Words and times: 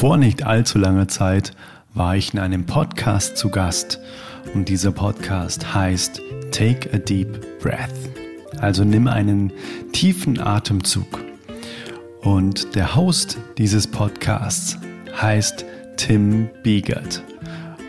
Vor 0.00 0.16
nicht 0.16 0.44
allzu 0.44 0.78
langer 0.78 1.08
Zeit 1.08 1.52
war 1.92 2.16
ich 2.16 2.32
in 2.32 2.40
einem 2.40 2.64
Podcast 2.64 3.36
zu 3.36 3.50
Gast 3.50 4.00
und 4.54 4.70
dieser 4.70 4.92
Podcast 4.92 5.74
heißt 5.74 6.22
Take 6.52 6.88
a 6.94 6.96
Deep 6.96 7.60
Breath. 7.60 7.92
Also 8.56 8.82
nimm 8.82 9.08
einen 9.08 9.52
tiefen 9.92 10.40
Atemzug. 10.40 11.20
Und 12.22 12.74
der 12.76 12.96
Host 12.96 13.36
dieses 13.58 13.86
Podcasts 13.86 14.78
heißt 15.20 15.66
Tim 15.98 16.48
Biegert. 16.62 17.22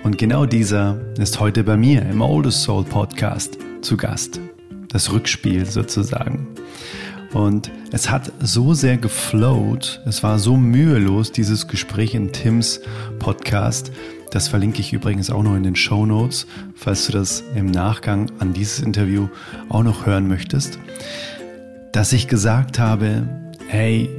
Und 0.04 0.18
genau 0.18 0.46
dieser 0.46 0.98
ist 1.18 1.40
heute 1.40 1.64
bei 1.64 1.78
mir 1.78 2.02
im 2.02 2.20
Oldest 2.20 2.64
Soul 2.64 2.84
Podcast 2.84 3.58
zu 3.82 3.96
Gast. 3.96 4.38
Das 4.90 5.14
Rückspiel 5.14 5.66
sozusagen. 5.66 6.46
Und 7.34 7.72
es 7.92 8.10
hat 8.10 8.32
so 8.42 8.74
sehr 8.74 8.98
geflowt, 8.98 10.02
es 10.06 10.22
war 10.22 10.38
so 10.38 10.58
mühelos, 10.58 11.32
dieses 11.32 11.68
Gespräch 11.68 12.14
in 12.14 12.32
Tims 12.32 12.82
Podcast. 13.20 13.92
Das 14.32 14.48
verlinke 14.48 14.82
ich 14.82 14.94
übrigens 14.94 15.30
auch 15.30 15.44
noch 15.44 15.56
in 15.56 15.64
den 15.64 15.76
Show 15.76 16.06
Notes, 16.06 16.46
falls 16.76 17.06
du 17.06 17.14
das 17.14 17.44
im 17.56 17.68
Nachgang 17.68 18.32
an 18.40 18.54
dieses 18.54 18.80
Interview 18.80 19.28
auch 19.70 19.84
noch 19.84 20.06
hören 20.06 20.28
möchtest. 20.28 20.80
Dass 21.94 22.14
ich 22.14 22.28
gesagt 22.28 22.80
habe, 22.80 23.28
hey, 23.68 24.10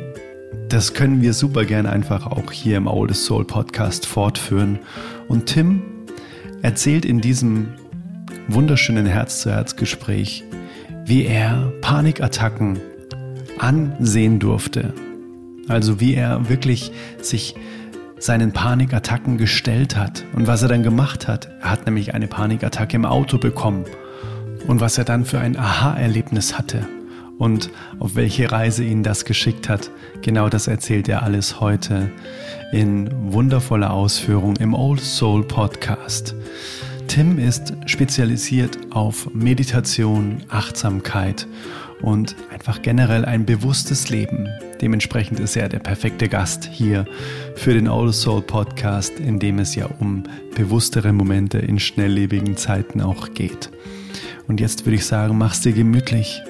das 0.69 0.95
können 0.95 1.21
wir 1.21 1.35
super 1.35 1.65
gerne 1.65 1.91
einfach 1.91 2.27
auch 2.27 2.51
hier 2.51 2.79
im 2.79 2.87
Oldest 2.87 3.25
Soul 3.25 3.45
Podcast 3.45 4.07
fortführen. 4.07 4.79
Und 5.29 5.47
Tim 5.47 5.83
erzählt 6.63 7.05
in 7.05 7.21
diesem 7.21 7.69
wunderschönen 8.49 9.07
Herz-zu-Herz-Gespräch, 9.07 10.45
wie 11.05 11.27
er 11.27 11.73
Panikattacken 11.81 12.79
ansehen 13.63 14.39
durfte. 14.39 14.93
Also 15.69 16.01
wie 16.01 16.15
er 16.15 16.49
wirklich 16.49 16.93
sich 17.21 17.55
seinen 18.19 18.53
Panikattacken 18.53 19.39
gestellt 19.39 19.97
hat 19.97 20.25
und 20.35 20.47
was 20.47 20.63
er 20.63 20.69
dann 20.69 20.83
gemacht 20.83 21.27
hat. 21.27 21.49
Er 21.61 21.71
hat 21.71 21.87
nämlich 21.87 22.15
eine 22.15 22.29
Panikattacke 22.29 22.97
im 22.97 23.05
Auto 23.05 23.39
bekommen 23.39 23.85
und 24.67 24.81
was 24.81 24.99
er 24.99 25.05
dann 25.05 25.25
für 25.25 25.41
ein 25.41 25.57
Aha-Erlebnis 25.57 26.57
hatte 26.57 26.87
und 27.39 27.71
auf 27.99 28.15
welche 28.15 28.51
Reise 28.53 28.85
ihn 28.85 29.03
das 29.03 29.25
geschickt 29.25 29.69
hat. 29.69 29.91
Genau 30.23 30.49
das 30.49 30.69
erzählt 30.69 31.09
er 31.09 31.23
alles 31.23 31.61
heute 31.61 32.11
in 32.73 33.11
wundervoller 33.33 33.93
Ausführung 33.93 34.57
im 34.57 34.75
Old 34.75 35.01
Soul 35.01 35.43
Podcast. 35.45 36.35
Tim 37.09 37.39
ist 37.39 37.75
spezialisiert 37.87 38.79
auf 38.91 39.35
Meditation, 39.35 40.45
Achtsamkeit 40.49 41.47
und 41.47 41.53
einfach 42.53 42.83
generell 42.83 43.25
ein 43.25 43.47
bewusstes 43.47 44.11
Leben. 44.11 44.49
Dementsprechend 44.81 45.41
ist 45.41 45.57
er 45.57 45.69
der 45.69 45.79
perfekte 45.79 46.29
Gast 46.29 46.69
hier 46.71 47.05
für 47.55 47.73
den 47.73 47.89
Old 47.89 48.15
Soul 48.15 48.43
Podcast, 48.43 49.19
in 49.21 49.39
dem 49.39 49.59
es 49.59 49.75
ja 49.75 49.89
um 50.01 50.25
bewusstere 50.55 51.13
Momente 51.13 51.59
in 51.59 51.79
schnelllebigen 51.79 52.57
Zeiten 52.57 53.01
auch 53.01 53.33
geht. 53.35 53.71
Und 54.49 54.61
jetzt 54.61 54.85
würde 54.85 54.97
ich 54.97 55.07
sagen, 55.07 55.39
mach's 55.39 55.61
dir 55.61 55.73
gemütlich 55.73 56.43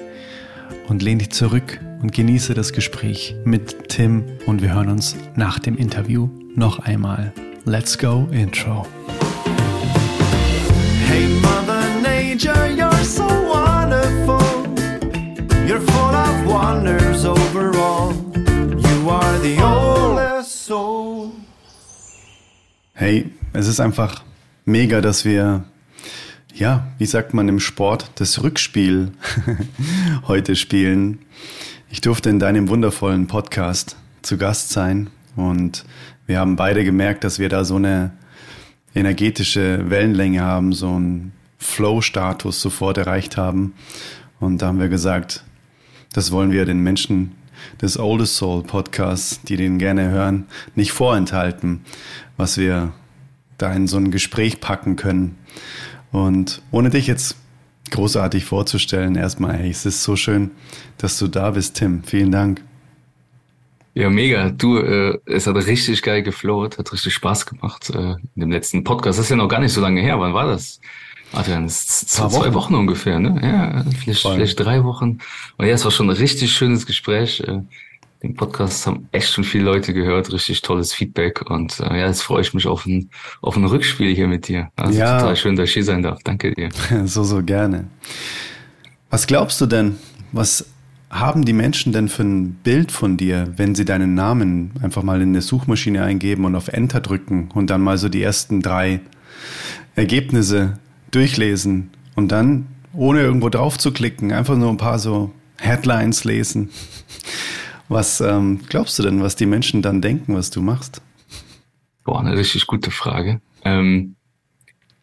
und 0.87 1.01
lehn 1.01 1.19
dich 1.19 1.29
zurück 1.29 1.79
und 2.01 2.11
genieße 2.11 2.53
das 2.53 2.73
Gespräch 2.73 3.35
mit 3.45 3.89
Tim 3.89 4.23
und 4.45 4.61
wir 4.61 4.73
hören 4.73 4.89
uns 4.89 5.15
nach 5.35 5.59
dem 5.59 5.77
Interview 5.77 6.29
noch 6.55 6.79
einmal. 6.79 7.31
Let's 7.65 7.97
go 7.97 8.27
Intro. 8.31 8.85
Hey 11.07 11.27
Mother 11.41 11.83
Nature, 12.01 12.82
full 16.53 16.61
of 16.61 16.63
wonders 16.63 17.25
overall. 17.25 18.13
You 18.35 19.09
are 19.09 19.39
the 19.39 19.61
oldest 19.61 20.65
soul. 20.65 21.31
Hey, 22.93 23.31
es 23.53 23.67
ist 23.67 23.79
einfach 23.79 24.23
mega, 24.65 25.01
dass 25.01 25.25
wir, 25.25 25.63
ja, 26.53 26.87
wie 26.97 27.05
sagt 27.05 27.33
man 27.33 27.49
im 27.49 27.59
Sport, 27.59 28.11
das 28.15 28.43
Rückspiel 28.43 29.11
heute 30.27 30.55
spielen. 30.55 31.19
Ich 31.89 32.01
durfte 32.01 32.29
in 32.29 32.39
deinem 32.39 32.69
wundervollen 32.69 33.27
Podcast 33.27 33.97
zu 34.21 34.37
Gast 34.37 34.69
sein 34.69 35.09
und 35.35 35.85
wir 36.25 36.39
haben 36.39 36.55
beide 36.55 36.83
gemerkt, 36.83 37.23
dass 37.23 37.39
wir 37.39 37.49
da 37.49 37.65
so 37.65 37.75
eine 37.75 38.11
energetische 38.95 39.89
Wellenlänge 39.89 40.41
haben, 40.41 40.71
so 40.71 40.95
einen 40.95 41.33
Flow-Status 41.57 42.61
sofort 42.61 42.97
erreicht 42.97 43.37
haben. 43.37 43.73
Und 44.39 44.61
da 44.61 44.67
haben 44.67 44.79
wir 44.79 44.89
gesagt, 44.89 45.43
das 46.13 46.31
wollen 46.31 46.51
wir 46.51 46.65
den 46.65 46.79
Menschen 46.79 47.35
des 47.81 47.99
Oldest 47.99 48.37
Soul 48.37 48.63
Podcasts, 48.63 49.41
die 49.43 49.57
den 49.57 49.77
gerne 49.77 50.09
hören, 50.09 50.45
nicht 50.75 50.91
vorenthalten, 50.91 51.81
was 52.37 52.57
wir 52.57 52.93
da 53.57 53.73
in 53.73 53.87
so 53.87 53.97
ein 53.97 54.11
Gespräch 54.11 54.59
packen 54.59 54.95
können. 54.95 55.37
Und 56.11 56.61
ohne 56.71 56.89
dich 56.89 57.07
jetzt 57.07 57.37
großartig 57.91 58.45
vorzustellen, 58.45 59.15
erstmal, 59.15 59.57
hey, 59.57 59.69
es 59.69 59.85
ist 59.85 60.03
so 60.03 60.15
schön, 60.15 60.51
dass 60.97 61.17
du 61.19 61.27
da 61.27 61.51
bist, 61.51 61.75
Tim. 61.75 62.03
Vielen 62.03 62.31
Dank. 62.31 62.61
Ja, 63.95 64.09
mega. 64.09 64.49
Du, 64.49 64.77
äh, 64.77 65.19
es 65.25 65.45
hat 65.45 65.55
richtig 65.55 66.01
geil 66.01 66.23
geflowt, 66.23 66.79
hat 66.79 66.91
richtig 66.91 67.13
Spaß 67.13 67.45
gemacht 67.45 67.91
äh, 67.91 68.15
in 68.35 68.41
dem 68.41 68.51
letzten 68.51 68.83
Podcast. 68.83 69.19
Das 69.19 69.25
ist 69.25 69.29
ja 69.29 69.35
noch 69.35 69.47
gar 69.47 69.59
nicht 69.59 69.73
so 69.73 69.81
lange 69.81 70.01
her. 70.01 70.19
Wann 70.19 70.33
war 70.33 70.47
das? 70.47 70.79
Adrian, 71.33 71.63
das 71.63 71.83
ist 71.83 72.09
zwei 72.09 72.31
Wochen. 72.31 72.53
Wochen 72.53 72.75
ungefähr, 72.75 73.19
ne? 73.19 73.39
Ja, 73.41 73.85
vielleicht, 74.03 74.21
vielleicht 74.21 74.59
drei 74.59 74.83
Wochen. 74.83 75.19
Und 75.57 75.65
ja, 75.65 75.73
es 75.73 75.83
war 75.83 75.91
schon 75.91 76.09
ein 76.09 76.15
richtig 76.15 76.53
schönes 76.53 76.85
Gespräch. 76.85 77.41
Äh, 77.41 77.61
den 78.23 78.35
Podcast 78.35 78.87
haben 78.87 79.09
echt 79.11 79.33
schon 79.33 79.43
viele 79.43 79.65
Leute 79.65 79.93
gehört, 79.93 80.31
richtig 80.31 80.61
tolles 80.61 80.93
Feedback. 80.93 81.49
Und 81.49 81.79
äh, 81.81 81.99
ja, 81.99 82.07
jetzt 82.07 82.21
freue 82.21 82.41
ich 82.41 82.53
mich 82.53 82.67
auf 82.67 82.85
ein, 82.85 83.09
auf 83.41 83.57
ein 83.57 83.65
Rückspiel 83.65 84.15
hier 84.15 84.27
mit 84.27 84.47
dir. 84.47 84.69
Also 84.77 84.97
ja. 84.97 85.19
total 85.19 85.35
schön, 85.35 85.55
dass 85.55 85.69
ich 85.69 85.73
hier 85.73 85.83
sein 85.83 86.03
darf. 86.03 86.19
Danke 86.23 86.53
dir. 86.53 86.69
So, 87.05 87.23
so 87.23 87.43
gerne. 87.43 87.85
Was 89.09 89.27
glaubst 89.27 89.59
du 89.59 89.65
denn? 89.65 89.97
Was 90.31 90.65
haben 91.09 91.45
die 91.45 91.53
Menschen 91.53 91.93
denn 91.93 92.09
für 92.09 92.23
ein 92.23 92.53
Bild 92.63 92.91
von 92.91 93.17
dir, 93.17 93.53
wenn 93.57 93.75
sie 93.75 93.85
deinen 93.85 94.15
Namen 94.15 94.71
einfach 94.81 95.03
mal 95.03 95.21
in 95.21 95.29
eine 95.29 95.41
Suchmaschine 95.41 96.03
eingeben 96.03 96.45
und 96.45 96.55
auf 96.55 96.69
Enter 96.69 97.01
drücken 97.01 97.49
und 97.53 97.69
dann 97.69 97.81
mal 97.81 97.97
so 97.97 98.09
die 98.09 98.23
ersten 98.23 98.61
drei 98.61 99.01
Ergebnisse 99.95 100.79
durchlesen 101.15 101.91
und 102.15 102.31
dann, 102.31 102.67
ohne 102.93 103.21
irgendwo 103.21 103.49
drauf 103.49 103.77
zu 103.77 103.91
klicken, 103.91 104.31
einfach 104.31 104.57
nur 104.57 104.69
ein 104.69 104.77
paar 104.77 104.99
so 104.99 105.31
Headlines 105.59 106.23
lesen. 106.23 106.69
Was 107.89 108.21
ähm, 108.21 108.61
glaubst 108.69 108.97
du 108.97 109.03
denn, 109.03 109.21
was 109.21 109.35
die 109.35 109.45
Menschen 109.45 109.81
dann 109.81 110.01
denken, 110.01 110.35
was 110.35 110.49
du 110.49 110.61
machst? 110.61 111.01
Boah, 112.03 112.19
eine 112.19 112.35
richtig 112.35 112.65
gute 112.67 112.91
Frage. 112.91 113.41
Ähm, 113.63 114.15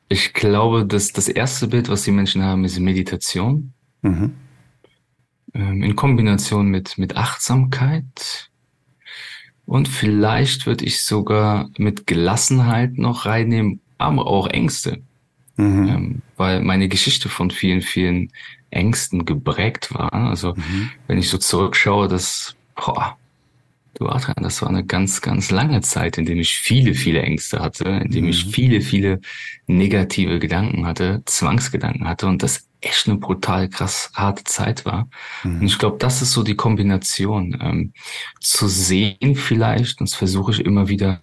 ich 0.09 0.33
glaube, 0.33 0.85
dass 0.85 1.13
das 1.13 1.29
erste 1.29 1.69
Bild, 1.69 1.89
was 1.89 2.03
die 2.03 2.11
Menschen 2.11 2.43
haben, 2.43 2.65
ist 2.65 2.79
Meditation. 2.81 3.73
Mhm. 4.03 4.35
Ähm, 5.55 5.83
in 5.83 5.95
Kombination 5.95 6.69
mit, 6.69 6.99
mit 6.99 7.17
Achtsamkeit. 7.17 8.51
Und 9.67 9.87
vielleicht 9.87 10.67
würde 10.67 10.85
ich 10.85 11.05
sogar 11.05 11.71
mit 11.77 12.07
Gelassenheit 12.07 12.99
noch 12.99 13.25
reinnehmen, 13.25 13.81
aber 13.99 14.27
auch 14.27 14.49
Ängste. 14.49 15.03
Mhm. 15.61 15.89
Ähm, 15.89 16.23
weil 16.37 16.63
meine 16.63 16.89
Geschichte 16.89 17.29
von 17.29 17.51
vielen, 17.51 17.83
vielen 17.83 18.33
Ängsten 18.71 19.25
geprägt 19.25 19.93
war. 19.93 20.13
Also 20.13 20.55
mhm. 20.55 20.91
wenn 21.07 21.19
ich 21.19 21.29
so 21.29 21.39
zurückschaue, 21.39 22.09
das, 22.09 22.57
boah, 22.75 23.19
du 23.95 24.09
Adrian, 24.09 24.43
das 24.43 24.63
war 24.63 24.69
eine 24.69 24.85
ganz, 24.85 25.21
ganz 25.21 25.51
lange 25.51 25.83
Zeit, 25.83 26.17
in 26.17 26.25
dem 26.25 26.39
ich 26.39 26.55
viele, 26.55 26.95
viele 26.95 27.23
Ängste 27.23 27.61
hatte, 27.61 27.85
in 27.85 28.11
dem 28.11 28.25
mhm. 28.25 28.31
ich 28.31 28.47
viele, 28.47 28.81
viele 28.81 29.21
negative 29.67 30.39
Gedanken 30.39 30.87
hatte, 30.87 31.23
Zwangsgedanken 31.27 32.09
hatte 32.09 32.27
und 32.27 32.43
das 32.43 32.67
echt 32.81 33.09
eine 33.09 33.19
brutal 33.19 33.69
krass 33.69 34.11
harte 34.15 34.45
Zeit 34.45 34.87
war. 34.87 35.09
Mhm. 35.45 35.61
Und 35.61 35.67
ich 35.67 35.79
glaube, 35.79 35.99
das 35.99 36.23
ist 36.23 36.33
so 36.33 36.43
die 36.43 36.57
Kombination, 36.57 37.59
ähm, 37.61 37.93
zu 38.41 38.69
sehen 38.69 39.37
vielleicht, 39.37 40.01
und 40.01 40.09
das 40.09 40.17
versuche 40.17 40.53
ich 40.53 40.65
immer 40.65 40.89
wieder 40.89 41.21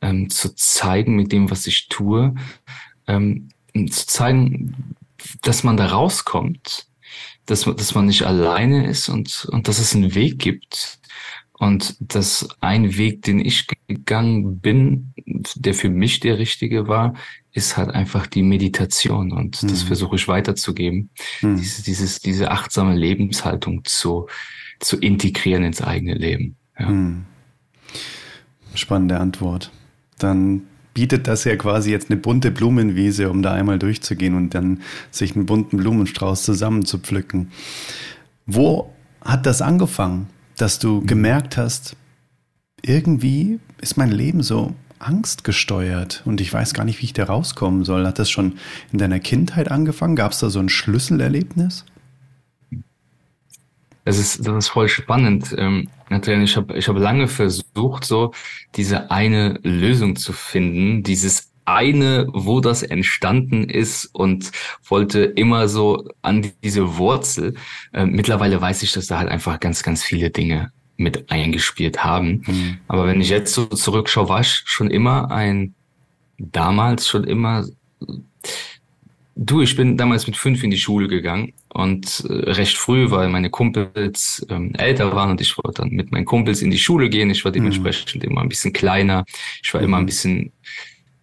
ähm, 0.00 0.30
zu 0.30 0.54
zeigen 0.56 1.14
mit 1.14 1.30
dem, 1.30 1.50
was 1.50 1.68
ich 1.68 1.88
tue, 1.88 2.34
ähm, 3.06 3.48
zu 3.86 4.06
zeigen, 4.06 4.96
dass 5.42 5.62
man 5.62 5.76
da 5.76 5.86
rauskommt, 5.86 6.86
dass, 7.46 7.62
dass 7.62 7.94
man 7.94 8.06
nicht 8.06 8.22
alleine 8.22 8.86
ist 8.86 9.08
und, 9.08 9.46
und 9.50 9.68
dass 9.68 9.78
es 9.78 9.94
einen 9.94 10.14
Weg 10.14 10.38
gibt. 10.38 10.98
Und 11.60 11.96
dass 11.98 12.48
ein 12.60 12.96
Weg, 12.96 13.22
den 13.22 13.40
ich 13.40 13.66
gegangen 13.88 14.60
bin, 14.60 15.12
der 15.56 15.74
für 15.74 15.88
mich 15.88 16.20
der 16.20 16.38
richtige 16.38 16.86
war, 16.86 17.14
ist 17.52 17.76
halt 17.76 17.90
einfach 17.90 18.28
die 18.28 18.44
Meditation. 18.44 19.32
Und 19.32 19.60
mhm. 19.62 19.68
das 19.68 19.82
versuche 19.82 20.14
ich 20.14 20.28
weiterzugeben. 20.28 21.10
Mhm. 21.42 21.56
Diese, 21.56 21.82
dieses, 21.82 22.20
diese 22.20 22.52
achtsame 22.52 22.94
Lebenshaltung 22.94 23.84
zu, 23.84 24.28
zu 24.78 24.98
integrieren 24.98 25.64
ins 25.64 25.82
eigene 25.82 26.14
Leben. 26.14 26.56
Ja. 26.78 26.90
Mhm. 26.90 27.24
Spannende 28.74 29.18
Antwort. 29.18 29.72
Dann 30.18 30.62
bietet 30.98 31.28
das 31.28 31.44
ja 31.44 31.54
quasi 31.54 31.92
jetzt 31.92 32.10
eine 32.10 32.18
bunte 32.18 32.50
Blumenwiese, 32.50 33.30
um 33.30 33.40
da 33.40 33.52
einmal 33.52 33.78
durchzugehen 33.78 34.34
und 34.34 34.52
dann 34.52 34.80
sich 35.12 35.36
einen 35.36 35.46
bunten 35.46 35.76
Blumenstrauß 35.76 36.42
zusammenzupflücken. 36.42 37.52
Wo 38.46 38.92
hat 39.20 39.46
das 39.46 39.62
angefangen, 39.62 40.26
dass 40.56 40.80
du 40.80 41.06
gemerkt 41.06 41.56
hast, 41.56 41.94
irgendwie 42.82 43.60
ist 43.80 43.96
mein 43.96 44.10
Leben 44.10 44.42
so 44.42 44.74
angstgesteuert 44.98 46.22
und 46.24 46.40
ich 46.40 46.52
weiß 46.52 46.74
gar 46.74 46.84
nicht, 46.84 47.00
wie 47.00 47.04
ich 47.04 47.12
da 47.12 47.26
rauskommen 47.26 47.84
soll. 47.84 48.04
Hat 48.04 48.18
das 48.18 48.28
schon 48.28 48.54
in 48.90 48.98
deiner 48.98 49.20
Kindheit 49.20 49.70
angefangen? 49.70 50.16
Gab 50.16 50.32
es 50.32 50.40
da 50.40 50.50
so 50.50 50.58
ein 50.58 50.68
Schlüsselerlebnis? 50.68 51.84
Das 54.08 54.16
ist, 54.16 54.46
das 54.46 54.56
ist 54.56 54.68
voll 54.68 54.88
spannend. 54.88 55.54
Ähm, 55.58 55.86
ich 56.08 56.56
habe 56.56 56.78
ich 56.78 56.88
hab 56.88 56.96
lange 56.96 57.28
versucht, 57.28 58.06
so 58.06 58.32
diese 58.74 59.10
eine 59.10 59.60
Lösung 59.62 60.16
zu 60.16 60.32
finden, 60.32 61.02
dieses 61.02 61.52
eine, 61.66 62.26
wo 62.32 62.62
das 62.62 62.82
entstanden 62.82 63.68
ist 63.68 64.06
und 64.14 64.50
wollte 64.88 65.24
immer 65.24 65.68
so 65.68 66.08
an 66.22 66.50
diese 66.64 66.96
Wurzel. 66.96 67.56
Äh, 67.92 68.06
mittlerweile 68.06 68.58
weiß 68.58 68.82
ich, 68.82 68.92
dass 68.92 69.08
da 69.08 69.18
halt 69.18 69.28
einfach 69.28 69.60
ganz, 69.60 69.82
ganz 69.82 70.02
viele 70.02 70.30
Dinge 70.30 70.72
mit 70.96 71.30
eingespielt 71.30 72.02
haben. 72.02 72.44
Mhm. 72.46 72.78
Aber 72.88 73.06
wenn 73.06 73.20
ich 73.20 73.28
jetzt 73.28 73.52
so 73.52 73.66
zurückschaue, 73.66 74.30
war 74.30 74.40
ich 74.40 74.62
schon 74.64 74.90
immer 74.90 75.30
ein, 75.30 75.74
damals 76.38 77.06
schon 77.06 77.24
immer, 77.24 77.66
du, 79.38 79.62
ich 79.62 79.76
bin 79.76 79.96
damals 79.96 80.26
mit 80.26 80.36
fünf 80.36 80.62
in 80.64 80.70
die 80.70 80.78
Schule 80.78 81.08
gegangen 81.08 81.54
und 81.72 82.24
äh, 82.28 82.50
recht 82.50 82.76
früh, 82.76 83.10
weil 83.10 83.28
meine 83.28 83.50
Kumpels 83.50 84.44
ähm, 84.50 84.74
älter 84.74 85.14
waren 85.14 85.30
und 85.30 85.40
ich 85.40 85.56
wollte 85.56 85.82
dann 85.82 85.90
mit 85.90 86.10
meinen 86.10 86.24
Kumpels 86.24 86.60
in 86.60 86.70
die 86.70 86.78
Schule 86.78 87.08
gehen. 87.08 87.30
Ich 87.30 87.44
war 87.44 87.52
mhm. 87.52 87.54
dementsprechend 87.54 88.22
mhm. 88.22 88.30
immer 88.30 88.42
ein 88.42 88.48
bisschen 88.48 88.72
kleiner. 88.72 89.24
Ich 89.62 89.72
war 89.72 89.80
mhm. 89.80 89.86
immer 89.86 89.96
ein 89.98 90.06
bisschen 90.06 90.52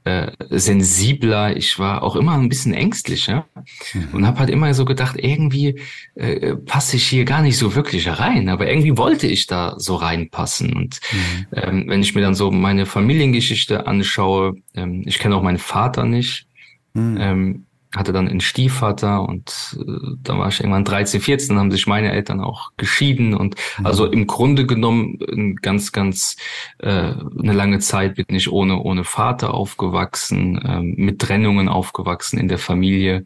äh, 0.05 0.31
sensibler, 0.51 1.57
ich 1.57 1.77
war 1.77 2.03
auch 2.03 2.15
immer 2.15 2.37
ein 2.37 2.47
bisschen 2.47 2.73
ängstlicher 2.73 3.47
mhm. 3.93 4.07
und 4.13 4.27
habe 4.27 4.39
halt 4.39 4.49
immer 4.49 4.73
so 4.73 4.85
gedacht, 4.85 5.17
irgendwie 5.17 5.81
äh, 6.13 6.55
passe 6.55 6.95
ich 6.95 7.07
hier 7.07 7.25
gar 7.25 7.41
nicht 7.41 7.57
so 7.57 7.75
wirklich 7.75 8.07
rein, 8.07 8.47
aber 8.47 8.69
irgendwie 8.69 8.97
wollte 8.97 9.27
ich 9.27 9.47
da 9.47 9.73
so 9.77 9.95
reinpassen. 9.95 10.73
Und 10.73 10.99
mhm. 11.11 11.47
ähm, 11.53 11.83
wenn 11.87 12.01
ich 12.01 12.15
mir 12.15 12.21
dann 12.21 12.35
so 12.35 12.49
meine 12.51 12.85
Familiengeschichte 12.85 13.87
anschaue, 13.87 14.55
ähm, 14.75 15.03
ich 15.05 15.19
kenne 15.19 15.35
auch 15.35 15.43
meinen 15.43 15.57
Vater 15.57 16.05
nicht, 16.05 16.45
mhm. 16.93 17.17
ähm, 17.19 17.64
hatte 17.95 18.13
dann 18.13 18.27
einen 18.27 18.41
Stiefvater 18.41 19.27
und 19.27 19.77
äh, 19.79 20.15
da 20.21 20.37
war 20.37 20.49
ich 20.49 20.59
irgendwann 20.59 20.85
13, 20.85 21.21
14, 21.21 21.49
dann 21.49 21.59
haben 21.59 21.71
sich 21.71 21.87
meine 21.87 22.11
Eltern 22.11 22.41
auch 22.41 22.71
geschieden 22.77 23.33
und 23.33 23.55
mhm. 23.77 23.85
also 23.85 24.05
im 24.05 24.27
Grunde 24.27 24.65
genommen 24.65 25.19
ein 25.31 25.55
ganz, 25.55 25.91
ganz 25.91 26.35
äh, 26.79 26.89
eine 26.89 27.53
lange 27.53 27.79
Zeit 27.79 28.15
bin 28.15 28.25
ich 28.29 28.51
ohne, 28.51 28.81
ohne 28.81 29.03
Vater 29.03 29.53
aufgewachsen, 29.53 30.57
äh, 30.57 30.81
mit 30.81 31.19
Trennungen 31.19 31.69
aufgewachsen 31.69 32.39
in 32.39 32.47
der 32.47 32.59
Familie 32.59 33.25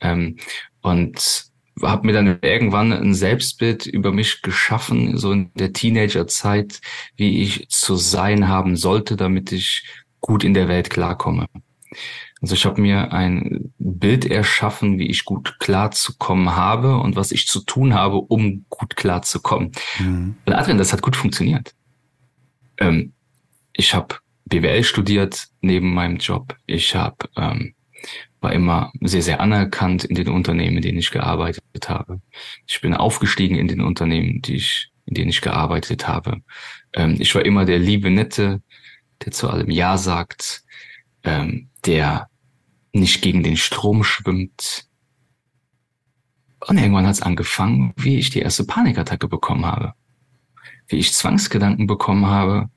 ähm, 0.00 0.36
und 0.82 1.50
habe 1.80 2.06
mir 2.06 2.12
dann 2.12 2.38
irgendwann 2.42 2.92
ein 2.92 3.14
Selbstbild 3.14 3.86
über 3.86 4.12
mich 4.12 4.42
geschaffen, 4.42 5.16
so 5.16 5.32
in 5.32 5.50
der 5.54 5.72
Teenagerzeit, 5.72 6.80
wie 7.16 7.42
ich 7.42 7.68
zu 7.68 7.96
sein 7.96 8.48
haben 8.48 8.76
sollte, 8.76 9.16
damit 9.16 9.52
ich 9.52 9.86
gut 10.20 10.44
in 10.44 10.54
der 10.54 10.68
Welt 10.68 10.90
klarkomme. 10.90 11.46
Also 12.42 12.54
ich 12.54 12.66
habe 12.66 12.80
mir 12.80 13.12
ein 13.12 13.72
Bild 13.78 14.24
erschaffen, 14.24 14.98
wie 14.98 15.08
ich 15.08 15.24
gut 15.24 15.60
klarzukommen 15.60 16.56
habe 16.56 16.98
und 16.98 17.14
was 17.14 17.30
ich 17.30 17.46
zu 17.46 17.60
tun 17.60 17.94
habe, 17.94 18.16
um 18.16 18.66
gut 18.68 18.96
klarzukommen. 18.96 19.70
Mhm. 20.00 20.36
Und 20.44 20.52
Adrian, 20.52 20.78
das 20.78 20.92
hat 20.92 21.02
gut 21.02 21.16
funktioniert. 21.16 21.72
Ähm, 22.78 23.12
ich 23.72 23.94
habe 23.94 24.16
BWL 24.46 24.82
studiert 24.82 25.46
neben 25.60 25.94
meinem 25.94 26.16
Job. 26.16 26.56
Ich 26.66 26.96
habe 26.96 27.28
ähm, 27.36 27.74
war 28.40 28.52
immer 28.52 28.92
sehr, 29.00 29.22
sehr 29.22 29.40
anerkannt 29.40 30.04
in 30.04 30.16
den 30.16 30.28
Unternehmen, 30.28 30.76
in 30.76 30.82
denen 30.82 30.98
ich 30.98 31.12
gearbeitet 31.12 31.62
habe. 31.88 32.20
Ich 32.66 32.80
bin 32.80 32.92
aufgestiegen 32.92 33.56
in 33.56 33.68
den 33.68 33.80
Unternehmen, 33.80 34.42
die 34.42 34.56
ich, 34.56 34.90
in 35.06 35.14
denen 35.14 35.30
ich 35.30 35.40
gearbeitet 35.40 36.08
habe. 36.08 36.42
Ähm, 36.92 37.16
ich 37.20 37.34
war 37.34 37.44
immer 37.44 37.64
der 37.64 37.78
liebe 37.78 38.10
Nette, 38.10 38.60
der 39.24 39.32
zu 39.32 39.48
allem 39.48 39.70
Ja 39.70 39.96
sagt, 39.96 40.64
ähm, 41.22 41.68
der 41.86 42.28
nicht 42.92 43.22
gegen 43.22 43.42
den 43.42 43.56
Strom 43.56 44.04
schwimmt. 44.04 44.86
Und 46.66 46.78
irgendwann 46.78 47.06
hat 47.06 47.14
es 47.14 47.22
angefangen, 47.22 47.92
wie 47.96 48.18
ich 48.18 48.30
die 48.30 48.40
erste 48.40 48.64
Panikattacke 48.64 49.28
bekommen 49.28 49.66
habe. 49.66 49.94
Wie 50.86 50.96
ich 50.96 51.12
Zwangsgedanken 51.12 51.86
bekommen 51.86 52.26
habe 52.26 52.68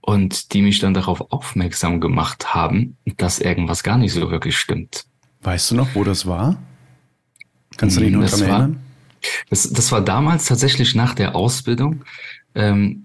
und 0.00 0.52
die 0.54 0.62
mich 0.62 0.78
dann 0.78 0.94
darauf 0.94 1.32
aufmerksam 1.32 2.00
gemacht 2.00 2.54
haben, 2.54 2.96
dass 3.16 3.40
irgendwas 3.40 3.82
gar 3.82 3.98
nicht 3.98 4.12
so 4.12 4.30
wirklich 4.30 4.56
stimmt. 4.56 5.04
Weißt 5.42 5.70
du 5.70 5.74
noch, 5.74 5.94
wo 5.94 6.04
das 6.04 6.26
war? 6.26 6.56
Kannst 7.76 7.96
du 7.96 8.00
dich 8.00 8.12
noch 8.12 8.24
daran 8.24 8.40
erinnern? 8.40 8.80
Das, 9.50 9.68
das 9.70 9.92
war 9.92 10.00
damals 10.00 10.46
tatsächlich 10.46 10.94
nach 10.94 11.14
der 11.14 11.34
Ausbildung 11.34 12.04
ähm, 12.56 13.04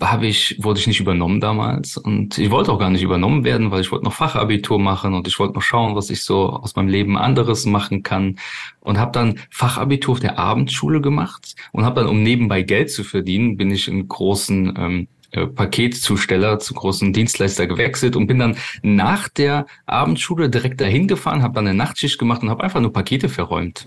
habe 0.00 0.26
ich, 0.26 0.56
wurde 0.62 0.80
ich 0.80 0.86
nicht 0.86 1.00
übernommen 1.00 1.40
damals 1.40 1.96
und 1.96 2.38
ich 2.38 2.50
wollte 2.50 2.72
auch 2.72 2.78
gar 2.78 2.90
nicht 2.90 3.02
übernommen 3.02 3.44
werden, 3.44 3.70
weil 3.70 3.82
ich 3.82 3.92
wollte 3.92 4.04
noch 4.04 4.14
Fachabitur 4.14 4.78
machen 4.78 5.12
und 5.14 5.28
ich 5.28 5.38
wollte 5.38 5.54
noch 5.54 5.62
schauen, 5.62 5.94
was 5.94 6.08
ich 6.08 6.22
so 6.22 6.48
aus 6.48 6.76
meinem 6.76 6.88
Leben 6.88 7.18
anderes 7.18 7.66
machen 7.66 8.02
kann 8.02 8.38
und 8.80 8.98
habe 8.98 9.12
dann 9.12 9.38
Fachabitur 9.50 10.12
auf 10.12 10.20
der 10.20 10.38
Abendschule 10.38 11.00
gemacht 11.00 11.54
und 11.72 11.84
habe 11.84 12.00
dann, 12.00 12.08
um 12.08 12.22
nebenbei 12.22 12.62
Geld 12.62 12.90
zu 12.90 13.04
verdienen, 13.04 13.56
bin 13.56 13.70
ich 13.70 13.88
in 13.88 14.08
großen 14.08 14.74
ähm, 14.78 15.08
äh, 15.32 15.46
Paketzusteller 15.46 16.58
zu 16.58 16.74
großen 16.74 17.12
Dienstleister 17.12 17.66
gewechselt 17.66 18.16
und 18.16 18.26
bin 18.26 18.38
dann 18.38 18.56
nach 18.82 19.28
der 19.28 19.66
Abendschule 19.86 20.48
direkt 20.48 20.80
dahin 20.80 21.08
gefahren, 21.08 21.42
habe 21.42 21.54
dann 21.54 21.66
eine 21.66 21.76
Nachtschicht 21.76 22.18
gemacht 22.18 22.42
und 22.42 22.50
habe 22.50 22.64
einfach 22.64 22.80
nur 22.80 22.92
Pakete 22.92 23.28
verräumt. 23.28 23.86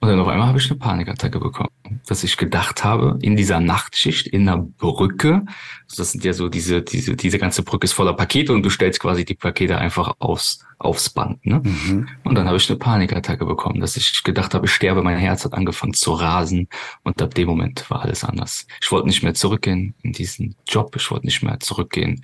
Und 0.00 0.08
dann 0.08 0.20
auf 0.20 0.28
einmal 0.28 0.48
habe 0.48 0.58
ich 0.58 0.70
eine 0.70 0.78
Panikattacke 0.78 1.40
bekommen, 1.40 1.70
dass 2.06 2.22
ich 2.22 2.36
gedacht 2.36 2.84
habe, 2.84 3.18
in 3.22 3.36
dieser 3.36 3.60
Nachtschicht 3.60 4.26
in 4.26 4.48
einer 4.48 4.58
Brücke, 4.58 5.44
also 5.88 6.02
das 6.02 6.12
sind 6.12 6.24
ja 6.24 6.32
so 6.32 6.48
diese, 6.48 6.82
diese, 6.82 7.14
diese 7.14 7.38
ganze 7.38 7.62
Brücke 7.62 7.84
ist 7.84 7.92
voller 7.92 8.12
Pakete 8.12 8.52
und 8.52 8.62
du 8.62 8.70
stellst 8.70 8.98
quasi 8.98 9.24
die 9.24 9.34
Pakete 9.34 9.78
einfach 9.78 10.14
aufs, 10.18 10.64
aufs 10.78 11.10
Band. 11.10 11.46
Ne? 11.46 11.60
Mhm. 11.62 12.08
Und 12.24 12.34
dann 12.34 12.46
habe 12.46 12.56
ich 12.56 12.68
eine 12.68 12.78
Panikattacke 12.78 13.46
bekommen, 13.46 13.80
dass 13.80 13.96
ich 13.96 14.24
gedacht 14.24 14.52
habe, 14.54 14.66
ich 14.66 14.72
sterbe, 14.72 15.02
mein 15.02 15.16
Herz 15.16 15.44
hat 15.44 15.54
angefangen 15.54 15.94
zu 15.94 16.12
rasen 16.12 16.68
und 17.04 17.22
ab 17.22 17.34
dem 17.34 17.46
Moment 17.46 17.88
war 17.88 18.02
alles 18.02 18.24
anders. 18.24 18.66
Ich 18.82 18.90
wollte 18.90 19.06
nicht 19.06 19.22
mehr 19.22 19.34
zurückgehen 19.34 19.94
in 20.02 20.12
diesen 20.12 20.56
Job, 20.66 20.96
ich 20.96 21.08
wollte 21.10 21.26
nicht 21.26 21.42
mehr 21.42 21.60
zurückgehen 21.60 22.20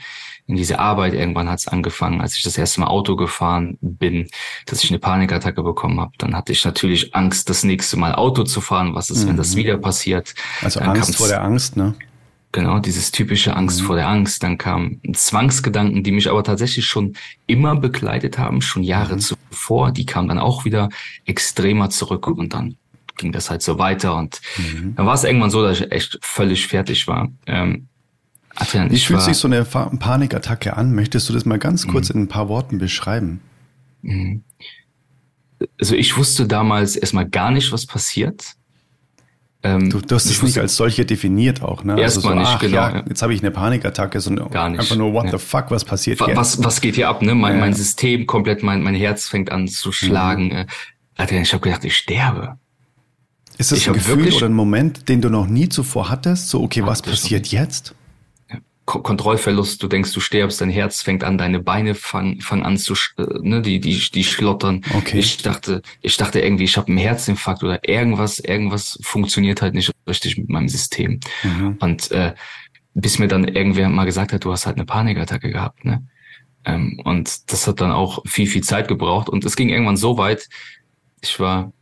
in 0.49 0.57
diese 0.57 0.81
Arbeit. 0.81 1.15
Irgendwann 1.15 1.49
hat 1.49 1.61
es 1.61 1.69
angefangen, 1.69 2.21
als 2.21 2.37
ich 2.37 2.43
das 2.43 2.59
erste 2.59 2.81
Mal 2.81 2.89
Auto 2.89 3.15
gefahren 3.15 3.79
bin, 3.81 4.29
dass 4.67 4.83
ich 4.83 4.91
eine 4.91 4.99
Panikattacke 4.99 5.63
bekommen 5.63 6.01
habe. 6.01 6.13
Dann 6.19 6.35
hatte 6.35 6.51
ich 6.51 6.65
natürlich 6.65 7.15
Angst, 7.15 7.49
das 7.49 7.63
nächste 7.63 7.97
Mal 7.97 8.17
Auto 8.17 8.43
zu 8.43 8.61
fahren. 8.61 8.97
Was 8.97 9.09
ist, 9.09 9.25
mhm. 9.25 9.29
wenn 9.29 9.37
das 9.37 9.55
mhm. 9.55 9.59
wieder 9.59 9.79
passiert? 9.79 10.35
Also 10.63 10.81
Dann 10.81 10.91
Angst 10.91 11.17
vor 11.17 11.29
der 11.29 11.43
Angst, 11.43 11.77
ne? 11.77 11.95
Genau, 12.53 12.79
dieses 12.79 13.11
typische 13.11 13.57
Angst 13.57 13.81
mhm. 13.81 13.87
vor 13.87 13.97
der 13.97 14.09
Angst. 14.09 14.43
Dann 14.43 14.59
kamen 14.59 15.01
Zwangsgedanken, 15.15 16.05
die 16.05 16.13
mich 16.13 16.29
aber 16.29 16.45
tatsächlich 16.45 16.85
schon 16.85 17.15
immer 17.47 17.77
begleitet 17.77 18.37
haben, 18.37 18.61
schon 18.61 18.83
Jahre 18.83 19.15
mhm. 19.15 19.21
zuvor. 19.21 19.91
Die 19.91 20.05
kamen 20.05 20.29
dann 20.29 20.39
auch 20.39 20.67
wieder 20.67 20.91
extremer 21.25 21.89
zurück 21.89 22.27
und 22.27 22.53
dann 22.53 22.77
ging 23.17 23.33
das 23.33 23.49
halt 23.49 23.63
so 23.63 23.79
weiter. 23.79 24.17
Und 24.17 24.41
mhm. 24.59 24.95
dann 24.97 25.07
war 25.07 25.15
es 25.15 25.25
irgendwann 25.25 25.51
so, 25.51 25.63
dass 25.63 25.81
ich 25.81 25.91
echt 25.91 26.19
völlig 26.21 26.67
fertig 26.67 27.09
war. 27.09 27.31
Ähm, 27.47 27.89
Adrian, 28.55 28.91
Wie 28.91 28.99
fühlt 28.99 29.23
sich 29.23 29.39
so 29.39 29.49
eine 29.49 29.65
Panikattacke 29.65 30.77
an? 30.77 30.95
Möchtest 30.95 31.31
du 31.31 31.33
das 31.33 31.47
mal 31.47 31.59
ganz 31.59 31.87
kurz 31.87 32.11
mhm. 32.11 32.17
in 32.17 32.23
ein 32.25 32.29
paar 32.29 32.51
Worten 32.51 32.77
beschreiben? 32.77 33.41
Mhm. 34.03 34.45
Also 35.81 35.95
ich 35.95 36.19
wusste 36.19 36.47
damals 36.47 36.97
erstmal 36.97 37.27
gar 37.27 37.51
nicht, 37.51 37.73
was 37.73 37.87
passiert. 37.87 38.57
Ähm, 39.65 39.91
du, 39.91 40.01
du 40.01 40.15
hast 40.15 40.27
es 40.27 40.43
nicht 40.43 40.59
als 40.59 40.77
solche 40.77 41.05
definiert 41.05 41.63
auch, 41.63 41.85
ne? 41.85 42.01
Erstmal 42.01 42.39
also 42.39 42.45
so, 42.45 42.51
nicht, 42.51 42.61
genau. 42.61 42.77
Ja, 42.77 43.05
jetzt 43.09 43.23
habe 43.23 43.33
ich 43.33 43.43
eine 43.43 43.53
Panikattacke, 43.53 44.21
sondern 44.21 44.51
Gar 44.51 44.71
nicht, 44.71 44.81
einfach 44.81 44.97
nur, 44.97 45.13
what 45.13 45.27
ja. 45.27 45.33
the 45.33 45.39
fuck, 45.39 45.71
was 45.71 45.85
passiert 45.85 46.19
was, 46.19 46.29
jetzt? 46.29 46.37
Was, 46.37 46.65
was 46.65 46.81
geht 46.81 46.97
hier 46.97 47.09
ab, 47.09 47.23
ne? 47.23 47.35
Mein, 47.35 47.55
ja. 47.55 47.61
mein 47.61 47.75
System 47.75 48.27
komplett, 48.27 48.65
mein, 48.65 48.83
mein 48.83 48.95
Herz 48.95 49.29
fängt 49.29 49.53
an 49.53 49.69
zu 49.69 49.93
schlagen. 49.93 50.47
Mhm. 50.47 50.53
Äh. 51.21 51.41
Ich 51.43 51.53
habe 51.53 51.63
gedacht, 51.63 51.85
ich 51.85 51.97
sterbe. 51.97 52.59
Ist 53.59 53.71
das 53.71 53.79
ich 53.79 53.89
ein 53.89 53.95
Gefühl 53.95 54.33
oder 54.33 54.47
ein 54.47 54.55
Moment, 54.55 55.09
den 55.09 55.21
du 55.21 55.31
noch 55.31 55.47
nie 55.47 55.69
zuvor 55.69 56.11
hattest? 56.11 56.49
So, 56.49 56.63
okay, 56.63 56.85
was 56.85 57.03
passiert 57.03 57.47
jetzt? 57.49 57.95
Kontrollverlust, 58.85 59.83
du 59.83 59.87
denkst, 59.87 60.13
du 60.13 60.21
stirbst, 60.21 60.61
dein 60.61 60.69
Herz 60.69 61.03
fängt 61.03 61.23
an, 61.23 61.39
deine 61.39 61.61
Beine 61.61 61.95
fangen 61.95 62.41
fang 62.41 62.65
an 62.65 62.77
zu, 62.77 62.95
äh, 63.17 63.25
ne, 63.41 63.63
die, 63.63 63.79
die, 63.79 64.11
die 64.13 64.25
schlottern. 64.25 64.83
Okay. 64.95 65.19
Ich 65.19 65.37
dachte, 65.39 65.83
ich 66.01 66.17
dachte 66.17 66.41
irgendwie, 66.41 66.65
ich 66.65 66.77
habe 66.77 66.89
einen 66.89 66.99
Herzinfarkt 66.99 67.63
oder 67.63 67.89
irgendwas, 67.89 68.41
irgendwas 68.41 68.99
funktioniert 69.03 69.63
halt 69.63 69.75
nicht 69.75 69.93
richtig 70.09 70.37
mit 70.37 70.49
meinem 70.49 70.69
System. 70.69 71.21
Mhm. 71.45 71.77
Und 71.79 72.11
äh, 72.11 72.35
bis 72.95 73.19
mir 73.19 73.29
dann 73.29 73.45
irgendwer 73.45 73.89
mal 73.89 74.05
gesagt 74.05 74.33
hat, 74.33 74.45
du 74.45 74.51
hast 74.51 74.67
halt 74.67 74.77
eine 74.77 74.85
Panikattacke 74.85 75.51
gehabt, 75.51 75.85
ne? 75.85 76.07
Ähm, 76.65 77.01
und 77.05 77.53
das 77.53 77.67
hat 77.67 77.81
dann 77.81 77.93
auch 77.93 78.23
viel, 78.27 78.47
viel 78.47 78.63
Zeit 78.63 78.89
gebraucht. 78.89 79.29
Und 79.29 79.45
es 79.45 79.57
ging 79.57 79.69
irgendwann 79.69 79.97
so 79.97 80.19
weit, 80.19 80.49
ich 81.21 81.39
war 81.41 81.73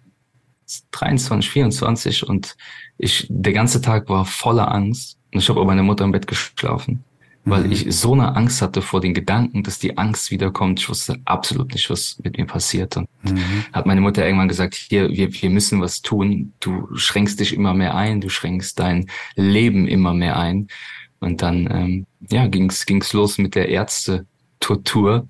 23, 0.92 1.50
24 1.50 2.26
und 2.26 2.56
ich, 2.98 3.26
der 3.28 3.52
ganze 3.52 3.80
Tag 3.80 4.08
war 4.08 4.24
voller 4.24 4.72
Angst 4.72 5.19
und 5.32 5.40
ich 5.40 5.48
habe 5.48 5.60
bei 5.60 5.66
meiner 5.66 5.82
Mutter 5.82 6.04
im 6.04 6.12
Bett 6.12 6.26
geschlafen. 6.26 7.04
weil 7.44 7.64
mhm. 7.64 7.72
ich 7.72 7.86
so 7.94 8.12
eine 8.12 8.36
Angst 8.36 8.60
hatte 8.60 8.82
vor 8.82 9.00
den 9.00 9.14
Gedanken, 9.14 9.62
dass 9.62 9.78
die 9.78 9.96
Angst 9.96 10.30
wiederkommt. 10.30 10.80
Ich 10.80 10.88
wusste 10.88 11.18
absolut 11.24 11.72
nicht, 11.72 11.88
was 11.88 12.18
mit 12.22 12.36
mir 12.36 12.46
passiert. 12.46 12.96
Und 12.96 13.08
mhm. 13.22 13.64
hat 13.72 13.86
meine 13.86 14.02
Mutter 14.02 14.24
irgendwann 14.24 14.48
gesagt, 14.48 14.74
hier, 14.74 15.08
wir, 15.10 15.32
wir 15.32 15.50
müssen 15.50 15.80
was 15.80 16.02
tun. 16.02 16.52
Du 16.60 16.88
schränkst 16.96 17.40
dich 17.40 17.54
immer 17.54 17.72
mehr 17.72 17.94
ein, 17.94 18.20
du 18.20 18.28
schränkst 18.28 18.78
dein 18.78 19.06
Leben 19.36 19.88
immer 19.88 20.12
mehr 20.12 20.38
ein. 20.38 20.68
Und 21.18 21.42
dann, 21.42 21.68
ähm, 21.70 22.06
ja, 22.30 22.46
ging's 22.46 22.84
ging's 22.86 23.12
los 23.12 23.38
mit 23.38 23.54
der 23.54 23.68
Ärzte-Tortur. 23.68 25.26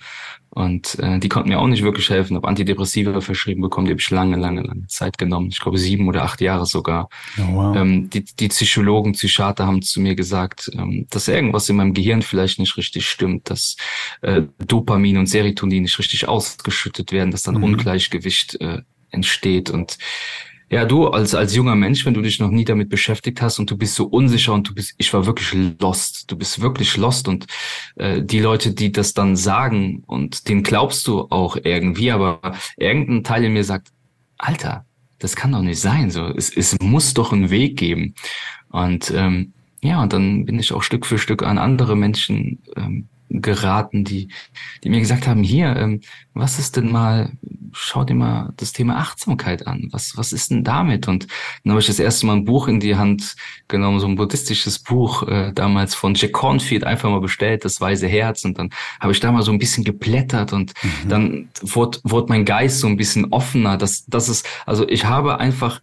Und 0.51 0.99
äh, 0.99 1.21
die 1.21 1.29
konnten 1.29 1.49
mir 1.49 1.61
auch 1.61 1.69
nicht 1.69 1.85
wirklich 1.85 2.11
helfen. 2.11 2.37
Habe 2.37 2.49
Antidepressiva 2.49 3.21
verschrieben 3.21 3.63
bekommen, 3.63 3.87
die 3.87 3.93
habe 3.93 4.01
ich 4.01 4.11
lange, 4.11 4.37
lange, 4.37 4.63
lange 4.63 4.87
Zeit 4.89 5.17
genommen. 5.17 5.49
Ich 5.51 5.61
glaube 5.61 5.79
sieben 5.79 6.09
oder 6.09 6.25
acht 6.25 6.41
Jahre 6.41 6.67
sogar. 6.67 7.09
Oh, 7.39 7.55
wow. 7.55 7.77
ähm, 7.77 8.11
die, 8.11 8.25
die 8.25 8.49
Psychologen, 8.49 9.13
Psychiater 9.13 9.67
haben 9.67 9.81
zu 9.81 10.01
mir 10.01 10.17
gesagt, 10.17 10.69
ähm, 10.75 11.07
dass 11.11 11.29
irgendwas 11.29 11.69
in 11.69 11.77
meinem 11.77 11.95
Gehirn 11.95 12.23
vielleicht 12.23 12.59
nicht 12.59 12.77
richtig 12.77 13.09
stimmt, 13.09 13.49
dass 13.49 13.77
äh, 14.23 14.43
Dopamin 14.59 15.19
und 15.19 15.27
Serotonin 15.27 15.83
nicht 15.83 15.99
richtig 15.99 16.27
ausgeschüttet 16.27 17.13
werden, 17.13 17.31
dass 17.31 17.43
dann 17.43 17.57
mhm. 17.57 17.65
Ungleichgewicht 17.65 18.61
äh, 18.61 18.83
entsteht. 19.11 19.71
Und 19.71 19.99
ja, 20.71 20.85
du 20.85 21.09
als, 21.09 21.35
als 21.35 21.55
junger 21.55 21.75
Mensch, 21.75 22.07
wenn 22.07 22.15
du 22.15 22.23
dich 22.23 22.39
noch 22.39 22.51
nie 22.51 22.65
damit 22.65 22.89
beschäftigt 22.89 23.43
hast 23.43 23.59
und 23.59 23.71
du 23.71 23.77
bist 23.77 23.97
so 23.97 24.07
unsicher 24.07 24.55
und 24.55 24.69
du 24.69 24.75
bist, 24.75 24.95
ich 24.99 25.13
war 25.13 25.27
wirklich 25.27 25.53
lost. 25.81 26.31
Du 26.31 26.37
bist 26.37 26.61
wirklich 26.61 26.97
lost 26.97 27.27
und 27.27 27.47
äh, 27.97 28.23
die 28.23 28.39
Leute, 28.39 28.73
die 28.73 28.93
das 28.93 29.13
dann 29.13 29.35
sagen 29.35 30.05
und 30.07 30.49
denen 30.49 30.63
glaubst 30.63 31.09
du 31.09 31.27
auch 31.31 31.57
irgendwie, 31.63 32.13
aber 32.13 32.41
irgendein 32.77 33.25
Teil 33.25 33.45
in 33.45 33.53
mir 33.53 33.65
sagt, 33.65 33.89
Alter, 34.39 34.87
das 35.19 35.35
kann 35.35 35.53
doch 35.53 35.63
nicht 35.63 35.81
sein. 35.81 36.11
So, 36.11 36.27
es, 36.27 36.57
es 36.57 36.79
muss 36.81 37.15
doch 37.15 37.33
einen 37.33 37.51
Weg 37.51 37.77
geben. 37.77 38.15
Und 38.71 39.13
ähm, 39.15 39.53
ja, 39.83 40.01
und 40.03 40.13
dann 40.13 40.45
bin 40.45 40.59
ich 40.61 40.73
auch 40.73 40.85
Stück 40.85 41.05
für 41.05 41.19
Stück 41.19 41.43
an 41.43 41.59
andere 41.59 41.97
Menschen 41.97 42.63
ähm, 42.77 43.09
geraten, 43.31 44.05
die, 44.05 44.29
die 44.83 44.91
mir 44.91 45.01
gesagt 45.01 45.27
haben, 45.27 45.43
hier, 45.43 45.77
ähm, 45.77 46.01
was 46.35 46.59
ist 46.59 46.77
denn 46.77 46.91
mal, 46.91 47.33
schau 47.73 48.05
dir 48.05 48.15
mal 48.15 48.53
das 48.57 48.73
Thema 48.73 48.99
Achtsamkeit 48.99 49.67
an. 49.67 49.89
Was, 49.93 50.17
was 50.17 50.33
ist 50.33 50.51
denn 50.51 50.65
damit? 50.65 51.07
Und 51.09 51.29
dann 51.63 51.73
habe 51.73 51.81
ich 51.81 51.87
das 51.87 52.01
erste 52.01 52.27
Mal 52.27 52.37
ein 52.37 52.45
Buch 52.45 52.67
in 52.69 52.81
die 52.81 52.97
Hand 52.97 53.37
genommen, 53.69 54.01
so 54.01 54.07
ein 54.07 54.17
buddhistisches 54.17 54.81
Buch, 54.81 55.27
äh, 55.29 55.53
damals 55.53 55.95
von 55.95 56.15
Jack 56.15 56.33
Cornfield, 56.33 56.85
einfach 56.85 57.11
mal 57.11 57.21
bestellt, 57.21 57.65
das 57.65 57.81
Weise 57.81 58.09
Herz. 58.09 58.45
Und 58.45 58.59
dann 58.59 58.71
habe 59.01 59.13
ich 59.13 59.21
da 59.21 59.31
mal 59.31 59.43
so 59.43 59.53
ein 59.53 59.59
bisschen 59.59 59.85
geblättert 59.85 60.53
und 60.53 60.73
mhm. 60.83 61.09
dann 61.09 61.49
wurde, 61.61 61.99
wurde 62.03 62.29
mein 62.29 62.45
Geist 62.45 62.81
so 62.81 62.89
ein 62.89 62.97
bisschen 62.97 63.33
offener. 63.33 63.77
Das, 63.77 64.05
das 64.07 64.29
ist, 64.29 64.47
also 64.67 64.89
ich 64.89 65.05
habe 65.05 65.39
einfach 65.39 65.81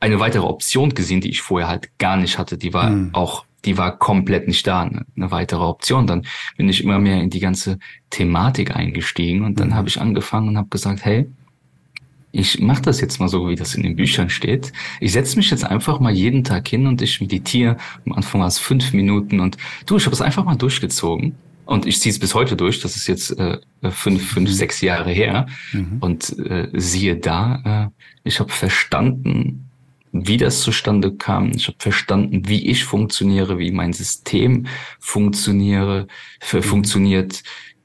eine 0.00 0.20
weitere 0.20 0.44
Option 0.44 0.90
gesehen, 0.90 1.20
die 1.20 1.30
ich 1.30 1.40
vorher 1.40 1.68
halt 1.68 1.98
gar 1.98 2.16
nicht 2.16 2.38
hatte. 2.38 2.58
Die 2.58 2.72
war 2.72 2.90
mhm. 2.90 3.10
auch 3.14 3.44
die 3.64 3.78
war 3.78 3.98
komplett 3.98 4.48
nicht 4.48 4.66
da, 4.66 4.82
eine, 4.82 5.04
eine, 5.16 5.30
weitere 5.30 5.62
Option. 5.62 6.06
Dann 6.06 6.26
bin 6.56 6.68
ich 6.68 6.82
immer 6.82 6.98
mehr 6.98 7.20
in 7.20 7.30
die 7.30 7.40
ganze 7.40 7.78
Thematik 8.10 8.74
eingestiegen 8.74 9.44
und 9.44 9.60
dann 9.60 9.68
mhm. 9.68 9.74
habe 9.74 9.88
ich 9.88 10.00
angefangen 10.00 10.48
und 10.48 10.58
habe 10.58 10.68
gesagt, 10.68 11.04
hey, 11.04 11.26
ich 12.32 12.58
mache 12.58 12.82
das 12.82 13.00
jetzt 13.00 13.20
mal 13.20 13.28
so, 13.28 13.48
wie 13.48 13.54
das 13.54 13.76
in 13.76 13.84
den 13.84 13.94
Büchern 13.94 14.28
steht. 14.28 14.72
Ich 15.00 15.12
setze 15.12 15.36
mich 15.36 15.50
jetzt 15.50 15.64
einfach 15.64 16.00
mal 16.00 16.12
jeden 16.12 16.42
Tag 16.42 16.66
hin 16.66 16.88
und 16.88 17.00
ich 17.00 17.20
meditiere. 17.20 17.76
Am 18.04 18.12
Anfang 18.12 18.40
war 18.40 18.48
es 18.48 18.58
fünf 18.58 18.92
Minuten 18.92 19.38
und 19.38 19.56
du, 19.86 19.96
ich 19.96 20.04
habe 20.04 20.14
es 20.14 20.20
einfach 20.20 20.44
mal 20.44 20.56
durchgezogen. 20.56 21.36
Und 21.64 21.86
ich 21.86 22.00
ziehe 22.00 22.12
es 22.12 22.18
bis 22.18 22.34
heute 22.34 22.56
durch. 22.56 22.80
Das 22.80 22.96
ist 22.96 23.06
jetzt 23.06 23.38
äh, 23.38 23.58
fünf, 23.90 24.28
fünf, 24.32 24.50
mhm. 24.50 24.52
sechs 24.52 24.80
Jahre 24.80 25.10
her. 25.10 25.46
Mhm. 25.72 25.98
Und 26.00 26.38
äh, 26.38 26.68
siehe 26.74 27.16
da, 27.16 27.90
äh, 27.94 28.02
ich 28.24 28.40
habe 28.40 28.50
verstanden, 28.50 29.63
wie 30.14 30.36
das 30.36 30.60
zustande 30.60 31.16
kam. 31.16 31.50
Ich 31.54 31.66
habe 31.66 31.76
verstanden, 31.80 32.48
wie 32.48 32.68
ich 32.70 32.84
funktioniere, 32.84 33.58
wie 33.58 33.72
mein 33.72 33.92
System 33.92 34.66
funktioniere, 35.00 36.06
mhm. 36.52 36.62
funktioniert, 36.62 37.42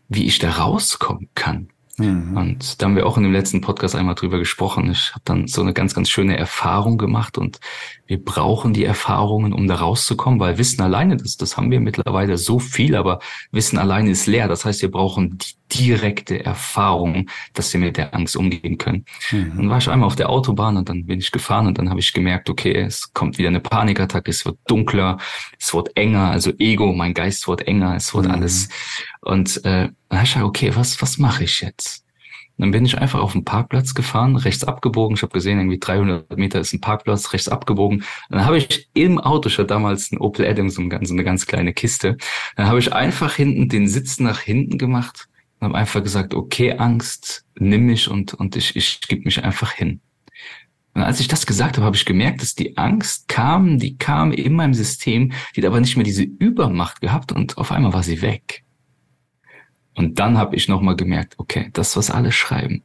wie 0.10 0.26
ich 0.26 0.38
da 0.38 0.52
rauskommen 0.52 1.30
kann. 1.34 1.70
Mhm. 1.98 2.38
Und 2.38 2.82
da 2.82 2.86
haben 2.86 2.96
wir 2.96 3.08
auch 3.08 3.18
in 3.18 3.24
dem 3.24 3.34
letzten 3.34 3.62
Podcast 3.62 3.96
einmal 3.96 4.14
drüber 4.14 4.38
gesprochen. 4.38 4.92
Ich 4.92 5.10
habe 5.12 5.24
dann 5.26 5.48
so 5.48 5.62
eine 5.62 5.74
ganz, 5.74 5.96
ganz 5.96 6.08
schöne 6.10 6.38
Erfahrung 6.38 7.00
gemacht 7.00 7.40
und 7.40 7.60
wir 8.06 8.24
brauchen 8.24 8.74
die 8.74 8.86
Erfahrungen, 8.86 9.52
um 9.52 9.68
da 9.68 9.76
rauszukommen, 9.76 10.40
weil 10.40 10.60
Wissen 10.60 10.82
alleine, 10.84 11.18
das, 11.18 11.36
das 11.36 11.58
haben 11.58 11.72
wir 11.72 11.80
mittlerweile 11.80 12.38
so 12.38 12.60
viel, 12.60 12.96
aber 12.96 13.20
Wissen 13.52 13.80
alleine 13.80 14.12
ist 14.12 14.28
leer. 14.28 14.48
Das 14.48 14.66
heißt, 14.66 14.84
wir 14.84 14.92
brauchen 14.92 15.40
die 15.40 15.59
direkte 15.74 16.44
Erfahrung, 16.44 17.30
dass 17.54 17.72
wir 17.74 17.80
mit 17.80 17.98
der 17.98 18.14
Angst 18.14 18.36
umgehen 18.36 18.78
können. 18.78 19.06
Mhm. 19.32 19.54
Dann 19.56 19.70
war 19.70 19.78
ich 19.78 19.90
einmal 19.90 20.08
auf 20.08 20.16
der 20.16 20.30
Autobahn 20.30 20.78
und 20.78 20.90
dann 20.90 21.06
bin 21.06 21.20
ich 21.20 21.32
gefahren 21.32 21.68
und 21.68 21.78
dann 21.78 21.90
habe 21.90 22.00
ich 22.00 22.14
gemerkt, 22.14 22.50
okay, 22.50 22.74
es 22.74 23.14
kommt 23.14 23.38
wieder 23.38 23.50
eine 23.50 23.60
Panikattacke, 23.60 24.30
es 24.30 24.46
wird 24.46 24.58
dunkler, 24.68 25.18
es 25.60 25.74
wird 25.74 25.96
enger, 25.96 26.32
also 26.32 26.52
Ego, 26.58 26.94
mein 26.94 27.14
Geist 27.14 27.48
wird 27.48 27.68
enger, 27.68 27.96
es 27.96 28.14
wird 28.14 28.26
mhm. 28.26 28.32
alles. 28.32 28.70
Und 29.22 29.58
äh, 29.66 29.90
dann 30.10 30.18
habe 30.18 30.24
ich 30.24 30.34
gesagt, 30.34 30.46
okay, 30.46 30.72
was, 30.76 31.02
was 31.02 31.18
mache 31.18 31.44
ich 31.44 31.62
jetzt? 31.62 32.06
dann 32.60 32.72
bin 32.72 32.86
ich 32.86 32.98
einfach 32.98 33.22
auf 33.22 33.32
den 33.32 33.46
Parkplatz 33.46 33.94
gefahren, 33.94 34.36
rechts 34.36 34.66
abgebogen. 34.66 35.16
Ich 35.16 35.22
habe 35.22 35.32
gesehen, 35.32 35.60
irgendwie 35.60 35.80
300 35.80 36.38
Meter 36.38 36.60
ist 36.60 36.74
ein 36.74 36.82
Parkplatz, 36.82 37.32
rechts 37.32 37.48
abgebogen. 37.48 38.04
Dann 38.30 38.46
habe 38.46 38.58
ich 38.58 38.90
im 38.94 39.18
Auto, 39.18 39.48
ich 39.48 39.58
hatte 39.58 39.68
damals 39.68 40.12
ein 40.12 40.18
Opel 40.18 40.46
Adam, 40.46 40.70
so 40.70 40.82
eine 40.82 41.24
ganz 41.24 41.48
kleine 41.48 41.74
Kiste. 41.74 42.18
Dann 42.58 42.68
habe 42.68 42.80
ich 42.80 42.92
einfach 42.92 43.34
hinten 43.34 43.70
den 43.70 43.88
Sitz 43.88 44.20
nach 44.20 44.42
hinten 44.42 44.78
gemacht 44.78 45.29
und 45.60 45.68
habe 45.68 45.78
einfach 45.78 46.04
gesagt, 46.04 46.34
okay, 46.34 46.74
Angst, 46.74 47.46
nimm 47.56 47.86
mich 47.86 48.08
und, 48.10 48.34
und 48.34 48.56
ich, 48.56 48.76
ich 48.76 49.02
gebe 49.02 49.24
mich 49.24 49.44
einfach 49.44 49.72
hin. 49.72 50.02
Und 50.94 51.04
als 51.04 51.20
ich 51.20 51.28
das 51.28 51.46
gesagt 51.46 51.78
habe, 51.78 51.86
habe 51.86 51.96
ich 51.96 52.06
gemerkt, 52.06 52.42
dass 52.42 52.56
die 52.56 52.78
Angst 52.78 53.28
kam, 53.28 53.78
die 53.78 53.98
kam 53.98 54.32
in 54.32 54.54
meinem 54.54 54.74
System, 54.74 55.34
die 55.56 55.62
hat 55.62 55.68
aber 55.68 55.80
nicht 55.80 55.96
mehr 55.96 56.04
diese 56.04 56.24
Übermacht 56.24 57.02
gehabt 57.02 57.32
und 57.32 57.58
auf 57.58 57.72
einmal 57.72 57.94
war 57.94 58.04
sie 58.04 58.22
weg. 58.22 58.64
Und 59.96 60.20
dann 60.20 60.38
habe 60.38 60.56
ich 60.56 60.68
nochmal 60.68 60.96
gemerkt, 60.96 61.36
okay, 61.38 61.70
das, 61.74 61.96
was 61.98 62.10
alle 62.10 62.32
schreiben, 62.32 62.84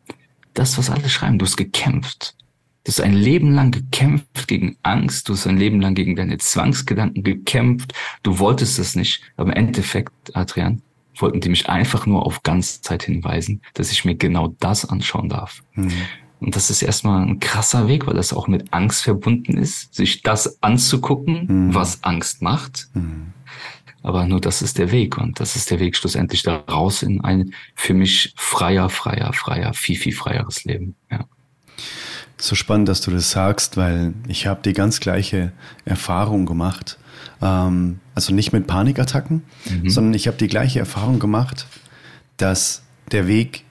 das, 0.52 0.78
was 0.78 0.90
alle 0.90 1.08
schreiben, 1.08 1.38
du 1.38 1.46
hast 1.46 1.56
gekämpft. 1.56 2.36
Du 2.84 2.90
hast 2.90 3.00
ein 3.00 3.14
Leben 3.14 3.52
lang 3.52 3.70
gekämpft 3.70 4.46
gegen 4.46 4.76
Angst, 4.82 5.28
du 5.28 5.32
hast 5.32 5.46
ein 5.46 5.56
Leben 5.56 5.80
lang 5.80 5.94
gegen 5.94 6.16
deine 6.16 6.36
Zwangsgedanken 6.36 7.22
gekämpft, 7.22 7.94
du 8.22 8.38
wolltest 8.38 8.78
das 8.78 8.94
nicht, 8.94 9.22
aber 9.36 9.52
im 9.52 9.56
Endeffekt, 9.56 10.12
Adrian, 10.34 10.82
wollten 11.16 11.40
die 11.40 11.48
mich 11.48 11.68
einfach 11.68 12.06
nur 12.06 12.26
auf 12.26 12.42
Ganzzeit 12.42 13.02
hinweisen, 13.02 13.62
dass 13.74 13.90
ich 13.92 14.04
mir 14.04 14.14
genau 14.14 14.54
das 14.60 14.88
anschauen 14.88 15.28
darf. 15.28 15.62
Mhm. 15.74 15.92
Und 16.40 16.56
das 16.56 16.68
ist 16.68 16.82
erstmal 16.82 17.24
ein 17.26 17.40
krasser 17.40 17.88
Weg, 17.88 18.06
weil 18.06 18.14
das 18.14 18.32
auch 18.32 18.48
mit 18.48 18.72
Angst 18.72 19.02
verbunden 19.02 19.56
ist, 19.56 19.94
sich 19.94 20.22
das 20.22 20.62
anzugucken, 20.62 21.46
mhm. 21.68 21.74
was 21.74 22.04
Angst 22.04 22.42
macht. 22.42 22.88
Mhm. 22.94 23.32
Aber 24.02 24.26
nur 24.26 24.40
das 24.40 24.60
ist 24.60 24.76
der 24.76 24.92
Weg 24.92 25.16
und 25.16 25.40
das 25.40 25.56
ist 25.56 25.70
der 25.70 25.80
Weg 25.80 25.96
schlussendlich 25.96 26.42
daraus 26.42 27.02
in 27.02 27.22
ein 27.22 27.54
für 27.74 27.94
mich 27.94 28.34
freier, 28.36 28.90
freier, 28.90 29.32
freier, 29.32 29.72
viel, 29.72 29.96
viel 29.96 30.12
freieres 30.12 30.64
Leben. 30.64 30.94
Ja. 31.10 31.24
So 32.36 32.54
spannend, 32.54 32.90
dass 32.90 33.00
du 33.00 33.10
das 33.10 33.30
sagst, 33.30 33.78
weil 33.78 34.12
ich 34.28 34.46
habe 34.46 34.60
die 34.62 34.74
ganz 34.74 35.00
gleiche 35.00 35.52
Erfahrung 35.86 36.44
gemacht. 36.44 36.98
Ähm, 37.44 38.00
also 38.14 38.34
nicht 38.34 38.52
mit 38.52 38.66
Panikattacken, 38.66 39.42
mhm. 39.70 39.90
sondern 39.90 40.14
ich 40.14 40.26
habe 40.26 40.38
die 40.38 40.48
gleiche 40.48 40.78
Erfahrung 40.80 41.18
gemacht, 41.18 41.66
dass 42.38 42.82
der 43.12 43.28
Weg 43.28 43.64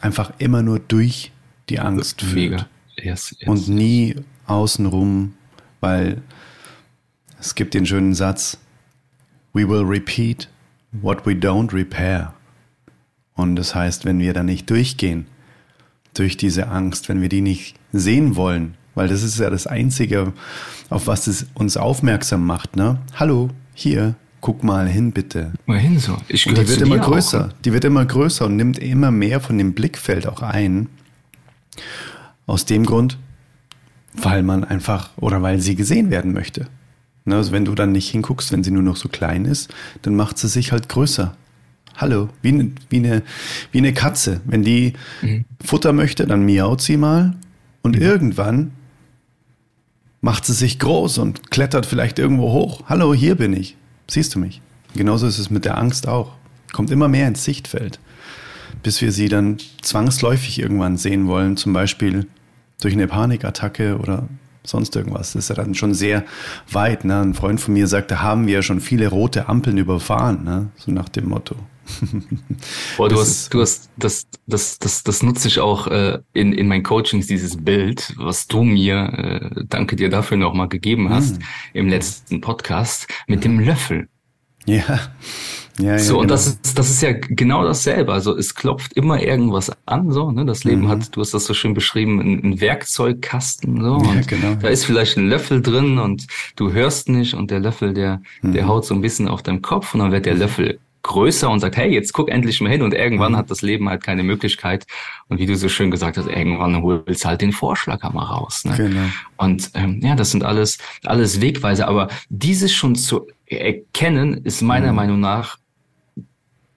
einfach 0.00 0.32
immer 0.38 0.62
nur 0.62 0.78
durch 0.78 1.32
die 1.68 1.80
Angst 1.80 2.22
führt. 2.22 2.68
Yes, 2.96 3.34
yes. 3.38 3.48
Und 3.48 3.68
nie 3.68 4.14
außenrum, 4.46 5.34
weil 5.80 6.22
es 7.40 7.56
gibt 7.56 7.74
den 7.74 7.84
schönen 7.84 8.14
Satz, 8.14 8.58
we 9.52 9.68
will 9.68 9.82
repeat 9.82 10.48
what 10.92 11.26
we 11.26 11.32
don't 11.32 11.72
repair. 11.72 12.32
Und 13.34 13.56
das 13.56 13.74
heißt, 13.74 14.04
wenn 14.04 14.20
wir 14.20 14.32
da 14.32 14.44
nicht 14.44 14.70
durchgehen, 14.70 15.26
durch 16.12 16.36
diese 16.36 16.68
Angst, 16.68 17.08
wenn 17.08 17.20
wir 17.20 17.28
die 17.28 17.40
nicht 17.40 17.74
sehen 17.92 18.36
wollen, 18.36 18.76
weil 18.94 19.08
das 19.08 19.22
ist 19.22 19.38
ja 19.38 19.50
das 19.50 19.66
Einzige, 19.66 20.32
auf 20.90 21.06
was 21.06 21.26
es 21.26 21.46
uns 21.54 21.76
aufmerksam 21.76 22.46
macht, 22.46 22.76
ne? 22.76 22.98
Hallo, 23.14 23.50
hier, 23.74 24.14
guck 24.40 24.62
mal 24.62 24.86
hin, 24.86 25.12
bitte. 25.12 25.52
Mal 25.66 25.78
hin 25.78 25.98
so. 25.98 26.18
Ich 26.28 26.46
und 26.46 26.58
die 26.58 26.68
wird 26.68 26.82
immer 26.82 26.98
größer. 26.98 27.46
Auch. 27.46 27.62
Die 27.64 27.72
wird 27.72 27.84
immer 27.84 28.04
größer 28.04 28.44
und 28.44 28.56
nimmt 28.56 28.78
immer 28.78 29.10
mehr 29.10 29.40
von 29.40 29.56
dem 29.58 29.72
Blickfeld 29.72 30.26
auch 30.26 30.42
ein. 30.42 30.88
Aus 32.46 32.66
dem 32.66 32.84
Grund, 32.84 33.18
weil 34.12 34.42
man 34.42 34.64
einfach 34.64 35.10
oder 35.16 35.40
weil 35.40 35.60
sie 35.60 35.76
gesehen 35.76 36.10
werden 36.10 36.32
möchte. 36.32 36.68
Ne, 37.24 37.36
also 37.36 37.52
wenn 37.52 37.64
du 37.64 37.74
dann 37.74 37.92
nicht 37.92 38.10
hinguckst, 38.10 38.52
wenn 38.52 38.62
sie 38.62 38.70
nur 38.70 38.82
noch 38.82 38.96
so 38.96 39.08
klein 39.08 39.46
ist, 39.46 39.72
dann 40.02 40.14
macht 40.14 40.36
sie 40.36 40.48
sich 40.48 40.72
halt 40.72 40.90
größer. 40.90 41.34
Hallo, 41.96 42.28
wie 42.42 42.48
eine, 42.48 42.72
wie 42.90 42.96
eine, 42.98 43.22
wie 43.72 43.78
eine 43.78 43.94
Katze. 43.94 44.40
Wenn 44.44 44.62
die 44.62 44.92
mhm. 45.22 45.46
Futter 45.64 45.92
möchte, 45.92 46.26
dann 46.26 46.44
miaut 46.44 46.82
sie 46.82 46.98
mal 46.98 47.34
und 47.82 47.96
mhm. 47.96 48.02
irgendwann 48.02 48.72
macht 50.24 50.46
sie 50.46 50.54
sich 50.54 50.78
groß 50.78 51.18
und 51.18 51.50
klettert 51.50 51.84
vielleicht 51.84 52.18
irgendwo 52.18 52.50
hoch. 52.50 52.84
Hallo, 52.88 53.12
hier 53.12 53.34
bin 53.34 53.52
ich. 53.52 53.76
Siehst 54.08 54.34
du 54.34 54.38
mich? 54.38 54.62
Genauso 54.96 55.26
ist 55.26 55.38
es 55.38 55.50
mit 55.50 55.66
der 55.66 55.76
Angst 55.76 56.08
auch. 56.08 56.32
Kommt 56.72 56.90
immer 56.90 57.08
mehr 57.08 57.28
ins 57.28 57.44
Sichtfeld, 57.44 58.00
bis 58.82 59.02
wir 59.02 59.12
sie 59.12 59.28
dann 59.28 59.58
zwangsläufig 59.82 60.58
irgendwann 60.58 60.96
sehen 60.96 61.26
wollen, 61.26 61.58
zum 61.58 61.74
Beispiel 61.74 62.26
durch 62.80 62.94
eine 62.94 63.06
Panikattacke 63.06 63.98
oder 63.98 64.26
sonst 64.62 64.96
irgendwas. 64.96 65.34
Das 65.34 65.44
ist 65.44 65.48
ja 65.50 65.56
dann 65.56 65.74
schon 65.74 65.92
sehr 65.92 66.24
weit. 66.72 67.04
Ne? 67.04 67.20
Ein 67.20 67.34
Freund 67.34 67.60
von 67.60 67.74
mir 67.74 67.86
sagte, 67.86 68.22
haben 68.22 68.46
wir 68.46 68.62
schon 68.62 68.80
viele 68.80 69.08
rote 69.08 69.50
Ampeln 69.50 69.76
überfahren, 69.76 70.42
ne? 70.42 70.68
so 70.78 70.90
nach 70.90 71.10
dem 71.10 71.28
Motto. 71.28 71.54
Boah, 72.96 73.08
du 73.08 73.18
hast, 73.18 73.52
du 73.52 73.60
hast, 73.60 73.90
das, 73.96 74.26
das, 74.46 74.78
das, 74.78 75.02
das 75.02 75.22
nutze 75.22 75.48
ich 75.48 75.60
auch 75.60 75.86
äh, 75.86 76.18
in, 76.32 76.52
in 76.52 76.68
meinen 76.68 76.82
Coachings, 76.82 77.26
dieses 77.26 77.56
Bild, 77.56 78.14
was 78.16 78.46
du 78.46 78.62
mir, 78.62 79.50
äh, 79.56 79.64
danke 79.68 79.96
dir 79.96 80.08
dafür 80.08 80.36
nochmal 80.36 80.68
gegeben 80.68 81.10
hast, 81.10 81.38
mhm. 81.38 81.44
im 81.74 81.88
letzten 81.88 82.40
Podcast, 82.40 83.06
mit 83.26 83.40
mhm. 83.40 83.42
dem 83.42 83.60
Löffel. 83.60 84.08
Ja. 84.66 85.00
Ja, 85.80 85.98
so, 85.98 86.14
ja, 86.14 86.20
und 86.20 86.26
genau. 86.28 86.34
das 86.34 86.46
ist, 86.46 86.78
das 86.78 86.88
ist 86.88 87.02
ja 87.02 87.12
genau 87.12 87.64
dasselbe. 87.64 88.12
Also 88.12 88.36
es 88.36 88.54
klopft 88.54 88.92
immer 88.92 89.20
irgendwas 89.20 89.72
an, 89.86 90.12
so, 90.12 90.30
ne? 90.30 90.44
Das 90.44 90.62
Leben 90.62 90.82
mhm. 90.82 90.88
hat, 90.88 91.16
du 91.16 91.20
hast 91.20 91.34
das 91.34 91.46
so 91.46 91.54
schön 91.54 91.74
beschrieben, 91.74 92.20
ein, 92.20 92.60
Werkzeugkasten, 92.60 93.82
so. 93.82 93.94
Und 93.94 94.14
ja, 94.14 94.20
genau. 94.20 94.54
da 94.54 94.68
ist 94.68 94.84
vielleicht 94.84 95.16
ein 95.16 95.28
Löffel 95.28 95.62
drin 95.62 95.98
und 95.98 96.28
du 96.54 96.72
hörst 96.72 97.08
nicht 97.08 97.34
und 97.34 97.50
der 97.50 97.58
Löffel, 97.58 97.92
der, 97.92 98.22
mhm. 98.42 98.52
der 98.52 98.68
haut 98.68 98.84
so 98.84 98.94
ein 98.94 99.00
bisschen 99.00 99.26
auf 99.26 99.42
deinem 99.42 99.62
Kopf 99.62 99.94
und 99.94 100.00
dann 100.00 100.12
wird 100.12 100.26
der 100.26 100.34
Löffel 100.34 100.78
größer 101.04 101.48
und 101.48 101.60
sagt, 101.60 101.76
hey, 101.76 101.92
jetzt 101.92 102.12
guck 102.12 102.30
endlich 102.30 102.60
mal 102.60 102.70
hin 102.70 102.82
und 102.82 102.92
irgendwann 102.92 103.32
mhm. 103.32 103.36
hat 103.36 103.50
das 103.50 103.62
Leben 103.62 103.88
halt 103.88 104.02
keine 104.02 104.24
Möglichkeit 104.24 104.86
und 105.28 105.38
wie 105.38 105.46
du 105.46 105.54
so 105.54 105.68
schön 105.68 105.90
gesagt 105.90 106.16
hast, 106.16 106.26
irgendwann 106.26 106.82
holst 106.82 107.24
halt 107.24 107.42
den 107.42 107.52
Vorschlaghammer 107.52 108.22
raus. 108.22 108.64
Ne? 108.64 108.74
Genau. 108.76 109.06
Und 109.36 109.70
ähm, 109.74 110.00
ja, 110.02 110.16
das 110.16 110.32
sind 110.32 110.42
alles 110.42 110.78
alles 111.04 111.40
Wegweise, 111.40 111.86
aber 111.86 112.08
dieses 112.30 112.72
schon 112.72 112.96
zu 112.96 113.28
erkennen 113.46 114.34
ist 114.44 114.62
meiner 114.62 114.90
mhm. 114.90 114.96
Meinung 114.96 115.20
nach 115.20 115.58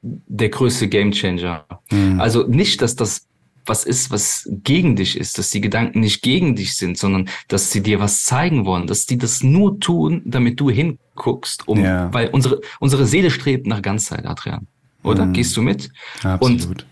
der 0.01 0.49
größte 0.49 0.87
Gamechanger. 0.87 1.65
Mhm. 1.89 2.19
Also 2.19 2.43
nicht, 2.47 2.81
dass 2.81 2.95
das 2.95 3.27
was 3.67 3.83
ist, 3.83 4.11
was 4.11 4.49
gegen 4.63 4.95
dich 4.95 5.17
ist, 5.17 5.37
dass 5.37 5.49
die 5.49 5.61
Gedanken 5.61 5.99
nicht 5.99 6.21
gegen 6.21 6.55
dich 6.55 6.75
sind, 6.75 6.97
sondern 6.97 7.29
dass 7.47 7.71
sie 7.71 7.81
dir 7.81 7.99
was 7.99 8.23
zeigen 8.23 8.65
wollen, 8.65 8.87
dass 8.87 9.05
die 9.05 9.17
das 9.17 9.43
nur 9.43 9.79
tun, 9.79 10.21
damit 10.25 10.59
du 10.59 10.69
hinguckst, 10.69 11.67
um, 11.67 11.79
ja. 11.79 12.11
weil 12.13 12.29
unsere, 12.29 12.61
unsere 12.79 13.05
Seele 13.05 13.29
strebt 13.29 13.67
nach 13.67 13.81
Ganzheit, 13.81 14.25
Adrian. 14.25 14.67
Oder? 15.03 15.25
Mhm. 15.25 15.33
Gehst 15.33 15.55
du 15.55 15.61
mit? 15.61 15.89
Absolut. 16.23 16.85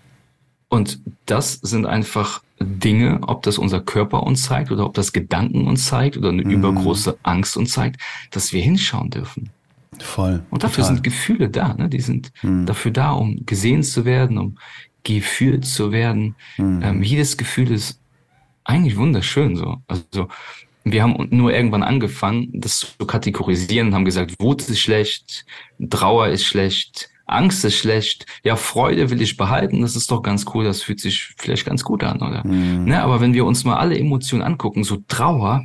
Und, 0.69 0.97
und 0.97 0.99
das 1.25 1.53
sind 1.53 1.85
einfach 1.85 2.41
Dinge, 2.59 3.19
ob 3.23 3.43
das 3.43 3.57
unser 3.57 3.81
Körper 3.81 4.23
uns 4.23 4.43
zeigt 4.43 4.71
oder 4.71 4.85
ob 4.85 4.93
das 4.93 5.11
Gedanken 5.11 5.67
uns 5.67 5.87
zeigt 5.87 6.17
oder 6.17 6.29
eine 6.29 6.43
mhm. 6.43 6.51
übergroße 6.51 7.17
Angst 7.23 7.57
uns 7.57 7.73
zeigt, 7.73 8.01
dass 8.31 8.53
wir 8.53 8.61
hinschauen 8.61 9.09
dürfen. 9.09 9.49
Voll. 9.99 10.43
Und 10.49 10.63
dafür 10.63 10.83
total. 10.83 10.95
sind 10.95 11.03
Gefühle 11.03 11.49
da, 11.49 11.73
ne? 11.73 11.89
Die 11.89 12.01
sind 12.01 12.31
mhm. 12.41 12.65
dafür 12.65 12.91
da, 12.91 13.11
um 13.11 13.45
gesehen 13.45 13.83
zu 13.83 14.05
werden, 14.05 14.37
um 14.37 14.57
gefühlt 15.05 15.65
zu 15.65 15.93
werden. 15.93 16.35
Mhm. 16.57 16.81
Ähm, 16.83 17.03
jedes 17.03 17.37
Gefühl 17.37 17.71
ist 17.71 17.99
eigentlich 18.65 18.97
wunderschön 18.97 19.55
so. 19.55 19.77
Also 19.87 20.27
wir 20.83 21.01
haben 21.01 21.27
nur 21.31 21.53
irgendwann 21.53 21.83
angefangen, 21.83 22.49
das 22.53 22.95
zu 22.99 23.05
kategorisieren 23.05 23.87
und 23.87 23.95
haben 23.95 24.05
gesagt, 24.05 24.35
Wut 24.39 24.61
ist 24.67 24.79
schlecht, 24.79 25.45
Trauer 25.89 26.27
ist 26.27 26.45
schlecht, 26.45 27.09
Angst 27.25 27.65
ist 27.65 27.77
schlecht, 27.77 28.25
ja, 28.43 28.55
Freude 28.55 29.09
will 29.09 29.21
ich 29.21 29.35
behalten, 29.37 29.81
das 29.81 29.95
ist 29.95 30.11
doch 30.11 30.21
ganz 30.21 30.45
cool, 30.53 30.63
das 30.63 30.83
fühlt 30.83 30.99
sich 30.99 31.33
vielleicht 31.37 31.65
ganz 31.65 31.83
gut 31.83 32.03
an, 32.03 32.17
oder? 32.17 32.45
Mhm. 32.45 32.85
Ne, 32.85 33.01
aber 33.01 33.19
wenn 33.19 33.33
wir 33.33 33.45
uns 33.45 33.63
mal 33.63 33.77
alle 33.77 33.97
Emotionen 33.97 34.43
angucken, 34.43 34.83
so 34.83 34.97
Trauer, 35.07 35.63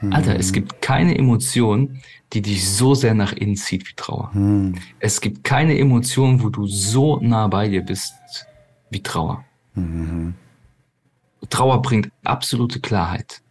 mhm. 0.00 0.12
Alter, 0.14 0.36
es 0.36 0.52
gibt 0.52 0.80
keine 0.80 1.18
Emotion, 1.18 2.00
die 2.32 2.40
dich 2.40 2.68
so 2.68 2.94
sehr 2.94 3.14
nach 3.14 3.32
innen 3.32 3.56
zieht 3.56 3.86
wie 3.88 3.94
Trauer. 3.96 4.30
Mhm. 4.32 4.76
Es 4.98 5.20
gibt 5.20 5.44
keine 5.44 5.78
Emotion, 5.78 6.42
wo 6.42 6.48
du 6.48 6.66
so 6.66 7.18
nah 7.20 7.48
bei 7.48 7.68
dir 7.68 7.82
bist 7.82 8.14
wie 8.90 9.02
Trauer. 9.02 9.44
Mhm. 9.74 10.34
Trauer 11.50 11.82
bringt 11.82 12.10
absolute 12.24 12.80
Klarheit. 12.80 13.42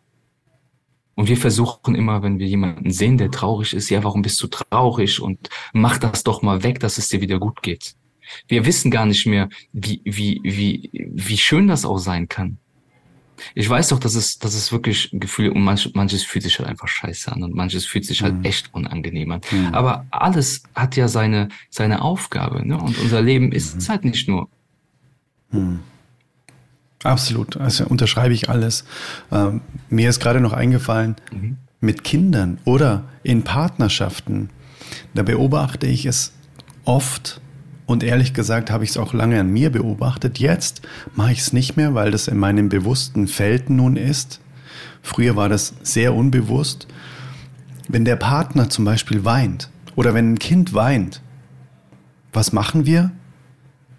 Und 1.16 1.30
wir 1.30 1.38
versuchen 1.38 1.96
immer, 1.96 2.22
wenn 2.22 2.38
wir 2.38 2.46
jemanden 2.46 2.92
sehen, 2.92 3.18
der 3.18 3.32
traurig 3.32 3.74
ist, 3.74 3.90
ja, 3.90 4.04
warum 4.04 4.22
bist 4.22 4.42
du 4.44 4.48
traurig? 4.48 5.20
Und 5.20 5.50
mach 5.74 5.98
das 5.98 6.24
doch 6.24 6.44
mal 6.44 6.62
weg, 6.62 6.80
dass 6.80 7.00
es 7.00 7.10
dir 7.10 7.22
wieder 7.22 7.40
gut 7.40 7.64
geht. 7.64 7.96
Wir 8.48 8.66
wissen 8.66 8.92
gar 8.92 9.06
nicht 9.06 9.26
mehr, 9.26 9.50
wie, 9.74 10.02
wie, 10.04 10.40
wie, 10.44 10.92
wie 10.94 11.38
schön 11.38 11.68
das 11.68 11.86
auch 11.86 11.98
sein 11.98 12.28
kann. 12.28 12.60
Ich 13.56 13.70
weiß 13.70 13.90
doch, 13.90 14.00
dass 14.00 14.16
es, 14.16 14.38
dass 14.38 14.54
es 14.54 14.72
wirklich 14.72 15.10
Gefühle 15.12 15.54
und 15.54 15.64
manch, 15.64 15.92
manches 15.94 16.24
fühlt 16.24 16.44
sich 16.44 16.60
halt 16.60 16.70
einfach 16.70 16.88
scheiße 16.88 17.32
an 17.32 17.44
und 17.44 17.56
manches 17.56 17.86
fühlt 17.86 18.06
sich 18.06 18.22
halt 18.22 18.36
mhm. 18.36 18.46
echt 18.46 18.74
unangenehm 18.74 19.32
an. 19.32 19.42
Mhm. 19.52 19.74
Aber 19.74 20.06
alles 20.12 20.64
hat 20.76 20.96
ja 20.96 21.08
seine, 21.08 21.50
seine 21.70 22.02
Aufgabe, 22.02 22.68
ne? 22.68 22.78
Und 22.78 22.98
unser 23.00 23.22
Leben 23.22 23.52
ist 23.52 23.76
mhm. 23.76 23.90
halt 23.90 24.06
nicht 24.06 24.28
nur 24.28 24.50
hm. 25.52 25.80
Absolut, 27.04 27.58
also 27.58 27.86
unterschreibe 27.86 28.34
ich 28.34 28.50
alles. 28.50 28.84
Ähm, 29.32 29.62
mir 29.90 30.10
ist 30.10 30.20
gerade 30.20 30.42
noch 30.42 30.54
eingefallen, 30.54 31.16
mhm. 31.32 31.58
mit 31.80 32.04
Kindern 32.04 32.58
oder 32.66 33.04
in 33.24 33.44
Partnerschaften, 33.44 34.50
da 35.14 35.24
beobachte 35.24 35.86
ich 35.86 36.06
es 36.06 36.34
oft 36.86 37.42
und 37.86 38.04
ehrlich 38.04 38.34
gesagt 38.34 38.72
habe 38.72 38.84
ich 38.84 38.92
es 38.92 38.98
auch 38.98 39.14
lange 39.14 39.40
an 39.40 39.50
mir 39.50 39.72
beobachtet. 39.72 40.40
Jetzt 40.40 40.82
mache 41.16 41.32
ich 41.32 41.40
es 41.40 41.54
nicht 41.54 41.78
mehr, 41.78 41.94
weil 41.94 42.12
das 42.12 42.28
in 42.28 42.38
meinem 42.38 42.70
bewussten 42.70 43.28
Feld 43.28 43.70
nun 43.70 43.96
ist. 43.96 44.42
Früher 45.02 45.36
war 45.36 45.50
das 45.50 45.74
sehr 45.84 46.14
unbewusst. 46.14 46.88
Wenn 47.88 48.06
der 48.06 48.18
Partner 48.18 48.70
zum 48.70 48.84
Beispiel 48.84 49.24
weint 49.24 49.70
oder 49.96 50.14
wenn 50.14 50.34
ein 50.34 50.40
Kind 50.40 50.74
weint, 50.74 51.22
was 52.34 52.52
machen 52.52 52.86
wir 52.86 53.12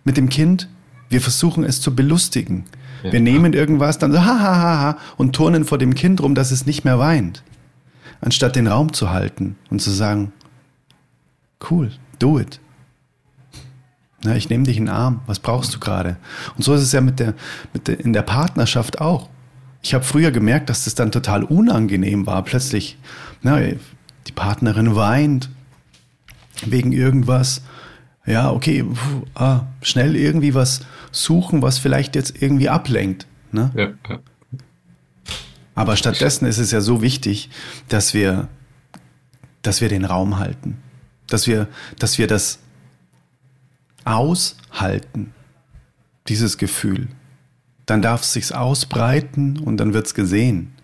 mit 0.04 0.16
dem 0.16 0.28
Kind? 0.28 0.68
Wir 1.08 1.20
versuchen 1.20 1.64
es 1.64 1.80
zu 1.80 1.94
belustigen. 1.94 2.64
Ja. 3.02 3.12
Wir 3.12 3.20
nehmen 3.20 3.52
irgendwas, 3.52 3.98
dann 3.98 4.12
so 4.12 4.20
ha, 4.20 4.38
ha, 4.40 4.56
ha, 4.56 4.80
ha 4.80 4.98
und 5.16 5.34
turnen 5.34 5.64
vor 5.64 5.78
dem 5.78 5.94
Kind 5.94 6.22
rum, 6.22 6.34
dass 6.34 6.50
es 6.50 6.66
nicht 6.66 6.84
mehr 6.84 6.98
weint. 6.98 7.42
Anstatt 8.20 8.56
den 8.56 8.66
Raum 8.66 8.92
zu 8.92 9.10
halten 9.10 9.56
und 9.70 9.80
zu 9.80 9.90
sagen, 9.90 10.32
cool, 11.70 11.92
do 12.18 12.38
it. 12.38 12.60
Na, 14.24 14.34
ich 14.34 14.50
nehme 14.50 14.64
dich 14.64 14.76
in 14.76 14.86
den 14.86 14.94
Arm, 14.94 15.20
was 15.26 15.38
brauchst 15.38 15.74
du 15.74 15.78
gerade? 15.78 16.16
Und 16.56 16.64
so 16.64 16.74
ist 16.74 16.82
es 16.82 16.90
ja 16.90 17.00
mit 17.00 17.20
der, 17.20 17.34
mit 17.72 17.86
der, 17.86 18.00
in 18.00 18.12
der 18.12 18.22
Partnerschaft 18.22 19.00
auch. 19.00 19.28
Ich 19.80 19.94
habe 19.94 20.02
früher 20.02 20.32
gemerkt, 20.32 20.68
dass 20.68 20.84
das 20.84 20.96
dann 20.96 21.12
total 21.12 21.44
unangenehm 21.44 22.26
war. 22.26 22.42
Plötzlich, 22.42 22.98
na, 23.42 23.60
die 23.60 24.32
Partnerin 24.34 24.96
weint 24.96 25.48
wegen 26.66 26.90
irgendwas 26.90 27.62
ja, 28.28 28.50
okay, 28.50 28.82
puh, 28.82 29.24
ah, 29.34 29.62
schnell 29.80 30.14
irgendwie 30.14 30.54
was 30.54 30.82
suchen, 31.12 31.62
was 31.62 31.78
vielleicht 31.78 32.14
jetzt 32.14 32.40
irgendwie 32.42 32.68
ablenkt. 32.68 33.26
Ne? 33.52 33.70
Ja, 33.74 33.88
ja. 34.08 34.20
Aber 35.74 35.96
stattdessen 35.96 36.46
ist 36.46 36.58
es 36.58 36.70
ja 36.70 36.80
so 36.80 37.02
wichtig, 37.02 37.50
dass 37.88 38.12
wir, 38.12 38.48
dass 39.62 39.80
wir 39.80 39.88
den 39.88 40.04
Raum 40.04 40.38
halten, 40.38 40.78
dass 41.28 41.46
wir, 41.46 41.68
dass 41.98 42.18
wir 42.18 42.26
das 42.26 42.58
aushalten, 44.04 45.32
dieses 46.26 46.58
Gefühl. 46.58 47.08
Dann 47.86 48.02
darf 48.02 48.22
es 48.22 48.32
sich 48.32 48.54
ausbreiten 48.54 49.58
und 49.58 49.76
dann 49.76 49.94
wird 49.94 50.06
es 50.06 50.14
gesehen. 50.14 50.74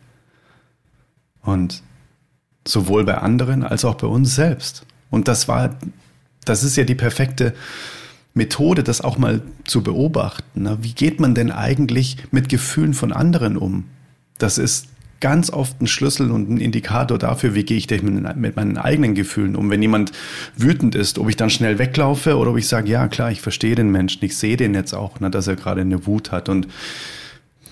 Und 1.42 1.82
sowohl 2.66 3.04
bei 3.04 3.18
anderen 3.18 3.62
als 3.62 3.84
auch 3.84 3.96
bei 3.96 4.06
uns 4.06 4.34
selbst. 4.34 4.86
Und 5.10 5.28
das 5.28 5.48
war 5.48 5.76
das 6.44 6.62
ist 6.62 6.76
ja 6.76 6.84
die 6.84 6.94
perfekte 6.94 7.54
Methode, 8.34 8.82
das 8.82 9.00
auch 9.00 9.16
mal 9.16 9.42
zu 9.64 9.82
beobachten. 9.82 10.62
Ne? 10.62 10.78
Wie 10.82 10.92
geht 10.92 11.20
man 11.20 11.34
denn 11.34 11.50
eigentlich 11.50 12.16
mit 12.32 12.48
Gefühlen 12.48 12.92
von 12.92 13.12
anderen 13.12 13.56
um? 13.56 13.84
Das 14.38 14.58
ist 14.58 14.88
ganz 15.20 15.50
oft 15.50 15.80
ein 15.80 15.86
Schlüssel 15.86 16.30
und 16.30 16.50
ein 16.50 16.58
Indikator 16.58 17.16
dafür, 17.16 17.54
wie 17.54 17.64
gehe 17.64 17.78
ich 17.78 17.86
denn 17.86 18.26
mit 18.36 18.56
meinen 18.56 18.76
eigenen 18.76 19.14
Gefühlen 19.14 19.56
um. 19.56 19.70
Wenn 19.70 19.80
jemand 19.80 20.12
wütend 20.56 20.94
ist, 20.94 21.18
ob 21.18 21.30
ich 21.30 21.36
dann 21.36 21.48
schnell 21.48 21.78
weglaufe 21.78 22.36
oder 22.36 22.50
ob 22.50 22.58
ich 22.58 22.68
sage, 22.68 22.90
ja 22.90 23.08
klar, 23.08 23.30
ich 23.30 23.40
verstehe 23.40 23.74
den 23.74 23.90
Menschen, 23.90 24.22
ich 24.24 24.36
sehe 24.36 24.56
den 24.56 24.74
jetzt 24.74 24.92
auch, 24.92 25.20
ne, 25.20 25.30
dass 25.30 25.46
er 25.46 25.56
gerade 25.56 25.80
eine 25.80 26.06
Wut 26.06 26.30
hat 26.30 26.48
und 26.48 26.68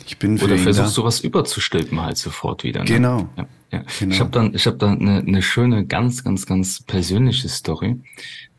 ich 0.06 0.18
bin 0.18 0.38
für 0.38 0.46
Oder 0.46 0.58
versuchst 0.58 0.96
du 0.96 1.04
was 1.04 1.20
überzustülpen 1.20 2.00
halt 2.00 2.16
sofort 2.16 2.64
wieder. 2.64 2.80
Ne? 2.80 2.86
Genau. 2.86 3.28
Ja, 3.36 3.46
ja. 3.70 3.82
genau. 3.98 4.14
Ich 4.14 4.20
habe 4.20 4.30
dann, 4.30 4.54
ich 4.54 4.66
habe 4.66 4.78
da 4.78 4.90
eine, 4.90 5.18
eine 5.18 5.42
schöne, 5.42 5.84
ganz, 5.84 6.24
ganz, 6.24 6.46
ganz 6.46 6.82
persönliche 6.82 7.48
Story 7.48 7.96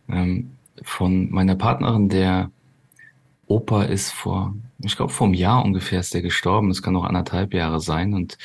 ähm, 0.10 0.52
von 0.82 1.32
meiner 1.32 1.56
Partnerin, 1.56 2.10
der 2.10 2.52
Opa 3.48 3.84
ist 3.84 4.12
vor, 4.12 4.56
ich 4.80 4.96
glaube, 4.96 5.12
vor 5.12 5.28
einem 5.28 5.36
Jahr 5.36 5.64
ungefähr 5.64 6.00
ist 6.00 6.14
der 6.14 6.22
gestorben. 6.22 6.72
Es 6.72 6.82
kann 6.82 6.94
noch 6.94 7.04
anderthalb 7.04 7.54
Jahre 7.54 7.80
sein. 7.80 8.14
Und 8.14 8.38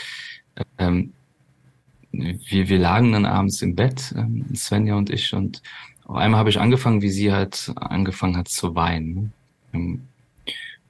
ähm, 0.78 1.12
wir, 2.12 2.68
wir 2.68 2.78
lagen 2.78 3.12
dann 3.12 3.26
abends 3.26 3.62
im 3.62 3.74
Bett, 3.74 4.14
ähm, 4.16 4.46
Svenja 4.54 4.96
und 4.96 5.10
ich, 5.10 5.34
und 5.34 5.62
auf 6.04 6.16
einmal 6.16 6.40
habe 6.40 6.50
ich 6.50 6.60
angefangen, 6.60 7.02
wie 7.02 7.10
sie 7.10 7.32
halt 7.32 7.72
angefangen 7.76 8.36
hat 8.36 8.48
zu 8.48 8.74
weinen. 8.74 9.32
Ähm, 9.72 10.02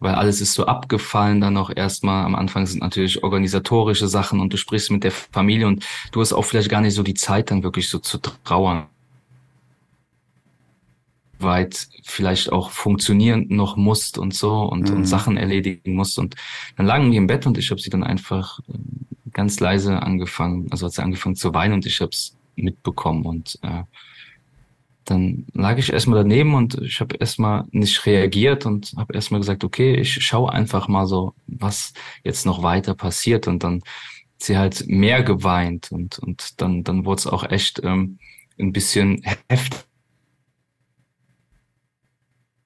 weil 0.01 0.15
alles 0.15 0.41
ist 0.41 0.55
so 0.55 0.67
abgefallen 0.67 1.41
dann 1.41 1.57
auch 1.57 1.71
erstmal. 1.75 2.25
Am 2.25 2.37
Anfang 2.37 2.67
sind 2.67 2.81
natürlich 2.81 3.25
organisatorische 3.25 4.07
Sachen 4.07 4.41
und 4.41 4.53
du 4.53 4.57
sprichst 4.57 4.93
mit 4.93 5.03
der 5.03 5.11
Familie 5.11 5.67
und 5.67 5.85
du 6.13 6.21
hast 6.21 6.33
auch 6.33 6.45
vielleicht 6.45 6.71
gar 6.71 6.81
nicht 6.81 6.95
so 6.95 7.03
die 7.03 7.15
Zeit 7.15 7.51
dann 7.51 7.65
wirklich 7.65 7.89
so 7.89 7.99
zu 7.99 8.19
trauern 8.19 8.87
weit 11.41 11.89
vielleicht 12.05 12.53
auch 12.53 12.71
funktionieren 12.71 13.47
noch 13.49 13.77
musst 13.77 14.19
und 14.19 14.35
so 14.35 14.63
und, 14.63 14.91
mhm. 14.91 14.99
und 14.99 15.05
Sachen 15.05 15.37
erledigen 15.37 15.95
musst. 15.95 16.19
Und 16.19 16.35
dann 16.77 16.87
lagen 16.87 17.11
wir 17.11 17.19
im 17.19 17.27
Bett 17.27 17.47
und 17.47 17.59
ich 17.59 17.71
habe 17.71 17.81
sie 17.81 17.91
dann 17.91 18.05
einfach 18.05 18.61
ähm, 18.69 19.07
ganz 19.33 19.61
leise 19.61 20.03
angefangen, 20.03 20.67
also 20.71 20.87
hat 20.87 20.93
sie 20.93 21.03
angefangen 21.03 21.37
zu 21.37 21.55
weinen 21.55 21.75
und 21.75 21.87
ich 21.87 22.01
habe 22.01 22.11
es 22.11 22.37
mitbekommen 22.57 23.25
und 23.25 23.59
äh, 23.63 23.85
dann 25.05 25.47
lag 25.55 25.79
ich 25.79 25.93
erstmal 25.93 26.19
daneben 26.19 26.55
und 26.55 26.75
ich 26.83 27.01
habe 27.01 27.17
erstmal 27.17 27.65
nicht 27.71 28.05
reagiert 28.05 28.67
und 28.67 28.93
habe 28.97 29.15
erstmal 29.15 29.41
gesagt, 29.41 29.65
okay, 29.65 29.95
ich 29.95 30.13
schaue 30.13 30.53
einfach 30.53 30.89
mal 30.89 31.07
so, 31.07 31.35
was 31.47 31.95
jetzt 32.25 32.45
noch 32.45 32.63
weiter 32.63 32.95
passiert 32.95 33.49
und 33.49 33.65
dann 33.65 33.83
sie 34.37 34.59
halt 34.59 34.87
mehr 34.87 35.23
geweint 35.23 35.91
und 35.91 36.19
und 36.19 36.61
dann 36.61 36.85
dann 36.85 37.05
wurde 37.05 37.21
es 37.21 37.27
auch 37.27 37.49
echt 37.51 37.81
ähm, 37.83 38.19
ein 38.59 38.73
bisschen 38.73 39.23
heftig 39.49 39.88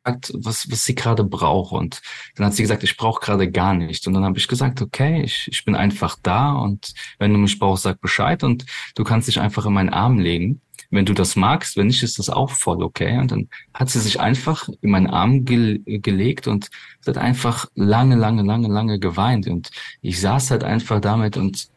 was, 0.05 0.71
was 0.71 0.85
sie 0.85 0.95
gerade 0.95 1.25
braucht. 1.25 1.73
Und 1.73 2.01
dann 2.37 2.47
hat 2.47 2.55
sie 2.55 2.63
gesagt, 2.63 2.83
ich 2.83 2.97
brauche 2.97 3.21
gerade 3.21 3.51
gar 3.51 3.75
nichts. 3.75 4.07
Und 4.07 4.15
dann 4.15 4.25
habe 4.25 4.39
ich 4.39 4.49
gesagt, 4.49 4.83
okay, 4.83 5.23
ich, 5.23 5.49
ich 5.51 5.65
bin 5.65 5.75
einfach 5.75 6.17
da 6.23 6.53
und 6.53 6.95
wenn 7.19 7.33
du 7.33 7.39
mich 7.39 7.59
brauchst, 7.59 7.85
sag 7.85 8.01
Bescheid 8.01 8.43
und 8.45 8.65
du 8.95 9.05
kannst 9.05 9.29
dich 9.29 9.41
einfach 9.41 9.67
in 9.67 9.73
meinen 9.73 9.91
Arm 9.91 10.19
legen. 10.19 10.61
Wenn 10.91 11.07
du 11.07 11.15
das 11.15 11.37
magst, 11.37 11.77
wenn 11.77 11.87
nicht, 11.87 12.03
ist 12.03 12.19
das 12.19 12.29
auch 12.29 12.51
voll 12.51 12.83
okay. 12.83 13.19
Und 13.19 13.31
dann 13.33 13.49
hat 13.73 13.89
sie 13.89 14.01
sich 14.01 14.21
einfach 14.21 14.69
in 14.83 14.91
meinen 14.91 15.07
Arm 15.07 15.47
ge 15.47 15.81
gelegt 15.87 16.49
und 16.49 16.69
hat 17.07 17.17
einfach 17.17 17.67
lange, 17.75 18.17
lange, 18.17 18.43
lange, 18.43 18.69
lange 18.69 18.99
geweint. 18.99 19.47
Und 19.47 19.71
ich 20.03 20.21
saß 20.21 20.51
halt 20.51 20.65
einfach 20.65 21.01
damit 21.01 21.39
und 21.39 21.69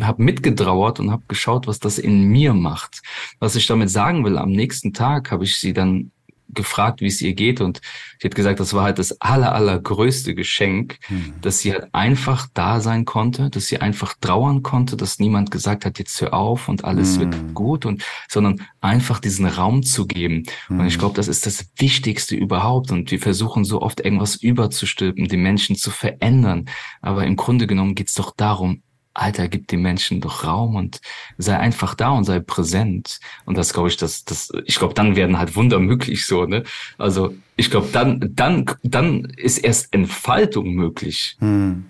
habe 0.00 0.22
mitgedauert 0.22 0.98
und 0.98 1.10
habe 1.10 1.22
geschaut, 1.28 1.66
was 1.66 1.78
das 1.78 1.98
in 1.98 2.24
mir 2.24 2.54
macht. 2.54 3.02
Was 3.38 3.54
ich 3.54 3.66
damit 3.66 3.90
sagen 3.90 4.24
will, 4.24 4.38
am 4.38 4.50
nächsten 4.50 4.92
Tag 4.92 5.30
habe 5.30 5.44
ich 5.44 5.56
sie 5.56 5.72
dann 5.72 6.10
gefragt, 6.54 7.00
wie 7.00 7.06
es 7.06 7.20
ihr 7.20 7.34
geht 7.34 7.60
und 7.60 7.80
sie 8.20 8.28
hat 8.28 8.34
gesagt, 8.34 8.60
das 8.60 8.74
war 8.74 8.84
halt 8.84 8.98
das 8.98 9.20
aller, 9.20 9.54
allergrößte 9.54 10.34
Geschenk, 10.34 10.98
mhm. 11.08 11.34
dass 11.40 11.60
sie 11.60 11.72
halt 11.72 11.88
einfach 11.92 12.46
da 12.54 12.80
sein 12.80 13.04
konnte, 13.04 13.50
dass 13.50 13.66
sie 13.66 13.78
einfach 13.78 14.14
trauern 14.20 14.62
konnte, 14.62 14.96
dass 14.96 15.18
niemand 15.18 15.50
gesagt 15.50 15.84
hat, 15.84 15.98
jetzt 15.98 16.20
hör 16.20 16.34
auf 16.34 16.68
und 16.68 16.84
alles 16.84 17.16
mhm. 17.16 17.20
wird 17.20 17.54
gut 17.54 17.86
und, 17.86 18.04
sondern 18.28 18.66
einfach 18.80 19.18
diesen 19.18 19.46
Raum 19.46 19.82
zu 19.82 20.06
geben. 20.06 20.44
Mhm. 20.68 20.80
Und 20.80 20.86
ich 20.86 20.94
hm. 20.94 21.00
glaube, 21.00 21.16
das 21.16 21.28
ist 21.28 21.46
das 21.46 21.66
Wichtigste 21.76 22.36
überhaupt 22.36 22.90
und 22.90 23.10
wir 23.10 23.20
versuchen 23.20 23.64
so 23.64 23.82
oft 23.82 24.00
irgendwas 24.00 24.36
überzustülpen, 24.36 25.28
die 25.28 25.36
Menschen 25.36 25.76
zu 25.76 25.90
verändern. 25.90 26.66
Aber 27.00 27.24
im 27.24 27.36
Grunde 27.36 27.66
genommen 27.66 27.94
geht's 27.94 28.14
doch 28.14 28.34
darum, 28.36 28.82
Alter, 29.14 29.48
gib 29.48 29.68
den 29.68 29.82
Menschen 29.82 30.20
doch 30.20 30.44
Raum 30.44 30.74
und 30.74 31.00
sei 31.38 31.56
einfach 31.56 31.94
da 31.94 32.10
und 32.10 32.24
sei 32.24 32.40
präsent. 32.40 33.20
Und 33.44 33.58
das 33.58 33.72
glaube 33.72 33.88
ich, 33.88 33.96
das, 33.96 34.24
das, 34.24 34.50
ich 34.64 34.76
glaube, 34.76 34.94
dann 34.94 35.16
werden 35.16 35.38
halt 35.38 35.54
Wunder 35.54 35.78
möglich 35.78 36.26
so, 36.26 36.46
ne? 36.46 36.62
Also 36.98 37.34
ich 37.56 37.70
glaube, 37.70 37.88
dann, 37.92 38.30
dann, 38.34 38.66
dann 38.82 39.24
ist 39.36 39.58
erst 39.58 39.92
Entfaltung 39.92 40.74
möglich. 40.74 41.36
Hm. 41.40 41.84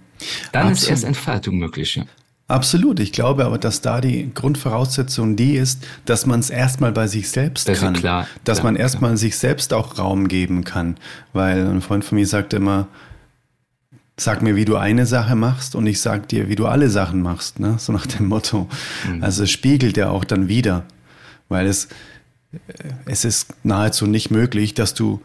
Dann 0.53 0.69
Absolut. 0.69 0.83
ist 0.83 0.89
erst 0.89 1.05
Entfaltung 1.05 1.59
möglich, 1.59 1.97
ja. 1.97 2.05
Absolut. 2.49 3.01
Ich 3.01 3.13
glaube 3.13 3.47
aber, 3.47 3.57
dass 3.57 3.81
da 3.81 4.01
die 4.01 4.31
Grundvoraussetzung 4.35 5.37
die 5.37 5.55
ist, 5.55 5.85
dass 6.05 6.27
man 6.27 6.41
es 6.41 6.51
erstmal 6.51 6.93
bei 6.93 7.07
sich 7.07 7.31
selbst 7.31 7.67
das 7.69 7.81
kann. 7.81 7.95
Klar, 7.95 8.27
dass 8.45 8.59
klar, 8.59 8.73
man 8.73 8.77
erstmal 8.77 9.17
sich 9.17 9.39
selbst 9.39 9.73
auch 9.73 9.99
Raum 9.99 10.29
geben 10.29 10.65
kann. 10.65 10.99
Weil 11.33 11.67
ein 11.67 11.81
Freund 11.81 12.05
von 12.05 12.19
mir 12.19 12.27
sagte 12.27 12.57
immer, 12.57 12.89
sag 14.17 14.43
mir, 14.43 14.57
wie 14.57 14.65
du 14.65 14.77
eine 14.77 15.07
Sache 15.07 15.35
machst 15.35 15.75
und 15.75 15.87
ich 15.87 16.01
sag 16.01 16.29
dir, 16.29 16.49
wie 16.49 16.55
du 16.55 16.67
alle 16.67 16.91
Sachen 16.91 17.23
machst, 17.23 17.61
ne? 17.61 17.77
so 17.79 17.93
nach 17.93 18.07
dem 18.07 18.27
Motto. 18.27 18.69
Mhm. 19.09 19.23
Also 19.23 19.45
es 19.45 19.51
spiegelt 19.51 19.97
ja 19.97 20.11
auch 20.11 20.25
dann 20.25 20.49
wieder, 20.49 20.85
weil 21.49 21.67
es, 21.67 21.89
es 23.07 23.25
ist 23.25 23.55
nahezu 23.65 24.07
nicht 24.07 24.31
möglich, 24.31 24.75
dass 24.75 24.95
du, 24.95 25.21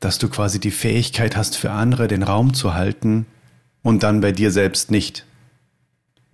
dass 0.00 0.18
du 0.18 0.28
quasi 0.28 0.60
die 0.60 0.70
Fähigkeit 0.70 1.36
hast, 1.36 1.56
für 1.56 1.70
andere 1.70 2.08
den 2.08 2.22
Raum 2.22 2.54
zu 2.54 2.74
halten 2.74 3.26
und 3.82 4.02
dann 4.02 4.20
bei 4.20 4.32
dir 4.32 4.50
selbst 4.50 4.90
nicht. 4.90 5.24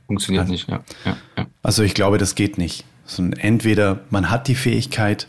Funktioniert 0.06 0.42
also, 0.42 0.52
nicht, 0.52 0.68
ja. 0.68 0.82
Ja, 1.04 1.16
ja. 1.36 1.46
Also 1.62 1.82
ich 1.82 1.94
glaube, 1.94 2.18
das 2.18 2.34
geht 2.34 2.58
nicht. 2.58 2.84
Also 3.06 3.22
entweder 3.38 4.00
man 4.10 4.30
hat 4.30 4.48
die 4.48 4.54
Fähigkeit, 4.54 5.28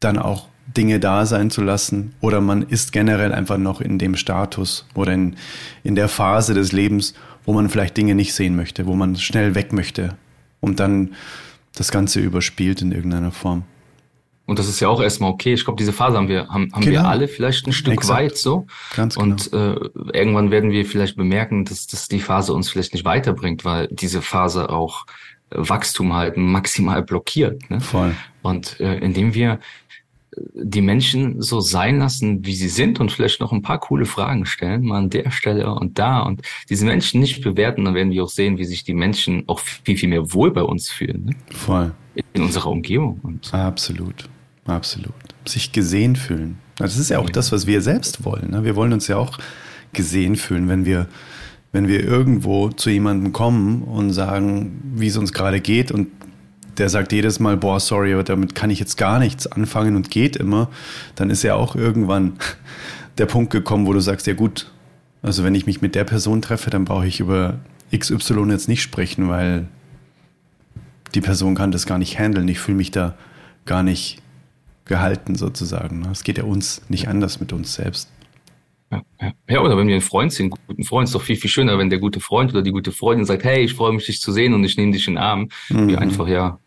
dann 0.00 0.18
auch 0.18 0.48
Dinge 0.78 1.00
da 1.00 1.26
sein 1.26 1.50
zu 1.50 1.60
lassen 1.60 2.14
oder 2.20 2.40
man 2.40 2.62
ist 2.62 2.92
generell 2.92 3.32
einfach 3.32 3.58
noch 3.58 3.80
in 3.80 3.98
dem 3.98 4.14
Status 4.14 4.86
oder 4.94 5.12
in, 5.12 5.36
in 5.82 5.96
der 5.96 6.08
Phase 6.08 6.54
des 6.54 6.70
Lebens, 6.70 7.14
wo 7.44 7.52
man 7.52 7.68
vielleicht 7.68 7.96
Dinge 7.96 8.14
nicht 8.14 8.32
sehen 8.32 8.54
möchte, 8.54 8.86
wo 8.86 8.94
man 8.94 9.16
schnell 9.16 9.56
weg 9.56 9.72
möchte 9.72 10.16
und 10.60 10.78
dann 10.78 11.14
das 11.74 11.90
Ganze 11.90 12.20
überspielt 12.20 12.80
in 12.80 12.92
irgendeiner 12.92 13.32
Form. 13.32 13.64
Und 14.46 14.58
das 14.58 14.68
ist 14.68 14.80
ja 14.80 14.88
auch 14.88 15.02
erstmal 15.02 15.30
okay. 15.30 15.52
Ich 15.52 15.64
glaube, 15.64 15.76
diese 15.76 15.92
Phase 15.92 16.16
haben 16.16 16.28
wir, 16.28 16.48
haben, 16.48 16.72
haben 16.72 16.80
genau. 16.80 17.02
wir 17.02 17.08
alle 17.08 17.28
vielleicht 17.28 17.66
ein 17.66 17.72
Stück 17.72 17.94
Exakt. 17.94 18.18
weit 18.18 18.36
so. 18.38 18.66
Ganz 18.96 19.16
genau. 19.16 19.32
Und 19.32 19.52
äh, 19.52 19.74
irgendwann 20.14 20.50
werden 20.50 20.70
wir 20.70 20.86
vielleicht 20.86 21.16
bemerken, 21.16 21.66
dass, 21.66 21.86
dass 21.86 22.08
die 22.08 22.20
Phase 22.20 22.54
uns 22.54 22.70
vielleicht 22.70 22.94
nicht 22.94 23.04
weiterbringt, 23.04 23.64
weil 23.66 23.88
diese 23.90 24.22
Phase 24.22 24.70
auch 24.70 25.04
Wachstum 25.50 26.14
halt 26.14 26.36
maximal 26.36 27.02
blockiert. 27.02 27.68
Ne? 27.70 27.80
Voll. 27.80 28.14
Und 28.42 28.80
äh, 28.80 28.98
indem 28.98 29.34
wir 29.34 29.58
die 30.54 30.80
Menschen 30.80 31.40
so 31.42 31.60
sein 31.60 31.98
lassen, 31.98 32.44
wie 32.44 32.54
sie 32.54 32.68
sind 32.68 33.00
und 33.00 33.12
vielleicht 33.12 33.40
noch 33.40 33.52
ein 33.52 33.62
paar 33.62 33.78
coole 33.80 34.06
Fragen 34.06 34.46
stellen, 34.46 34.84
mal 34.84 34.98
an 34.98 35.10
der 35.10 35.30
Stelle 35.30 35.72
und 35.74 35.98
da 35.98 36.20
und 36.20 36.42
diese 36.68 36.84
Menschen 36.84 37.20
nicht 37.20 37.42
bewerten, 37.42 37.84
dann 37.84 37.94
werden 37.94 38.10
wir 38.10 38.24
auch 38.24 38.28
sehen, 38.28 38.58
wie 38.58 38.64
sich 38.64 38.84
die 38.84 38.94
Menschen 38.94 39.44
auch 39.46 39.60
viel, 39.60 39.96
viel 39.96 40.08
mehr 40.08 40.32
wohl 40.32 40.50
bei 40.50 40.62
uns 40.62 40.90
fühlen. 40.90 41.26
Ne? 41.26 41.36
Voll. 41.50 41.92
In 42.32 42.42
unserer 42.42 42.70
Umgebung. 42.70 43.20
Und 43.22 43.52
absolut, 43.54 44.28
absolut. 44.64 45.14
Sich 45.44 45.72
gesehen 45.72 46.16
fühlen. 46.16 46.58
Das 46.76 46.96
ist 46.96 47.10
ja 47.10 47.18
auch 47.18 47.30
das, 47.30 47.52
was 47.52 47.66
wir 47.66 47.80
selbst 47.80 48.24
wollen. 48.24 48.50
Ne? 48.50 48.64
Wir 48.64 48.76
wollen 48.76 48.92
uns 48.92 49.08
ja 49.08 49.16
auch 49.16 49.38
gesehen 49.92 50.36
fühlen, 50.36 50.68
wenn 50.68 50.84
wir 50.84 51.08
wenn 51.72 51.86
wir 51.86 52.02
irgendwo 52.02 52.70
zu 52.70 52.90
jemandem 52.90 53.32
kommen 53.32 53.82
und 53.82 54.12
sagen, 54.12 54.80
wie 54.94 55.08
es 55.08 55.16
uns 55.16 55.32
gerade 55.32 55.60
geht 55.60 55.92
und 55.92 56.08
der 56.78 56.88
sagt 56.88 57.12
jedes 57.12 57.40
Mal, 57.40 57.56
boah, 57.56 57.80
sorry, 57.80 58.12
aber 58.12 58.24
damit 58.24 58.54
kann 58.54 58.70
ich 58.70 58.78
jetzt 58.78 58.96
gar 58.96 59.18
nichts 59.18 59.46
anfangen 59.46 59.96
und 59.96 60.10
geht 60.10 60.36
immer, 60.36 60.68
dann 61.14 61.30
ist 61.30 61.42
ja 61.42 61.54
auch 61.54 61.74
irgendwann 61.74 62.34
der 63.18 63.26
Punkt 63.26 63.50
gekommen, 63.52 63.86
wo 63.86 63.92
du 63.92 64.00
sagst, 64.00 64.26
ja 64.26 64.34
gut, 64.34 64.70
also 65.22 65.44
wenn 65.44 65.54
ich 65.54 65.66
mich 65.66 65.82
mit 65.82 65.94
der 65.94 66.04
Person 66.04 66.42
treffe, 66.42 66.70
dann 66.70 66.84
brauche 66.84 67.06
ich 67.06 67.20
über 67.20 67.58
XY 67.96 68.50
jetzt 68.50 68.68
nicht 68.68 68.82
sprechen, 68.82 69.28
weil 69.28 69.66
die 71.14 71.20
Person 71.20 71.54
kann 71.54 71.72
das 71.72 71.86
gar 71.86 71.98
nicht 71.98 72.18
handeln. 72.18 72.46
Ich 72.48 72.60
fühle 72.60 72.76
mich 72.76 72.90
da 72.90 73.14
gar 73.64 73.82
nicht 73.82 74.22
gehalten 74.84 75.34
sozusagen. 75.34 76.06
Es 76.10 76.22
geht 76.22 76.38
ja 76.38 76.44
uns 76.44 76.82
nicht 76.88 77.08
anders 77.08 77.40
mit 77.40 77.52
uns 77.52 77.74
selbst. 77.74 78.08
Ja, 78.90 79.02
ja. 79.20 79.32
ja, 79.48 79.60
oder 79.60 79.76
wenn 79.76 79.86
wir 79.86 79.94
einen 79.94 80.02
Freund 80.02 80.32
sind, 80.32 80.46
einen 80.46 80.62
guten 80.66 80.84
Freund, 80.84 81.08
ist 81.08 81.14
doch 81.14 81.20
viel, 81.20 81.36
viel 81.36 81.50
schöner, 81.50 81.78
wenn 81.78 81.90
der 81.90 81.98
gute 81.98 82.20
Freund 82.20 82.52
oder 82.52 82.62
die 82.62 82.70
gute 82.70 82.90
Freundin 82.90 83.26
sagt, 83.26 83.44
hey, 83.44 83.62
ich 83.64 83.74
freue 83.74 83.92
mich, 83.92 84.06
dich 84.06 84.20
zu 84.20 84.32
sehen 84.32 84.54
und 84.54 84.64
ich 84.64 84.78
nehme 84.78 84.92
dich 84.92 85.06
in 85.06 85.14
den 85.14 85.22
Arm. 85.22 85.48
Mhm. 85.68 85.88
Wie 85.88 85.96
einfach, 85.96 86.26
ja, 86.26 86.58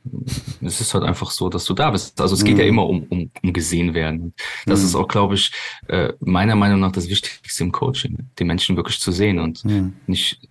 es 0.62 0.82
ist 0.82 0.94
halt 0.94 1.04
einfach 1.04 1.32
so, 1.32 1.50
dass 1.50 1.66
du 1.66 1.74
da 1.74 1.90
bist. 1.90 2.22
Also 2.22 2.36
es 2.36 2.44
geht 2.44 2.56
mhm. 2.56 2.60
ja 2.60 2.66
immer 2.68 2.88
um, 2.88 3.04
um, 3.10 3.32
um 3.42 3.54
gesehen 3.54 3.96
werden. 3.96 4.34
Das 4.68 4.82
mhm. 4.82 4.86
ist 4.86 4.96
auch, 4.96 5.08
glaube 5.08 5.34
ich, 5.34 5.52
äh, 5.88 6.14
meiner 6.20 6.56
Meinung 6.56 6.80
nach 6.80 6.92
das 6.92 7.10
Wichtigste 7.10 7.64
im 7.64 7.72
Coaching, 7.72 8.30
die 8.38 8.44
Menschen 8.44 8.76
wirklich 8.76 9.00
zu 9.00 9.12
sehen 9.12 9.40
und 9.40 9.66
mhm. 9.66 9.94
nicht 10.06 10.42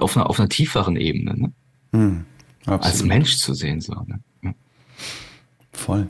auf 0.00 0.16
einer, 0.16 0.30
auf 0.30 0.40
einer 0.40 0.48
tieferen 0.48 0.96
Ebene, 0.96 1.34
ne? 1.36 1.52
Mhm. 1.92 2.24
als 2.64 3.02
Mensch 3.02 3.36
zu 3.36 3.52
sehen. 3.52 3.82
So, 3.82 3.92
ne? 3.92 4.20
ja. 4.42 4.54
Voll. 5.72 6.08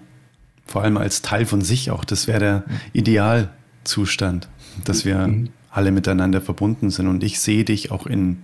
Vor 0.65 0.83
allem 0.83 0.97
als 0.97 1.23
Teil 1.23 1.45
von 1.45 1.61
sich 1.61 1.91
auch. 1.91 2.05
Das 2.05 2.29
wäre 2.29 2.39
der 2.39 2.65
Idealzustand 2.93 4.49
dass 4.85 5.05
wir 5.05 5.27
mhm. 5.27 5.51
alle 5.71 5.91
miteinander 5.91 6.41
verbunden 6.41 6.91
sind 6.91 7.07
und 7.09 7.23
ich 7.23 7.41
sehe 7.41 7.65
dich 7.65 7.91
auch 7.91 8.07
in, 8.07 8.39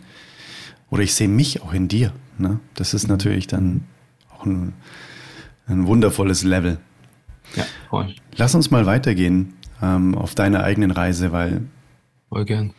oder 0.90 1.02
ich 1.02 1.14
sehe 1.14 1.28
mich 1.28 1.62
auch 1.62 1.72
in 1.72 1.88
dir. 1.88 2.12
Ne? 2.38 2.60
Das 2.74 2.94
ist 2.94 3.04
mhm. 3.04 3.10
natürlich 3.10 3.46
dann 3.46 3.84
auch 4.30 4.46
ein, 4.46 4.72
ein 5.66 5.86
wundervolles 5.86 6.42
Level. 6.44 6.78
Ja, 7.54 7.64
voll. 7.88 8.14
Lass 8.36 8.54
uns 8.54 8.70
mal 8.70 8.86
weitergehen 8.86 9.54
ähm, 9.82 10.14
auf 10.14 10.34
deiner 10.34 10.64
eigenen 10.64 10.90
Reise, 10.90 11.32
weil 11.32 11.62
voll 12.28 12.44
gern. 12.44 12.72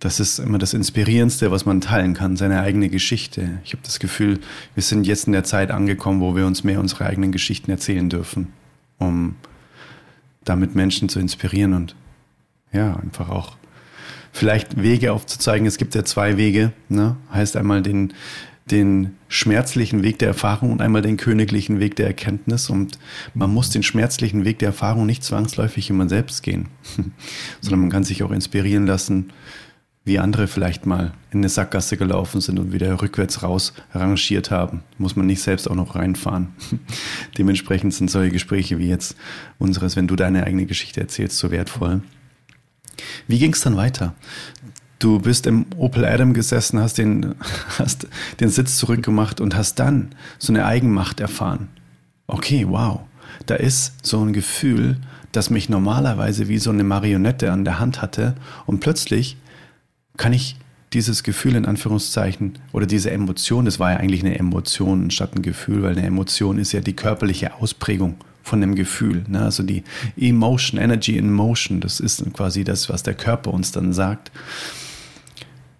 Das 0.00 0.20
ist 0.20 0.38
immer 0.38 0.58
das 0.58 0.74
Inspirierendste, 0.74 1.50
was 1.50 1.64
man 1.64 1.80
teilen 1.80 2.12
kann, 2.12 2.36
seine 2.36 2.60
eigene 2.60 2.90
Geschichte. 2.90 3.60
Ich 3.64 3.72
habe 3.72 3.82
das 3.84 3.98
Gefühl, 3.98 4.40
wir 4.74 4.82
sind 4.82 5.06
jetzt 5.06 5.26
in 5.26 5.32
der 5.32 5.44
Zeit 5.44 5.70
angekommen, 5.70 6.20
wo 6.20 6.36
wir 6.36 6.46
uns 6.46 6.62
mehr 6.62 6.78
unsere 6.78 7.06
eigenen 7.06 7.32
Geschichten 7.32 7.70
erzählen 7.70 8.10
dürfen, 8.10 8.48
um 8.98 9.36
damit 10.44 10.74
Menschen 10.74 11.08
zu 11.08 11.20
inspirieren 11.20 11.72
und 11.72 11.96
ja, 12.74 12.96
einfach 12.96 13.30
auch 13.30 13.56
vielleicht 14.32 14.82
Wege 14.82 15.12
aufzuzeigen. 15.12 15.66
Es 15.66 15.78
gibt 15.78 15.94
ja 15.94 16.04
zwei 16.04 16.36
Wege, 16.36 16.72
ne? 16.88 17.16
heißt 17.32 17.56
einmal 17.56 17.82
den, 17.82 18.12
den 18.70 19.12
schmerzlichen 19.28 20.02
Weg 20.02 20.18
der 20.18 20.28
Erfahrung 20.28 20.72
und 20.72 20.82
einmal 20.82 21.02
den 21.02 21.16
königlichen 21.16 21.78
Weg 21.78 21.96
der 21.96 22.06
Erkenntnis. 22.06 22.68
Und 22.68 22.98
man 23.32 23.54
muss 23.54 23.70
den 23.70 23.84
schmerzlichen 23.84 24.44
Weg 24.44 24.58
der 24.58 24.68
Erfahrung 24.68 25.06
nicht 25.06 25.22
zwangsläufig 25.22 25.88
immer 25.88 26.08
selbst 26.08 26.42
gehen, 26.42 26.68
sondern 27.60 27.80
man 27.80 27.90
kann 27.90 28.04
sich 28.04 28.22
auch 28.24 28.32
inspirieren 28.32 28.86
lassen, 28.86 29.32
wie 30.06 30.18
andere 30.18 30.48
vielleicht 30.48 30.84
mal 30.84 31.14
in 31.30 31.38
eine 31.38 31.48
Sackgasse 31.48 31.96
gelaufen 31.96 32.40
sind 32.40 32.58
und 32.58 32.72
wieder 32.72 33.00
rückwärts 33.00 33.42
raus 33.42 33.72
rangiert 33.92 34.50
haben. 34.50 34.82
Muss 34.98 35.16
man 35.16 35.26
nicht 35.26 35.40
selbst 35.40 35.70
auch 35.70 35.74
noch 35.74 35.94
reinfahren. 35.94 36.48
Dementsprechend 37.38 37.94
sind 37.94 38.10
solche 38.10 38.32
Gespräche 38.32 38.78
wie 38.78 38.88
jetzt 38.88 39.16
unseres, 39.58 39.96
wenn 39.96 40.06
du 40.06 40.16
deine 40.16 40.44
eigene 40.44 40.66
Geschichte 40.66 41.00
erzählst, 41.00 41.38
so 41.38 41.50
wertvoll. 41.50 42.02
Wie 43.28 43.38
ging 43.38 43.52
es 43.52 43.60
dann 43.60 43.76
weiter? 43.76 44.14
Du 44.98 45.18
bist 45.18 45.46
im 45.46 45.66
Opel 45.76 46.04
Adam 46.04 46.32
gesessen, 46.32 46.80
hast 46.80 46.98
den, 46.98 47.34
hast 47.78 48.06
den 48.40 48.48
Sitz 48.48 48.76
zurückgemacht 48.76 49.40
und 49.40 49.56
hast 49.56 49.78
dann 49.78 50.10
so 50.38 50.52
eine 50.52 50.64
Eigenmacht 50.64 51.20
erfahren. 51.20 51.68
Okay, 52.26 52.66
wow. 52.68 53.00
Da 53.46 53.56
ist 53.56 53.94
so 54.02 54.24
ein 54.24 54.32
Gefühl, 54.32 54.98
das 55.32 55.50
mich 55.50 55.68
normalerweise 55.68 56.48
wie 56.48 56.58
so 56.58 56.70
eine 56.70 56.84
Marionette 56.84 57.50
an 57.50 57.64
der 57.64 57.80
Hand 57.80 58.00
hatte 58.00 58.34
und 58.66 58.80
plötzlich 58.80 59.36
kann 60.16 60.32
ich 60.32 60.56
dieses 60.92 61.24
Gefühl 61.24 61.56
in 61.56 61.66
Anführungszeichen 61.66 62.58
oder 62.72 62.86
diese 62.86 63.10
Emotion, 63.10 63.64
das 63.64 63.80
war 63.80 63.92
ja 63.92 63.96
eigentlich 63.98 64.22
eine 64.22 64.38
Emotion 64.38 65.10
statt 65.10 65.32
ein 65.34 65.42
Gefühl, 65.42 65.82
weil 65.82 65.98
eine 65.98 66.06
Emotion 66.06 66.58
ist 66.58 66.72
ja 66.72 66.80
die 66.80 66.94
körperliche 66.94 67.54
Ausprägung 67.54 68.16
von 68.44 68.60
dem 68.60 68.76
Gefühl. 68.76 69.24
Ne? 69.26 69.40
Also 69.40 69.62
die 69.62 69.82
Emotion, 70.16 70.80
Energy 70.80 71.16
in 71.16 71.32
Motion, 71.32 71.80
das 71.80 71.98
ist 71.98 72.22
quasi 72.34 72.62
das, 72.62 72.88
was 72.88 73.02
der 73.02 73.14
Körper 73.14 73.52
uns 73.52 73.72
dann 73.72 73.92
sagt. 73.92 74.30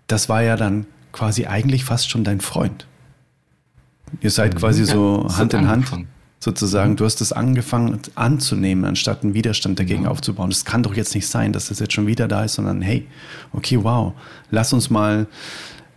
Das 0.08 0.28
war 0.28 0.42
ja 0.42 0.56
dann 0.56 0.86
quasi 1.12 1.46
eigentlich 1.46 1.84
fast 1.84 2.10
schon 2.10 2.24
dein 2.24 2.40
Freund. 2.40 2.86
Ihr 4.20 4.30
seid 4.30 4.56
quasi 4.56 4.82
ja, 4.82 4.92
so 4.92 5.28
Hand 5.36 5.54
in 5.54 5.68
Hand 5.68 5.92
sozusagen. 6.40 6.92
Mhm. 6.92 6.96
Du 6.96 7.04
hast 7.04 7.20
es 7.20 7.32
angefangen 7.32 8.00
anzunehmen, 8.14 8.84
anstatt 8.84 9.22
einen 9.22 9.34
Widerstand 9.34 9.78
dagegen 9.78 10.04
ja. 10.04 10.10
aufzubauen. 10.10 10.50
Das 10.50 10.64
kann 10.64 10.82
doch 10.82 10.94
jetzt 10.94 11.14
nicht 11.14 11.26
sein, 11.26 11.52
dass 11.52 11.68
das 11.68 11.80
jetzt 11.80 11.92
schon 11.92 12.06
wieder 12.06 12.28
da 12.28 12.44
ist, 12.44 12.54
sondern 12.54 12.82
hey, 12.82 13.06
okay, 13.52 13.78
wow, 13.82 14.12
lass 14.50 14.72
uns 14.72 14.90
mal 14.90 15.26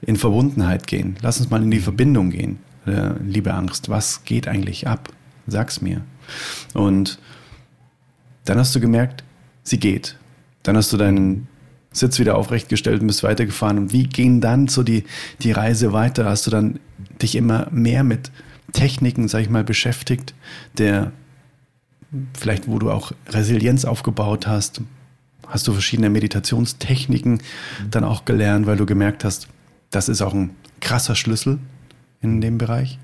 in 0.02 0.16
Verbundenheit 0.16 0.86
gehen. 0.88 1.16
Lass 1.22 1.40
uns 1.40 1.50
mal 1.50 1.64
in 1.64 1.72
die 1.72 1.80
mhm. 1.80 1.84
Verbindung 1.84 2.30
gehen. 2.30 2.60
Äh, 2.86 3.12
liebe 3.26 3.54
Angst, 3.54 3.90
was 3.90 4.24
geht 4.24 4.48
eigentlich 4.48 4.88
ab? 4.88 5.10
Sag's 5.48 5.82
mir. 5.82 6.02
Und 6.74 7.20
dann 8.46 8.58
hast 8.58 8.76
du 8.76 8.80
gemerkt, 8.80 9.24
sie 9.64 9.80
geht. 9.80 10.18
Dann 10.64 10.78
hast 10.78 10.92
du 10.94 10.98
deinen 10.98 11.48
Sitz 11.92 12.20
wieder 12.20 12.38
aufrechtgestellt 12.38 13.02
und 13.02 13.08
bist 13.08 13.24
weitergefahren. 13.24 13.78
Und 13.78 13.94
wie 13.94 14.04
ging 14.04 14.42
dann 14.42 14.68
so 14.68 14.84
die, 14.84 15.04
die 15.42 15.52
Reise 15.52 15.94
weiter? 15.94 16.26
Hast 16.26 16.48
du 16.48 16.52
dann 16.52 16.80
dich 17.22 17.36
immer 17.36 17.68
mehr 17.72 18.04
mit 18.04 18.32
Techniken, 18.72 19.28
sag 19.28 19.42
ich 19.42 19.50
mal, 19.50 19.64
beschäftigt, 19.64 20.34
der 20.78 21.12
vielleicht, 22.38 22.68
wo 22.68 22.80
du 22.80 22.92
auch 22.92 23.12
Resilienz 23.30 23.86
aufgebaut 23.86 24.48
hast? 24.48 24.82
Hast 25.48 25.68
du 25.68 25.74
verschiedene 25.74 26.10
Meditationstechniken 26.10 27.42
dann 27.90 28.04
auch 28.04 28.26
gelernt, 28.26 28.68
weil 28.68 28.78
du 28.78 28.86
gemerkt 28.86 29.24
hast, 29.24 29.48
das 29.92 30.10
ist 30.10 30.22
auch 30.22 30.34
ein 30.34 30.52
krasser 30.82 31.16
Schlüssel 31.16 31.60
in 32.22 32.42
dem 32.42 32.58
Bereich? 32.58 33.00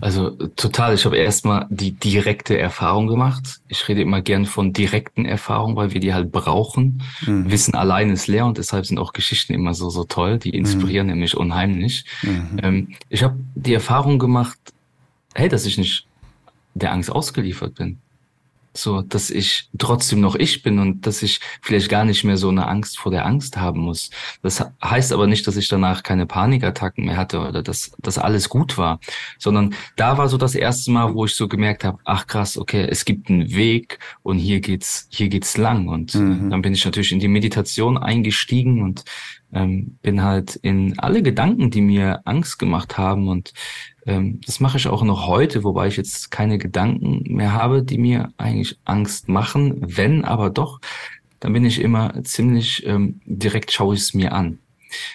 Also 0.00 0.30
total. 0.30 0.94
Ich 0.94 1.04
habe 1.04 1.16
erstmal 1.16 1.66
die 1.70 1.92
direkte 1.92 2.58
Erfahrung 2.58 3.06
gemacht. 3.06 3.60
Ich 3.68 3.88
rede 3.88 4.02
immer 4.02 4.20
gern 4.20 4.44
von 4.44 4.72
direkten 4.72 5.24
Erfahrungen, 5.24 5.76
weil 5.76 5.92
wir 5.92 6.00
die 6.00 6.12
halt 6.12 6.32
brauchen. 6.32 7.02
Mhm. 7.24 7.50
Wissen 7.50 7.74
allein 7.74 8.10
ist 8.10 8.26
leer 8.26 8.44
und 8.44 8.58
deshalb 8.58 8.86
sind 8.86 8.98
auch 8.98 9.12
Geschichten 9.12 9.54
immer 9.54 9.72
so 9.72 9.90
so 9.90 10.04
toll. 10.04 10.38
Die 10.38 10.50
inspirieren 10.50 11.06
mhm. 11.06 11.14
nämlich 11.14 11.36
unheimlich. 11.36 12.04
Mhm. 12.22 12.60
Ähm, 12.62 12.88
ich 13.08 13.22
habe 13.22 13.36
die 13.54 13.74
Erfahrung 13.74 14.18
gemacht, 14.18 14.58
hey, 15.34 15.48
dass 15.48 15.64
ich 15.64 15.78
nicht 15.78 16.06
der 16.74 16.92
Angst 16.92 17.10
ausgeliefert 17.10 17.76
bin. 17.76 18.00
So, 18.76 19.02
dass 19.02 19.30
ich 19.30 19.68
trotzdem 19.78 20.20
noch 20.20 20.34
ich 20.34 20.62
bin 20.62 20.80
und 20.80 21.06
dass 21.06 21.22
ich 21.22 21.40
vielleicht 21.62 21.88
gar 21.88 22.04
nicht 22.04 22.24
mehr 22.24 22.36
so 22.36 22.48
eine 22.48 22.66
Angst 22.66 22.98
vor 22.98 23.12
der 23.12 23.24
Angst 23.24 23.56
haben 23.56 23.80
muss. 23.80 24.10
Das 24.42 24.64
heißt 24.82 25.12
aber 25.12 25.28
nicht, 25.28 25.46
dass 25.46 25.56
ich 25.56 25.68
danach 25.68 26.02
keine 26.02 26.26
Panikattacken 26.26 27.04
mehr 27.04 27.16
hatte 27.16 27.38
oder 27.40 27.62
dass, 27.62 27.92
dass 28.00 28.18
alles 28.18 28.48
gut 28.48 28.76
war, 28.76 28.98
sondern 29.38 29.74
da 29.94 30.18
war 30.18 30.28
so 30.28 30.36
das 30.36 30.56
erste 30.56 30.90
Mal, 30.90 31.14
wo 31.14 31.24
ich 31.24 31.36
so 31.36 31.46
gemerkt 31.46 31.84
habe, 31.84 31.98
ach 32.04 32.26
krass, 32.26 32.58
okay, 32.58 32.86
es 32.90 33.04
gibt 33.04 33.30
einen 33.30 33.54
Weg 33.54 34.00
und 34.24 34.38
hier 34.38 34.60
geht's, 34.60 35.06
hier 35.10 35.28
geht's 35.28 35.56
lang. 35.56 35.86
Und 35.88 36.14
mhm. 36.14 36.50
dann 36.50 36.62
bin 36.62 36.72
ich 36.72 36.84
natürlich 36.84 37.12
in 37.12 37.20
die 37.20 37.28
Meditation 37.28 37.96
eingestiegen 37.96 38.82
und 38.82 39.04
ähm, 39.54 39.98
bin 40.02 40.22
halt 40.22 40.56
in 40.56 40.98
alle 40.98 41.22
Gedanken, 41.22 41.70
die 41.70 41.80
mir 41.80 42.20
Angst 42.24 42.58
gemacht 42.58 42.98
haben 42.98 43.28
und 43.28 43.52
ähm, 44.06 44.40
das 44.44 44.60
mache 44.60 44.76
ich 44.76 44.88
auch 44.88 45.02
noch 45.02 45.26
heute, 45.26 45.64
wobei 45.64 45.86
ich 45.88 45.96
jetzt 45.96 46.30
keine 46.30 46.58
Gedanken 46.58 47.22
mehr 47.34 47.52
habe, 47.52 47.82
die 47.82 47.98
mir 47.98 48.32
eigentlich 48.36 48.78
Angst 48.84 49.28
machen. 49.28 49.76
Wenn 49.80 50.24
aber 50.24 50.50
doch, 50.50 50.80
dann 51.40 51.52
bin 51.52 51.64
ich 51.64 51.80
immer 51.80 52.22
ziemlich 52.24 52.86
ähm, 52.86 53.20
direkt 53.24 53.72
schaue 53.72 53.94
ich 53.94 54.00
es 54.00 54.14
mir 54.14 54.32
an. 54.32 54.58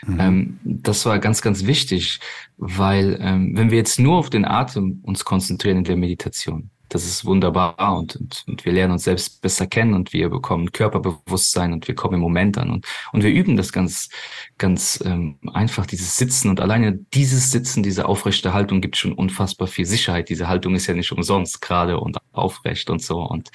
Mhm. 0.06 0.20
Ähm, 0.20 0.60
das 0.64 1.06
war 1.06 1.20
ganz, 1.20 1.42
ganz 1.42 1.66
wichtig, 1.66 2.20
weil 2.58 3.18
ähm, 3.22 3.56
wenn 3.56 3.72
wir 3.72 3.78
jetzt 3.78 4.00
nur 4.00 4.18
auf 4.18 4.30
den 4.30 4.46
Atem 4.46 5.00
uns 5.04 5.26
konzentrieren 5.26 5.78
in 5.78 5.84
der 5.84 5.98
Meditation, 5.98 6.70
das 6.90 7.06
ist 7.06 7.24
wunderbar 7.24 7.76
und, 7.98 8.16
und, 8.16 8.44
und 8.48 8.66
wir 8.66 8.74
lernen 8.74 8.94
uns 8.94 9.04
selbst 9.04 9.42
besser 9.42 9.68
kennen 9.68 9.94
und 9.94 10.12
wir 10.12 10.30
bekommen 10.30 10.72
Körperbewusstsein 10.72 11.72
und 11.72 11.88
wir 11.88 11.96
kommen 11.96 12.16
im 12.16 12.20
Moment 12.20 12.58
an 12.58 12.72
und, 12.72 12.86
und 13.14 13.24
wir 13.24 13.30
üben 13.30 13.56
das 13.56 13.72
ganz, 13.72 14.10
ganz 14.58 15.02
ähm, 15.06 15.40
einfach, 15.54 15.86
dieses 15.86 16.18
Sitzen 16.18 16.50
und 16.50 16.60
alleine 16.60 16.98
dieses 17.14 17.52
Sitzen, 17.52 17.84
diese 17.84 18.08
aufrechte 18.08 18.54
Haltung 18.54 18.82
gibt 18.82 18.98
schon 18.98 19.14
unfassbar 19.14 19.68
viel 19.68 19.86
Sicherheit. 19.86 20.30
Diese 20.30 20.48
Haltung 20.48 20.76
ist 20.76 20.88
ja 20.88 20.94
nicht 20.94 21.12
umsonst 21.12 21.62
gerade 21.62 22.00
und 22.00 22.18
aufrecht 22.32 22.90
und 22.90 23.02
so 23.02 23.22
und, 23.22 23.50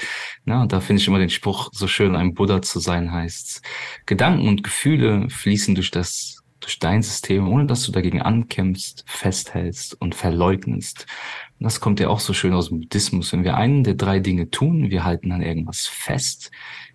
na, 0.44 0.66
da 0.66 0.80
finde 0.80 1.02
ich 1.02 1.08
immer 1.08 1.18
den 1.18 1.30
Spruch 1.30 1.70
so 1.72 1.88
schön, 1.88 2.16
ein 2.16 2.34
Buddha 2.34 2.62
zu 2.62 2.78
sein 2.78 3.12
heißt, 3.12 3.62
Gedanken 4.06 4.48
und 4.48 4.62
Gefühle 4.62 5.28
fließen 5.28 5.74
durch 5.74 5.90
das 5.90 6.44
durch 6.64 6.78
dein 6.78 7.02
System, 7.02 7.48
ohne 7.48 7.66
dass 7.66 7.84
du 7.84 7.92
dagegen 7.92 8.22
ankämpfst, 8.22 9.04
festhältst 9.06 10.00
und 10.00 10.14
verleugnest. 10.14 11.06
Und 11.58 11.64
das 11.64 11.80
kommt 11.80 12.00
ja 12.00 12.08
auch 12.08 12.20
so 12.20 12.32
schön 12.32 12.52
aus 12.52 12.68
dem 12.68 12.80
Buddhismus. 12.80 13.32
Wenn 13.32 13.44
wir 13.44 13.56
einen 13.56 13.84
der 13.84 13.94
drei 13.94 14.20
Dinge 14.20 14.50
tun, 14.50 14.90
wir 14.90 15.04
halten 15.04 15.32
an 15.32 15.42
irgendwas 15.42 15.86
fest, 15.86 16.50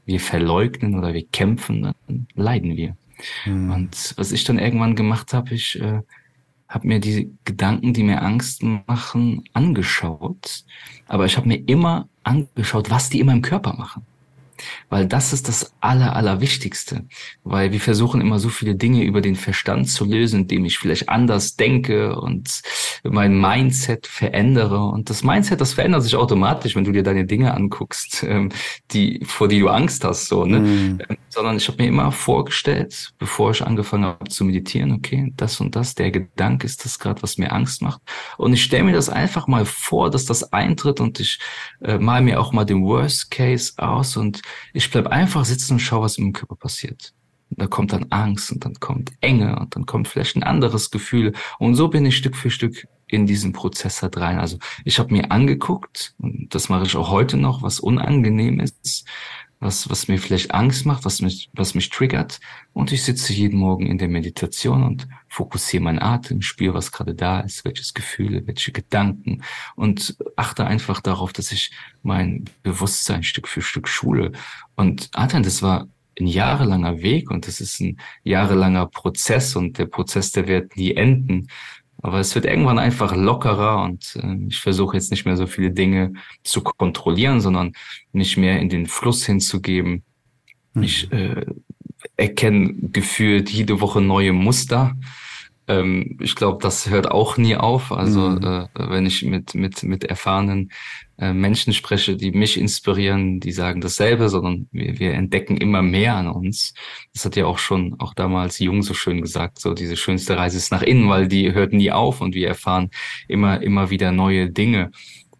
wir 0.06 0.20
verleugnen 0.20 0.98
oder 0.98 1.14
wir 1.14 1.26
kämpfen, 1.26 1.94
dann 2.08 2.28
leiden 2.36 2.76
wir. 2.76 2.96
Mhm. 3.46 3.72
Und 3.72 4.14
was 4.18 4.32
ich 4.32 4.44
dann 4.44 4.60
irgendwann 4.60 4.96
gemacht 4.96 5.34
habe, 5.34 5.54
ich 5.54 5.80
äh, 5.82 6.02
habe 6.68 6.88
mir 6.88 7.00
die 7.00 7.32
Gedanken, 7.46 7.94
die 7.94 8.04
mir 8.04 8.22
Angst 8.22 8.64
machen, 8.64 9.44
angeschaut. 9.54 10.64
Aber 11.08 11.26
ich 11.26 11.36
habe 11.36 11.48
mir 11.48 11.68
immer 11.68 12.08
angeschaut, 12.24 12.90
was 12.90 13.10
die 13.10 13.20
immer 13.20 13.34
im 13.34 13.42
Körper 13.42 13.74
machen. 13.74 14.06
Weil 14.90 15.06
das 15.06 15.34
ist 15.34 15.48
das 15.48 15.74
Aller, 15.80 16.16
Allerwichtigste. 16.16 17.06
Weil 17.44 17.72
wir 17.72 17.80
versuchen 17.80 18.22
immer 18.22 18.40
so 18.40 18.50
viele 18.50 18.76
Dinge 18.76 19.04
über 19.04 19.22
den 19.22 19.36
Verstand 19.36 19.90
zu 19.90 20.06
lösen, 20.06 20.42
indem 20.42 20.66
ich 20.66 20.78
vielleicht 20.78 21.10
anders 21.10 21.56
denke 21.56 22.20
und 22.20 22.62
mein 23.04 23.40
Mindset 23.40 24.08
verändere. 24.08 24.86
Und 24.88 25.10
das 25.10 25.24
Mindset, 25.24 25.62
das 25.62 25.74
verändert 25.74 26.04
sich 26.04 26.16
automatisch, 26.16 26.76
wenn 26.76 26.84
du 26.84 26.92
dir 26.92 27.04
deine 27.04 27.26
Dinge 27.26 27.54
anguckst, 27.54 28.24
ähm, 28.24 28.50
die, 28.92 29.22
vor 29.26 29.48
die 29.48 29.60
du 29.60 29.70
Angst 29.70 30.04
hast, 30.04 30.28
so, 30.28 30.46
ne? 30.46 30.60
Mhm. 30.60 31.00
Sondern 31.30 31.58
ich 31.58 31.68
habe 31.68 31.82
mir 31.82 31.90
immer 31.90 32.12
vorgestellt, 32.12 33.14
bevor 33.18 33.52
ich 33.52 33.66
angefangen 33.66 34.06
habe 34.06 34.30
zu 34.30 34.44
meditieren, 34.44 34.92
okay, 34.92 35.32
das 35.38 35.60
und 35.60 35.76
das, 35.76 35.96
der 35.96 36.12
Gedanke 36.12 36.66
ist 36.66 36.86
das 36.86 37.00
gerade, 37.00 37.22
was 37.22 37.38
mir 37.38 37.52
Angst 37.52 37.82
macht. 37.82 38.02
Und 38.38 38.54
ich 38.54 38.64
stelle 38.64 38.84
mir 38.84 38.94
das 38.94 39.10
einfach 39.10 39.48
mal 39.48 39.66
vor, 39.66 40.10
dass 40.10 40.26
das 40.26 40.52
eintritt 40.52 41.00
und 41.00 41.20
ich 41.20 41.40
äh, 41.82 41.98
mal 41.98 42.22
mir 42.22 42.40
auch 42.40 42.52
mal 42.52 42.66
den 42.66 42.84
Worst 42.84 43.32
Case 43.32 43.74
aus 43.78 44.18
und 44.18 44.42
ich 44.74 44.90
bleib 44.90 45.08
einfach 45.08 45.46
sitzen 45.46 45.74
und 45.74 45.80
schaue, 45.80 46.04
was 46.04 46.18
im 46.18 46.34
Körper 46.34 46.56
passiert. 46.56 47.14
Und 47.50 47.62
da 47.62 47.68
kommt 47.68 47.94
dann 47.94 48.08
Angst 48.12 48.52
und 48.52 48.64
dann 48.66 48.76
kommt 48.76 49.12
Enge 49.22 49.58
und 49.60 49.76
dann 49.76 49.86
kommt 49.86 50.08
vielleicht 50.08 50.36
ein 50.36 50.44
anderes 50.44 50.92
Gefühl. 50.92 51.34
Und 51.58 51.76
so 51.76 51.88
bin 51.88 52.06
ich 52.06 52.18
Stück 52.18 52.36
für 52.36 52.52
Stück 52.52 52.88
in 53.08 53.26
diesen 53.26 53.54
Prozess 53.54 54.02
halt 54.02 54.18
rein. 54.18 54.40
Also 54.40 54.58
ich 54.86 55.00
habe 55.00 55.12
mir 55.12 55.32
angeguckt, 55.32 56.14
und 56.20 56.54
das 56.54 56.70
mache 56.70 56.86
ich 56.86 56.96
auch 56.96 57.10
heute 57.10 57.38
noch, 57.38 57.64
was 57.64 57.80
unangenehm 57.80 58.60
ist, 58.60 59.08
was, 59.60 59.90
was 59.90 60.08
mir 60.08 60.20
vielleicht 60.20 60.54
Angst 60.54 60.86
macht, 60.86 61.06
was 61.06 61.22
mich, 61.22 61.50
was 61.54 61.76
mich 61.76 61.90
triggert. 61.90 62.40
Und 62.72 62.92
ich 62.92 63.04
sitze 63.04 63.34
jeden 63.34 63.60
Morgen 63.60 63.88
in 63.88 63.98
der 63.98 64.08
Meditation 64.08 64.84
und 64.84 65.08
fokussiere 65.28 65.84
meinen 65.84 66.00
Atem, 66.00 66.42
spüre, 66.42 66.74
was 66.74 66.92
gerade 66.92 67.14
da 67.14 67.42
ist, 67.42 67.66
welches 67.66 67.94
Gefühle, 67.94 68.48
welche 68.48 68.72
Gedanken 68.72 69.44
und 69.76 70.18
achte 70.36 70.66
einfach 70.66 71.02
darauf, 71.02 71.34
dass 71.34 71.52
ich 71.52 71.72
mein 72.04 72.46
Bewusstsein 72.64 73.24
Stück 73.24 73.48
für 73.48 73.62
Stück 73.62 73.88
schule. 73.88 74.32
Und 74.76 75.10
Adrian, 75.14 75.44
das 75.44 75.62
war 75.62 75.88
ein 76.20 76.28
jahrelanger 76.28 77.02
Weg 77.02 77.32
und 77.32 77.48
das 77.48 77.62
ist 77.62 77.80
ein 77.80 77.98
jahrelanger 78.24 78.88
Prozess 78.88 79.56
und 79.56 79.78
der 79.78 79.86
Prozess, 79.86 80.32
der 80.32 80.48
wird 80.48 80.76
nie 80.76 80.94
enden. 80.94 81.48
Aber 82.02 82.20
es 82.20 82.34
wird 82.34 82.46
irgendwann 82.46 82.80
einfach 82.80 83.16
lockerer 83.16 83.84
und 83.84 84.18
äh, 84.22 84.48
ich 84.48 84.60
versuche 84.60 84.96
jetzt 84.96 85.12
nicht 85.12 85.26
mehr 85.26 85.38
so 85.38 85.48
viele 85.48 85.72
Dinge 85.72 86.14
zu 86.44 86.62
kontrollieren, 86.62 87.42
sondern 87.42 87.74
nicht 88.14 88.38
mehr 88.38 88.60
in 88.60 88.70
den 88.70 88.86
Fluss 88.86 89.26
hinzugeben. 89.26 90.04
Mhm. 90.74 90.84
Ich 90.84 91.12
äh, 91.12 91.46
erkenne 92.16 92.74
gefühlt 92.74 93.50
jede 93.50 93.82
Woche 93.82 94.02
neue 94.02 94.34
Muster 94.34 94.96
ähm, 95.70 96.18
ich 96.20 96.36
glaube, 96.36 96.58
das 96.62 96.90
hört 96.90 97.10
auch 97.12 97.38
nie 97.38 97.56
auf. 97.56 97.92
Also 97.92 98.22
mhm. 98.30 98.44
äh, 98.44 98.68
wenn 98.76 99.06
ich 99.06 99.24
mit, 99.24 99.54
mit, 99.56 99.84
mit 99.84 100.04
erfahrenen 100.04 100.72
äh, 101.20 101.32
Menschen 101.32 101.74
spreche, 101.74 102.18
die 102.18 102.32
mich 102.32 102.60
inspirieren, 102.60 103.40
die 103.40 103.52
sagen 103.52 103.80
dasselbe, 103.80 104.30
sondern 104.30 104.68
wir, 104.72 105.00
wir 105.00 105.14
entdecken 105.14 105.58
immer 105.58 105.82
mehr 105.82 106.16
an 106.16 106.28
uns. 106.28 106.74
Das 107.14 107.24
hat 107.24 107.36
ja 107.36 107.46
auch 107.46 107.60
schon 107.60 107.96
auch 108.00 108.14
damals 108.14 108.60
Jung 108.60 108.82
so 108.82 108.94
schön 108.94 109.22
gesagt, 109.22 109.60
so 109.60 109.74
diese 109.74 109.96
schönste 109.96 110.38
Reise 110.38 110.58
ist 110.58 110.72
nach 110.72 110.82
innen, 110.82 111.08
weil 111.08 111.28
die 111.28 111.54
hört 111.54 111.72
nie 111.72 111.92
auf 111.92 112.20
und 112.20 112.34
wir 112.34 112.48
erfahren 112.48 112.90
immer, 113.28 113.62
immer 113.62 113.92
wieder 113.92 114.12
neue 114.12 114.50
Dinge. 114.50 114.92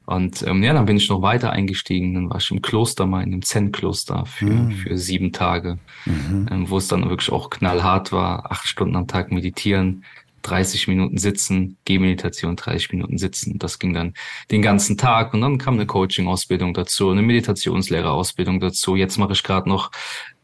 Und 0.10 0.42
ähm, 0.48 0.64
ja, 0.64 0.74
dann 0.74 0.88
bin 0.88 0.98
ich 0.98 1.08
noch 1.08 1.22
weiter 1.22 1.52
eingestiegen. 1.52 2.16
Dann 2.16 2.32
war 2.32 2.38
ich 2.38 2.50
im 2.50 2.64
Kloster 2.64 3.06
mal, 3.06 3.22
in 3.22 3.32
einem 3.32 3.44
Zen-Kloster 3.44 4.26
für, 4.26 4.46
mhm. 4.46 4.72
für 4.72 4.98
sieben 4.98 5.32
Tage, 5.34 5.78
mhm. 6.08 6.48
ähm, 6.50 6.70
wo 6.72 6.78
es 6.78 6.88
dann 6.88 7.08
wirklich 7.08 7.32
auch 7.32 7.52
knallhart 7.52 8.12
war. 8.12 8.52
Acht 8.52 8.68
Stunden 8.68 8.96
am 8.96 9.06
Tag 9.06 9.32
meditieren, 9.32 10.04
30 10.42 10.88
Minuten 10.88 11.18
sitzen, 11.18 11.78
Gehmeditation, 11.86 12.56
30 12.56 12.92
Minuten 12.92 13.18
sitzen. 13.18 13.60
Das 13.60 13.80
ging 13.80 13.94
dann 13.94 14.14
den 14.52 14.62
ganzen 14.62 14.98
Tag 14.98 15.34
und 15.34 15.42
dann 15.42 15.58
kam 15.58 15.76
eine 15.76 15.86
Coaching-Ausbildung 15.86 16.74
dazu, 16.74 17.10
eine 17.10 17.22
Meditationslehrerausbildung 17.22 18.60
dazu. 18.60 18.96
Jetzt 18.96 19.18
mache 19.18 19.34
ich 19.34 19.44
gerade 19.44 19.70
noch 19.70 19.92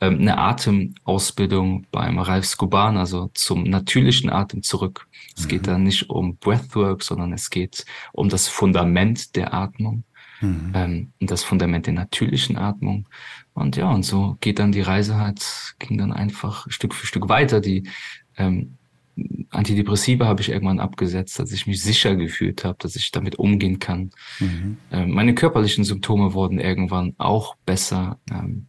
ähm, 0.02 0.20
eine 0.20 0.38
Atemausbildung 0.38 1.86
beim 1.92 2.20
Ralf 2.20 2.46
Skuban, 2.46 2.98
also 2.98 3.30
zum 3.34 3.64
natürlichen 3.64 4.30
Atem 4.30 4.64
zurück. 4.64 5.08
Es 5.36 5.46
mhm. 5.46 5.50
geht 5.50 5.68
da 5.68 5.78
nicht 5.78 6.10
um 6.10 6.38
Breathwork, 6.38 7.04
sondern 7.04 7.34
es 7.34 7.50
geht 7.50 7.86
um 8.12 8.30
das 8.30 8.48
Fundament 8.48 9.36
der 9.36 9.54
Atmung. 9.54 10.04
Mhm. 10.42 10.72
Ähm, 10.74 11.14
das 11.20 11.44
Fundament 11.44 11.88
der 11.88 11.94
natürlichen 11.94 12.58
Atmung. 12.58 13.08
Und 13.54 13.78
ja, 13.78 13.90
und 13.90 14.04
so 14.04 14.38
geht 14.42 14.60
dann 14.60 14.72
die 14.72 14.82
Reise 14.82 15.18
halt, 15.18 15.76
ging 15.80 15.98
dann 15.98 16.12
einfach 16.12 16.66
Stück 16.70 16.94
für 16.94 17.08
Stück 17.08 17.30
weiter. 17.30 17.62
Die 17.62 17.88
ähm, 18.38 18.78
Antidepressiva 19.50 20.26
habe 20.26 20.42
ich 20.42 20.50
irgendwann 20.50 20.80
abgesetzt, 20.80 21.40
dass 21.40 21.52
ich 21.52 21.68
mich 21.68 21.82
sicher 21.82 22.16
gefühlt 22.16 22.66
habe, 22.66 22.78
dass 22.80 22.96
ich 22.96 23.12
damit 23.12 23.36
umgehen 23.38 23.80
kann. 23.80 24.12
Mhm. 24.40 24.78
Ähm, 24.92 25.12
meine 25.12 25.34
körperlichen 25.34 25.84
Symptome 25.84 26.34
wurden 26.34 26.60
irgendwann 26.60 27.14
auch 27.18 27.56
besser. 27.66 28.20
Ähm, 28.30 28.66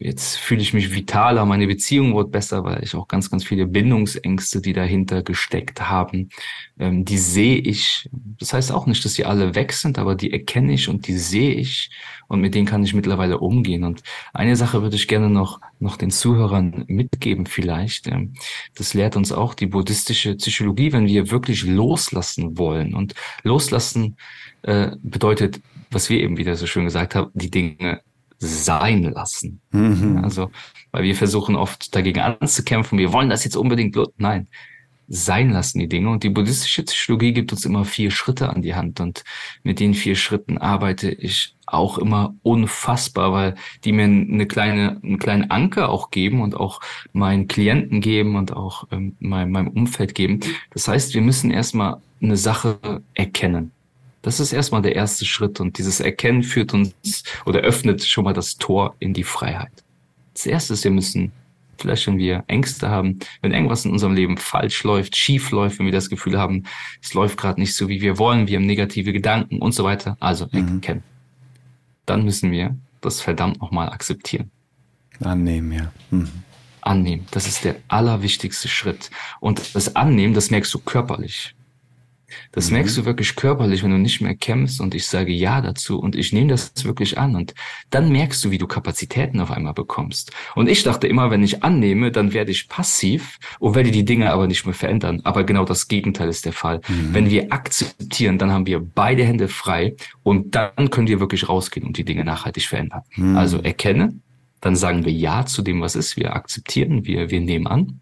jetzt 0.00 0.38
fühle 0.38 0.62
ich 0.62 0.72
mich 0.72 0.94
vitaler, 0.94 1.44
meine 1.44 1.66
Beziehung 1.66 2.14
wurde 2.14 2.30
besser, 2.30 2.64
weil 2.64 2.82
ich 2.82 2.94
auch 2.94 3.06
ganz, 3.06 3.30
ganz 3.30 3.44
viele 3.44 3.66
Bindungsängste, 3.66 4.62
die 4.62 4.72
dahinter 4.72 5.22
gesteckt 5.22 5.82
haben, 5.82 6.30
ähm, 6.78 7.04
die 7.04 7.18
sehe 7.18 7.58
ich. 7.58 8.08
Das 8.10 8.54
heißt 8.54 8.72
auch 8.72 8.86
nicht, 8.86 9.04
dass 9.04 9.12
sie 9.12 9.26
alle 9.26 9.54
weg 9.54 9.74
sind, 9.74 9.98
aber 9.98 10.14
die 10.14 10.32
erkenne 10.32 10.72
ich 10.72 10.88
und 10.88 11.06
die 11.06 11.18
sehe 11.18 11.52
ich 11.52 11.90
und 12.28 12.40
mit 12.40 12.54
denen 12.54 12.66
kann 12.66 12.82
ich 12.82 12.94
mittlerweile 12.94 13.38
umgehen. 13.38 13.84
Und 13.84 14.02
eine 14.32 14.56
Sache 14.56 14.80
würde 14.80 14.96
ich 14.96 15.06
gerne 15.06 15.28
noch, 15.28 15.60
noch 15.80 15.98
den 15.98 16.10
Zuhörern 16.10 16.84
mitgeben 16.88 17.44
vielleicht. 17.44 18.06
Ähm, 18.06 18.32
das 18.74 18.94
lehrt 18.94 19.16
uns 19.16 19.32
auch 19.32 19.52
die 19.52 19.66
buddhistische 19.66 20.34
Psychologie, 20.36 20.94
wenn 20.94 21.06
wir 21.06 21.30
wirklich 21.30 21.64
loslassen 21.64 22.56
wollen. 22.56 22.94
Und 22.94 23.14
loslassen 23.42 24.16
äh, 24.62 24.92
bedeutet, 25.02 25.60
was 25.90 26.08
wir 26.08 26.20
eben 26.20 26.38
wieder 26.38 26.56
so 26.56 26.66
schön 26.66 26.84
gesagt 26.84 27.14
haben, 27.14 27.30
die 27.34 27.50
Dinge 27.50 28.00
sein 28.40 29.04
lassen. 29.04 29.60
Mhm. 29.70 30.20
Also, 30.24 30.50
weil 30.90 31.04
wir 31.04 31.14
versuchen 31.14 31.56
oft 31.56 31.94
dagegen 31.94 32.20
anzukämpfen, 32.20 32.98
wir 32.98 33.12
wollen 33.12 33.30
das 33.30 33.44
jetzt 33.44 33.56
unbedingt, 33.56 33.96
nein, 34.16 34.48
sein 35.12 35.50
lassen 35.50 35.80
die 35.80 35.88
Dinge. 35.88 36.08
Und 36.08 36.22
die 36.22 36.30
buddhistische 36.30 36.84
Psychologie 36.84 37.32
gibt 37.32 37.52
uns 37.52 37.64
immer 37.64 37.84
vier 37.84 38.10
Schritte 38.10 38.48
an 38.48 38.62
die 38.62 38.74
Hand. 38.74 39.00
Und 39.00 39.24
mit 39.64 39.80
den 39.80 39.92
vier 39.92 40.14
Schritten 40.14 40.56
arbeite 40.56 41.10
ich 41.10 41.56
auch 41.66 41.98
immer 41.98 42.34
unfassbar, 42.42 43.32
weil 43.32 43.54
die 43.84 43.92
mir 43.92 44.04
eine 44.04 44.46
kleine, 44.46 45.00
einen 45.02 45.18
kleinen 45.18 45.50
Anker 45.50 45.88
auch 45.88 46.10
geben 46.10 46.40
und 46.40 46.56
auch 46.56 46.80
meinen 47.12 47.48
Klienten 47.48 48.00
geben 48.00 48.36
und 48.36 48.52
auch 48.56 48.86
ähm, 48.92 49.16
mein, 49.18 49.50
meinem 49.50 49.68
Umfeld 49.68 50.14
geben. 50.14 50.40
Das 50.70 50.86
heißt, 50.86 51.12
wir 51.12 51.22
müssen 51.22 51.50
erstmal 51.50 52.00
eine 52.22 52.36
Sache 52.36 53.02
erkennen. 53.14 53.72
Das 54.22 54.38
ist 54.38 54.52
erstmal 54.52 54.82
der 54.82 54.96
erste 54.96 55.24
Schritt 55.24 55.60
und 55.60 55.78
dieses 55.78 56.00
Erkennen 56.00 56.42
führt 56.42 56.74
uns 56.74 57.24
oder 57.46 57.60
öffnet 57.60 58.04
schon 58.04 58.24
mal 58.24 58.34
das 58.34 58.56
Tor 58.56 58.94
in 58.98 59.14
die 59.14 59.24
Freiheit. 59.24 59.72
Das 60.34 60.46
erste 60.46 60.74
ist, 60.74 60.84
wir 60.84 60.90
müssen, 60.90 61.32
vielleicht 61.78 62.06
wenn 62.06 62.18
wir 62.18 62.44
Ängste 62.46 62.90
haben, 62.90 63.18
wenn 63.40 63.52
irgendwas 63.52 63.84
in 63.84 63.92
unserem 63.92 64.14
Leben 64.14 64.36
falsch 64.36 64.84
läuft, 64.84 65.16
schief 65.16 65.50
läuft, 65.50 65.78
wenn 65.78 65.86
wir 65.86 65.92
das 65.92 66.10
Gefühl 66.10 66.38
haben, 66.38 66.64
es 67.02 67.14
läuft 67.14 67.38
gerade 67.38 67.60
nicht 67.60 67.74
so, 67.74 67.88
wie 67.88 68.02
wir 68.02 68.18
wollen, 68.18 68.46
wir 68.46 68.58
haben 68.58 68.66
negative 68.66 69.12
Gedanken 69.12 69.58
und 69.58 69.72
so 69.72 69.84
weiter, 69.84 70.16
also 70.20 70.46
mhm. 70.52 70.74
erkennen. 70.76 71.02
Dann 72.04 72.24
müssen 72.24 72.50
wir 72.50 72.76
das 73.00 73.22
verdammt 73.22 73.60
nochmal 73.60 73.88
akzeptieren. 73.88 74.50
Annehmen, 75.20 75.72
ja. 75.72 75.92
Mhm. 76.10 76.30
Annehmen, 76.82 77.26
das 77.30 77.46
ist 77.46 77.64
der 77.64 77.76
allerwichtigste 77.88 78.68
Schritt. 78.68 79.10
Und 79.40 79.74
das 79.74 79.96
Annehmen, 79.96 80.34
das 80.34 80.50
merkst 80.50 80.72
du 80.72 80.78
körperlich. 80.78 81.54
Das 82.52 82.68
mhm. 82.68 82.76
merkst 82.76 82.96
du 82.96 83.04
wirklich 83.04 83.36
körperlich, 83.36 83.82
wenn 83.82 83.90
du 83.90 83.98
nicht 83.98 84.20
mehr 84.20 84.34
kämpfst 84.34 84.80
und 84.80 84.94
ich 84.94 85.06
sage 85.06 85.32
Ja 85.32 85.60
dazu 85.60 85.98
und 85.98 86.16
ich 86.16 86.32
nehme 86.32 86.48
das 86.48 86.72
wirklich 86.84 87.18
an 87.18 87.36
und 87.36 87.54
dann 87.90 88.10
merkst 88.10 88.44
du, 88.44 88.50
wie 88.50 88.58
du 88.58 88.66
Kapazitäten 88.66 89.40
auf 89.40 89.50
einmal 89.50 89.74
bekommst. 89.74 90.32
Und 90.54 90.68
ich 90.68 90.82
dachte 90.82 91.06
immer, 91.06 91.30
wenn 91.30 91.42
ich 91.42 91.62
annehme, 91.62 92.10
dann 92.12 92.32
werde 92.32 92.50
ich 92.50 92.68
passiv 92.68 93.38
und 93.58 93.74
werde 93.74 93.90
die 93.90 94.04
Dinge 94.04 94.32
aber 94.32 94.46
nicht 94.46 94.64
mehr 94.64 94.74
verändern. 94.74 95.20
Aber 95.24 95.44
genau 95.44 95.64
das 95.64 95.88
Gegenteil 95.88 96.28
ist 96.28 96.44
der 96.44 96.52
Fall. 96.52 96.80
Mhm. 96.88 97.14
Wenn 97.14 97.30
wir 97.30 97.52
akzeptieren, 97.52 98.38
dann 98.38 98.52
haben 98.52 98.66
wir 98.66 98.80
beide 98.80 99.24
Hände 99.24 99.48
frei 99.48 99.96
und 100.22 100.54
dann 100.54 100.90
können 100.90 101.08
wir 101.08 101.20
wirklich 101.20 101.48
rausgehen 101.48 101.86
und 101.86 101.96
die 101.96 102.04
Dinge 102.04 102.24
nachhaltig 102.24 102.64
verändern. 102.64 103.02
Mhm. 103.16 103.36
Also 103.36 103.58
erkenne, 103.58 104.14
dann 104.60 104.76
sagen 104.76 105.04
wir 105.04 105.12
Ja 105.12 105.46
zu 105.46 105.62
dem, 105.62 105.80
was 105.80 105.96
ist. 105.96 106.16
Wir 106.16 106.34
akzeptieren, 106.34 107.04
wir, 107.04 107.30
wir 107.30 107.40
nehmen 107.40 107.66
an. 107.66 108.00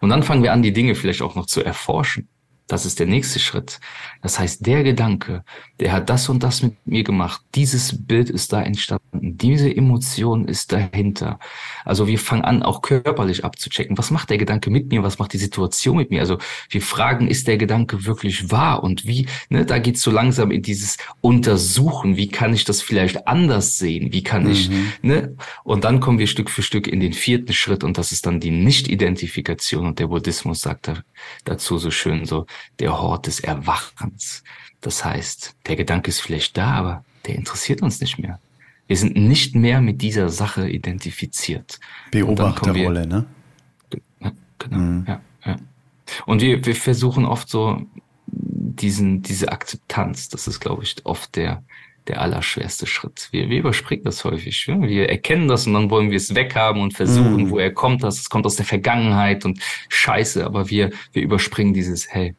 Und 0.00 0.10
dann 0.10 0.22
fangen 0.22 0.42
wir 0.42 0.52
an, 0.52 0.62
die 0.62 0.72
Dinge 0.72 0.94
vielleicht 0.94 1.22
auch 1.22 1.34
noch 1.34 1.46
zu 1.46 1.64
erforschen. 1.64 2.28
Das 2.68 2.86
ist 2.86 3.00
der 3.00 3.06
nächste 3.06 3.38
Schritt. 3.38 3.80
Das 4.22 4.38
heißt, 4.38 4.66
der 4.66 4.82
Gedanke, 4.82 5.44
der 5.80 5.92
hat 5.92 6.08
das 6.08 6.28
und 6.28 6.42
das 6.42 6.62
mit 6.62 6.86
mir 6.86 7.02
gemacht. 7.02 7.42
Dieses 7.54 8.06
Bild 8.06 8.30
ist 8.30 8.52
da 8.52 8.62
entstanden. 8.62 9.36
Diese 9.36 9.74
Emotion 9.74 10.46
ist 10.46 10.72
dahinter. 10.72 11.38
Also 11.84 12.06
wir 12.06 12.18
fangen 12.18 12.44
an, 12.44 12.62
auch 12.62 12.80
körperlich 12.80 13.44
abzuchecken. 13.44 13.98
Was 13.98 14.10
macht 14.10 14.30
der 14.30 14.38
Gedanke 14.38 14.70
mit 14.70 14.90
mir? 14.90 15.02
Was 15.02 15.18
macht 15.18 15.32
die 15.32 15.38
Situation 15.38 15.96
mit 15.96 16.10
mir? 16.10 16.20
Also 16.20 16.38
wir 16.70 16.80
fragen, 16.80 17.28
ist 17.28 17.48
der 17.48 17.58
Gedanke 17.58 18.06
wirklich 18.06 18.50
wahr? 18.50 18.82
Und 18.82 19.06
wie, 19.06 19.26
ne, 19.48 19.66
da 19.66 19.78
geht's 19.78 20.02
so 20.02 20.10
langsam 20.10 20.50
in 20.50 20.62
dieses 20.62 20.96
Untersuchen. 21.20 22.16
Wie 22.16 22.28
kann 22.28 22.54
ich 22.54 22.64
das 22.64 22.80
vielleicht 22.80 23.26
anders 23.26 23.76
sehen? 23.76 24.12
Wie 24.12 24.22
kann 24.22 24.48
ich, 24.48 24.70
mhm. 24.70 24.92
ne? 25.02 25.36
Und 25.64 25.84
dann 25.84 26.00
kommen 26.00 26.18
wir 26.18 26.26
Stück 26.26 26.48
für 26.48 26.62
Stück 26.62 26.86
in 26.86 27.00
den 27.00 27.12
vierten 27.12 27.52
Schritt 27.52 27.84
und 27.84 27.98
das 27.98 28.12
ist 28.12 28.26
dann 28.26 28.40
die 28.40 28.50
Nicht-Identifikation. 28.50 29.86
Und 29.86 29.98
der 29.98 30.06
Buddhismus 30.06 30.60
sagt 30.60 30.88
da, 30.88 31.02
dazu 31.44 31.78
so 31.78 31.90
schön 31.90 32.24
so, 32.24 32.46
der 32.78 33.00
Hort 33.00 33.26
des 33.26 33.40
Erwachens. 33.40 34.42
Das 34.80 35.04
heißt, 35.04 35.56
der 35.66 35.76
Gedanke 35.76 36.08
ist 36.08 36.20
vielleicht 36.20 36.56
da, 36.56 36.72
aber 36.72 37.04
der 37.26 37.36
interessiert 37.36 37.82
uns 37.82 38.00
nicht 38.00 38.18
mehr. 38.18 38.40
Wir 38.88 38.96
sind 38.96 39.16
nicht 39.16 39.54
mehr 39.54 39.80
mit 39.80 40.02
dieser 40.02 40.28
Sache 40.28 40.68
identifiziert. 40.68 41.78
Beobachterrolle, 42.10 43.06
ne? 43.06 43.26
Ja, 44.20 44.32
genau, 44.58 44.76
mhm. 44.76 45.04
ja, 45.06 45.20
ja. 45.46 45.56
Und 46.26 46.42
wir, 46.42 46.64
wir 46.66 46.74
versuchen 46.74 47.24
oft 47.24 47.48
so 47.48 47.80
diesen, 48.26 49.22
diese 49.22 49.50
Akzeptanz, 49.50 50.28
das 50.28 50.46
ist, 50.46 50.60
glaube 50.60 50.82
ich, 50.82 50.96
oft 51.04 51.36
der, 51.36 51.62
der 52.08 52.20
allerschwerste 52.20 52.86
Schritt. 52.86 53.28
Wir, 53.30 53.48
wir 53.48 53.58
überspringen 53.58 54.04
das 54.04 54.24
häufig. 54.24 54.66
Wir 54.66 55.08
erkennen 55.08 55.48
das 55.48 55.66
und 55.66 55.74
dann 55.74 55.90
wollen 55.90 56.10
wir 56.10 56.16
es 56.16 56.34
weghaben 56.34 56.82
und 56.82 56.94
versuchen, 56.94 57.44
mm. 57.44 57.50
woher 57.50 57.72
kommt 57.72 58.02
das? 58.02 58.18
Es 58.18 58.30
kommt 58.30 58.46
aus 58.46 58.56
der 58.56 58.66
Vergangenheit 58.66 59.44
und 59.44 59.60
Scheiße, 59.88 60.44
aber 60.44 60.68
wir, 60.70 60.90
wir 61.12 61.22
überspringen 61.22 61.74
dieses, 61.74 62.12
hey, 62.12 62.34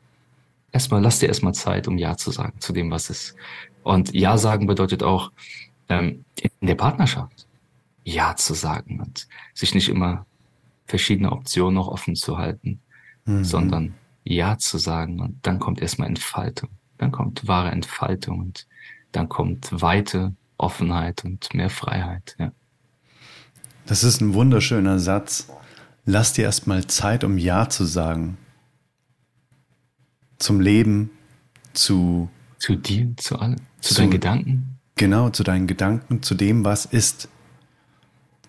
erstmal, 0.74 1.02
lass 1.02 1.20
dir 1.20 1.28
erstmal 1.28 1.54
Zeit, 1.54 1.88
um 1.88 1.98
Ja 1.98 2.18
zu 2.18 2.32
sagen 2.32 2.60
zu 2.60 2.74
dem, 2.74 2.92
was 2.92 3.10
ist. 3.10 3.36
Und 3.84 4.14
Ja 4.14 4.38
sagen 4.38 4.68
bedeutet 4.68 5.04
auch, 5.04 5.32
ähm, 5.88 6.26
in 6.42 6.68
der 6.68 6.76
Partnerschaft 6.76 7.48
Ja 8.04 8.36
zu 8.36 8.54
sagen 8.54 9.00
und 9.00 9.28
sich 9.54 9.74
nicht 9.74 9.88
immer 9.88 10.26
verschiedene 10.86 11.32
Optionen 11.32 11.76
noch 11.76 11.88
offen 11.88 12.16
zu 12.16 12.38
halten, 12.38 12.82
mhm. 13.26 13.44
sondern 13.46 13.94
Ja 14.26 14.58
zu 14.58 14.78
sagen 14.78 15.22
und 15.22 15.40
dann 15.44 15.60
kommt 15.60 15.82
erstmal 15.82 16.10
Entfaltung. 16.10 16.70
Dann 16.98 17.12
kommt 17.12 17.48
wahre 17.48 17.72
Entfaltung 17.72 18.40
und 18.40 18.68
dann 19.12 19.30
kommt 19.30 19.82
Weite, 19.82 20.34
Offenheit 20.58 21.24
und 21.24 21.54
mehr 21.54 21.70
Freiheit. 21.70 22.36
Ja. 22.40 22.52
Das 23.86 24.04
ist 24.04 24.22
ein 24.22 24.34
wunderschöner 24.34 25.00
Satz. 25.00 25.50
Lass 26.06 26.34
dir 26.34 26.44
erstmal 26.44 26.88
Zeit, 26.88 27.24
um 27.24 27.38
Ja 27.38 27.70
zu 27.70 27.86
sagen 27.86 28.38
zum 30.44 30.60
Leben, 30.60 31.10
zu. 31.74 32.30
Zu 32.60 32.76
dir, 32.76 33.14
zu 33.18 33.40
allem, 33.40 33.58
zu, 33.82 33.94
zu 33.94 34.02
deinen 34.02 34.12
Gedanken. 34.12 34.80
Genau, 34.96 35.30
zu 35.30 35.44
deinen 35.44 35.68
Gedanken, 35.68 36.22
zu 36.22 36.36
dem, 36.36 36.64
was 36.64 36.86
ist. 36.86 37.30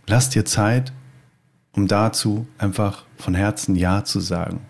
Lass 0.07 0.29
dir 0.29 0.45
Zeit, 0.45 0.93
um 1.73 1.89
dazu 1.89 2.47
einfach 2.59 3.05
von 3.17 3.35
Herzen 3.35 3.77
Ja 3.77 4.05
zu 4.05 4.21
sagen. 4.21 4.61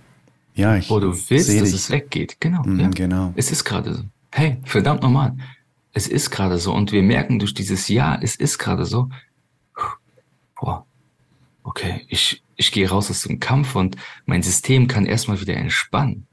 Ja, 0.55 0.77
ich. 0.77 0.89
Wo 0.89 1.01
du 1.01 1.09
willst, 1.09 1.31
dass 1.31 1.47
dich. 1.47 1.75
es 1.75 1.91
weggeht. 1.91 2.41
Genau. 2.41 2.63
Mm, 2.63 2.81
ja. 2.81 2.89
Genau. 2.89 3.33
Es 3.35 3.51
ist 3.51 3.65
gerade 3.65 3.95
so. 3.95 4.05
Hey, 4.31 4.59
verdammt 4.65 5.03
normal. 5.03 5.37
Es 5.93 6.07
ist 6.07 6.31
gerade 6.31 6.59
so. 6.59 6.73
Und 6.73 6.93
wir 6.93 7.03
merken 7.03 7.39
durch 7.39 7.55
dieses 7.55 7.89
Ja, 7.89 8.19
es 8.21 8.37
ist 8.37 8.59
gerade 8.59 8.85
so. 8.85 9.09
Boah. 10.55 10.87
Okay, 11.65 12.05
ich, 12.09 12.43
ich 12.57 12.71
gehe 12.71 12.89
raus 12.89 13.11
aus 13.11 13.23
dem 13.23 13.41
Kampf 13.41 13.75
und 13.75 13.97
mein 14.27 14.43
System 14.43 14.87
kann 14.87 15.07
erstmal 15.07 15.41
wieder 15.41 15.57
entspannen 15.57 16.27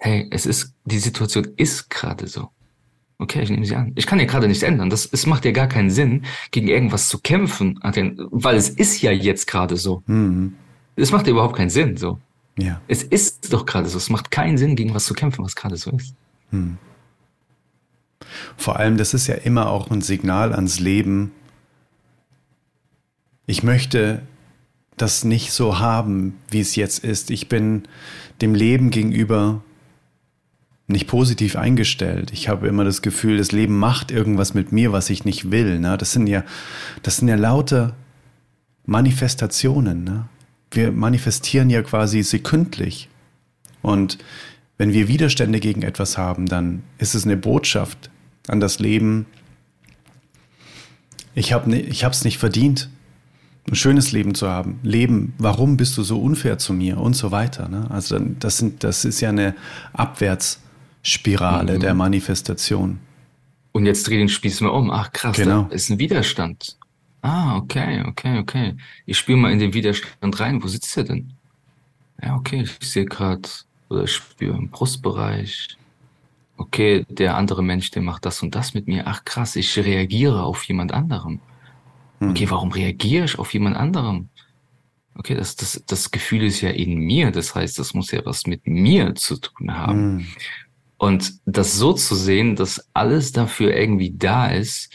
hey, 0.00 0.26
es 0.30 0.46
ist, 0.46 0.74
die 0.84 0.98
Situation 0.98 1.46
ist 1.56 1.88
gerade 1.90 2.26
so. 2.26 2.48
Okay, 3.18 3.42
ich 3.42 3.50
nehme 3.50 3.66
sie 3.66 3.76
an. 3.76 3.92
Ich 3.96 4.06
kann 4.06 4.18
ja 4.18 4.24
gerade 4.24 4.48
nichts 4.48 4.62
ändern. 4.62 4.88
Das, 4.88 5.06
es 5.12 5.26
macht 5.26 5.44
ja 5.44 5.52
gar 5.52 5.68
keinen 5.68 5.90
Sinn, 5.90 6.24
gegen 6.50 6.68
irgendwas 6.68 7.08
zu 7.08 7.18
kämpfen, 7.18 7.78
weil 7.82 8.56
es 8.56 8.70
ist 8.70 9.02
ja 9.02 9.12
jetzt 9.12 9.46
gerade 9.46 9.76
so. 9.76 10.02
Mhm. 10.06 10.54
Es 10.96 11.12
macht 11.12 11.26
ja 11.26 11.32
überhaupt 11.32 11.54
keinen 11.54 11.70
Sinn, 11.70 11.98
so. 11.98 12.18
Ja. 12.58 12.80
Es 12.88 13.02
ist 13.02 13.52
doch 13.52 13.66
gerade 13.66 13.88
so. 13.88 13.98
Es 13.98 14.08
macht 14.08 14.30
keinen 14.30 14.56
Sinn, 14.56 14.74
gegen 14.74 14.94
was 14.94 15.04
zu 15.04 15.12
kämpfen, 15.12 15.44
was 15.44 15.54
gerade 15.54 15.76
so 15.76 15.90
ist. 15.90 16.14
Mhm. 16.50 16.78
Vor 18.56 18.76
allem, 18.76 18.96
das 18.96 19.12
ist 19.12 19.26
ja 19.26 19.34
immer 19.34 19.68
auch 19.68 19.90
ein 19.90 20.00
Signal 20.00 20.54
ans 20.54 20.80
Leben. 20.80 21.32
Ich 23.46 23.62
möchte 23.62 24.22
das 24.96 25.24
nicht 25.24 25.52
so 25.52 25.78
haben, 25.78 26.38
wie 26.50 26.60
es 26.60 26.74
jetzt 26.74 27.04
ist. 27.04 27.30
Ich 27.30 27.48
bin 27.48 27.82
dem 28.40 28.54
Leben 28.54 28.90
gegenüber 28.90 29.62
nicht 30.92 31.06
positiv 31.06 31.56
eingestellt. 31.56 32.30
Ich 32.32 32.48
habe 32.48 32.68
immer 32.68 32.84
das 32.84 33.02
Gefühl, 33.02 33.38
das 33.38 33.52
Leben 33.52 33.78
macht 33.78 34.10
irgendwas 34.10 34.54
mit 34.54 34.72
mir, 34.72 34.92
was 34.92 35.10
ich 35.10 35.24
nicht 35.24 35.50
will. 35.50 35.78
Ne? 35.78 35.96
Das 35.96 36.12
sind 36.12 36.26
ja, 36.26 36.44
das 37.02 37.18
sind 37.18 37.28
ja 37.28 37.36
lauter 37.36 37.94
Manifestationen. 38.86 40.04
Ne? 40.04 40.26
Wir 40.70 40.92
manifestieren 40.92 41.70
ja 41.70 41.82
quasi 41.82 42.22
sekündlich. 42.22 43.08
Und 43.82 44.18
wenn 44.78 44.92
wir 44.92 45.08
Widerstände 45.08 45.60
gegen 45.60 45.82
etwas 45.82 46.18
haben, 46.18 46.46
dann 46.46 46.82
ist 46.98 47.14
es 47.14 47.24
eine 47.24 47.36
Botschaft 47.36 48.10
an 48.48 48.60
das 48.60 48.78
Leben. 48.78 49.26
Ich 51.34 51.52
habe 51.52 51.70
es 51.70 52.24
nicht 52.24 52.38
verdient, 52.38 52.90
ein 53.68 53.74
schönes 53.74 54.12
Leben 54.12 54.34
zu 54.34 54.48
haben. 54.48 54.80
Leben, 54.82 55.34
warum 55.38 55.76
bist 55.76 55.96
du 55.96 56.02
so 56.02 56.20
unfair 56.20 56.58
zu 56.58 56.72
mir 56.72 56.98
und 56.98 57.14
so 57.14 57.30
weiter. 57.30 57.68
Ne? 57.68 57.86
Also 57.90 58.18
das, 58.18 58.58
sind, 58.58 58.82
das 58.82 59.04
ist 59.04 59.20
ja 59.20 59.28
eine 59.28 59.54
Abwärtsspirale 61.00 61.76
mhm. 61.76 61.80
der 61.80 61.94
Manifestation. 61.94 63.00
Und 63.72 63.86
jetzt 63.86 64.06
dreh 64.06 64.18
den 64.18 64.28
Spieß 64.28 64.60
mal 64.62 64.70
um. 64.70 64.90
Ach 64.90 65.12
krass, 65.12 65.36
genau. 65.36 65.62
da 65.62 65.74
ist 65.74 65.90
ein 65.90 65.98
Widerstand. 65.98 66.76
Ah, 67.22 67.56
okay, 67.56 68.02
okay, 68.06 68.38
okay. 68.38 68.76
Ich 69.06 69.18
spüre 69.18 69.38
mal 69.38 69.52
in 69.52 69.58
den 69.58 69.74
Widerstand 69.74 70.40
rein. 70.40 70.62
Wo 70.62 70.68
sitzt 70.68 70.96
er 70.96 71.04
denn? 71.04 71.32
Ja, 72.22 72.34
okay, 72.34 72.62
ich 72.62 72.88
sehe 72.88 73.04
gerade 73.04 73.48
oder 73.88 74.06
spüre 74.06 74.56
im 74.56 74.68
Brustbereich. 74.68 75.76
Okay, 76.56 77.06
der 77.08 77.36
andere 77.36 77.62
Mensch, 77.62 77.90
der 77.90 78.02
macht 78.02 78.26
das 78.26 78.42
und 78.42 78.54
das 78.54 78.74
mit 78.74 78.86
mir. 78.86 79.06
Ach 79.06 79.24
krass, 79.24 79.56
ich 79.56 79.78
reagiere 79.78 80.42
auf 80.42 80.62
jemand 80.64 80.92
anderem. 80.92 81.40
Hm. 82.18 82.30
Okay, 82.30 82.50
warum 82.50 82.72
reagiere 82.72 83.24
ich 83.24 83.38
auf 83.38 83.52
jemand 83.54 83.76
anderem? 83.76 84.28
Okay, 85.14 85.34
das, 85.34 85.56
das, 85.56 85.82
das 85.86 86.10
Gefühl 86.10 86.44
ist 86.44 86.60
ja 86.60 86.70
in 86.70 86.98
mir. 86.98 87.30
Das 87.30 87.54
heißt, 87.54 87.78
das 87.78 87.94
muss 87.94 88.10
ja 88.10 88.24
was 88.24 88.46
mit 88.46 88.66
mir 88.66 89.14
zu 89.14 89.36
tun 89.36 89.74
haben. 89.74 90.16
Mhm. 90.16 90.26
Und 91.00 91.40
das 91.46 91.78
so 91.78 91.94
zu 91.94 92.14
sehen, 92.14 92.56
dass 92.56 92.90
alles 92.92 93.32
dafür 93.32 93.74
irgendwie 93.74 94.14
da 94.14 94.48
ist, 94.48 94.92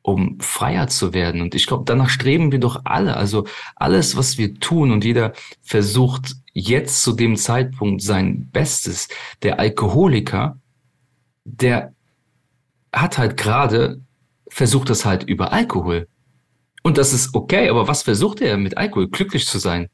um 0.00 0.40
freier 0.40 0.86
zu 0.86 1.12
werden. 1.12 1.42
Und 1.42 1.54
ich 1.54 1.66
glaube, 1.66 1.84
danach 1.84 2.08
streben 2.08 2.52
wir 2.52 2.58
doch 2.58 2.80
alle. 2.84 3.18
Also 3.18 3.44
alles, 3.76 4.16
was 4.16 4.38
wir 4.38 4.54
tun 4.54 4.90
und 4.90 5.04
jeder 5.04 5.34
versucht 5.60 6.36
jetzt 6.54 7.02
zu 7.02 7.12
dem 7.12 7.36
Zeitpunkt 7.36 8.00
sein 8.00 8.48
Bestes. 8.50 9.08
Der 9.42 9.60
Alkoholiker, 9.60 10.58
der 11.44 11.92
hat 12.90 13.18
halt 13.18 13.36
gerade 13.36 14.00
versucht 14.48 14.88
das 14.88 15.04
halt 15.04 15.22
über 15.22 15.52
Alkohol. 15.52 16.08
Und 16.82 16.96
das 16.96 17.12
ist 17.12 17.34
okay, 17.34 17.68
aber 17.68 17.86
was 17.88 18.02
versucht 18.02 18.40
er 18.40 18.56
mit 18.56 18.78
Alkohol? 18.78 19.10
Glücklich 19.10 19.46
zu 19.46 19.58
sein. 19.58 19.90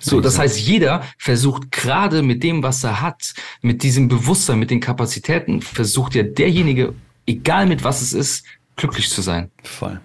So, 0.00 0.20
das 0.20 0.38
heißt, 0.38 0.58
jeder 0.58 1.04
versucht 1.18 1.72
gerade 1.72 2.22
mit 2.22 2.42
dem, 2.42 2.62
was 2.62 2.82
er 2.84 3.00
hat, 3.00 3.34
mit 3.62 3.82
diesem 3.82 4.08
Bewusstsein, 4.08 4.58
mit 4.58 4.70
den 4.70 4.80
Kapazitäten, 4.80 5.62
versucht 5.62 6.14
ja 6.14 6.22
derjenige, 6.22 6.94
egal 7.26 7.66
mit 7.66 7.84
was 7.84 8.02
es 8.02 8.12
ist, 8.12 8.46
glücklich 8.76 9.08
zu 9.10 9.22
sein. 9.22 9.50
Voll. 9.62 10.00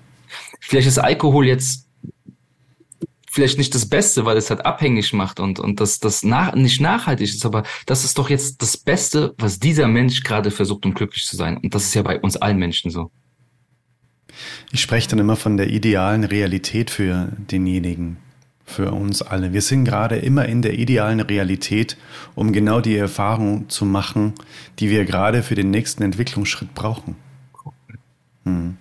Vielleicht 0.60 0.88
ist 0.88 0.98
Alkohol 0.98 1.48
jetzt 1.48 1.88
vielleicht 3.32 3.58
nicht 3.58 3.74
das 3.74 3.88
Beste, 3.88 4.26
weil 4.26 4.38
es 4.38 4.50
halt 4.50 4.66
abhängig 4.66 5.14
macht 5.14 5.40
und, 5.40 5.60
und 5.60 5.80
das, 5.80 6.00
das 6.00 6.24
nach, 6.24 6.54
nicht 6.54 6.82
nachhaltig 6.82 7.30
ist, 7.30 7.46
aber 7.46 7.64
das 7.86 8.04
ist 8.04 8.18
doch 8.18 8.30
jetzt 8.30 8.62
das 8.62 8.76
Beste, 8.76 9.34
was 9.38 9.58
dieser 9.58 9.88
Mensch 9.88 10.24
gerade 10.24 10.52
versucht, 10.52 10.86
um 10.86 10.94
glücklich 10.94 11.26
zu 11.26 11.38
sein. 11.38 11.58
Und 11.58 11.74
das 11.74 11.86
ist 11.86 11.94
ja 11.94 12.02
bei 12.02 12.20
uns 12.20 12.36
allen 12.36 12.58
Menschen 12.58 12.92
so. 12.92 13.10
Ich 14.72 14.82
spreche 14.82 15.10
dann 15.10 15.20
immer 15.20 15.36
von 15.36 15.58
der 15.58 15.70
idealen 15.70 16.24
Realität 16.24 16.90
für 16.90 17.32
denjenigen, 17.38 18.18
für 18.72 18.92
uns 18.92 19.22
alle. 19.22 19.54
Wir 19.54 19.62
sind 19.62 19.86
gerade 19.86 20.18
immer 20.18 20.46
in 20.46 20.62
der 20.62 20.78
idealen 20.78 21.20
Realität, 21.20 21.98
um 22.36 22.54
genau 22.54 22.82
die 22.82 22.96
Erfahrung 22.96 23.70
zu 23.70 23.86
machen, 23.86 24.34
die 24.80 24.90
wir 24.90 25.06
gerade 25.06 25.44
für 25.44 25.56
den 25.56 25.70
nächsten 25.70 26.04
Entwicklungsschritt 26.04 26.74
brauchen. 26.74 27.16
Hm. 28.46 28.78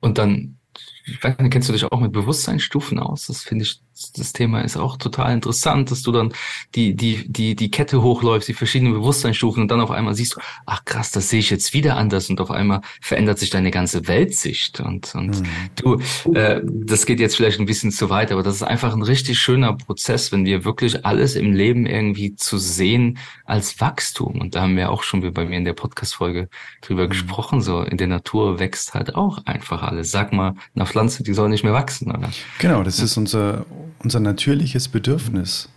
Und 0.00 0.18
dann 0.18 0.56
ich 1.04 1.22
weiß 1.22 1.38
nicht, 1.38 1.52
kennst 1.52 1.68
du 1.68 1.72
dich 1.72 1.84
auch 1.84 2.00
mit 2.00 2.12
Bewusstseinsstufen 2.12 2.98
aus? 2.98 3.26
Das 3.26 3.42
finde 3.42 3.64
ich, 3.64 3.80
das 4.16 4.32
Thema 4.32 4.62
ist 4.62 4.76
auch 4.76 4.96
total 4.96 5.32
interessant, 5.32 5.90
dass 5.90 6.02
du 6.02 6.12
dann 6.12 6.32
die, 6.74 6.94
die, 6.94 7.30
die, 7.30 7.54
die 7.54 7.70
Kette 7.70 8.02
hochläufst, 8.02 8.48
die 8.48 8.54
verschiedenen 8.54 8.94
Bewusstseinsstufen 8.94 9.62
und 9.62 9.70
dann 9.70 9.80
auf 9.80 9.90
einmal 9.90 10.14
siehst 10.14 10.36
du, 10.36 10.40
ach 10.66 10.84
krass, 10.84 11.10
das 11.10 11.28
sehe 11.28 11.40
ich 11.40 11.50
jetzt 11.50 11.74
wieder 11.74 11.96
anders 11.96 12.30
und 12.30 12.40
auf 12.40 12.50
einmal 12.50 12.80
verändert 13.00 13.38
sich 13.38 13.50
deine 13.50 13.70
ganze 13.70 14.08
Weltsicht 14.08 14.80
und, 14.80 15.14
und 15.14 15.40
mhm. 15.40 15.46
du, 15.76 16.00
äh, 16.34 16.60
das 16.64 17.06
geht 17.06 17.20
jetzt 17.20 17.36
vielleicht 17.36 17.60
ein 17.60 17.66
bisschen 17.66 17.92
zu 17.92 18.10
weit, 18.10 18.32
aber 18.32 18.42
das 18.42 18.56
ist 18.56 18.62
einfach 18.62 18.94
ein 18.94 19.02
richtig 19.02 19.38
schöner 19.38 19.74
Prozess, 19.74 20.32
wenn 20.32 20.44
wir 20.44 20.64
wirklich 20.64 21.04
alles 21.04 21.36
im 21.36 21.52
Leben 21.52 21.86
irgendwie 21.86 22.34
zu 22.34 22.58
sehen 22.58 23.18
als 23.44 23.80
Wachstum 23.80 24.40
und 24.40 24.54
da 24.54 24.62
haben 24.62 24.76
wir 24.76 24.90
auch 24.90 25.02
schon 25.02 25.20
bei 25.32 25.44
mir 25.44 25.56
in 25.56 25.64
der 25.64 25.74
Podcast-Folge 25.74 26.48
drüber 26.80 27.04
mhm. 27.04 27.10
gesprochen, 27.10 27.60
so 27.60 27.82
in 27.82 27.98
der 27.98 28.06
Natur 28.06 28.58
wächst 28.58 28.94
halt 28.94 29.14
auch 29.14 29.44
einfach 29.46 29.82
alles. 29.82 30.10
Sag 30.10 30.32
mal, 30.32 30.54
nach 30.74 30.88
Pflanze, 30.88 31.22
die 31.22 31.34
soll 31.34 31.48
nicht 31.48 31.64
mehr 31.64 31.72
wachsen, 31.72 32.10
oder? 32.10 32.30
Genau, 32.58 32.82
das 32.82 32.98
ja. 32.98 33.04
ist 33.04 33.16
unser, 33.16 33.64
unser 34.02 34.20
natürliches 34.20 34.88
Bedürfnis. 34.88 35.68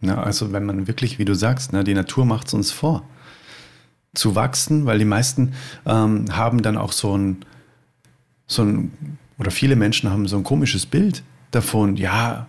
Ja, 0.00 0.22
also 0.22 0.52
wenn 0.52 0.66
man 0.66 0.86
wirklich, 0.86 1.18
wie 1.18 1.24
du 1.24 1.34
sagst, 1.34 1.72
ne, 1.72 1.84
die 1.84 1.94
Natur 1.94 2.26
macht 2.26 2.48
es 2.48 2.54
uns 2.54 2.70
vor, 2.70 3.02
zu 4.14 4.34
wachsen, 4.34 4.86
weil 4.86 4.98
die 4.98 5.04
meisten 5.04 5.54
ähm, 5.86 6.26
haben 6.36 6.62
dann 6.62 6.76
auch 6.76 6.92
so 6.92 7.16
ein, 7.16 7.44
so 8.46 8.62
ein, 8.62 9.18
oder 9.38 9.50
viele 9.50 9.76
Menschen 9.76 10.10
haben 10.10 10.28
so 10.28 10.36
ein 10.36 10.44
komisches 10.44 10.86
Bild 10.86 11.22
davon, 11.50 11.96
ja, 11.96 12.46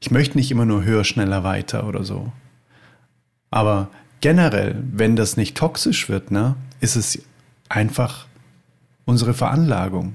ich 0.00 0.10
möchte 0.10 0.36
nicht 0.36 0.50
immer 0.50 0.64
nur 0.64 0.84
höher, 0.84 1.04
schneller, 1.04 1.42
weiter 1.42 1.86
oder 1.86 2.04
so. 2.04 2.32
Aber 3.50 3.88
generell, 4.20 4.82
wenn 4.92 5.16
das 5.16 5.36
nicht 5.36 5.56
toxisch 5.56 6.08
wird, 6.08 6.30
ne, 6.30 6.56
ist 6.80 6.96
es 6.96 7.20
einfach 7.68 8.26
unsere 9.04 9.34
Veranlagung. 9.34 10.14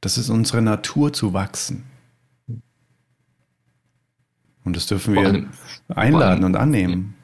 Das 0.00 0.18
ist 0.18 0.30
unsere 0.30 0.62
Natur 0.62 1.12
zu 1.12 1.32
wachsen. 1.32 1.84
Und 4.64 4.76
das 4.76 4.86
dürfen 4.86 5.14
wir 5.14 5.22
allem, 5.22 5.48
einladen 5.88 6.44
allem, 6.44 6.44
und 6.44 6.56
annehmen. 6.56 7.14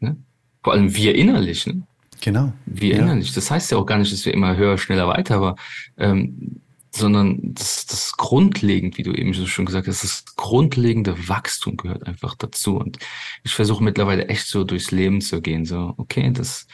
Ne? 0.00 0.16
Vor 0.62 0.72
allem 0.72 0.94
wir 0.94 1.14
innerlich. 1.14 1.66
Ne? 1.66 1.82
Genau. 2.20 2.52
Wir 2.66 2.96
ja. 2.96 3.02
innerlich. 3.02 3.32
Das 3.32 3.50
heißt 3.50 3.70
ja 3.70 3.78
auch 3.78 3.86
gar 3.86 3.98
nicht, 3.98 4.12
dass 4.12 4.24
wir 4.24 4.34
immer 4.34 4.56
höher, 4.56 4.78
schneller, 4.78 5.08
weiter, 5.08 5.36
aber 5.36 5.56
ähm, 5.96 6.60
sondern 6.96 7.38
das, 7.54 7.86
das 7.86 8.16
grundlegend, 8.16 8.98
wie 8.98 9.02
du 9.02 9.12
eben 9.12 9.34
schon 9.34 9.66
gesagt 9.66 9.86
hast, 9.86 10.02
das 10.02 10.24
grundlegende 10.36 11.28
Wachstum 11.28 11.76
gehört 11.76 12.06
einfach 12.06 12.34
dazu. 12.34 12.78
Und 12.78 12.98
ich 13.44 13.52
versuche 13.52 13.84
mittlerweile 13.84 14.28
echt 14.28 14.46
so 14.46 14.64
durchs 14.64 14.90
Leben 14.90 15.20
zu 15.20 15.40
gehen. 15.40 15.66
So, 15.66 15.94
okay, 15.98 16.30
das, 16.32 16.66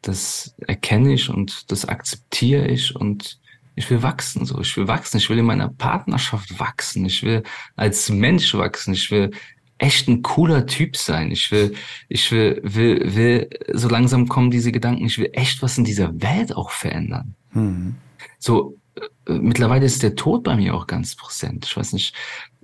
das 0.00 0.54
erkenne 0.66 1.14
ich 1.14 1.28
und 1.28 1.70
das 1.72 1.86
akzeptiere 1.86 2.68
ich 2.68 2.94
und 2.94 3.40
ich 3.76 3.90
will 3.90 4.02
wachsen, 4.02 4.46
so. 4.46 4.60
Ich 4.60 4.76
will 4.76 4.88
wachsen. 4.88 5.16
Ich 5.16 5.28
will 5.28 5.38
in 5.38 5.46
meiner 5.46 5.68
Partnerschaft 5.68 6.58
wachsen. 6.58 7.04
Ich 7.06 7.22
will 7.22 7.42
als 7.76 8.08
Mensch 8.08 8.54
wachsen. 8.54 8.94
Ich 8.94 9.10
will 9.10 9.30
echt 9.78 10.08
ein 10.08 10.22
cooler 10.22 10.66
Typ 10.66 10.96
sein. 10.96 11.30
Ich 11.30 11.50
will, 11.50 11.74
ich 12.08 12.30
will, 12.30 12.60
will, 12.62 13.14
will, 13.14 13.50
so 13.72 13.88
langsam 13.88 14.28
kommen 14.28 14.50
diese 14.50 14.72
Gedanken. 14.72 15.06
Ich 15.06 15.18
will 15.18 15.30
echt 15.32 15.62
was 15.62 15.78
in 15.78 15.84
dieser 15.84 16.20
Welt 16.22 16.54
auch 16.56 16.70
verändern. 16.70 17.34
Mhm. 17.52 17.96
So, 18.38 18.78
äh, 19.26 19.32
mittlerweile 19.32 19.84
ist 19.84 20.02
der 20.02 20.14
Tod 20.14 20.44
bei 20.44 20.54
mir 20.54 20.74
auch 20.74 20.86
ganz 20.86 21.16
präsent. 21.16 21.66
Ich 21.66 21.76
weiß 21.76 21.92
nicht, 21.94 22.14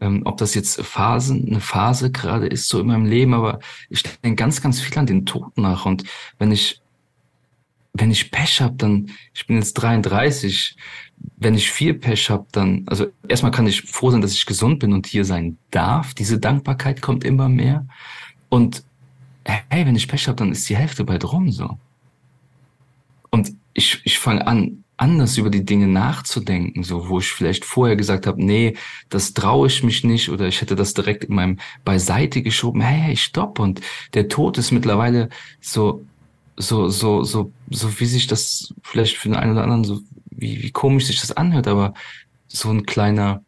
ähm, 0.01 0.23
ob 0.25 0.37
das 0.39 0.55
jetzt 0.55 0.81
Phasen, 0.83 1.49
eine 1.49 1.61
Phase 1.61 2.13
gerade 2.13 2.47
ist 2.47 2.69
so 2.69 2.81
in 2.81 2.87
meinem 2.87 3.07
Leben, 3.07 3.35
aber 3.35 3.59
ich 3.89 4.03
denke 4.03 4.37
ganz, 4.37 4.63
ganz 4.63 4.81
viel 4.81 4.97
an 4.99 5.07
den 5.07 5.27
Tod 5.27 5.59
nach. 5.59 5.87
Und 5.87 6.05
wenn 6.39 6.53
ich 6.53 6.80
wenn 7.93 8.11
ich 8.11 8.31
Pech 8.31 8.61
habe, 8.61 8.75
dann, 8.77 9.11
ich 9.35 9.47
bin 9.47 9.57
jetzt 9.57 9.75
33, 9.75 10.77
wenn 11.37 11.55
ich 11.55 11.71
viel 11.71 11.95
Pech 11.95 12.31
habe, 12.31 12.47
dann, 12.53 12.85
also 12.87 13.07
erstmal 13.29 13.53
kann 13.53 13.67
ich 13.67 13.83
froh 13.83 14.11
sein, 14.11 14.21
dass 14.21 14.33
ich 14.33 14.47
gesund 14.47 14.79
bin 14.79 14.93
und 14.93 15.07
hier 15.07 15.25
sein 15.25 15.59
darf. 15.71 16.15
Diese 16.15 16.39
Dankbarkeit 16.39 17.03
kommt 17.03 17.25
immer 17.25 17.49
mehr. 17.49 17.87
Und 18.49 18.85
hey, 19.45 19.87
wenn 19.87 19.97
ich 19.97 20.09
Pech 20.09 20.29
habe, 20.29 20.37
dann 20.37 20.53
ist 20.53 20.69
die 20.69 20.77
Hälfte 20.77 21.05
bald 21.05 21.31
rum 21.31 21.51
so. 21.51 21.79
Und 23.31 23.53
ich, 23.75 24.01
ich 24.05 24.19
fange 24.19 24.47
an, 24.47 24.85
anders 24.97 25.39
über 25.39 25.49
die 25.49 25.65
Dinge 25.65 25.89
nachzudenken, 25.89 26.83
so 26.83 27.09
wo 27.09 27.21
ich 27.21 27.33
vielleicht 27.33 27.65
vorher 27.65 27.97
gesagt 27.97 28.27
habe, 28.27 28.45
nee, 28.45 28.77
das 29.09 29.33
traue 29.33 29.67
ich 29.67 29.83
mich 29.83 30.05
nicht 30.05 30.29
oder 30.29 30.47
ich 30.47 30.61
hätte 30.61 30.77
das 30.77 30.93
direkt 30.93 31.25
in 31.25 31.35
meinem 31.35 31.59
beiseite 31.85 32.43
geschoben. 32.43 32.83
Hey, 32.83 33.01
hey, 33.01 33.17
stopp! 33.17 33.59
Und 33.59 33.81
der 34.13 34.29
Tod 34.29 34.59
ist 34.59 34.73
mittlerweile 34.73 35.31
so 35.61 36.05
so, 36.61 36.89
so, 36.89 37.25
so, 37.25 37.53
so 37.71 38.01
wie 38.01 38.07
sich 38.07 38.27
das 38.27 38.75
vielleicht 38.83 39.17
für 39.17 39.29
den 39.29 39.37
einen 39.37 39.53
oder 39.53 39.63
anderen 39.63 39.85
so, 39.85 40.01
wie, 40.31 40.63
wie 40.63 40.71
komisch 40.71 41.07
sich 41.07 41.21
das 41.21 41.33
anhört, 41.33 41.67
aber 41.67 41.95
so 42.49 42.71
ein 42.71 42.87
kleiner, 42.87 43.43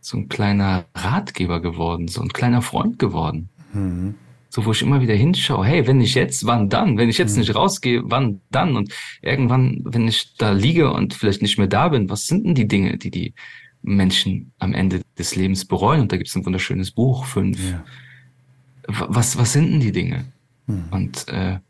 so 0.00 0.16
ein 0.16 0.28
kleiner 0.28 0.86
Ratgeber 0.94 1.60
geworden, 1.60 2.08
so 2.08 2.20
ein 2.20 2.28
kleiner 2.28 2.62
Freund 2.62 2.98
geworden. 2.98 3.48
Mhm. 3.72 4.16
so 4.48 4.64
wo 4.64 4.72
ich 4.72 4.82
immer 4.82 5.00
wieder 5.00 5.14
hinschaue, 5.14 5.64
hey, 5.64 5.86
wenn 5.86 5.98
nicht 5.98 6.16
jetzt, 6.16 6.44
wann 6.44 6.68
dann? 6.68 6.98
Wenn 6.98 7.08
ich 7.08 7.18
jetzt 7.18 7.34
mhm. 7.34 7.40
nicht 7.40 7.54
rausgehe, 7.54 8.02
wann 8.06 8.40
dann? 8.50 8.76
Und 8.76 8.92
irgendwann, 9.22 9.82
wenn 9.84 10.08
ich 10.08 10.34
da 10.36 10.50
liege 10.50 10.92
und 10.92 11.14
vielleicht 11.14 11.40
nicht 11.40 11.56
mehr 11.56 11.68
da 11.68 11.88
bin, 11.88 12.10
was 12.10 12.26
sind 12.26 12.44
denn 12.44 12.56
die 12.56 12.66
Dinge, 12.66 12.98
die 12.98 13.12
die 13.12 13.34
Menschen 13.82 14.50
am 14.58 14.74
Ende 14.74 15.02
des 15.16 15.36
Lebens 15.36 15.64
bereuen? 15.66 16.00
Und 16.00 16.10
da 16.10 16.16
gibt 16.16 16.28
es 16.28 16.34
ein 16.34 16.44
wunderschönes 16.44 16.90
Buch, 16.90 17.26
fünf. 17.26 17.60
Ja. 17.62 17.84
Was, 18.88 19.38
was 19.38 19.52
sind 19.52 19.70
denn 19.70 19.80
die 19.80 19.92
Dinge? 19.92 20.24
Mhm. 20.66 20.84
Und 20.90 21.28
äh, 21.28 21.60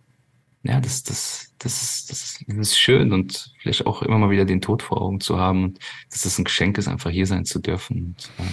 ja, 0.62 0.80
das, 0.80 1.02
das, 1.02 1.52
das, 1.58 1.82
ist, 1.82 2.10
das, 2.10 2.22
ist, 2.22 2.44
das 2.46 2.56
ist 2.56 2.78
schön 2.78 3.12
und 3.12 3.54
vielleicht 3.60 3.86
auch 3.86 4.02
immer 4.02 4.18
mal 4.18 4.30
wieder 4.30 4.44
den 4.44 4.60
Tod 4.60 4.82
vor 4.82 5.00
Augen 5.00 5.20
zu 5.20 5.38
haben 5.38 5.64
und 5.64 5.78
dass 6.10 6.24
es 6.24 6.38
ein 6.38 6.44
Geschenk 6.44 6.78
ist, 6.78 6.88
einfach 6.88 7.10
hier 7.10 7.26
sein 7.26 7.44
zu 7.44 7.58
dürfen. 7.58 8.14
Und, 8.16 8.30
äh, 8.38 8.50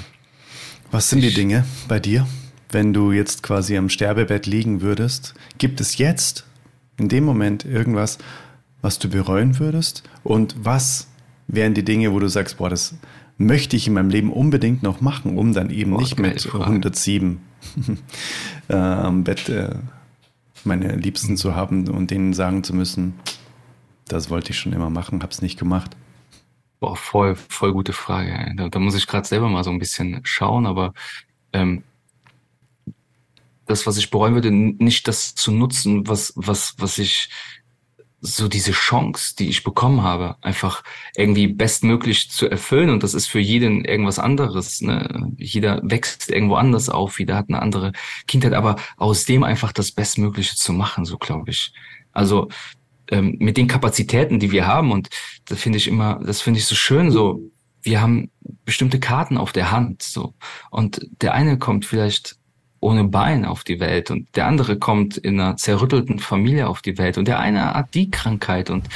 was 0.91 1.09
sind 1.09 1.21
die 1.21 1.33
Dinge 1.33 1.65
bei 1.87 1.99
dir? 1.99 2.25
wenn 2.69 2.93
du 2.93 3.11
jetzt 3.11 3.43
quasi 3.43 3.77
am 3.77 3.89
Sterbebett 3.89 4.45
liegen 4.45 4.81
würdest, 4.81 5.33
gibt 5.57 5.81
es 5.81 5.97
jetzt 5.97 6.45
in 6.97 7.09
dem 7.09 7.23
Moment 7.23 7.65
irgendwas, 7.65 8.17
was 8.81 8.99
du 8.99 9.09
bereuen 9.09 9.59
würdest? 9.59 10.03
Und 10.23 10.55
was 10.59 11.07
wären 11.47 11.73
die 11.73 11.85
Dinge, 11.85 12.13
wo 12.13 12.19
du 12.19 12.27
sagst, 12.27 12.57
boah, 12.57 12.69
das 12.69 12.95
möchte 13.37 13.75
ich 13.75 13.87
in 13.87 13.93
meinem 13.93 14.09
Leben 14.09 14.33
unbedingt 14.33 14.83
noch 14.83 15.01
machen, 15.01 15.37
um 15.37 15.53
dann 15.53 15.69
eben 15.69 15.91
boah, 15.91 16.01
nicht 16.01 16.19
mit 16.19 16.41
Frage. 16.41 16.65
107 16.65 17.39
äh, 18.69 18.73
am 18.73 19.23
Bett 19.23 19.47
äh, 19.49 19.75
meine 20.63 20.95
Liebsten 20.95 21.37
zu 21.37 21.55
haben 21.55 21.87
und 21.87 22.11
denen 22.11 22.33
sagen 22.33 22.63
zu 22.63 22.73
müssen, 22.73 23.13
das 24.07 24.29
wollte 24.29 24.51
ich 24.51 24.59
schon 24.59 24.73
immer 24.73 24.89
machen, 24.89 25.21
hab's 25.21 25.41
nicht 25.41 25.59
gemacht. 25.59 25.95
Boah, 26.79 26.95
voll, 26.95 27.35
voll 27.35 27.73
gute 27.73 27.93
Frage. 27.93 28.53
Da, 28.55 28.69
da 28.69 28.79
muss 28.79 28.95
ich 28.95 29.07
gerade 29.07 29.27
selber 29.27 29.49
mal 29.49 29.63
so 29.63 29.71
ein 29.71 29.79
bisschen 29.79 30.21
schauen, 30.23 30.65
aber 30.65 30.93
ähm, 31.53 31.83
das, 33.65 33.85
was 33.85 33.97
ich 33.97 34.09
bereuen 34.09 34.33
würde, 34.33 34.51
nicht 34.51 35.07
das 35.07 35.35
zu 35.35 35.51
nutzen, 35.51 36.07
was, 36.07 36.33
was, 36.35 36.75
was 36.77 36.97
ich, 36.97 37.29
so 38.19 38.47
diese 38.47 38.71
Chance, 38.71 39.35
die 39.37 39.47
ich 39.47 39.63
bekommen 39.63 40.01
habe, 40.01 40.37
einfach 40.41 40.83
irgendwie 41.15 41.47
bestmöglich 41.47 42.31
zu 42.31 42.49
erfüllen. 42.49 42.89
Und 42.89 43.03
das 43.03 43.13
ist 43.13 43.27
für 43.27 43.39
jeden 43.39 43.85
irgendwas 43.85 44.17
anderes. 44.17 44.81
Ne? 44.81 45.33
Jeder 45.37 45.81
wächst 45.83 46.29
irgendwo 46.29 46.55
anders 46.55 46.89
auf, 46.89 47.19
jeder 47.19 47.35
hat 47.35 47.49
eine 47.49 47.61
andere 47.61 47.91
Kindheit, 48.27 48.53
aber 48.53 48.77
aus 48.97 49.25
dem 49.25 49.43
einfach 49.43 49.71
das 49.71 49.91
Bestmögliche 49.91 50.55
zu 50.55 50.73
machen, 50.73 51.05
so 51.05 51.17
glaube 51.17 51.51
ich. 51.51 51.73
Also 52.11 52.49
ähm, 53.09 53.35
mit 53.39 53.57
den 53.57 53.67
Kapazitäten, 53.67 54.39
die 54.39 54.51
wir 54.51 54.65
haben, 54.65 54.91
und 54.91 55.09
das 55.45 55.59
finde 55.61 55.77
ich 55.77 55.87
immer, 55.87 56.19
das 56.25 56.41
finde 56.41 56.59
ich 56.59 56.65
so 56.65 56.75
schön, 56.75 57.11
so 57.11 57.39
wir 57.83 58.01
haben 58.01 58.31
bestimmte 58.65 58.99
Karten 58.99 59.37
auf 59.37 59.51
der 59.51 59.71
Hand, 59.71 60.01
so 60.01 60.33
und 60.71 61.07
der 61.21 61.33
eine 61.33 61.59
kommt 61.59 61.85
vielleicht 61.85 62.37
ohne 62.87 63.03
Bein 63.03 63.43
auf 63.43 63.65
die 63.65 63.81
Welt. 63.81 64.11
Und 64.11 64.33
der 64.37 64.47
andere 64.47 64.79
kommt 64.79 65.17
in 65.17 65.39
einer 65.39 65.57
zerrüttelten 65.57 66.19
Familie 66.19 66.69
auf 66.69 66.81
die 66.81 66.97
Welt. 66.97 67.17
Und 67.17 67.27
der 67.27 67.39
eine 67.39 67.73
hat 67.73 67.93
die 67.93 68.09
Krankheit. 68.09 68.69
Und 68.69 68.87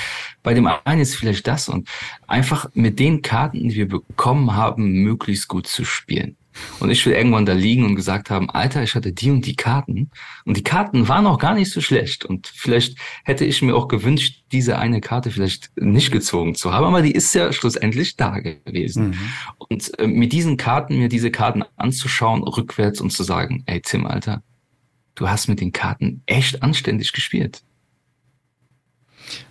bei 0.44 0.54
dem 0.54 0.68
einen 0.86 1.02
ist 1.02 1.16
vielleicht 1.16 1.46
das. 1.46 1.68
Und 1.68 1.90
einfach 2.26 2.70
mit 2.74 3.00
den 3.00 3.22
Karten, 3.22 3.68
die 3.68 3.76
wir 3.76 3.90
bekommen 3.90 4.56
haben, 4.56 5.04
möglichst 5.04 5.50
gut 5.50 5.68
zu 5.68 5.84
spielen. 5.84 6.38
Und 6.80 6.90
ich 6.90 7.06
will 7.06 7.14
irgendwann 7.14 7.46
da 7.46 7.54
liegen 7.54 7.86
und 7.86 7.96
gesagt 7.96 8.30
haben, 8.30 8.50
Alter, 8.50 8.84
ich 8.84 8.96
hatte 8.96 9.14
die 9.14 9.30
und 9.30 9.46
die 9.46 9.56
Karten. 9.56 10.10
Und 10.46 10.58
die 10.58 10.64
Karten 10.64 11.08
waren 11.08 11.28
auch 11.28 11.38
gar 11.38 11.54
nicht 11.54 11.72
so 11.72 11.82
schlecht. 11.82 12.26
Und 12.26 12.48
vielleicht 12.48 12.98
hätte 13.24 13.46
ich 13.46 13.62
mir 13.62 13.76
auch 13.76 13.88
gewünscht, 13.88 14.44
diese 14.52 14.80
eine 14.80 15.02
Karte 15.02 15.32
vielleicht 15.32 15.72
nicht 15.76 16.12
gezogen 16.12 16.56
zu 16.56 16.74
haben. 16.74 16.86
Aber 16.86 17.02
die 17.02 17.12
ist 17.12 17.34
ja 17.36 17.54
schlussendlich 17.54 18.18
da 18.18 18.40
gewesen. 18.40 19.10
Mhm. 19.10 19.18
Und 19.58 20.00
äh, 20.00 20.08
mit 20.08 20.34
diesen 20.34 20.58
Karten, 20.58 20.98
mir 20.98 21.10
diese 21.10 21.32
Karten 21.32 21.64
anzuschauen, 21.76 22.44
rückwärts 22.44 23.02
und 23.02 23.12
zu 23.12 23.24
sagen, 23.24 23.64
ey 23.66 23.82
Tim, 23.82 24.06
Alter, 24.06 24.44
du 25.16 25.30
hast 25.30 25.48
mit 25.48 25.62
den 25.62 25.72
Karten 25.72 26.24
echt 26.26 26.64
anständig 26.64 27.14
gespielt. 27.14 27.62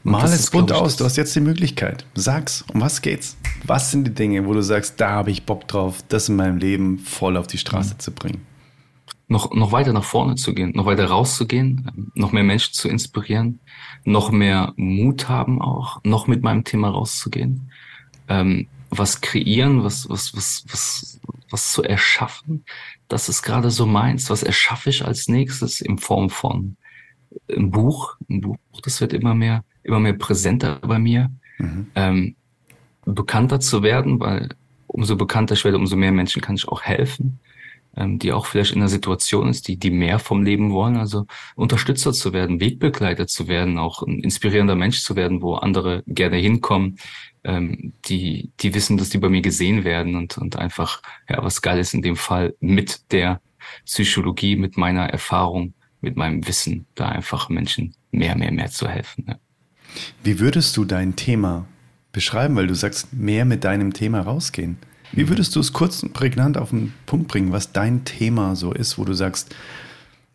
Mal 0.02 0.24
es 0.24 0.50
bunt 0.50 0.72
aus, 0.72 0.96
du 0.96 1.04
hast 1.04 1.16
jetzt 1.16 1.34
die 1.34 1.40
Möglichkeit. 1.40 2.04
Sag's, 2.14 2.64
um 2.72 2.80
was 2.80 3.02
geht's? 3.02 3.36
Was 3.64 3.90
sind 3.90 4.04
die 4.04 4.14
Dinge, 4.14 4.46
wo 4.46 4.54
du 4.54 4.62
sagst, 4.62 5.00
da 5.00 5.10
habe 5.10 5.30
ich 5.30 5.44
Bock 5.44 5.68
drauf, 5.68 6.02
das 6.08 6.28
in 6.28 6.36
meinem 6.36 6.58
Leben 6.58 6.98
voll 6.98 7.36
auf 7.36 7.46
die 7.46 7.58
Straße 7.58 7.94
mhm. 7.94 7.98
zu 7.98 8.12
bringen? 8.12 8.46
Noch, 9.28 9.52
noch 9.54 9.70
weiter 9.70 9.92
nach 9.92 10.04
vorne 10.04 10.34
zu 10.34 10.54
gehen, 10.54 10.72
noch 10.74 10.86
weiter 10.86 11.06
rauszugehen, 11.06 12.10
noch 12.14 12.32
mehr 12.32 12.42
Menschen 12.42 12.74
zu 12.74 12.88
inspirieren, 12.88 13.60
noch 14.04 14.32
mehr 14.32 14.72
Mut 14.76 15.28
haben 15.28 15.62
auch, 15.62 16.00
noch 16.02 16.26
mit 16.26 16.42
meinem 16.42 16.64
Thema 16.64 16.88
rauszugehen, 16.88 17.70
ähm, 18.28 18.66
was 18.90 19.20
kreieren, 19.20 19.84
was, 19.84 20.08
was, 20.08 20.34
was, 20.34 20.64
was, 20.68 21.20
was 21.48 21.72
zu 21.72 21.84
erschaffen. 21.84 22.64
Das 23.06 23.28
ist 23.28 23.42
gerade 23.42 23.70
so 23.70 23.86
meins. 23.86 24.30
Was 24.30 24.42
erschaffe 24.42 24.90
ich 24.90 25.04
als 25.04 25.28
nächstes 25.28 25.80
in 25.80 25.98
Form 25.98 26.28
von 26.28 26.76
ein 27.48 27.70
Buch? 27.70 28.16
Ein 28.28 28.40
Buch, 28.40 28.56
das 28.82 29.00
wird 29.00 29.12
immer 29.12 29.34
mehr 29.34 29.64
immer 29.90 30.00
mehr 30.00 30.14
präsenter 30.14 30.78
bei 30.80 30.98
mir, 30.98 31.30
mhm. 31.58 31.86
ähm, 31.94 32.36
bekannter 33.04 33.60
zu 33.60 33.82
werden, 33.82 34.20
weil 34.20 34.50
umso 34.86 35.16
bekannter 35.16 35.54
ich 35.54 35.64
werde, 35.64 35.78
umso 35.78 35.96
mehr 35.96 36.12
Menschen 36.12 36.42
kann 36.42 36.56
ich 36.56 36.68
auch 36.68 36.82
helfen, 36.82 37.40
ähm, 37.96 38.18
die 38.18 38.32
auch 38.32 38.46
vielleicht 38.46 38.72
in 38.72 38.78
einer 38.78 38.88
Situation 38.88 39.48
ist, 39.48 39.68
die, 39.68 39.76
die 39.76 39.90
mehr 39.90 40.18
vom 40.18 40.42
Leben 40.42 40.72
wollen, 40.72 40.96
also 40.96 41.26
Unterstützer 41.56 42.12
zu 42.12 42.32
werden, 42.32 42.60
Wegbegleiter 42.60 43.26
zu 43.26 43.48
werden, 43.48 43.78
auch 43.78 44.02
ein 44.02 44.20
inspirierender 44.20 44.76
Mensch 44.76 45.02
zu 45.02 45.16
werden, 45.16 45.42
wo 45.42 45.54
andere 45.54 46.02
gerne 46.06 46.36
hinkommen, 46.36 46.98
ähm, 47.44 47.94
die, 48.06 48.50
die 48.60 48.74
wissen, 48.74 48.96
dass 48.96 49.10
die 49.10 49.18
bei 49.18 49.28
mir 49.28 49.42
gesehen 49.42 49.84
werden 49.84 50.16
und, 50.16 50.38
und 50.38 50.56
einfach, 50.56 51.02
ja, 51.28 51.42
was 51.42 51.62
geil 51.62 51.78
ist 51.78 51.94
in 51.94 52.02
dem 52.02 52.16
Fall 52.16 52.54
mit 52.60 53.12
der 53.12 53.40
Psychologie, 53.84 54.56
mit 54.56 54.76
meiner 54.76 55.06
Erfahrung, 55.08 55.74
mit 56.00 56.16
meinem 56.16 56.46
Wissen, 56.46 56.86
da 56.94 57.08
einfach 57.08 57.48
Menschen 57.48 57.94
mehr, 58.10 58.36
mehr, 58.36 58.52
mehr 58.52 58.70
zu 58.70 58.88
helfen. 58.88 59.26
Ja. 59.28 59.36
Wie 60.22 60.38
würdest 60.40 60.76
du 60.76 60.84
dein 60.84 61.16
Thema 61.16 61.66
beschreiben, 62.12 62.56
weil 62.56 62.66
du 62.66 62.74
sagst, 62.74 63.12
mehr 63.12 63.44
mit 63.44 63.64
deinem 63.64 63.92
Thema 63.92 64.20
rausgehen? 64.20 64.78
Wie 65.12 65.28
würdest 65.28 65.56
du 65.56 65.60
es 65.60 65.72
kurz 65.72 66.02
und 66.02 66.12
prägnant 66.12 66.56
auf 66.56 66.70
den 66.70 66.92
Punkt 67.06 67.28
bringen, 67.28 67.52
was 67.52 67.72
dein 67.72 68.04
Thema 68.04 68.54
so 68.54 68.72
ist, 68.72 68.98
wo 68.98 69.04
du 69.04 69.12
sagst, 69.12 69.54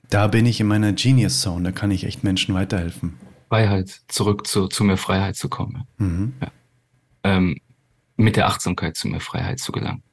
da 0.10 0.28
bin 0.28 0.46
ich 0.46 0.60
in 0.60 0.68
meiner 0.68 0.94
Genius 0.94 1.42
Zone, 1.42 1.64
da 1.64 1.72
kann 1.72 1.92
ich 1.92 2.04
echt 2.04 2.24
Menschen 2.24 2.54
weiterhelfen? 2.54 3.14
Freiheit, 3.50 4.02
zurück 4.08 4.48
zu, 4.48 4.68
zu 4.68 4.84
mehr 4.84 4.98
Freiheit 4.98 5.36
zu 5.36 5.50
kommen. 5.50 5.84
Mhm. 5.98 6.34
Ja. 6.42 6.52
Ähm, 7.24 7.58
mit 8.18 8.36
der 8.36 8.48
Achtsamkeit 8.48 8.96
zu 8.96 9.08
mehr 9.08 9.20
Freiheit 9.20 9.60
zu 9.60 9.72
gelangen. 9.72 10.04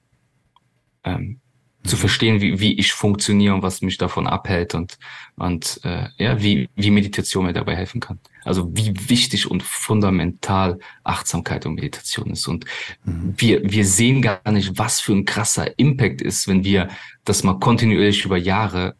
Ähm, 1.04 1.40
zu 1.84 1.96
verstehen, 1.96 2.40
wie, 2.40 2.60
wie 2.60 2.74
ich 2.78 2.92
funktioniere 2.92 3.54
und 3.54 3.62
was 3.62 3.82
mich 3.82 3.98
davon 3.98 4.26
abhält 4.26 4.74
und, 4.74 4.98
und 5.36 5.80
äh, 5.84 6.08
ja, 6.16 6.40
wie, 6.40 6.68
wie 6.76 6.90
Meditation 6.90 7.46
mir 7.46 7.52
dabei 7.52 7.74
helfen 7.74 8.00
kann. 8.00 8.20
Also 8.44 8.70
wie 8.72 8.94
wichtig 9.08 9.50
und 9.50 9.62
fundamental 9.62 10.78
Achtsamkeit 11.02 11.66
und 11.66 11.74
Meditation 11.74 12.30
ist. 12.30 12.46
Und 12.46 12.66
mhm. 13.04 13.34
wir, 13.36 13.62
wir 13.64 13.84
sehen 13.84 14.22
gar 14.22 14.50
nicht, 14.52 14.78
was 14.78 15.00
für 15.00 15.12
ein 15.12 15.24
krasser 15.24 15.78
Impact 15.78 16.22
ist, 16.22 16.46
wenn 16.46 16.64
wir 16.64 16.88
das 17.24 17.42
mal 17.42 17.58
kontinuierlich 17.58 18.24
über 18.24 18.36
Jahre 18.36 18.94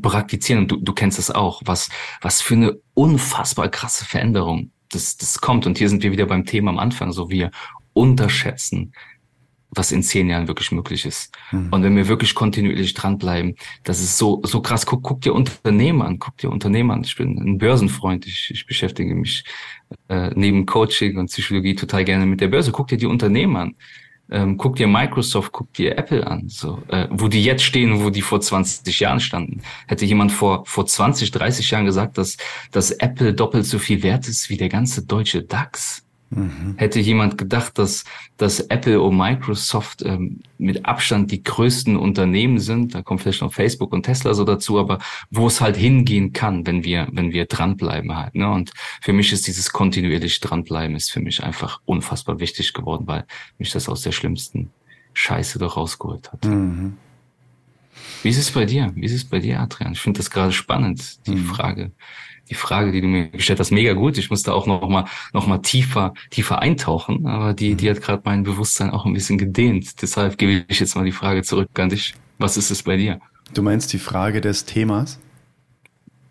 praktizieren. 0.00 0.62
Und 0.62 0.70
du, 0.70 0.76
du 0.76 0.92
kennst 0.94 1.18
das 1.18 1.30
auch, 1.30 1.60
was, 1.64 1.90
was 2.22 2.40
für 2.40 2.54
eine 2.54 2.78
unfassbar 2.94 3.68
krasse 3.68 4.06
Veränderung 4.06 4.70
das, 4.90 5.18
das 5.18 5.40
kommt. 5.40 5.66
Und 5.66 5.76
hier 5.76 5.88
sind 5.90 6.02
wir 6.02 6.12
wieder 6.12 6.26
beim 6.26 6.46
Thema 6.46 6.70
am 6.70 6.78
Anfang, 6.78 7.12
so 7.12 7.30
wir 7.30 7.50
unterschätzen, 7.92 8.92
was 9.72 9.92
in 9.92 10.02
zehn 10.02 10.28
Jahren 10.28 10.48
wirklich 10.48 10.72
möglich 10.72 11.04
ist. 11.04 11.32
Mhm. 11.52 11.68
Und 11.70 11.82
wenn 11.82 11.96
wir 11.96 12.08
wirklich 12.08 12.34
kontinuierlich 12.34 12.94
dranbleiben, 12.94 13.56
das 13.84 14.00
ist 14.00 14.18
so, 14.18 14.40
so 14.44 14.60
krass. 14.60 14.86
Guck, 14.86 15.02
guck 15.02 15.20
dir 15.20 15.34
Unternehmer 15.34 16.06
an, 16.06 16.18
guck 16.18 16.36
dir 16.38 16.50
Unternehmer 16.50 16.94
an. 16.94 17.04
Ich 17.04 17.16
bin 17.16 17.38
ein 17.38 17.58
Börsenfreund. 17.58 18.26
Ich, 18.26 18.50
ich 18.52 18.66
beschäftige 18.66 19.14
mich 19.14 19.44
äh, 20.08 20.30
neben 20.34 20.66
Coaching 20.66 21.18
und 21.18 21.26
Psychologie 21.26 21.74
total 21.74 22.04
gerne 22.04 22.26
mit 22.26 22.40
der 22.40 22.48
Börse. 22.48 22.72
Guck 22.72 22.88
dir 22.88 22.98
die 22.98 23.06
Unternehmer 23.06 23.60
an. 23.60 23.76
Ähm, 24.32 24.56
guck 24.56 24.76
dir 24.76 24.86
Microsoft, 24.86 25.50
guck 25.50 25.72
dir 25.74 25.98
Apple 25.98 26.24
an, 26.24 26.48
so, 26.48 26.80
äh, 26.86 27.08
wo 27.10 27.26
die 27.26 27.42
jetzt 27.42 27.64
stehen, 27.64 28.04
wo 28.04 28.10
die 28.10 28.22
vor 28.22 28.40
20 28.40 29.00
Jahren 29.00 29.18
standen. 29.18 29.62
Hätte 29.88 30.04
jemand 30.04 30.30
vor, 30.30 30.64
vor 30.66 30.86
20, 30.86 31.32
30 31.32 31.68
Jahren 31.72 31.84
gesagt, 31.84 32.16
dass, 32.16 32.36
dass 32.70 32.92
Apple 32.92 33.34
doppelt 33.34 33.66
so 33.66 33.80
viel 33.80 34.04
wert 34.04 34.28
ist 34.28 34.48
wie 34.48 34.56
der 34.56 34.68
ganze 34.68 35.04
deutsche 35.04 35.42
DAX, 35.42 36.04
Mhm. 36.30 36.74
Hätte 36.76 37.00
jemand 37.00 37.38
gedacht, 37.38 37.76
dass, 37.76 38.04
dass 38.36 38.60
Apple 38.60 39.00
und 39.00 39.16
Microsoft 39.16 40.02
ähm, 40.02 40.40
mit 40.58 40.86
Abstand 40.86 41.32
die 41.32 41.42
größten 41.42 41.96
Unternehmen 41.96 42.60
sind, 42.60 42.94
da 42.94 43.02
kommt 43.02 43.22
vielleicht 43.22 43.42
noch 43.42 43.52
Facebook 43.52 43.92
und 43.92 44.04
Tesla 44.04 44.32
so 44.32 44.44
dazu, 44.44 44.78
aber 44.78 44.98
wo 45.30 45.48
es 45.48 45.60
halt 45.60 45.76
hingehen 45.76 46.32
kann, 46.32 46.66
wenn 46.66 46.84
wir, 46.84 47.08
wenn 47.10 47.32
wir 47.32 47.46
dranbleiben 47.46 48.16
halt. 48.16 48.36
Ne? 48.36 48.48
Und 48.48 48.72
für 49.02 49.12
mich 49.12 49.32
ist 49.32 49.48
dieses 49.48 49.72
kontinuierlich 49.72 50.38
dranbleiben 50.38 50.94
ist 50.94 51.10
für 51.10 51.20
mich 51.20 51.42
einfach 51.42 51.80
unfassbar 51.84 52.38
wichtig 52.38 52.72
geworden, 52.72 53.08
weil 53.08 53.26
mich 53.58 53.72
das 53.72 53.88
aus 53.88 54.02
der 54.02 54.12
schlimmsten 54.12 54.70
Scheiße 55.14 55.58
doch 55.58 55.76
rausgeholt 55.76 56.32
hat. 56.32 56.44
Mhm. 56.44 56.96
Wie 58.22 58.28
ist 58.28 58.38
es 58.38 58.52
bei 58.52 58.66
dir? 58.66 58.92
Wie 58.94 59.04
ist 59.04 59.14
es 59.14 59.24
bei 59.24 59.40
dir, 59.40 59.60
Adrian? 59.60 59.92
Ich 59.92 60.00
finde 60.00 60.18
das 60.18 60.30
gerade 60.30 60.52
spannend, 60.52 61.26
die 61.26 61.34
mhm. 61.34 61.46
Frage 61.46 61.92
die 62.50 62.54
Frage, 62.54 62.90
die 62.90 63.00
du 63.00 63.06
mir 63.06 63.28
gestellt 63.28 63.60
hast, 63.60 63.70
mega 63.70 63.92
gut. 63.92 64.18
Ich 64.18 64.28
musste 64.28 64.52
auch 64.52 64.66
noch 64.66 64.88
mal, 64.88 65.06
noch 65.32 65.46
mal 65.46 65.58
tiefer, 65.58 66.14
tiefer 66.30 66.58
eintauchen, 66.58 67.26
aber 67.26 67.54
die, 67.54 67.76
die 67.76 67.88
hat 67.88 68.02
gerade 68.02 68.22
mein 68.24 68.42
Bewusstsein 68.42 68.90
auch 68.90 69.06
ein 69.06 69.14
bisschen 69.14 69.38
gedehnt. 69.38 70.02
Deshalb 70.02 70.36
gebe 70.36 70.64
ich 70.66 70.80
jetzt 70.80 70.96
mal 70.96 71.04
die 71.04 71.12
Frage 71.12 71.42
zurück 71.42 71.68
an 71.78 71.88
dich. 71.88 72.14
Was 72.38 72.56
ist 72.56 72.70
es 72.70 72.82
bei 72.82 72.96
dir? 72.96 73.20
Du 73.54 73.62
meinst 73.62 73.92
die 73.92 73.98
Frage 73.98 74.40
des 74.40 74.64
Themas? 74.64 75.20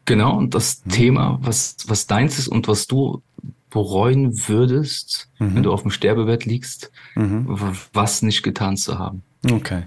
Genau, 0.06 0.38
und 0.38 0.56
das 0.56 0.84
mhm. 0.86 0.90
Thema, 0.92 1.40
was, 1.42 1.78
was 1.88 2.08
deins 2.08 2.38
ist 2.38 2.48
und 2.48 2.68
was 2.68 2.88
du 2.88 3.22
bereuen 3.70 4.48
würdest, 4.48 5.30
mhm. 5.40 5.56
wenn 5.56 5.64
du 5.64 5.72
auf 5.72 5.84
dem 5.84 5.92
Sterbebett 5.92 6.46
liegst, 6.46 6.92
mhm. 7.16 7.46
was 7.94 8.22
nicht 8.24 8.44
getan 8.44 8.76
zu 8.76 9.00
haben. 9.00 9.24
Okay. 9.50 9.84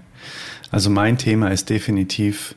Also 0.71 0.89
mein 0.89 1.17
Thema 1.17 1.49
ist 1.49 1.69
definitiv 1.69 2.55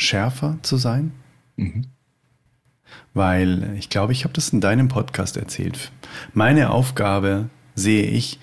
Bewusstseinsschärfer 0.00 0.58
zu 0.62 0.76
sein. 0.76 1.12
Mhm. 1.56 1.86
Weil 3.14 3.76
ich 3.78 3.88
glaube, 3.90 4.12
ich 4.12 4.24
habe 4.24 4.34
das 4.34 4.50
in 4.50 4.60
deinem 4.60 4.88
Podcast 4.88 5.36
erzählt. 5.36 5.92
Meine 6.32 6.70
Aufgabe 6.70 7.50
sehe 7.74 8.04
ich, 8.04 8.38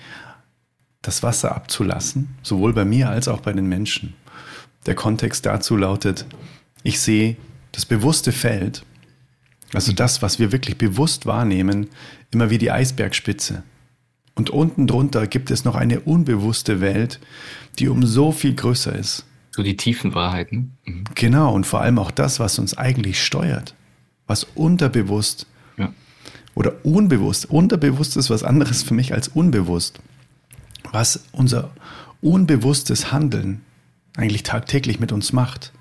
das 1.02 1.22
Wasser 1.22 1.54
abzulassen, 1.54 2.28
sowohl 2.42 2.72
bei 2.72 2.84
mir 2.84 3.08
als 3.08 3.28
auch 3.28 3.40
bei 3.40 3.52
den 3.52 3.66
Menschen. 3.66 4.14
Der 4.86 4.94
Kontext 4.94 5.46
dazu 5.46 5.76
lautet, 5.76 6.26
ich 6.82 7.00
sehe 7.00 7.36
das 7.72 7.86
bewusste 7.86 8.32
Feld, 8.32 8.84
also 9.74 9.92
das, 9.92 10.22
was 10.22 10.38
wir 10.38 10.50
wirklich 10.50 10.76
bewusst 10.76 11.26
wahrnehmen, 11.26 11.88
immer 12.30 12.50
wie 12.50 12.58
die 12.58 12.70
Eisbergspitze. 12.70 13.62
Und 14.34 14.50
unten 14.50 14.86
drunter 14.86 15.26
gibt 15.26 15.50
es 15.50 15.64
noch 15.64 15.76
eine 15.76 16.00
unbewusste 16.00 16.80
Welt, 16.80 17.20
die 17.78 17.88
um 17.88 18.04
so 18.04 18.32
viel 18.32 18.54
größer 18.54 18.94
ist. 18.94 19.27
So 19.58 19.64
die 19.64 19.76
tiefen 19.76 20.14
Wahrheiten. 20.14 20.76
Mhm. 20.84 21.02
Genau, 21.16 21.52
und 21.52 21.66
vor 21.66 21.80
allem 21.80 21.98
auch 21.98 22.12
das, 22.12 22.38
was 22.38 22.60
uns 22.60 22.78
eigentlich 22.78 23.20
steuert, 23.20 23.74
was 24.28 24.44
unterbewusst 24.54 25.48
ja. 25.76 25.92
oder 26.54 26.74
unbewusst, 26.84 27.50
unterbewusst 27.50 28.16
ist 28.16 28.30
was 28.30 28.44
anderes 28.44 28.84
für 28.84 28.94
mich 28.94 29.12
als 29.14 29.26
unbewusst, 29.26 29.98
was 30.92 31.24
unser 31.32 31.72
unbewusstes 32.20 33.10
Handeln 33.10 33.62
eigentlich 34.16 34.44
tagtäglich 34.44 35.00
mit 35.00 35.10
uns 35.10 35.32
macht. 35.32 35.72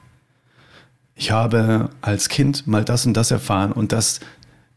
Ich 1.13 1.29
habe 1.29 1.91
als 2.01 2.29
Kind 2.29 2.65
mal 2.65 2.83
das 2.83 3.05
und 3.05 3.13
das 3.13 3.29
erfahren 3.29 3.73
und 3.73 3.91
das, 3.91 4.21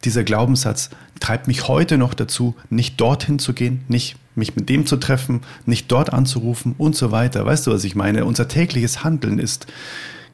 dieser 0.04 0.24
Glaubenssatz 0.24 0.90
treibt 1.20 1.46
mich 1.46 1.68
heute 1.68 1.96
noch 1.96 2.12
dazu, 2.12 2.54
nicht 2.68 3.00
dorthin 3.00 3.38
zu 3.38 3.54
gehen, 3.54 3.82
nicht 3.88 4.16
mich 4.34 4.56
mit 4.56 4.68
dem 4.68 4.86
zu 4.86 4.96
treffen, 4.96 5.40
nicht 5.66 5.90
dort 5.90 6.12
anzurufen 6.12 6.74
und 6.78 6.96
so 6.96 7.10
weiter. 7.10 7.44
Weißt 7.44 7.66
du, 7.66 7.72
was 7.72 7.84
ich 7.84 7.94
meine? 7.94 8.24
Unser 8.24 8.48
tägliches 8.48 9.04
Handeln 9.04 9.38
ist 9.38 9.66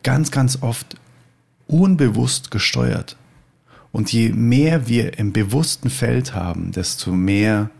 ganz, 0.03 0.31
ganz 0.31 0.63
oft 0.63 0.97
unbewusst 1.67 2.51
gesteuert. 2.51 3.17
Und 3.93 4.13
je 4.13 4.31
mehr 4.31 4.89
wir 4.89 5.19
im 5.19 5.33
bewussten 5.33 5.91
Feld 5.91 6.35
haben, 6.35 6.73
desto 6.73 7.13
mehr 7.13 7.71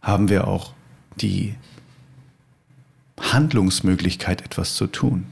haben 0.00 0.28
wir 0.28 0.46
auch 0.46 0.72
die 1.20 1.54
Handlungsmöglichkeit, 3.20 4.42
etwas 4.42 4.74
zu 4.74 4.86
tun. 4.86 5.26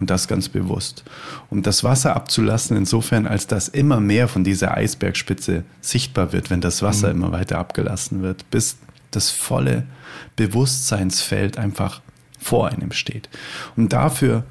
Und 0.00 0.10
das 0.10 0.26
ganz 0.26 0.48
bewusst. 0.48 1.04
Um 1.48 1.62
das 1.62 1.84
Wasser 1.84 2.16
abzulassen, 2.16 2.76
insofern, 2.76 3.28
als 3.28 3.46
dass 3.46 3.68
immer 3.68 4.00
mehr 4.00 4.26
von 4.26 4.42
dieser 4.42 4.76
Eisbergspitze 4.76 5.62
sichtbar 5.80 6.32
wird, 6.32 6.50
wenn 6.50 6.60
das 6.60 6.82
Wasser 6.82 7.14
mhm. 7.14 7.22
immer 7.22 7.32
weiter 7.32 7.58
abgelassen 7.58 8.22
wird, 8.22 8.50
bis 8.50 8.78
das 9.16 9.30
volle 9.30 9.86
Bewusstseinsfeld 10.36 11.58
einfach 11.58 12.02
vor 12.38 12.68
einem 12.68 12.92
steht. 12.92 13.28
Und 13.76 13.92
dafür 13.92 14.44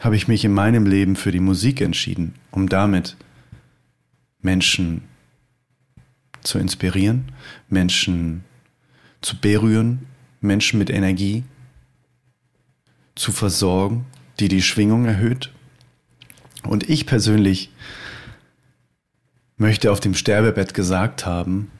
habe 0.00 0.16
ich 0.16 0.28
mich 0.28 0.44
in 0.44 0.52
meinem 0.52 0.86
Leben 0.86 1.16
für 1.16 1.32
die 1.32 1.40
Musik 1.40 1.80
entschieden, 1.80 2.34
um 2.50 2.68
damit 2.68 3.16
Menschen 4.40 5.02
zu 6.42 6.58
inspirieren, 6.58 7.30
Menschen 7.68 8.44
zu 9.20 9.38
berühren, 9.38 10.06
Menschen 10.40 10.78
mit 10.78 10.90
Energie 10.90 11.44
zu 13.14 13.30
versorgen, 13.30 14.06
die 14.40 14.48
die 14.48 14.62
Schwingung 14.62 15.04
erhöht. 15.04 15.52
Und 16.64 16.88
ich 16.88 17.06
persönlich 17.06 17.70
möchte 19.56 19.92
auf 19.92 20.00
dem 20.00 20.14
Sterbebett 20.14 20.74
gesagt 20.74 21.26
haben 21.26 21.70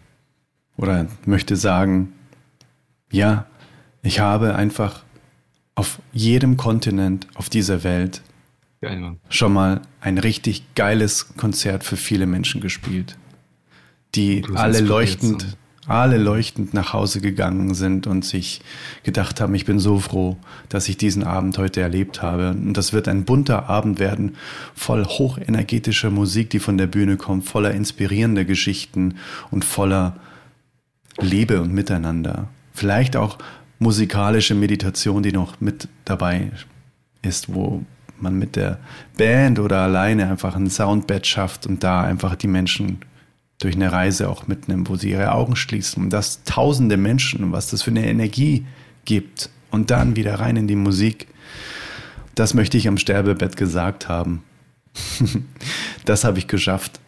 oder 0.76 1.08
möchte 1.26 1.56
sagen, 1.56 2.12
ja, 3.12 3.46
ich 4.02 4.18
habe 4.18 4.56
einfach 4.56 5.04
auf 5.74 6.00
jedem 6.12 6.56
Kontinent 6.56 7.28
auf 7.34 7.48
dieser 7.48 7.84
Welt 7.84 8.22
Geil, 8.80 9.16
schon 9.28 9.52
mal 9.52 9.82
ein 10.00 10.18
richtig 10.18 10.74
geiles 10.74 11.36
Konzert 11.36 11.84
für 11.84 11.96
viele 11.96 12.26
Menschen 12.26 12.60
gespielt, 12.60 13.16
die 14.14 14.44
alle 14.54 14.80
leuchtend 14.80 15.56
alle 15.86 16.16
leuchtend 16.16 16.74
nach 16.74 16.92
Hause 16.92 17.20
gegangen 17.20 17.74
sind 17.74 18.06
und 18.06 18.24
sich 18.24 18.60
gedacht 19.02 19.40
haben, 19.40 19.54
ich 19.54 19.64
bin 19.64 19.80
so 19.80 19.98
froh, 19.98 20.36
dass 20.68 20.88
ich 20.88 20.96
diesen 20.96 21.24
Abend 21.24 21.58
heute 21.58 21.80
erlebt 21.80 22.22
habe. 22.22 22.50
Und 22.50 22.74
das 22.74 22.92
wird 22.92 23.08
ein 23.08 23.24
bunter 23.24 23.68
Abend 23.68 23.98
werden, 23.98 24.36
voll 24.74 25.04
hochenergetischer 25.04 26.10
Musik, 26.10 26.50
die 26.50 26.60
von 26.60 26.78
der 26.78 26.86
Bühne 26.86 27.16
kommt, 27.16 27.48
voller 27.48 27.72
inspirierender 27.72 28.44
Geschichten 28.44 29.16
und 29.50 29.64
voller 29.64 30.16
Liebe 31.20 31.60
und 31.60 31.72
Miteinander. 31.72 32.48
Vielleicht 32.72 33.16
auch 33.16 33.38
musikalische 33.78 34.54
Meditation, 34.54 35.22
die 35.22 35.32
noch 35.32 35.60
mit 35.60 35.88
dabei 36.04 36.50
ist, 37.22 37.52
wo 37.52 37.84
man 38.18 38.38
mit 38.38 38.56
der 38.56 38.78
Band 39.16 39.58
oder 39.58 39.80
alleine 39.80 40.30
einfach 40.30 40.54
ein 40.54 40.70
Soundbed 40.70 41.26
schafft 41.26 41.66
und 41.66 41.82
da 41.82 42.02
einfach 42.02 42.36
die 42.36 42.46
Menschen 42.46 42.98
durch 43.58 43.74
eine 43.74 43.92
Reise 43.92 44.28
auch 44.28 44.46
mitnimmt, 44.46 44.88
wo 44.88 44.96
sie 44.96 45.10
ihre 45.10 45.32
Augen 45.32 45.56
schließen 45.56 46.04
und 46.04 46.10
das 46.10 46.42
tausende 46.44 46.96
Menschen, 46.96 47.52
was 47.52 47.68
das 47.68 47.82
für 47.82 47.90
eine 47.90 48.06
Energie 48.06 48.66
gibt 49.04 49.50
und 49.70 49.90
dann 49.90 50.16
wieder 50.16 50.36
rein 50.36 50.56
in 50.56 50.66
die 50.66 50.76
Musik. 50.76 51.28
Das 52.34 52.54
möchte 52.54 52.76
ich 52.76 52.88
am 52.88 52.98
Sterbebett 52.98 53.56
gesagt 53.56 54.08
haben. 54.08 54.42
das 56.04 56.24
habe 56.24 56.38
ich 56.38 56.48
geschafft. 56.48 57.00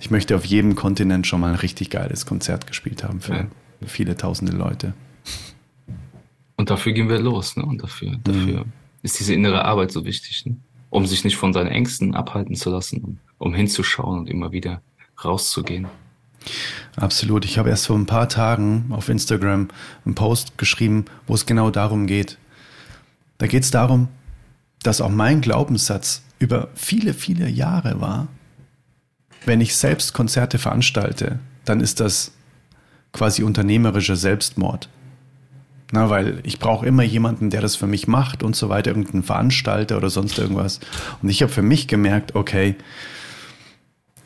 Ich 0.00 0.10
möchte 0.10 0.34
auf 0.34 0.44
jedem 0.44 0.74
Kontinent 0.74 1.26
schon 1.26 1.40
mal 1.40 1.50
ein 1.50 1.58
richtig 1.58 1.90
geiles 1.90 2.26
Konzert 2.26 2.66
gespielt 2.66 3.04
haben 3.04 3.20
für 3.20 3.46
viele 3.86 4.16
tausende 4.16 4.52
Leute. 4.52 4.94
Und 6.56 6.70
dafür 6.70 6.92
gehen 6.92 7.08
wir 7.08 7.18
los, 7.18 7.56
ne? 7.56 7.64
Und 7.64 7.82
dafür, 7.82 8.16
dafür 8.24 8.64
mhm. 8.64 8.72
ist 9.02 9.18
diese 9.18 9.34
innere 9.34 9.64
Arbeit 9.64 9.90
so 9.90 10.04
wichtig, 10.04 10.44
ne? 10.46 10.56
um 10.90 11.06
sich 11.06 11.24
nicht 11.24 11.36
von 11.36 11.52
seinen 11.52 11.68
Ängsten 11.68 12.14
abhalten 12.14 12.54
zu 12.54 12.70
lassen, 12.70 13.18
um 13.38 13.54
hinzuschauen 13.54 14.20
und 14.20 14.30
immer 14.30 14.52
wieder 14.52 14.82
rauszugehen. 15.24 15.86
Absolut. 16.96 17.44
Ich 17.44 17.58
habe 17.58 17.70
erst 17.70 17.86
vor 17.86 17.96
ein 17.96 18.06
paar 18.06 18.28
Tagen 18.28 18.86
auf 18.90 19.08
Instagram 19.08 19.68
einen 20.04 20.14
Post 20.14 20.58
geschrieben, 20.58 21.06
wo 21.26 21.34
es 21.34 21.46
genau 21.46 21.70
darum 21.70 22.06
geht. 22.06 22.38
Da 23.38 23.46
geht 23.46 23.62
es 23.62 23.70
darum, 23.70 24.08
dass 24.82 25.00
auch 25.00 25.08
mein 25.08 25.40
Glaubenssatz 25.40 26.22
über 26.38 26.68
viele, 26.74 27.14
viele 27.14 27.48
Jahre 27.48 28.00
war, 28.00 28.28
wenn 29.46 29.60
ich 29.60 29.76
selbst 29.76 30.12
Konzerte 30.12 30.58
veranstalte, 30.58 31.38
dann 31.64 31.80
ist 31.80 32.00
das 32.00 32.32
quasi 33.12 33.42
unternehmerischer 33.42 34.16
Selbstmord. 34.16 34.88
Na, 35.94 36.08
weil 36.08 36.40
ich 36.42 36.58
brauche 36.58 36.86
immer 36.86 37.02
jemanden, 37.02 37.50
der 37.50 37.60
das 37.60 37.76
für 37.76 37.86
mich 37.86 38.08
macht 38.08 38.42
und 38.42 38.56
so 38.56 38.70
weiter, 38.70 38.90
irgendeinen 38.90 39.22
Veranstalter 39.22 39.98
oder 39.98 40.08
sonst 40.08 40.38
irgendwas. 40.38 40.80
Und 41.22 41.28
ich 41.28 41.42
habe 41.42 41.52
für 41.52 41.62
mich 41.62 41.86
gemerkt, 41.86 42.34
okay, 42.34 42.76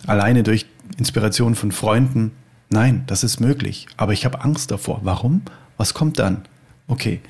alleine 0.07 0.45
durch 0.45 0.67
Inspiration 0.97 1.57
von 1.57 1.73
Freunden. 1.73 2.31
Nein, 2.71 3.03
das 3.09 3.25
ist 3.25 3.41
möglich. 3.41 3.89
Aber 3.97 4.13
ich 4.13 4.25
habe 4.25 4.43
Angst 4.43 4.71
davor. 4.71 5.01
Warum? 5.03 5.43
Was 5.77 5.93
kommt 5.93 6.21
dann? 6.21 6.45
Okay. 6.87 7.21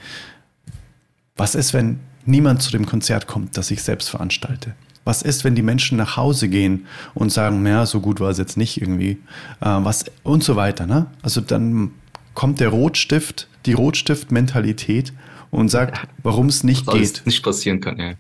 Was 1.35 1.55
ist, 1.55 1.73
wenn 1.73 2.01
niemand 2.27 2.61
zu 2.61 2.71
dem 2.71 2.85
Konzert 2.85 3.27
kommt, 3.27 3.57
das 3.57 3.71
ich 3.71 3.83
selbst 3.83 4.11
veranstalte? 4.11 4.75
Was 5.05 5.23
ist, 5.23 5.45
wenn 5.45 5.55
die 5.55 5.63
Menschen 5.63 5.97
nach 5.97 6.19
Hause 6.19 6.51
gehen 6.51 6.87
und 7.15 7.33
sagen, 7.33 7.63
naja, 7.63 7.87
so 7.87 8.01
gut 8.01 8.21
war 8.21 8.29
es 8.29 8.37
jetzt 8.37 8.59
nicht 8.59 8.83
irgendwie, 8.83 9.13
äh, 9.61 9.79
was 9.79 10.05
und 10.25 10.45
so 10.45 10.57
weiter. 10.57 10.87
Ne? 10.87 11.07
Also 11.23 11.41
dann 11.41 11.93
kommt 12.35 12.61
der 12.61 12.69
Rotstift, 12.69 13.49
die 13.67 13.73
Rotstift-Mentalität 13.73 15.13
und 15.51 15.69
sagt, 15.69 16.07
warum 16.23 16.47
es 16.47 16.65
nicht 16.65 16.87
geht. 16.87 17.23
nicht 17.25 17.43
passieren 17.43 17.81
kann, 17.81 17.99
ja. 17.99 18.11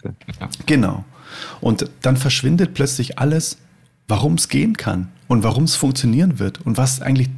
ja. 0.40 0.48
Genau. 0.66 1.04
Und 1.60 1.90
dann 2.02 2.16
verschwindet 2.16 2.74
plötzlich 2.74 3.18
alles, 3.18 3.58
warum 4.08 4.34
es 4.34 4.48
gehen 4.48 4.76
kann 4.76 5.08
und 5.28 5.42
warum 5.42 5.64
es 5.64 5.76
funktionieren 5.76 6.38
wird 6.38 6.64
und 6.64 6.76
was 6.76 7.00
eigentlich 7.00 7.28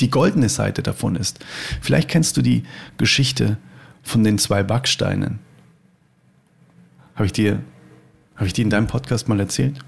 die 0.00 0.10
goldene 0.10 0.48
Seite 0.48 0.82
davon 0.82 1.16
ist. 1.16 1.44
Vielleicht 1.80 2.08
kennst 2.08 2.36
du 2.36 2.42
die 2.42 2.64
Geschichte 2.96 3.58
von 4.02 4.24
den 4.24 4.38
zwei 4.38 4.62
Backsteinen. 4.62 5.38
Habe 7.14 7.26
ich 7.26 7.32
dir, 7.32 7.62
habe 8.36 8.46
ich 8.46 8.52
die 8.52 8.62
in 8.62 8.70
deinem 8.70 8.86
Podcast 8.86 9.28
mal 9.28 9.38
erzählt? 9.38 9.78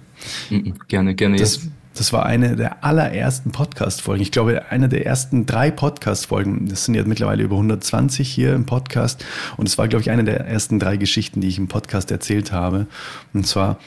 Gerne, 0.89 1.15
gerne. 1.15 1.37
Das, 1.37 1.61
das 1.95 2.13
war 2.13 2.27
eine 2.27 2.57
der 2.57 2.85
allerersten 2.85 3.53
Podcast-Folgen. 3.53 4.23
Ich 4.23 4.33
glaube, 4.33 4.71
eine 4.71 4.89
der 4.89 5.07
ersten 5.07 5.47
drei 5.47 5.71
Podcast-Folgen. 5.71 6.69
Das 6.69 6.85
sind 6.85 6.95
ja 6.95 7.05
mittlerweile 7.05 7.45
über 7.45 7.55
120 7.55 8.29
hier 8.29 8.55
im 8.55 8.67
Podcast. 8.67 9.25
Und 9.57 9.69
es 9.69 9.79
war, 9.79 9.87
glaube 9.87 10.03
ich, 10.03 10.11
eine 10.11 10.25
der 10.25 10.41
ersten 10.41 10.81
drei 10.81 10.97
Geschichten, 10.97 11.41
die 11.41 11.49
ich 11.49 11.59
im 11.59 11.69
Podcast 11.69 12.11
erzählt 12.11 12.51
habe. 12.51 12.89
Und 13.33 13.47
zwar 13.47 13.79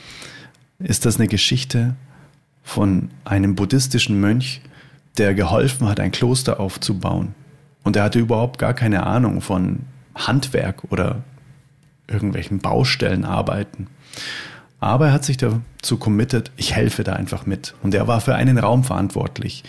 ist 0.79 1.05
das 1.05 1.17
eine 1.17 1.27
Geschichte 1.27 1.95
von 2.63 3.09
einem 3.25 3.55
buddhistischen 3.55 4.19
Mönch, 4.19 4.61
der 5.17 5.33
geholfen 5.33 5.87
hat, 5.87 5.99
ein 5.99 6.11
Kloster 6.11 6.59
aufzubauen. 6.59 7.35
Und 7.83 7.95
er 7.95 8.03
hatte 8.03 8.19
überhaupt 8.19 8.57
gar 8.57 8.73
keine 8.73 9.05
Ahnung 9.05 9.41
von 9.41 9.79
Handwerk 10.15 10.83
oder 10.91 11.23
irgendwelchen 12.07 12.59
Baustellen 12.59 13.25
arbeiten. 13.25 13.87
Aber 14.79 15.07
er 15.07 15.13
hat 15.13 15.25
sich 15.25 15.37
dazu 15.37 15.97
committed, 15.97 16.51
ich 16.55 16.75
helfe 16.75 17.03
da 17.03 17.13
einfach 17.13 17.45
mit. 17.45 17.73
Und 17.81 17.95
er 17.95 18.07
war 18.07 18.21
für 18.21 18.35
einen 18.35 18.57
Raum 18.57 18.83
verantwortlich 18.83 19.63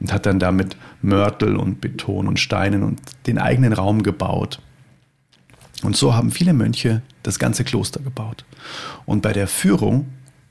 und 0.00 0.12
hat 0.12 0.26
dann 0.26 0.38
damit 0.38 0.76
Mörtel 1.00 1.56
und 1.56 1.80
Beton 1.80 2.26
und 2.26 2.40
Steinen 2.40 2.82
und 2.82 3.00
den 3.26 3.38
eigenen 3.38 3.72
Raum 3.72 4.02
gebaut. 4.02 4.60
Und 5.82 5.96
so 5.96 6.14
haben 6.14 6.32
viele 6.32 6.54
Mönche 6.54 7.02
das 7.22 7.38
ganze 7.38 7.64
Kloster 7.64 8.00
gebaut. 8.00 8.44
Und 9.06 9.22
bei 9.22 9.32
der 9.32 9.46
Führung 9.46 10.06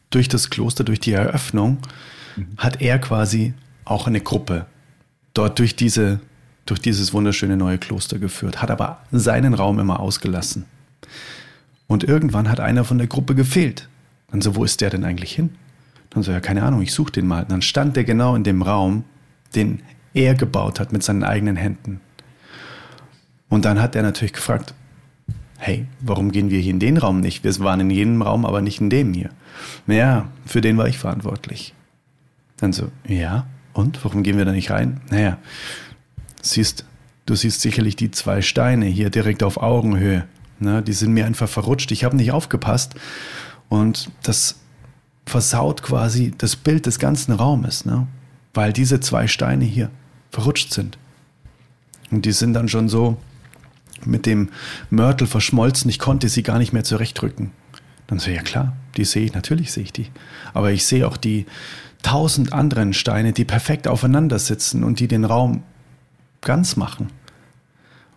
durch 0.10 0.30
das 0.30 0.50
Kloster, 0.50 0.86
durch 0.86 1.02
die 1.02 1.12
Eröffnung, 1.12 1.80
mhm. 2.36 2.48
hat 2.58 2.82
er 2.82 3.00
quasi 3.00 3.54
auch 3.84 4.08
eine 4.08 4.22
Gruppe 4.22 4.66
dort 5.34 5.60
durch, 5.60 5.76
diese, 5.76 6.22
durch 6.66 6.80
dieses 6.80 7.14
wunderschöne 7.14 7.58
neue 7.58 7.78
Kloster 7.78 8.20
geführt, 8.20 8.62
hat 8.62 8.72
aber 8.72 9.02
seinen 9.12 9.54
Raum 9.54 9.80
immer 9.80 10.00
ausgelassen. 10.00 10.66
Und 11.88 12.04
irgendwann 12.04 12.50
hat 12.50 12.60
einer 12.60 12.84
von 12.84 12.98
der 12.98 13.08
Gruppe 13.08 13.36
gefehlt. 13.36 13.88
Dann 14.30 14.42
so, 14.42 14.56
wo 14.56 14.64
ist 14.64 14.82
der 14.82 14.90
denn 14.90 15.06
eigentlich 15.06 15.34
hin? 15.34 15.52
Dann 16.10 16.24
so, 16.24 16.32
ja, 16.32 16.40
keine 16.40 16.64
Ahnung, 16.64 16.82
ich 16.82 16.94
suche 16.94 17.12
den 17.12 17.28
mal. 17.28 17.46
dann 17.46 17.62
stand 17.62 17.96
der 17.96 18.04
genau 18.04 18.36
in 18.36 18.44
dem 18.44 18.62
Raum, 18.62 19.04
den 19.56 19.82
er 20.14 20.36
gebaut 20.36 20.80
hat 20.80 20.92
mit 20.92 21.04
seinen 21.04 21.24
eigenen 21.24 21.56
Händen. 21.56 22.02
Und 23.50 23.66
dann 23.66 23.82
hat 23.82 23.96
er 23.96 24.04
natürlich 24.04 24.34
gefragt, 24.34 24.74
hey, 25.58 25.86
warum 26.02 26.32
gehen 26.32 26.50
wir 26.50 26.60
hier 26.60 26.74
in 26.74 26.80
den 26.80 26.98
Raum 26.98 27.20
nicht? 27.20 27.44
Wir 27.44 27.58
waren 27.60 27.80
in 27.80 27.90
jedem 27.90 28.22
Raum, 28.22 28.46
aber 28.46 28.62
nicht 28.62 28.82
in 28.82 28.90
dem 28.90 29.14
hier. 29.14 29.30
Naja, 29.86 30.28
für 30.46 30.62
den 30.62 30.78
war 30.78 30.88
ich 30.88 30.98
verantwortlich. 30.98 31.74
Dann 32.58 32.74
so, 32.74 32.92
ja, 33.08 33.48
und 33.74 34.04
warum 34.04 34.24
gehen 34.24 34.38
wir 34.38 34.46
da 34.46 34.52
nicht 34.52 34.72
rein? 34.72 35.02
Naja, 35.10 35.38
siehst, 36.42 36.86
du 37.26 37.36
siehst 37.36 37.62
sicherlich 37.62 37.96
die 37.96 38.12
zwei 38.12 38.42
Steine 38.42 38.86
hier 38.86 39.10
direkt 39.10 39.44
auf 39.44 39.58
Augenhöhe. 39.58 40.26
Ne, 40.60 40.82
die 40.82 40.94
sind 40.94 41.14
mir 41.14 41.28
einfach 41.28 41.48
verrutscht. 41.48 41.92
Ich 41.92 42.04
habe 42.04 42.16
nicht 42.16 42.32
aufgepasst. 42.32 42.96
Und 43.70 44.10
das 44.24 44.56
versaut 45.26 45.84
quasi 45.84 46.34
das 46.38 46.56
Bild 46.56 46.86
des 46.86 47.00
ganzen 47.00 47.34
Raumes, 47.34 47.86
ne? 47.86 48.08
weil 48.54 48.74
diese 48.74 49.00
zwei 49.00 49.28
Steine 49.28 49.66
hier 49.66 49.90
verrutscht 50.32 50.74
sind. 50.74 50.98
Und 52.12 52.26
die 52.26 52.32
sind 52.32 52.54
dann 52.54 52.70
schon 52.70 52.88
so 52.88 53.18
mit 54.06 54.26
dem 54.26 54.50
Mörtel 54.90 55.28
verschmolzen, 55.28 55.90
ich 55.90 56.00
konnte 56.00 56.30
sie 56.30 56.44
gar 56.44 56.60
nicht 56.60 56.72
mehr 56.72 56.84
zurechtrücken. 56.84 57.52
Dann 58.08 58.20
so, 58.20 58.30
ja 58.30 58.42
klar, 58.42 58.76
die 58.96 59.04
sehe 59.04 59.26
ich, 59.26 59.34
natürlich 59.34 59.72
sehe 59.74 59.84
ich 59.84 59.92
die. 59.92 60.08
Aber 60.54 60.72
ich 60.72 60.86
sehe 60.86 61.06
auch 61.06 61.18
die 61.18 61.46
tausend 62.04 62.54
anderen 62.54 62.94
Steine, 62.94 63.34
die 63.34 63.44
perfekt 63.44 63.88
aufeinander 63.88 64.40
sitzen 64.40 64.84
und 64.84 65.00
die 65.00 65.08
den 65.08 65.26
Raum 65.26 65.64
ganz 66.42 66.78
machen. 66.78 67.10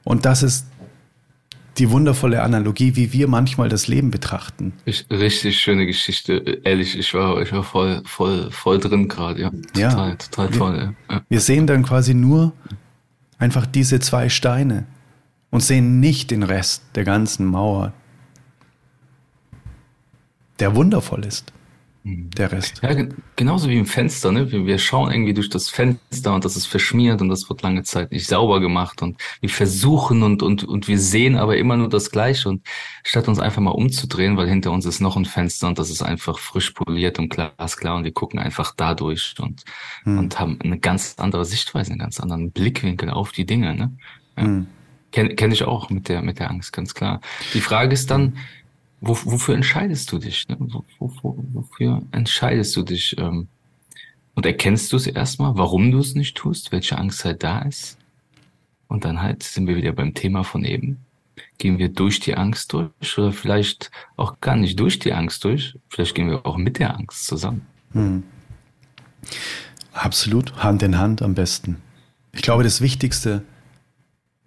Und 0.04 0.26
das 0.26 0.42
ist 0.42 0.66
die 1.80 1.90
wundervolle 1.90 2.42
Analogie, 2.42 2.94
wie 2.94 3.12
wir 3.14 3.26
manchmal 3.26 3.70
das 3.70 3.88
Leben 3.88 4.10
betrachten. 4.10 4.74
Ich, 4.84 5.06
richtig 5.10 5.58
schöne 5.58 5.86
Geschichte. 5.86 6.60
Ehrlich, 6.62 6.96
ich 6.98 7.14
war, 7.14 7.40
ich 7.40 7.52
war 7.52 7.64
voll, 7.64 8.02
voll, 8.04 8.50
voll 8.50 8.78
drin 8.78 9.08
gerade. 9.08 9.40
Ja, 9.40 9.50
total, 9.50 10.10
ja. 10.10 10.14
total 10.16 10.50
toll. 10.50 10.94
Ja. 11.10 11.22
Wir 11.28 11.40
sehen 11.40 11.66
dann 11.66 11.82
quasi 11.82 12.12
nur 12.12 12.52
einfach 13.38 13.64
diese 13.64 13.98
zwei 13.98 14.28
Steine 14.28 14.84
und 15.48 15.62
sehen 15.62 16.00
nicht 16.00 16.30
den 16.30 16.42
Rest 16.42 16.82
der 16.94 17.04
ganzen 17.04 17.46
Mauer, 17.46 17.94
der 20.58 20.76
wundervoll 20.76 21.24
ist. 21.24 21.52
Mhm. 22.02 22.30
Der 22.30 22.50
Rest. 22.50 22.80
Ja, 22.82 22.94
genauso 23.36 23.68
wie 23.68 23.76
im 23.76 23.84
Fenster, 23.84 24.32
ne? 24.32 24.50
Wir, 24.50 24.64
wir 24.64 24.78
schauen 24.78 25.12
irgendwie 25.12 25.34
durch 25.34 25.50
das 25.50 25.68
Fenster 25.68 26.34
und 26.34 26.44
das 26.46 26.56
ist 26.56 26.66
verschmiert 26.66 27.20
und 27.20 27.28
das 27.28 27.48
wird 27.50 27.60
lange 27.60 27.82
Zeit 27.82 28.10
nicht 28.10 28.26
sauber 28.26 28.60
gemacht 28.60 29.02
und 29.02 29.20
wir 29.40 29.50
versuchen 29.50 30.22
und, 30.22 30.42
und, 30.42 30.64
und 30.64 30.88
wir 30.88 30.98
sehen 30.98 31.36
aber 31.36 31.58
immer 31.58 31.76
nur 31.76 31.90
das 31.90 32.10
Gleiche 32.10 32.48
und 32.48 32.66
statt 33.02 33.28
uns 33.28 33.38
einfach 33.38 33.60
mal 33.60 33.72
umzudrehen, 33.72 34.38
weil 34.38 34.48
hinter 34.48 34.72
uns 34.72 34.86
ist 34.86 35.00
noch 35.00 35.16
ein 35.16 35.26
Fenster 35.26 35.68
und 35.68 35.78
das 35.78 35.90
ist 35.90 36.02
einfach 36.02 36.38
frisch 36.38 36.70
poliert 36.70 37.18
und 37.18 37.28
glasklar 37.28 37.96
und 37.96 38.04
wir 38.04 38.12
gucken 38.12 38.38
einfach 38.38 38.72
dadurch 38.74 39.34
und, 39.38 39.64
hm. 40.04 40.18
und 40.18 40.40
haben 40.40 40.58
eine 40.62 40.78
ganz 40.78 41.16
andere 41.18 41.44
Sichtweise, 41.44 41.90
einen 41.90 42.00
ganz 42.00 42.18
anderen 42.18 42.50
Blickwinkel 42.50 43.10
auf 43.10 43.32
die 43.32 43.44
Dinge, 43.44 43.74
ne? 43.74 43.92
Ja. 44.38 44.44
Hm. 44.44 44.66
Kenne 45.12 45.34
kenn 45.34 45.50
ich 45.50 45.64
auch 45.64 45.90
mit 45.90 46.08
der, 46.08 46.22
mit 46.22 46.38
der 46.38 46.50
Angst, 46.50 46.72
ganz 46.72 46.94
klar. 46.94 47.20
Die 47.52 47.60
Frage 47.60 47.92
ist 47.92 48.12
dann, 48.12 48.36
wofür 49.00 49.54
entscheidest 49.54 50.12
du 50.12 50.18
dich? 50.18 50.48
Ne? 50.48 50.56
Wo, 50.58 50.84
wo, 50.98 51.36
wofür 51.52 52.02
entscheidest 52.12 52.76
du 52.76 52.82
dich? 52.82 53.16
Ähm, 53.18 53.48
und 54.34 54.46
erkennst 54.46 54.92
du 54.92 54.96
es 54.96 55.06
erstmal, 55.06 55.56
warum 55.56 55.90
du 55.90 55.98
es 55.98 56.14
nicht 56.14 56.36
tust, 56.36 56.72
welche 56.72 56.96
Angst 56.98 57.24
halt 57.24 57.42
da 57.42 57.60
ist? 57.60 57.98
Und 58.88 59.04
dann 59.04 59.22
halt 59.22 59.42
sind 59.42 59.66
wir 59.66 59.76
wieder 59.76 59.92
beim 59.92 60.14
Thema 60.14 60.44
von 60.44 60.64
eben. 60.64 60.98
Gehen 61.58 61.78
wir 61.78 61.88
durch 61.88 62.20
die 62.20 62.36
Angst 62.36 62.72
durch 62.72 63.18
oder 63.18 63.32
vielleicht 63.32 63.90
auch 64.16 64.40
gar 64.40 64.56
nicht 64.56 64.78
durch 64.78 64.98
die 64.98 65.12
Angst 65.12 65.44
durch? 65.44 65.78
Vielleicht 65.88 66.14
gehen 66.14 66.28
wir 66.28 66.46
auch 66.46 66.56
mit 66.56 66.78
der 66.78 66.96
Angst 66.96 67.26
zusammen. 67.26 67.66
Hm. 67.92 68.22
Absolut, 69.92 70.56
Hand 70.62 70.82
in 70.82 70.98
Hand 70.98 71.22
am 71.22 71.34
besten. 71.34 71.76
Ich 72.32 72.42
glaube, 72.42 72.62
das 72.62 72.80
Wichtigste 72.80 73.42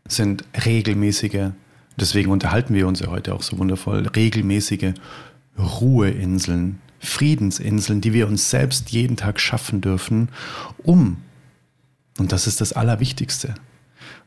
sind 0.08 0.44
regelmäßige 0.66 1.52
Deswegen 1.98 2.32
unterhalten 2.32 2.74
wir 2.74 2.88
uns 2.88 3.00
ja 3.00 3.08
heute 3.08 3.34
auch 3.34 3.44
so 3.44 3.58
wundervoll. 3.58 4.08
Regelmäßige 4.08 4.94
Ruheinseln, 5.58 6.80
Friedensinseln, 7.00 8.02
die 8.02 8.14
wir 8.14 8.28
uns 8.28 8.50
selbst 8.50 8.90
jeden 8.92 9.18
Tag 9.18 9.40
schaffen 9.40 9.82
dürfen, 9.82 10.30
um, 10.78 11.18
und 12.18 12.32
das 12.32 12.48
ist 12.48 12.62
das 12.62 12.74
Allerwichtigste, 12.74 13.56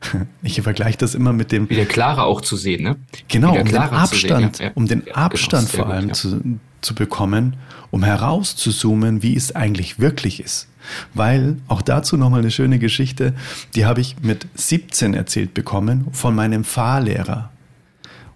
ich 0.43 0.61
vergleiche 0.61 0.97
das 0.97 1.15
immer 1.15 1.33
mit 1.33 1.51
dem. 1.51 1.69
Wieder 1.69 1.85
klarer 1.85 2.25
auch 2.25 2.41
zu 2.41 2.55
sehen, 2.55 2.83
ne? 2.83 2.95
Genau, 3.27 3.57
um 3.57 3.65
den 3.65 3.77
Abstand, 3.77 4.59
ja. 4.59 4.71
um 4.75 4.87
den 4.87 5.03
ja, 5.05 5.15
Abstand 5.15 5.71
genau, 5.71 5.83
vor 5.83 5.93
allem 5.93 6.09
gut, 6.09 6.09
ja. 6.09 6.13
zu, 6.13 6.59
zu 6.81 6.95
bekommen, 6.95 7.55
um 7.91 8.03
herauszuzoomen, 8.03 9.23
wie 9.23 9.35
es 9.35 9.55
eigentlich 9.55 9.99
wirklich 9.99 10.39
ist. 10.39 10.67
Weil, 11.13 11.57
auch 11.67 11.81
dazu 11.81 12.15
nochmal 12.15 12.41
eine 12.41 12.51
schöne 12.51 12.79
Geschichte, 12.79 13.33
die 13.75 13.85
habe 13.85 13.99
ich 13.99 14.17
mit 14.21 14.47
17 14.55 15.13
erzählt 15.13 15.53
bekommen 15.53 16.07
von 16.11 16.33
meinem 16.33 16.63
Fahrlehrer. 16.63 17.49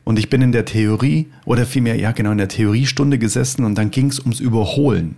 Und 0.04 0.18
ich 0.18 0.30
bin 0.30 0.41
in 0.41 0.52
der 0.52 0.66
Theorie, 0.66 1.28
oder 1.45 1.66
vielmehr, 1.66 1.95
ja 1.95 2.12
genau, 2.12 2.32
in 2.32 2.38
der 2.38 2.47
Theoriestunde 2.47 3.20
gesessen 3.20 3.66
und 3.66 3.76
dann 3.76 3.91
ging 3.91 4.08
es 4.08 4.20
ums 4.20 4.39
Überholen. 4.39 5.16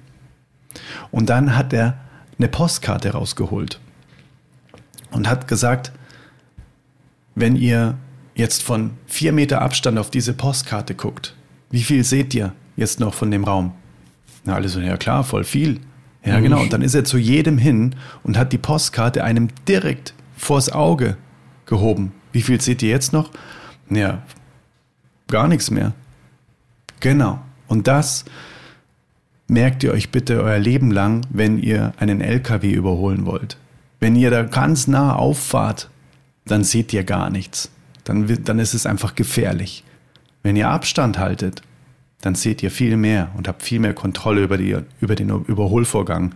Und 1.11 1.29
dann 1.29 1.55
hat 1.55 1.73
er 1.73 1.97
eine 2.37 2.47
Postkarte 2.47 3.11
rausgeholt 3.11 3.79
und 5.11 5.29
hat 5.29 5.47
gesagt, 5.47 5.91
wenn 7.35 7.55
ihr 7.55 7.95
jetzt 8.35 8.63
von 8.63 8.91
vier 9.05 9.31
Meter 9.31 9.61
Abstand 9.61 9.97
auf 9.97 10.09
diese 10.09 10.33
Postkarte 10.33 10.95
guckt, 10.95 11.35
wie 11.69 11.83
viel 11.83 12.03
seht 12.03 12.33
ihr 12.33 12.53
jetzt 12.75 12.99
noch 12.99 13.13
von 13.13 13.31
dem 13.31 13.43
Raum? 13.43 13.73
Na, 14.43 14.55
alle 14.55 14.69
so, 14.69 14.79
ja 14.79 14.97
klar, 14.97 15.23
voll 15.23 15.43
viel. 15.43 15.79
Ja, 16.25 16.39
genau. 16.39 16.61
Und 16.61 16.71
dann 16.71 16.81
ist 16.81 16.95
er 16.95 17.03
zu 17.03 17.17
jedem 17.17 17.57
hin 17.57 17.95
und 18.23 18.37
hat 18.37 18.53
die 18.53 18.57
Postkarte 18.57 19.23
einem 19.23 19.49
direkt 19.67 20.13
vors 20.37 20.71
Auge 20.71 21.17
gehoben. 21.65 22.13
Wie 22.31 22.41
viel 22.41 22.61
seht 22.61 22.81
ihr 22.81 22.89
jetzt 22.89 23.13
noch? 23.13 23.31
Ja, 23.89 24.23
gar 25.33 25.47
nichts 25.47 25.71
mehr. 25.71 25.93
Genau. 26.99 27.39
Und 27.67 27.87
das 27.87 28.23
merkt 29.47 29.83
ihr 29.83 29.91
euch 29.91 30.11
bitte 30.11 30.43
euer 30.43 30.59
Leben 30.59 30.91
lang, 30.91 31.25
wenn 31.31 31.57
ihr 31.57 31.91
einen 31.97 32.21
LKW 32.21 32.71
überholen 32.71 33.25
wollt. 33.25 33.57
Wenn 33.99 34.15
ihr 34.15 34.29
da 34.29 34.43
ganz 34.43 34.87
nah 34.87 35.15
auffahrt, 35.15 35.89
dann 36.45 36.63
seht 36.63 36.93
ihr 36.93 37.03
gar 37.03 37.31
nichts. 37.31 37.71
Dann, 38.03 38.43
dann 38.43 38.59
ist 38.59 38.75
es 38.75 38.85
einfach 38.85 39.15
gefährlich. 39.15 39.83
Wenn 40.43 40.55
ihr 40.55 40.69
Abstand 40.69 41.17
haltet, 41.17 41.63
dann 42.21 42.35
seht 42.35 42.61
ihr 42.61 42.69
viel 42.69 42.95
mehr 42.95 43.31
und 43.35 43.47
habt 43.47 43.63
viel 43.63 43.79
mehr 43.79 43.95
Kontrolle 43.95 44.43
über, 44.43 44.57
die, 44.57 44.77
über 45.01 45.15
den 45.15 45.29
Überholvorgang. 45.29 46.35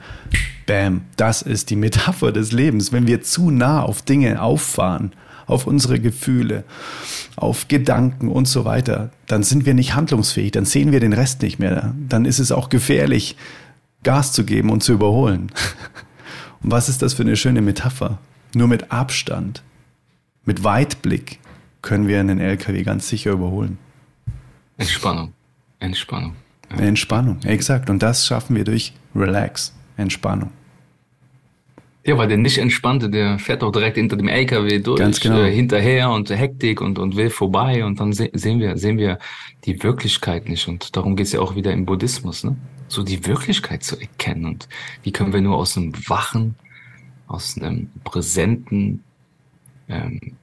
Bam, 0.65 1.01
das 1.17 1.43
ist 1.43 1.69
die 1.69 1.75
Metapher 1.75 2.31
des 2.31 2.51
Lebens. 2.51 2.91
Wenn 2.91 3.05
wir 3.05 3.21
zu 3.21 3.51
nah 3.51 3.83
auf 3.83 4.01
Dinge 4.01 4.41
auffahren, 4.41 5.11
auf 5.47 5.65
unsere 5.65 5.99
Gefühle, 5.99 6.63
auf 7.37 7.67
Gedanken 7.67 8.29
und 8.29 8.47
so 8.47 8.65
weiter, 8.65 9.09
dann 9.25 9.43
sind 9.43 9.65
wir 9.65 9.73
nicht 9.73 9.95
handlungsfähig, 9.95 10.51
dann 10.51 10.65
sehen 10.65 10.91
wir 10.91 10.99
den 10.99 11.13
Rest 11.13 11.41
nicht 11.41 11.57
mehr. 11.57 11.95
Dann 12.07 12.25
ist 12.25 12.39
es 12.39 12.51
auch 12.51 12.69
gefährlich, 12.69 13.37
Gas 14.03 14.33
zu 14.33 14.45
geben 14.45 14.69
und 14.69 14.83
zu 14.83 14.93
überholen. 14.93 15.51
Und 16.63 16.71
was 16.71 16.89
ist 16.89 17.03
das 17.03 17.13
für 17.13 17.21
eine 17.21 17.35
schöne 17.35 17.61
Metapher? 17.61 18.17
Nur 18.55 18.67
mit 18.67 18.91
Abstand, 18.91 19.61
mit 20.43 20.63
Weitblick 20.63 21.39
können 21.83 22.07
wir 22.07 22.19
einen 22.19 22.39
LKW 22.39 22.81
ganz 22.81 23.07
sicher 23.07 23.31
überholen. 23.31 23.77
Entspannung. 24.77 25.33
Entspannung. 25.79 26.33
Ja. 26.71 26.77
Entspannung, 26.77 27.39
exakt. 27.43 27.91
Und 27.91 28.01
das 28.01 28.25
schaffen 28.25 28.55
wir 28.55 28.63
durch 28.63 28.93
Relax, 29.15 29.73
Entspannung. 29.97 30.51
Ja, 32.07 32.17
weil 32.17 32.29
der 32.29 32.37
nicht 32.37 32.57
entspannte, 32.57 33.09
der 33.09 33.37
fährt 33.37 33.63
auch 33.63 33.71
direkt 33.71 33.97
hinter 33.97 34.15
dem 34.15 34.29
LKW 34.29 34.79
durch, 34.79 34.97
Ganz 34.97 35.19
genau. 35.19 35.41
äh, 35.41 35.51
hinterher 35.53 36.09
und 36.09 36.29
Hektik 36.29 36.79
und, 36.79 36.99
und 36.99 37.17
will 37.17 37.29
vorbei 37.29 37.83
und 37.83 37.99
dann 37.99 38.13
se 38.13 38.29
sehen 38.33 38.61
wir, 38.61 38.77
sehen 38.77 38.97
wir 38.97 39.19
die 39.65 39.83
Wirklichkeit 39.83 40.47
nicht. 40.47 40.69
Und 40.69 40.95
darum 40.95 41.17
geht's 41.17 41.33
ja 41.33 41.41
auch 41.41 41.55
wieder 41.57 41.73
im 41.73 41.85
Buddhismus, 41.85 42.45
ne? 42.45 42.55
So 42.87 43.03
die 43.03 43.25
Wirklichkeit 43.25 43.83
zu 43.83 43.99
erkennen. 43.99 44.45
Und 44.45 44.69
die 45.03 45.11
können 45.11 45.33
wir 45.33 45.41
nur 45.41 45.57
aus 45.57 45.75
einem 45.75 45.91
wachen, 46.07 46.55
aus 47.27 47.57
einem 47.57 47.89
präsenten, 48.05 49.03
ähm, 49.89 50.37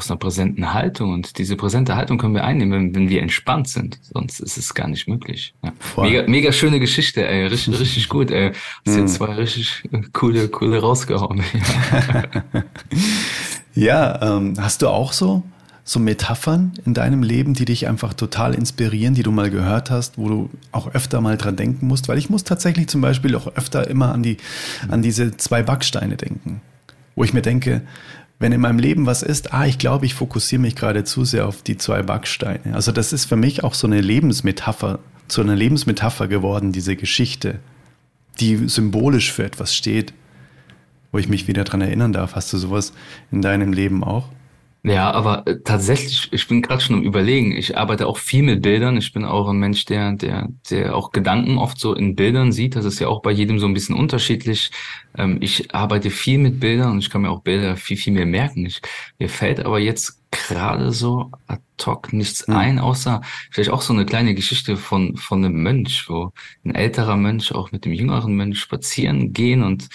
aus 0.00 0.10
einer 0.10 0.18
präsenten 0.18 0.72
Haltung. 0.72 1.12
Und 1.12 1.38
diese 1.38 1.56
präsente 1.56 1.94
Haltung 1.94 2.18
können 2.18 2.34
wir 2.34 2.44
einnehmen, 2.44 2.72
wenn, 2.72 2.94
wenn 2.94 3.08
wir 3.08 3.20
entspannt 3.20 3.68
sind. 3.68 3.98
Sonst 4.02 4.40
ist 4.40 4.56
es 4.56 4.74
gar 4.74 4.88
nicht 4.88 5.08
möglich. 5.08 5.54
Ja. 5.62 5.72
Mega, 6.02 6.22
mega 6.26 6.52
schöne 6.52 6.80
Geschichte, 6.80 7.26
ey. 7.26 7.46
Richtig, 7.46 7.78
richtig 7.80 8.08
gut, 8.08 8.30
ey. 8.30 8.52
Hast 8.86 8.96
jetzt 8.96 9.14
zwei 9.14 9.34
richtig 9.34 9.82
coole, 10.12 10.48
coole 10.48 10.80
rausgehauen. 10.80 11.42
ja, 13.74 14.36
ähm, 14.36 14.54
hast 14.58 14.82
du 14.82 14.88
auch 14.88 15.12
so, 15.12 15.42
so 15.84 16.00
Metaphern 16.00 16.72
in 16.86 16.94
deinem 16.94 17.22
Leben, 17.22 17.52
die 17.52 17.66
dich 17.66 17.86
einfach 17.86 18.14
total 18.14 18.54
inspirieren, 18.54 19.14
die 19.14 19.22
du 19.22 19.32
mal 19.32 19.50
gehört 19.50 19.90
hast, 19.90 20.16
wo 20.16 20.28
du 20.28 20.50
auch 20.72 20.94
öfter 20.94 21.20
mal 21.20 21.36
dran 21.36 21.56
denken 21.56 21.86
musst? 21.86 22.08
Weil 22.08 22.16
ich 22.16 22.30
muss 22.30 22.44
tatsächlich 22.44 22.88
zum 22.88 23.02
Beispiel 23.02 23.36
auch 23.36 23.48
öfter 23.54 23.86
immer 23.88 24.12
an 24.12 24.22
die, 24.22 24.38
an 24.88 25.02
diese 25.02 25.36
zwei 25.36 25.62
Backsteine 25.62 26.16
denken. 26.16 26.62
Wo 27.16 27.24
ich 27.24 27.34
mir 27.34 27.42
denke, 27.42 27.82
wenn 28.40 28.52
in 28.52 28.60
meinem 28.60 28.78
Leben 28.78 29.06
was 29.06 29.22
ist, 29.22 29.52
ah, 29.52 29.66
ich 29.66 29.78
glaube, 29.78 30.06
ich 30.06 30.14
fokussiere 30.14 30.62
mich 30.62 30.74
gerade 30.74 31.04
zu 31.04 31.24
sehr 31.24 31.46
auf 31.46 31.62
die 31.62 31.76
zwei 31.76 32.02
Backsteine. 32.02 32.74
Also 32.74 32.90
das 32.90 33.12
ist 33.12 33.26
für 33.26 33.36
mich 33.36 33.62
auch 33.62 33.74
so 33.74 33.86
eine 33.86 34.00
Lebensmetapher, 34.00 34.98
zu 35.28 35.42
einer 35.42 35.54
Lebensmetapher 35.54 36.26
geworden, 36.26 36.72
diese 36.72 36.96
Geschichte, 36.96 37.60
die 38.40 38.56
symbolisch 38.68 39.30
für 39.30 39.44
etwas 39.44 39.76
steht, 39.76 40.14
wo 41.12 41.18
ich 41.18 41.28
mich 41.28 41.48
wieder 41.48 41.64
dran 41.64 41.82
erinnern 41.82 42.14
darf. 42.14 42.34
Hast 42.34 42.52
du 42.52 42.56
sowas 42.56 42.94
in 43.30 43.42
deinem 43.42 43.74
Leben 43.74 44.02
auch? 44.02 44.30
Ja, 44.82 45.10
aber 45.10 45.46
äh, 45.46 45.60
tatsächlich, 45.62 46.32
ich 46.32 46.48
bin 46.48 46.62
gerade 46.62 46.80
schon 46.80 46.96
am 46.96 47.02
Überlegen. 47.02 47.52
Ich 47.52 47.76
arbeite 47.76 48.06
auch 48.06 48.16
viel 48.16 48.42
mit 48.42 48.62
Bildern. 48.62 48.96
Ich 48.96 49.12
bin 49.12 49.26
auch 49.26 49.48
ein 49.48 49.58
Mensch, 49.58 49.84
der, 49.84 50.12
der, 50.12 50.48
der 50.70 50.96
auch 50.96 51.12
Gedanken 51.12 51.58
oft 51.58 51.78
so 51.78 51.94
in 51.94 52.16
Bildern 52.16 52.50
sieht. 52.50 52.76
Das 52.76 52.86
ist 52.86 52.98
ja 52.98 53.08
auch 53.08 53.20
bei 53.20 53.30
jedem 53.30 53.58
so 53.58 53.66
ein 53.66 53.74
bisschen 53.74 53.94
unterschiedlich. 53.94 54.70
Ähm, 55.18 55.38
ich 55.42 55.74
arbeite 55.74 56.10
viel 56.10 56.38
mit 56.38 56.60
Bildern 56.60 56.92
und 56.92 56.98
ich 57.00 57.10
kann 57.10 57.22
mir 57.22 57.30
auch 57.30 57.42
Bilder 57.42 57.76
viel, 57.76 57.98
viel 57.98 58.14
mehr 58.14 58.24
merken. 58.24 58.64
Ich, 58.64 58.80
mir 59.18 59.28
fällt 59.28 59.60
aber 59.60 59.78
jetzt 59.78 60.20
gerade 60.30 60.92
so 60.92 61.30
ad 61.46 61.62
hoc 61.84 62.12
nichts 62.12 62.46
hm. 62.46 62.56
ein, 62.56 62.78
außer 62.78 63.20
vielleicht 63.50 63.70
auch 63.70 63.82
so 63.82 63.92
eine 63.92 64.06
kleine 64.06 64.34
Geschichte 64.34 64.76
von, 64.76 65.16
von 65.16 65.44
einem 65.44 65.62
Mönch, 65.62 66.08
wo 66.08 66.32
ein 66.64 66.74
älterer 66.74 67.16
Mönch 67.16 67.52
auch 67.52 67.72
mit 67.72 67.84
dem 67.84 67.92
jüngeren 67.92 68.34
Mönch 68.34 68.60
spazieren 68.60 69.32
gehen 69.32 69.62
und 69.62 69.88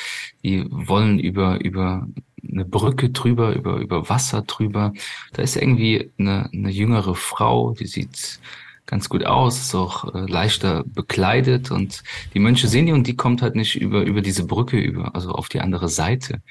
die 0.44 0.66
wollen 0.70 1.20
über, 1.20 1.64
über 1.64 2.08
eine 2.52 2.66
Brücke 2.66 3.10
drüber, 3.10 3.56
über, 3.56 3.78
über 3.78 4.10
Wasser 4.10 4.42
drüber. 4.44 4.94
Da 5.34 5.42
ist 5.42 5.56
irgendwie 5.56 6.12
eine, 6.18 6.50
eine 6.54 6.70
jüngere 6.70 7.16
Frau, 7.16 7.74
die 7.74 7.88
sieht 7.88 8.40
ganz 8.86 9.10
gut 9.10 9.26
aus, 9.26 9.60
ist 9.60 9.76
auch 9.76 10.14
äh, 10.14 10.26
leichter 10.30 10.84
bekleidet 10.86 11.72
und 11.72 12.04
die 12.34 12.40
Mönche 12.40 12.68
sehen 12.68 12.86
die 12.86 12.92
und 12.92 13.08
die 13.08 13.16
kommt 13.16 13.42
halt 13.42 13.56
nicht 13.56 13.76
über, 13.76 14.04
über 14.04 14.22
diese 14.22 14.46
Brücke 14.46 14.80
über, 14.80 15.16
also 15.16 15.32
auf 15.32 15.50
die 15.50 15.62
andere 15.62 15.90
Seite. 15.90 16.42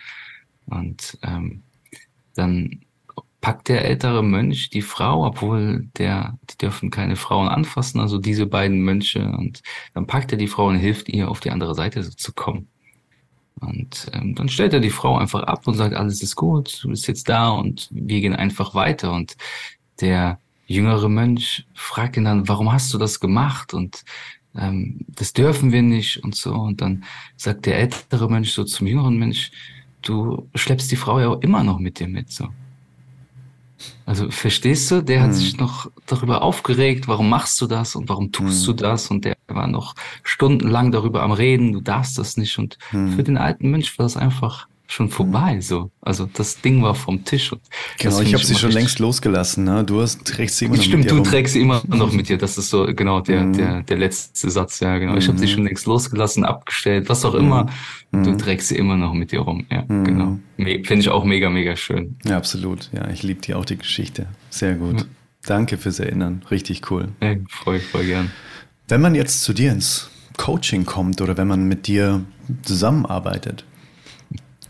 Und 0.67 1.19
ähm, 1.23 1.63
dann 2.35 2.81
packt 3.41 3.69
der 3.69 3.85
ältere 3.85 4.23
Mönch 4.23 4.71
die 4.71 4.83
Frau, 4.83 5.27
obwohl 5.27 5.89
der, 5.99 6.39
die 6.51 6.57
dürfen 6.57 6.91
keine 6.91 7.17
Frauen 7.17 7.49
anfassen, 7.49 8.01
also 8.01 8.19
diese 8.19 8.47
beiden 8.47 8.81
Mönche, 8.81 9.23
und 9.37 9.63
dann 9.93 10.07
packt 10.07 10.33
er 10.33 10.39
die 10.39 10.49
Frau 10.49 10.69
und 10.69 10.77
hilft 10.77 11.11
ihr, 11.11 11.31
auf 11.31 11.41
die 11.41 11.51
andere 11.51 11.75
Seite 11.75 12.09
zu 12.17 12.33
kommen. 12.33 12.69
Und 13.67 14.11
ähm, 14.13 14.35
dann 14.35 14.49
stellt 14.49 14.73
er 14.73 14.81
die 14.81 14.91
Frau 14.91 15.17
einfach 15.17 15.43
ab 15.43 15.67
und 15.67 15.75
sagt, 15.75 15.95
alles 15.95 16.23
ist 16.23 16.37
gut, 16.37 16.81
du 16.83 16.89
bist 16.89 17.07
jetzt 17.07 17.29
da 17.29 17.51
und 17.51 17.89
wir 17.91 18.21
gehen 18.21 18.35
einfach 18.35 18.75
weiter. 18.75 19.13
Und 19.13 19.37
der 20.01 20.39
jüngere 20.67 21.09
Mönch 21.09 21.67
fragt 21.75 22.17
ihn 22.17 22.25
dann, 22.25 22.49
warum 22.49 22.73
hast 22.73 22.93
du 22.95 22.99
das 22.99 23.21
gemacht? 23.21 23.75
Und 23.75 24.05
ähm, 24.57 25.01
das 25.09 25.33
dürfen 25.33 25.73
wir 25.73 25.83
nicht 25.83 26.23
und 26.23 26.35
so. 26.35 26.55
Und 26.55 26.81
dann 26.81 27.05
sagt 27.37 27.67
der 27.67 27.79
ältere 27.79 28.31
Mönch 28.31 28.53
so 28.53 28.65
zum 28.65 28.87
jüngeren 28.87 29.19
Mönch, 29.19 29.53
du 30.03 30.49
schleppst 30.55 30.91
die 30.91 30.97
Frau 30.97 31.21
ja 31.21 31.29
auch 31.29 31.41
immer 31.41 31.63
noch 31.63 31.79
mit 31.79 31.99
dir 31.99 32.09
mit. 32.09 32.31
So. 32.31 32.49
Also 34.07 34.31
verstehst 34.31 34.91
du, 34.91 35.03
der 35.03 35.23
hat 35.23 35.31
hm. 35.31 35.35
sich 35.35 35.57
noch 35.57 35.91
darüber 36.07 36.43
aufgeregt, 36.43 37.09
warum 37.09 37.29
machst 37.29 37.61
du 37.61 37.67
das 37.67 37.97
und 37.97 38.09
warum 38.09 38.33
tust 38.33 38.67
hm. 38.67 38.67
du 38.67 38.83
das 38.83 39.11
und 39.11 39.25
der 39.25 39.35
war 39.49 39.67
noch 39.67 39.95
stundenlang 40.23 40.93
darüber 40.93 41.23
am 41.23 41.33
Reden, 41.33 41.73
du 41.73 41.81
darfst 41.81 42.19
das 42.19 42.37
nicht 42.37 42.59
und 42.59 42.79
hm. 42.91 43.13
für 43.13 43.23
den 43.23 43.39
alten 43.39 43.71
Mensch 43.71 43.99
war 43.99 44.05
das 44.05 44.17
einfach 44.17 44.67
schon 44.95 45.11
vorbei. 45.11 45.61
So, 45.61 45.91
also 46.01 46.29
das 46.33 46.61
Ding 46.61 46.83
war 46.83 46.95
vom 46.95 47.25
Tisch. 47.25 47.53
Und 47.53 47.63
genau, 47.99 48.21
ich 48.21 48.33
habe 48.33 48.45
sie 48.45 48.55
schon 48.55 48.71
längst 48.71 49.01
losgelassen. 49.01 49.65
Ne? 49.65 49.83
Du 49.85 50.01
hast, 50.01 50.25
trägst 50.25 50.59
sie 50.59 50.67
immer 50.67 50.77
noch 50.77 50.83
Stimmt, 50.85 50.99
mit 50.99 51.05
dir 51.07 51.15
du 51.15 51.17
rum. 51.17 51.25
trägst 51.25 51.55
sie 51.55 51.61
immer 51.61 51.83
noch 51.87 52.13
mit 52.13 52.29
dir. 52.29 52.39
Das 52.39 52.57
ist 52.57 52.71
so 52.71 52.87
genau 52.87 53.21
der 53.21 53.45
mhm. 53.45 53.53
der 53.55 53.83
der 53.83 53.97
letzte 53.99 54.51
Satz. 54.51 54.79
Ja, 54.81 54.99
genau. 54.99 55.17
Ich 55.17 55.27
habe 55.27 55.37
sie 55.37 55.47
mhm. 55.47 55.51
schon 55.51 55.65
längst 55.65 55.87
losgelassen, 55.87 56.45
abgestellt, 56.45 57.09
was 57.09 57.25
auch 57.25 57.35
immer. 57.35 57.67
Mhm. 58.13 58.25
Du 58.25 58.37
trägst 58.37 58.69
sie 58.69 58.77
immer 58.77 58.97
noch 58.97 59.15
mit 59.15 59.33
dir 59.33 59.41
rum. 59.41 59.67
Ja, 59.71 59.85
mhm. 59.89 60.05
genau. 60.05 60.39
Finde 60.57 61.01
ich 61.01 61.09
auch 61.09 61.25
mega 61.25 61.51
mega 61.51 61.75
schön. 61.75 62.17
Ja, 62.25 62.37
absolut. 62.37 62.91
Ja, 62.93 63.11
ich 63.11 63.25
liebe 63.25 63.41
die 63.41 63.55
auch 63.55 63.65
die 63.65 63.77
Geschichte. 63.77 64.27
Sehr 64.51 64.77
gut. 64.77 65.01
Ja. 65.01 65.07
Danke 65.47 65.77
fürs 65.77 65.99
Erinnern. 65.99 66.43
Richtig 66.51 66.89
cool. 66.91 67.09
Ja, 67.21 67.35
voll 67.49 67.81
voll 67.81 68.05
gern. 68.05 68.31
Wenn 68.87 69.01
man 69.01 69.17
jetzt 69.17 69.43
zu 69.43 69.53
dir 69.53 69.73
ins 69.73 70.09
Coaching 70.37 70.85
kommt 70.85 71.21
oder 71.21 71.37
wenn 71.37 71.49
man 71.49 71.65
mit 71.65 71.89
dir 71.89 72.25
zusammenarbeitet, 72.63 73.65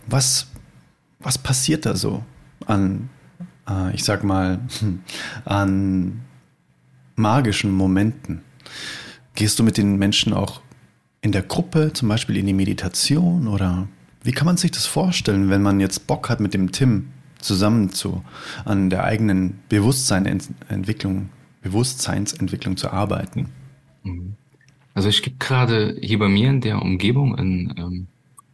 was, 0.06 0.46
was 1.20 1.38
passiert 1.38 1.86
da 1.86 1.96
so 1.96 2.24
an, 2.66 3.08
äh, 3.68 3.94
ich 3.94 4.04
sag 4.04 4.24
mal, 4.24 4.60
an 5.44 6.20
magischen 7.16 7.72
Momenten? 7.72 8.42
Gehst 9.34 9.58
du 9.58 9.62
mit 9.62 9.76
den 9.76 9.96
Menschen 9.96 10.32
auch 10.32 10.60
in 11.20 11.32
der 11.32 11.42
Gruppe, 11.42 11.92
zum 11.92 12.08
Beispiel 12.08 12.36
in 12.36 12.46
die 12.46 12.52
Meditation 12.52 13.48
oder 13.48 13.88
wie 14.22 14.32
kann 14.32 14.46
man 14.46 14.56
sich 14.56 14.70
das 14.70 14.86
vorstellen, 14.86 15.50
wenn 15.50 15.62
man 15.62 15.80
jetzt 15.80 16.06
Bock 16.06 16.28
hat, 16.28 16.40
mit 16.40 16.54
dem 16.54 16.72
Tim 16.72 17.08
zusammen 17.38 17.90
zu, 17.90 18.24
an 18.64 18.90
der 18.90 19.04
eigenen 19.04 19.58
Bewusstseinsentwicklung, 19.68 21.28
Bewusstseinsentwicklung 21.62 22.76
zu 22.76 22.90
arbeiten? 22.90 23.48
Mhm. 24.02 24.34
Also 24.94 25.08
ich 25.08 25.22
gebe 25.22 25.36
gerade 25.38 25.96
hier 26.00 26.18
bei 26.18 26.28
mir 26.28 26.50
in 26.50 26.60
der 26.60 26.80
Umgebung 26.80 27.34
ein 27.34 27.74
ähm, 27.76 28.06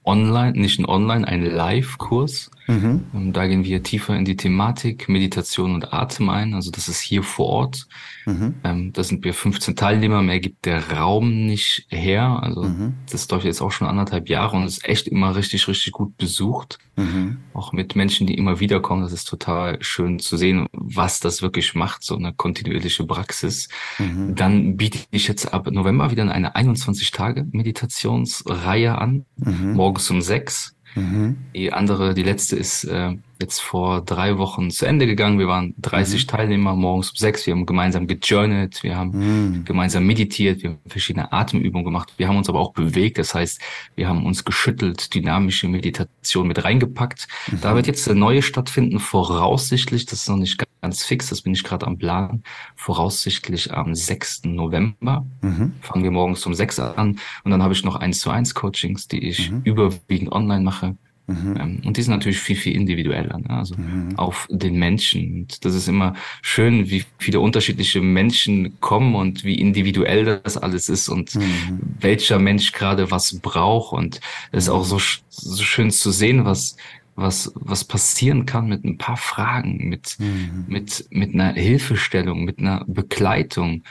online, 0.05 0.59
nicht 0.59 0.78
ein 0.78 0.86
Online, 0.86 1.26
ein 1.26 1.44
Live-Kurs. 1.44 2.51
Mhm. 2.66 3.32
Da 3.32 3.46
gehen 3.46 3.64
wir 3.64 3.82
tiefer 3.82 4.16
in 4.16 4.24
die 4.24 4.36
Thematik 4.36 5.09
Meditation 5.09 5.74
und 5.74 5.92
Atem 5.92 6.28
ein. 6.28 6.55
Also 6.55 6.70
das 6.70 6.86
ist 6.88 7.01
hier 7.01 7.24
vor 7.24 7.46
Ort. 7.46 7.88
Mhm. 8.26 8.55
Ähm, 8.62 8.92
da 8.92 9.03
sind 9.03 9.24
wir 9.24 9.34
15 9.34 9.74
Teilnehmer, 9.76 10.22
mehr 10.22 10.40
gibt 10.40 10.66
der 10.66 10.92
Raum 10.92 11.46
nicht 11.46 11.86
her. 11.88 12.38
Also 12.42 12.62
mhm. 12.62 12.94
das 13.11 13.28
läuft 13.30 13.44
jetzt 13.44 13.61
auch 13.61 13.72
schon 13.72 13.88
anderthalb 13.88 14.28
Jahre 14.28 14.57
und 14.57 14.64
ist 14.64 14.84
echt 14.84 15.09
immer 15.09 15.34
richtig, 15.34 15.66
richtig 15.66 15.92
gut 15.92 16.16
besucht. 16.16 16.78
Mhm. 16.96 17.38
Auch 17.55 17.72
mit 17.72 17.96
Menschen, 17.96 18.26
die 18.26 18.34
immer 18.34 18.61
wieder 18.61 18.80
kommen. 18.80 19.03
Das 19.03 19.12
ist 19.12 19.24
total 19.24 19.82
schön 19.82 20.20
zu 20.20 20.36
sehen, 20.36 20.66
was 20.72 21.20
das 21.20 21.42
wirklich 21.42 21.74
macht, 21.74 22.05
so 22.05 22.16
eine 22.16 22.32
kontinuierliche 22.32 23.05
Praxis. 23.05 23.68
Mhm. 23.98 24.36
Dann 24.36 24.76
biete 24.76 25.01
ich 25.11 25.26
jetzt 25.26 25.53
ab 25.53 25.68
November 25.70 26.11
wieder 26.11 26.30
eine 26.30 26.55
21-Tage-Meditationsreihe 26.55 28.96
an, 28.96 29.24
mhm. 29.36 29.74
Morgens 30.01 30.11
um 30.11 30.22
sechs. 30.22 30.74
Mhm. 30.94 31.36
Die 31.55 31.72
andere, 31.72 32.14
die 32.14 32.22
letzte 32.22 32.57
ist 32.57 32.84
äh, 32.84 33.16
jetzt 33.41 33.61
vor 33.61 34.03
drei 34.03 34.38
Wochen 34.38 34.70
zu 34.70 34.86
Ende 34.86 35.07
gegangen. 35.07 35.38
Wir 35.38 35.49
waren 35.49 35.74
30 35.78 36.22
mhm. 36.24 36.28
Teilnehmer 36.28 36.74
morgens 36.74 37.11
um 37.11 37.16
sechs. 37.16 37.47
Wir 37.47 37.55
haben 37.55 37.66
gemeinsam 37.66 38.07
gejournalt, 38.07 38.82
wir 38.82 38.97
haben 38.97 39.11
mhm. 39.11 39.64
gemeinsam 39.64 40.07
meditiert, 40.07 40.62
wir 40.62 40.70
haben 40.70 40.78
verschiedene 40.86 41.32
Atemübungen 41.32 41.84
gemacht. 41.84 42.12
Wir 42.16 42.28
haben 42.28 42.36
uns 42.36 42.49
aber 42.49 42.61
auch 42.61 42.72
bewegt. 42.72 43.18
Das 43.18 43.34
heißt, 43.34 43.61
wir 43.97 44.09
haben 44.09 44.26
uns 44.26 44.45
geschüttelt, 44.45 45.14
dynamische 45.14 45.68
Meditation 45.68 46.49
mit 46.49 46.62
reingepackt. 46.64 47.28
Mhm. 47.51 47.61
Da 47.61 47.74
wird 47.74 47.86
jetzt 47.86 48.09
eine 48.09 48.18
neue 48.18 48.43
stattfinden, 48.43 48.99
voraussichtlich, 48.99 50.07
das 50.07 50.20
ist 50.20 50.28
noch 50.28 50.36
nicht 50.36 50.62
ganz 50.82 51.05
fix, 51.05 51.28
das 51.28 51.43
bin 51.43 51.53
ich 51.53 51.64
gerade 51.64 51.86
am 51.86 51.99
Plan, 51.99 52.43
voraussichtlich 52.76 53.72
am 53.72 53.95
6. 53.95 54.45
November. 54.45 55.26
Mhm. 55.43 55.74
Fangen 55.80 56.05
wir 56.05 56.11
morgens 56.11 56.45
um 56.47 56.55
sechs 56.55 56.78
an. 56.78 57.18
Und 57.45 57.51
dann 57.51 57.62
habe 57.62 57.74
ich 57.74 57.84
noch 57.84 57.97
eins 57.97 58.20
zu 58.20 58.30
eins 58.30 58.55
Coachings, 58.55 59.09
die 59.09 59.28
ich 59.28 59.51
mhm. 59.51 59.62
überwiegend 59.64 60.32
online 60.32 60.62
mache. 60.62 60.97
Mhm. 61.30 61.56
Ähm, 61.58 61.82
und 61.84 61.96
die 61.96 62.02
sind 62.02 62.12
natürlich 62.12 62.38
viel, 62.38 62.56
viel 62.56 62.74
individueller, 62.74 63.38
ne? 63.38 63.50
also 63.50 63.76
mhm. 63.76 64.18
auf 64.18 64.48
den 64.50 64.78
Menschen. 64.78 65.40
Und 65.40 65.64
das 65.64 65.74
ist 65.74 65.88
immer 65.88 66.14
schön, 66.42 66.90
wie 66.90 67.04
viele 67.18 67.40
unterschiedliche 67.40 68.00
Menschen 68.00 68.80
kommen 68.80 69.14
und 69.14 69.44
wie 69.44 69.54
individuell 69.54 70.40
das 70.42 70.56
alles 70.56 70.88
ist 70.88 71.08
und 71.08 71.34
mhm. 71.36 71.80
welcher 72.00 72.38
Mensch 72.38 72.72
gerade 72.72 73.10
was 73.10 73.38
braucht. 73.38 73.92
Und 73.92 74.20
es 74.52 74.64
ist 74.64 74.70
auch 74.70 74.84
so, 74.84 74.98
so 75.28 75.62
schön 75.62 75.90
zu 75.90 76.10
sehen, 76.10 76.44
was, 76.44 76.76
was, 77.14 77.52
was 77.54 77.84
passieren 77.84 78.46
kann 78.46 78.68
mit 78.68 78.84
ein 78.84 78.98
paar 78.98 79.16
Fragen, 79.16 79.88
mit, 79.88 80.16
mhm. 80.18 80.64
mit, 80.66 81.06
mit 81.10 81.34
einer 81.34 81.52
Hilfestellung, 81.52 82.44
mit 82.44 82.58
einer 82.58 82.84
Begleitung. 82.86 83.84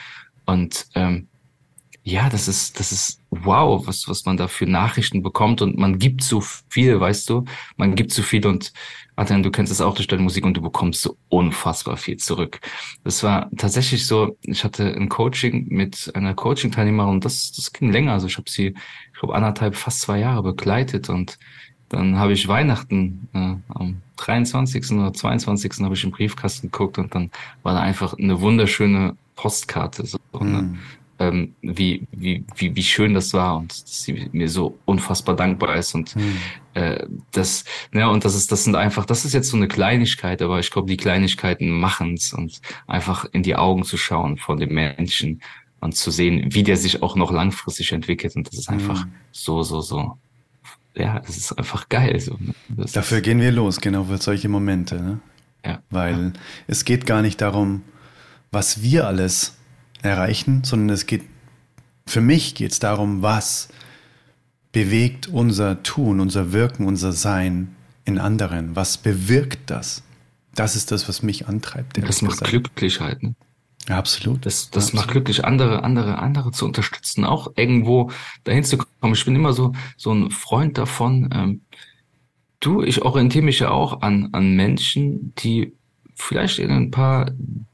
Und 0.44 0.86
ähm, 0.94 1.28
ja, 2.02 2.28
das 2.28 2.48
ist, 2.48 2.78
das 2.80 2.92
ist 2.92 3.19
wow, 3.30 3.86
was, 3.86 4.08
was 4.08 4.24
man 4.24 4.36
da 4.36 4.48
für 4.48 4.66
Nachrichten 4.66 5.22
bekommt 5.22 5.62
und 5.62 5.78
man 5.78 5.98
gibt 5.98 6.22
so 6.22 6.40
viel, 6.40 6.98
weißt 7.00 7.30
du? 7.30 7.44
Man 7.76 7.94
gibt 7.94 8.12
so 8.12 8.22
viel 8.22 8.46
und 8.46 8.72
Adrian, 9.16 9.42
du 9.42 9.50
kennst 9.50 9.70
es 9.70 9.80
auch, 9.80 9.94
du 9.94 10.02
stellst 10.02 10.22
Musik 10.22 10.44
und 10.44 10.56
du 10.56 10.62
bekommst 10.62 11.02
so 11.02 11.16
unfassbar 11.28 11.96
viel 11.96 12.16
zurück. 12.16 12.60
Das 13.04 13.22
war 13.22 13.50
tatsächlich 13.56 14.06
so, 14.06 14.36
ich 14.42 14.64
hatte 14.64 14.94
ein 14.94 15.08
Coaching 15.08 15.66
mit 15.68 16.10
einer 16.14 16.34
Coaching-Teilnehmerin 16.34 17.10
und 17.10 17.24
das, 17.24 17.52
das 17.52 17.72
ging 17.72 17.92
länger. 17.92 18.12
Also 18.12 18.26
ich 18.26 18.36
habe 18.38 18.50
sie, 18.50 18.68
ich 19.12 19.18
glaube, 19.18 19.34
anderthalb, 19.34 19.76
fast 19.76 20.00
zwei 20.00 20.18
Jahre 20.18 20.42
begleitet 20.42 21.08
und 21.08 21.38
dann 21.90 22.18
habe 22.18 22.32
ich 22.32 22.48
Weihnachten 22.48 23.28
äh, 23.34 23.56
am 23.74 24.00
23. 24.16 24.92
oder 24.92 25.12
22. 25.12 25.72
habe 25.80 25.94
ich 25.94 26.04
im 26.04 26.12
Briefkasten 26.12 26.70
geguckt 26.70 26.98
und 26.98 27.14
dann 27.14 27.30
war 27.62 27.74
da 27.74 27.80
einfach 27.80 28.14
eine 28.16 28.40
wunderschöne 28.40 29.16
Postkarte. 29.34 30.06
So, 30.06 30.18
mhm. 30.38 30.52
ne? 30.52 30.78
Ähm, 31.20 31.54
wie, 31.60 32.06
wie, 32.12 32.44
wie, 32.56 32.74
wie 32.74 32.82
schön 32.82 33.12
das 33.12 33.34
war 33.34 33.58
und 33.58 33.70
dass 33.70 34.02
sie 34.02 34.28
mir 34.32 34.48
so 34.48 34.78
unfassbar 34.86 35.36
dankbar 35.36 35.76
ist 35.76 35.94
und 35.94 36.16
mhm. 36.16 36.36
äh, 36.72 37.06
das, 37.30 37.64
ja, 37.92 38.08
und 38.08 38.24
das 38.24 38.34
ist, 38.34 38.50
das 38.50 38.64
sind 38.64 38.74
einfach, 38.74 39.04
das 39.04 39.26
ist 39.26 39.34
jetzt 39.34 39.50
so 39.50 39.56
eine 39.56 39.68
Kleinigkeit, 39.68 40.40
aber 40.40 40.58
ich 40.58 40.70
glaube, 40.70 40.88
die 40.88 40.96
Kleinigkeiten 40.96 41.70
machen's 41.70 42.32
und 42.32 42.62
einfach 42.86 43.26
in 43.32 43.42
die 43.42 43.54
Augen 43.54 43.84
zu 43.84 43.98
schauen 43.98 44.38
von 44.38 44.58
dem 44.58 44.72
Menschen 44.72 45.42
und 45.80 45.94
zu 45.94 46.10
sehen, 46.10 46.46
wie 46.54 46.62
der 46.62 46.78
sich 46.78 47.02
auch 47.02 47.16
noch 47.16 47.30
langfristig 47.30 47.92
entwickelt 47.92 48.34
und 48.34 48.48
das 48.48 48.58
ist 48.58 48.70
einfach 48.70 49.04
mhm. 49.04 49.12
so, 49.30 49.62
so, 49.62 49.82
so. 49.82 50.16
Ja, 50.94 51.20
das 51.20 51.36
ist 51.36 51.52
einfach 51.52 51.88
geil. 51.88 52.18
So. 52.18 52.36
Ne? 52.40 52.54
Dafür 52.92 53.20
gehen 53.20 53.40
wir 53.40 53.52
los, 53.52 53.80
genau 53.80 54.04
für 54.04 54.18
solche 54.18 54.48
Momente. 54.48 55.00
Ne? 55.00 55.20
Ja. 55.64 55.82
Weil 55.90 56.32
ja. 56.34 56.40
es 56.66 56.84
geht 56.84 57.06
gar 57.06 57.22
nicht 57.22 57.40
darum, 57.40 57.82
was 58.50 58.82
wir 58.82 59.06
alles 59.06 59.59
erreichen, 60.02 60.64
sondern 60.64 60.90
es 60.90 61.06
geht, 61.06 61.22
für 62.06 62.20
mich 62.20 62.54
geht 62.54 62.72
es 62.72 62.78
darum, 62.78 63.22
was 63.22 63.68
bewegt 64.72 65.28
unser 65.28 65.82
Tun, 65.82 66.20
unser 66.20 66.52
Wirken, 66.52 66.86
unser 66.86 67.12
Sein 67.12 67.74
in 68.04 68.18
anderen? 68.18 68.76
Was 68.76 68.98
bewirkt 68.98 69.70
das? 69.70 70.02
Das 70.54 70.76
ist 70.76 70.90
das, 70.90 71.08
was 71.08 71.22
mich 71.22 71.46
antreibt. 71.46 71.96
Das 72.02 72.22
macht 72.22 72.32
gesagt. 72.32 72.50
glücklich 72.50 73.00
halt. 73.00 73.22
Ne? 73.22 73.34
Ja, 73.88 73.98
absolut. 73.98 74.46
Das, 74.46 74.70
das 74.70 74.84
absolut. 74.84 74.94
macht 74.94 75.12
glücklich, 75.12 75.44
andere, 75.44 75.82
andere, 75.82 76.18
andere 76.18 76.52
zu 76.52 76.64
unterstützen, 76.64 77.24
auch 77.24 77.52
irgendwo 77.56 78.10
dahin 78.44 78.64
zu 78.64 78.78
kommen. 78.78 79.14
Ich 79.14 79.24
bin 79.24 79.34
immer 79.34 79.52
so, 79.52 79.72
so 79.96 80.12
ein 80.12 80.30
Freund 80.30 80.78
davon. 80.78 81.30
Ähm, 81.32 81.60
du, 82.60 82.82
ich 82.82 83.02
orientiere 83.02 83.44
mich 83.44 83.60
ja 83.60 83.70
auch 83.70 84.02
an, 84.02 84.28
an 84.32 84.54
Menschen, 84.54 85.34
die 85.36 85.72
vielleicht 86.14 86.58
in 86.58 86.70
ein 86.70 86.90
paar 86.90 87.30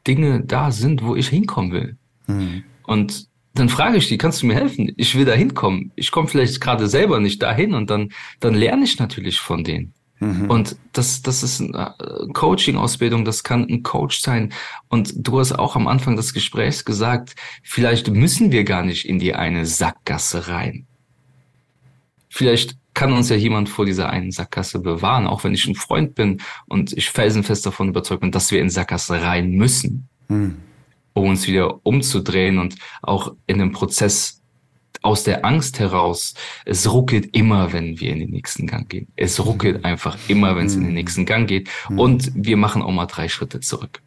Dinge 0.07 0.41
da 0.41 0.71
sind, 0.71 1.03
wo 1.03 1.17
ich 1.17 1.29
hinkommen 1.29 1.73
will. 1.73 1.97
Mhm. 2.27 2.65
Und 2.85 3.29
dann 3.55 3.69
frage 3.69 3.97
ich 3.97 4.09
die, 4.09 4.19
kannst 4.19 4.43
du 4.43 4.47
mir 4.47 4.55
helfen? 4.55 4.93
Ich 4.97 5.15
will 5.15 5.25
da 5.25 5.33
hinkommen. 5.33 5.93
Ich 5.97 6.11
komme 6.11 6.29
vielleicht 6.29 6.61
gerade 6.61 6.89
selber 6.89 7.21
nicht 7.21 7.43
dahin 7.43 7.75
und 7.75 7.91
dann, 7.91 8.11
dann 8.41 8.55
lerne 8.55 8.85
ich 8.85 8.99
natürlich 8.99 9.41
von 9.41 9.65
denen. 9.65 9.95
Mhm. 10.21 10.51
Und 10.51 10.77
das, 10.93 11.23
das 11.23 11.43
ist 11.43 11.61
eine 11.61 11.95
Coaching-Ausbildung, 12.33 13.25
das 13.25 13.43
kann 13.43 13.67
ein 13.69 13.83
Coach 13.83 14.21
sein. 14.21 14.53
Und 14.89 15.13
du 15.17 15.39
hast 15.39 15.53
auch 15.53 15.77
am 15.77 15.89
Anfang 15.89 16.17
des 16.17 16.33
Gesprächs 16.33 16.85
gesagt, 16.85 17.35
vielleicht 17.63 18.11
müssen 18.11 18.53
wir 18.53 18.65
gar 18.65 18.83
nicht 18.83 19.07
in 19.07 19.19
die 19.19 19.35
eine 19.35 19.67
Sackgasse 19.67 20.49
rein. 20.49 20.87
Vielleicht 22.29 22.77
kann 22.95 23.13
uns 23.13 23.29
ja 23.29 23.37
jemand 23.37 23.69
vor 23.69 23.85
dieser 23.85 24.09
einen 24.09 24.33
Sackgasse 24.33 24.79
bewahren, 24.81 25.27
auch 25.27 25.45
wenn 25.45 25.55
ich 25.55 25.67
ein 25.67 25.75
Freund 25.75 26.15
bin 26.15 26.41
und 26.67 26.93
ich 26.95 27.11
felsenfest 27.11 27.65
davon 27.67 27.89
überzeugt 27.89 28.23
bin, 28.23 28.33
dass 28.33 28.51
wir 28.51 28.61
in 28.61 28.71
Sackgasse 28.71 29.23
rein 29.23 29.51
müssen. 29.51 30.09
Mhm 30.29 30.57
um 31.17 31.31
uns 31.31 31.47
wieder 31.47 31.81
umzudrehen 31.85 32.59
und 32.59 32.77
auch 33.03 33.35
in 33.47 33.59
dem 33.59 33.73
Prozess 33.73 34.43
aus 35.03 35.25
der 35.25 35.45
Angst 35.45 35.79
heraus, 35.79 36.35
es 36.65 36.91
ruckelt 36.91 37.35
immer, 37.35 37.73
wenn 37.73 38.01
wir 38.01 38.13
in 38.13 38.19
den 38.19 38.31
nächsten 38.31 38.67
Gang 38.67 38.89
gehen. 38.89 39.09
Es 39.17 39.45
ruckelt 39.45 39.85
einfach 39.85 40.19
immer, 40.29 40.57
wenn 40.57 40.67
es 40.67 40.75
in 40.75 40.81
den 40.81 40.91
mhm. 40.91 40.95
nächsten 40.95 41.25
Gang 41.25 41.49
geht. 41.49 41.71
Mhm. 41.89 41.99
Und 41.99 42.33
wir 42.35 42.57
machen 42.57 42.83
auch 42.83 42.91
mal 42.91 43.07
drei 43.07 43.29
Schritte 43.29 43.61
zurück. 43.61 44.03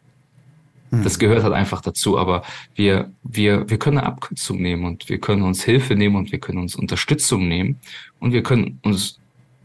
Mhm. 0.90 1.02
Das 1.02 1.18
gehört 1.18 1.42
halt 1.42 1.54
einfach 1.54 1.80
dazu, 1.80 2.18
aber 2.18 2.42
wir, 2.74 3.10
wir, 3.22 3.68
wir 3.68 3.78
können 3.78 3.98
eine 3.98 4.06
Abkürzung 4.06 4.60
nehmen 4.60 4.84
und 4.84 5.08
wir 5.08 5.18
können 5.18 5.42
uns 5.42 5.64
Hilfe 5.64 5.96
nehmen 5.96 6.16
und 6.16 6.32
wir 6.32 6.38
können 6.38 6.58
uns 6.58 6.76
Unterstützung 6.76 7.48
nehmen 7.48 7.80
und 8.18 8.32
wir 8.32 8.42
können 8.42 8.78
uns 8.82 9.18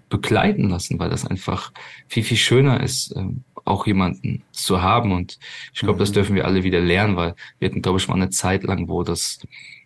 begleiten 0.09 0.69
lassen, 0.69 0.99
weil 0.99 1.09
das 1.09 1.25
einfach 1.25 1.71
viel, 2.07 2.23
viel 2.23 2.37
schöner 2.37 2.81
ist, 2.81 3.13
ähm, 3.15 3.43
auch 3.65 3.85
jemanden 3.85 4.43
zu 4.51 4.81
haben. 4.81 5.11
Und 5.11 5.39
ich 5.73 5.81
glaube, 5.81 5.95
mhm. 5.95 5.99
das 5.99 6.11
dürfen 6.11 6.35
wir 6.35 6.45
alle 6.45 6.63
wieder 6.63 6.79
lernen, 6.79 7.15
weil 7.17 7.35
wir 7.59 7.69
hatten, 7.69 7.81
glaube 7.81 7.99
ich, 7.99 8.07
mal 8.07 8.15
eine 8.15 8.29
Zeit 8.29 8.63
lang, 8.63 8.87
wo 8.87 9.03
das 9.03 9.39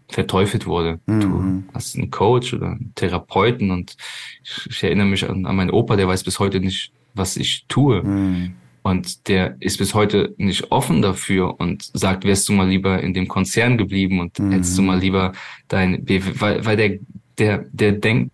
verteufelt 0.09 0.65
wurde. 0.65 0.99
Mhm. 1.05 1.21
Du 1.21 1.63
hast 1.73 1.95
einen 1.95 2.11
Coach 2.11 2.53
oder 2.53 2.67
einen 2.67 2.91
Therapeuten 2.95 3.71
und 3.71 3.95
ich, 4.43 4.67
ich 4.69 4.83
erinnere 4.83 5.07
mich 5.07 5.27
an, 5.27 5.45
an 5.45 5.55
meinen 5.55 5.71
Opa, 5.71 5.95
der 5.95 6.07
weiß 6.07 6.23
bis 6.23 6.39
heute 6.39 6.59
nicht, 6.59 6.91
was 7.13 7.37
ich 7.37 7.65
tue. 7.67 8.03
Mhm. 8.03 8.55
Und 8.81 9.27
der 9.27 9.57
ist 9.59 9.77
bis 9.77 9.93
heute 9.93 10.33
nicht 10.37 10.71
offen 10.71 11.01
dafür 11.01 11.59
und 11.59 11.89
sagt, 11.93 12.23
wärst 12.23 12.49
du 12.49 12.53
mal 12.53 12.67
lieber 12.67 13.01
in 13.01 13.13
dem 13.13 13.27
Konzern 13.27 13.77
geblieben 13.77 14.19
und 14.19 14.39
mhm. 14.39 14.51
hättest 14.51 14.77
du 14.77 14.81
mal 14.81 14.99
lieber 14.99 15.33
dein, 15.67 16.03
weil, 16.07 16.65
weil 16.65 16.77
der, 16.77 16.99
der, 17.37 17.65
der 17.71 17.91
denkt, 17.93 18.31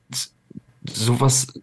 sowas 0.87 1.59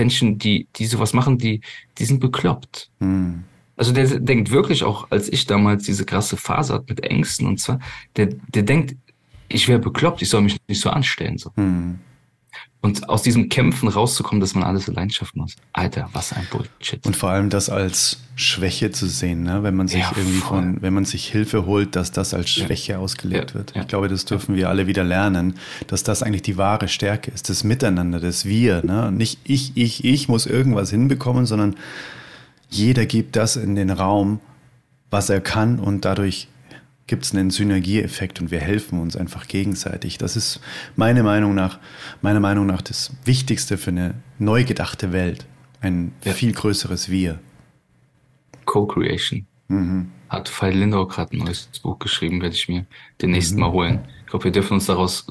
Menschen, 0.00 0.38
die, 0.38 0.66
die 0.76 0.86
sowas 0.86 1.12
machen, 1.12 1.36
die, 1.36 1.60
die 1.98 2.04
sind 2.06 2.20
bekloppt. 2.20 2.90
Hm. 3.00 3.44
Also 3.76 3.92
der 3.92 4.06
denkt 4.18 4.50
wirklich 4.50 4.82
auch, 4.82 5.10
als 5.10 5.28
ich 5.28 5.46
damals 5.46 5.84
diese 5.84 6.04
krasse 6.04 6.36
Phase 6.36 6.74
hatte 6.74 6.86
mit 6.88 7.00
Ängsten 7.04 7.46
und 7.46 7.60
zwar, 7.60 7.78
der, 8.16 8.28
der 8.54 8.62
denkt, 8.62 8.96
ich 9.48 9.68
wäre 9.68 9.78
bekloppt, 9.78 10.22
ich 10.22 10.30
soll 10.30 10.42
mich 10.42 10.56
nicht 10.68 10.80
so 10.80 10.90
anstellen. 10.90 11.36
So. 11.36 11.50
Hm. 11.56 11.98
Und 12.82 13.10
aus 13.10 13.22
diesem 13.22 13.50
Kämpfen 13.50 13.88
rauszukommen, 13.88 14.40
dass 14.40 14.54
man 14.54 14.64
alles 14.64 14.88
allein 14.88 15.10
schaffen 15.10 15.40
muss. 15.40 15.54
Alter, 15.74 16.08
was 16.14 16.32
ein 16.32 16.46
Bullshit. 16.50 17.04
Und 17.04 17.14
vor 17.14 17.28
allem 17.28 17.50
das 17.50 17.68
als 17.68 18.22
Schwäche 18.36 18.90
zu 18.90 19.06
sehen, 19.06 19.42
ne? 19.42 19.62
wenn 19.62 19.76
man 19.76 19.86
sich 19.86 20.00
ja, 20.00 20.12
irgendwie 20.16 20.38
voll. 20.38 20.58
von, 20.62 20.82
wenn 20.82 20.94
man 20.94 21.04
sich 21.04 21.26
Hilfe 21.26 21.66
holt, 21.66 21.94
dass 21.94 22.10
das 22.10 22.32
als 22.32 22.48
Schwäche 22.48 22.92
ja. 22.92 22.98
ausgelegt 22.98 23.50
ja, 23.50 23.56
wird. 23.56 23.74
Ich 23.76 23.86
glaube, 23.86 24.08
das 24.08 24.24
dürfen 24.24 24.56
wir 24.56 24.70
alle 24.70 24.86
wieder 24.86 25.04
lernen, 25.04 25.56
dass 25.88 26.04
das 26.04 26.22
eigentlich 26.22 26.40
die 26.40 26.56
wahre 26.56 26.88
Stärke 26.88 27.30
ist, 27.30 27.50
das 27.50 27.64
Miteinander, 27.64 28.18
das 28.18 28.46
Wir. 28.46 28.82
Ne? 28.82 29.12
Nicht 29.12 29.40
ich, 29.44 29.72
ich, 29.74 30.02
ich 30.02 30.28
muss 30.28 30.46
irgendwas 30.46 30.88
hinbekommen, 30.88 31.44
sondern 31.44 31.76
jeder 32.70 33.04
gibt 33.04 33.36
das 33.36 33.56
in 33.56 33.74
den 33.74 33.90
Raum, 33.90 34.40
was 35.10 35.28
er 35.28 35.42
kann 35.42 35.78
und 35.78 36.06
dadurch 36.06 36.48
gibt 37.10 37.24
es 37.24 37.34
einen 37.34 37.50
Synergieeffekt 37.50 38.40
und 38.40 38.52
wir 38.52 38.60
helfen 38.60 39.00
uns 39.00 39.16
einfach 39.16 39.48
gegenseitig. 39.48 40.16
Das 40.16 40.36
ist 40.36 40.60
meine 40.94 41.24
Meinung 41.24 41.56
nach, 41.56 41.80
meiner 42.22 42.38
Meinung 42.38 42.66
nach 42.66 42.82
das 42.82 43.12
Wichtigste 43.24 43.78
für 43.78 43.90
eine 43.90 44.14
neu 44.38 44.62
gedachte 44.62 45.12
Welt. 45.12 45.44
Ein 45.80 46.12
ja. 46.24 46.32
viel 46.32 46.52
größeres 46.52 47.10
Wir. 47.10 47.40
Co-Creation. 48.64 49.44
Mhm. 49.66 50.12
Hat 50.28 50.48
Veit 50.62 50.76
Lindau 50.76 51.08
gerade 51.08 51.36
ein 51.36 51.40
neues 51.40 51.68
Buch 51.82 51.98
geschrieben, 51.98 52.40
werde 52.42 52.54
ich 52.54 52.68
mir 52.68 52.86
demnächst 53.20 53.54
mhm. 53.54 53.60
mal 53.60 53.72
holen. 53.72 54.04
Ich 54.20 54.30
glaube, 54.30 54.44
wir 54.44 54.52
dürfen 54.52 54.74
uns 54.74 54.86
daraus 54.86 55.26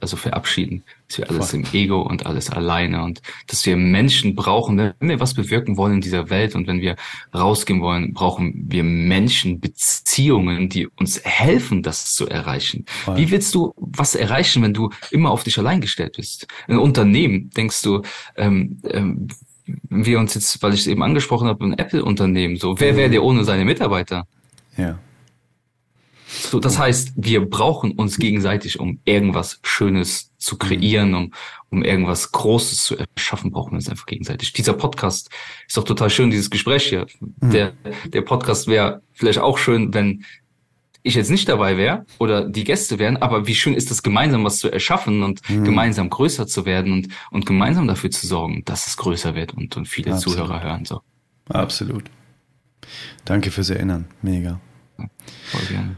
also 0.00 0.16
verabschieden, 0.16 0.82
dass 1.08 1.18
wir 1.18 1.30
alles 1.30 1.50
Voll. 1.50 1.60
im 1.60 1.66
Ego 1.72 2.02
und 2.02 2.26
alles 2.26 2.50
alleine 2.50 3.02
und 3.02 3.22
dass 3.46 3.64
wir 3.66 3.76
Menschen 3.76 4.34
brauchen, 4.34 4.78
wenn 4.78 5.08
wir 5.08 5.20
was 5.20 5.34
bewirken 5.34 5.76
wollen 5.76 5.94
in 5.94 6.00
dieser 6.00 6.30
Welt 6.30 6.54
und 6.54 6.66
wenn 6.66 6.80
wir 6.80 6.96
rausgehen 7.34 7.80
wollen, 7.80 8.12
brauchen 8.12 8.66
wir 8.68 8.84
Menschen, 8.84 9.60
Beziehungen, 9.60 10.68
die 10.68 10.86
uns 10.86 11.24
helfen, 11.24 11.82
das 11.82 12.14
zu 12.14 12.28
erreichen. 12.28 12.84
Voll. 12.86 13.16
Wie 13.16 13.30
willst 13.30 13.54
du 13.54 13.74
was 13.76 14.14
erreichen, 14.14 14.62
wenn 14.62 14.74
du 14.74 14.90
immer 15.10 15.30
auf 15.30 15.44
dich 15.44 15.58
allein 15.58 15.80
gestellt 15.80 16.14
bist? 16.16 16.46
Ein 16.68 16.78
Unternehmen, 16.78 17.50
denkst 17.50 17.82
du, 17.82 18.02
ähm, 18.36 18.80
ähm, 18.90 19.28
wir 19.88 20.18
uns 20.18 20.34
jetzt, 20.34 20.62
weil 20.62 20.74
ich 20.74 20.80
es 20.80 20.86
eben 20.86 21.02
angesprochen 21.02 21.48
habe, 21.48 21.64
ein 21.64 21.78
Apple-Unternehmen, 21.78 22.56
so, 22.56 22.78
wer 22.78 22.96
wäre 22.96 23.08
mhm. 23.08 23.12
der 23.12 23.22
ohne 23.24 23.44
seine 23.44 23.64
Mitarbeiter? 23.64 24.26
Ja. 24.76 24.98
So, 26.42 26.60
das 26.60 26.78
heißt, 26.78 27.12
wir 27.16 27.48
brauchen 27.48 27.92
uns 27.92 28.18
gegenseitig, 28.18 28.78
um 28.78 29.00
irgendwas 29.04 29.58
Schönes 29.62 30.32
zu 30.38 30.58
kreieren, 30.58 31.14
um, 31.14 31.32
um 31.70 31.82
irgendwas 31.82 32.32
Großes 32.32 32.84
zu 32.84 32.96
erschaffen, 32.96 33.50
brauchen 33.50 33.72
wir 33.72 33.76
uns 33.76 33.88
einfach 33.88 34.06
gegenseitig. 34.06 34.52
Dieser 34.52 34.74
Podcast 34.74 35.30
ist 35.66 35.76
doch 35.76 35.84
total 35.84 36.10
schön, 36.10 36.30
dieses 36.30 36.50
Gespräch 36.50 36.84
hier. 36.84 37.06
Mhm. 37.40 37.50
Der, 37.50 37.72
der 38.06 38.22
Podcast 38.22 38.68
wäre 38.68 39.02
vielleicht 39.12 39.38
auch 39.38 39.58
schön, 39.58 39.92
wenn 39.94 40.24
ich 41.02 41.14
jetzt 41.14 41.30
nicht 41.30 41.48
dabei 41.48 41.76
wäre 41.76 42.04
oder 42.18 42.48
die 42.48 42.64
Gäste 42.64 42.98
wären, 42.98 43.16
aber 43.16 43.46
wie 43.46 43.54
schön 43.54 43.74
ist 43.74 43.90
es, 43.92 44.02
gemeinsam 44.02 44.44
was 44.44 44.58
zu 44.58 44.70
erschaffen 44.70 45.22
und 45.22 45.48
mhm. 45.48 45.64
gemeinsam 45.64 46.10
größer 46.10 46.48
zu 46.48 46.66
werden 46.66 46.92
und, 46.92 47.08
und 47.30 47.46
gemeinsam 47.46 47.86
dafür 47.86 48.10
zu 48.10 48.26
sorgen, 48.26 48.64
dass 48.64 48.88
es 48.88 48.96
größer 48.96 49.34
wird 49.36 49.54
und, 49.54 49.76
und 49.76 49.86
viele 49.86 50.12
Absolut. 50.12 50.38
Zuhörer 50.38 50.62
hören. 50.62 50.84
So. 50.84 51.02
Absolut. 51.48 52.04
Danke 53.24 53.52
fürs 53.52 53.70
Erinnern. 53.70 54.06
Mega. 54.20 54.60
Ja, 54.98 55.06
voll 55.50 55.66
gerne. 55.68 55.96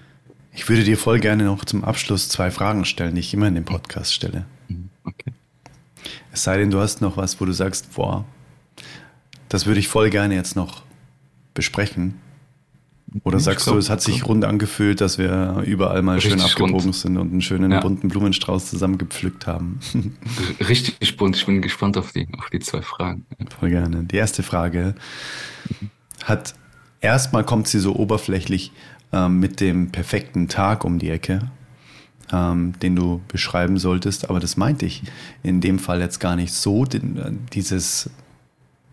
Ich 0.59 0.69
würde 0.69 0.83
dir 0.83 0.99
voll 0.99 1.21
gerne 1.21 1.45
noch 1.45 1.65
zum 1.65 1.85
Abschluss 1.85 2.29
zwei 2.29 2.51
Fragen 2.51 2.85
stellen, 2.85 3.15
die 3.15 3.21
ich 3.21 3.33
immer 3.33 3.47
in 3.47 3.55
dem 3.55 3.65
Podcast 3.65 4.13
stelle. 4.13 4.45
Mhm, 4.67 4.89
okay. 5.05 5.33
Es 6.33 6.43
sei 6.43 6.59
denn, 6.59 6.73
du 6.73 6.81
hast 6.81 7.01
noch 7.01 7.17
was, 7.17 7.41
wo 7.41 7.45
du 7.45 7.53
sagst, 7.53 7.95
boah, 7.95 8.25
das 9.49 9.67
würde 9.67 9.79
ich 9.79 9.87
voll 9.87 10.11
gerne 10.11 10.35
jetzt 10.35 10.57
noch 10.57 10.83
besprechen. 11.55 12.15
Oder 13.23 13.39
sagst 13.39 13.67
glaub, 13.67 13.77
du, 13.77 13.79
es 13.79 13.89
hat 13.89 14.03
sich 14.03 14.27
rund 14.27 14.45
angefühlt, 14.45 15.01
dass 15.01 15.17
wir 15.17 15.63
überall 15.65 16.03
mal 16.03 16.21
schön 16.21 16.41
abgebogen 16.41 16.81
rund. 16.81 16.95
sind 16.97 17.17
und 17.19 17.31
einen 17.31 17.41
schönen 17.41 17.71
ja. 17.71 17.79
bunten 17.79 18.09
Blumenstrauß 18.09 18.69
zusammengepflückt 18.69 19.47
haben? 19.47 19.79
Richtig 20.69 21.17
bunt. 21.17 21.37
Ich 21.37 21.47
bin 21.47 21.63
gespannt 21.63 21.97
auf 21.97 22.11
die, 22.11 22.27
auf 22.37 22.51
die 22.51 22.59
zwei 22.59 22.83
Fragen. 22.83 23.27
Voll 23.61 23.71
gerne. 23.71 24.03
Die 24.03 24.17
erste 24.17 24.43
Frage 24.43 24.97
hat, 26.25 26.55
erstmal 27.01 27.45
kommt 27.45 27.69
sie 27.69 27.79
so 27.79 27.95
oberflächlich 27.95 28.73
ähm, 29.13 29.41
mit 29.41 29.61
dem 29.61 29.91
perfekten 29.91 30.49
Tag 30.49 30.85
um 30.85 30.99
die 30.99 31.11
Ecke. 31.11 31.51
ähm, 32.33 32.75
den 32.83 32.97
du 32.97 33.21
beschreiben 33.29 33.79
solltest, 33.79 34.29
aber 34.29 34.41
das 34.41 34.57
meinte 34.57 34.87
ich 34.87 35.03
in 35.43 35.61
dem 35.61 35.79
Fall 35.79 36.01
jetzt 36.01 36.19
gar 36.19 36.37
nicht 36.37 36.53
so, 36.53 36.85
äh, 36.85 37.01
dieses 37.53 38.11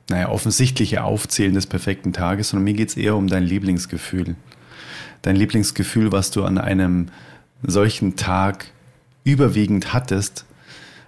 naja, 0.09 0.29
offensichtliche 0.29 1.03
Aufzählen 1.03 1.53
des 1.53 1.67
perfekten 1.67 2.13
Tages, 2.13 2.49
sondern 2.49 2.63
mir 2.65 2.73
geht 2.73 2.89
es 2.89 2.97
eher 2.97 3.15
um 3.15 3.27
dein 3.27 3.43
Lieblingsgefühl. 3.43 4.35
Dein 5.23 5.35
Lieblingsgefühl, 5.35 6.11
was 6.11 6.31
du 6.31 6.43
an 6.43 6.57
einem 6.57 7.07
solchen 7.63 8.15
Tag 8.15 8.67
überwiegend 9.23 9.93
hattest, 9.93 10.45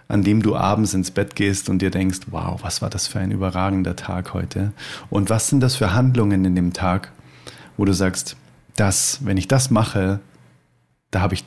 an 0.07 0.23
dem 0.23 0.41
du 0.41 0.55
abends 0.55 0.93
ins 0.93 1.11
Bett 1.11 1.35
gehst 1.35 1.69
und 1.69 1.81
dir 1.81 1.91
denkst, 1.91 2.21
wow, 2.31 2.59
was 2.63 2.81
war 2.81 2.89
das 2.89 3.07
für 3.07 3.19
ein 3.19 3.29
überragender 3.29 3.95
Tag 3.95 4.33
heute? 4.33 4.71
Und 5.09 5.29
was 5.29 5.49
sind 5.49 5.59
das 5.59 5.75
für 5.75 5.93
Handlungen 5.93 6.43
in 6.45 6.55
dem 6.55 6.73
Tag, 6.73 7.11
wo 7.75 7.85
du 7.85 7.93
sagst, 7.93 8.35
das, 8.77 9.25
wenn 9.25 9.37
ich 9.37 9.47
das 9.47 9.69
mache, 9.69 10.21
da 11.11 11.21
habe 11.21 11.33
ich 11.33 11.43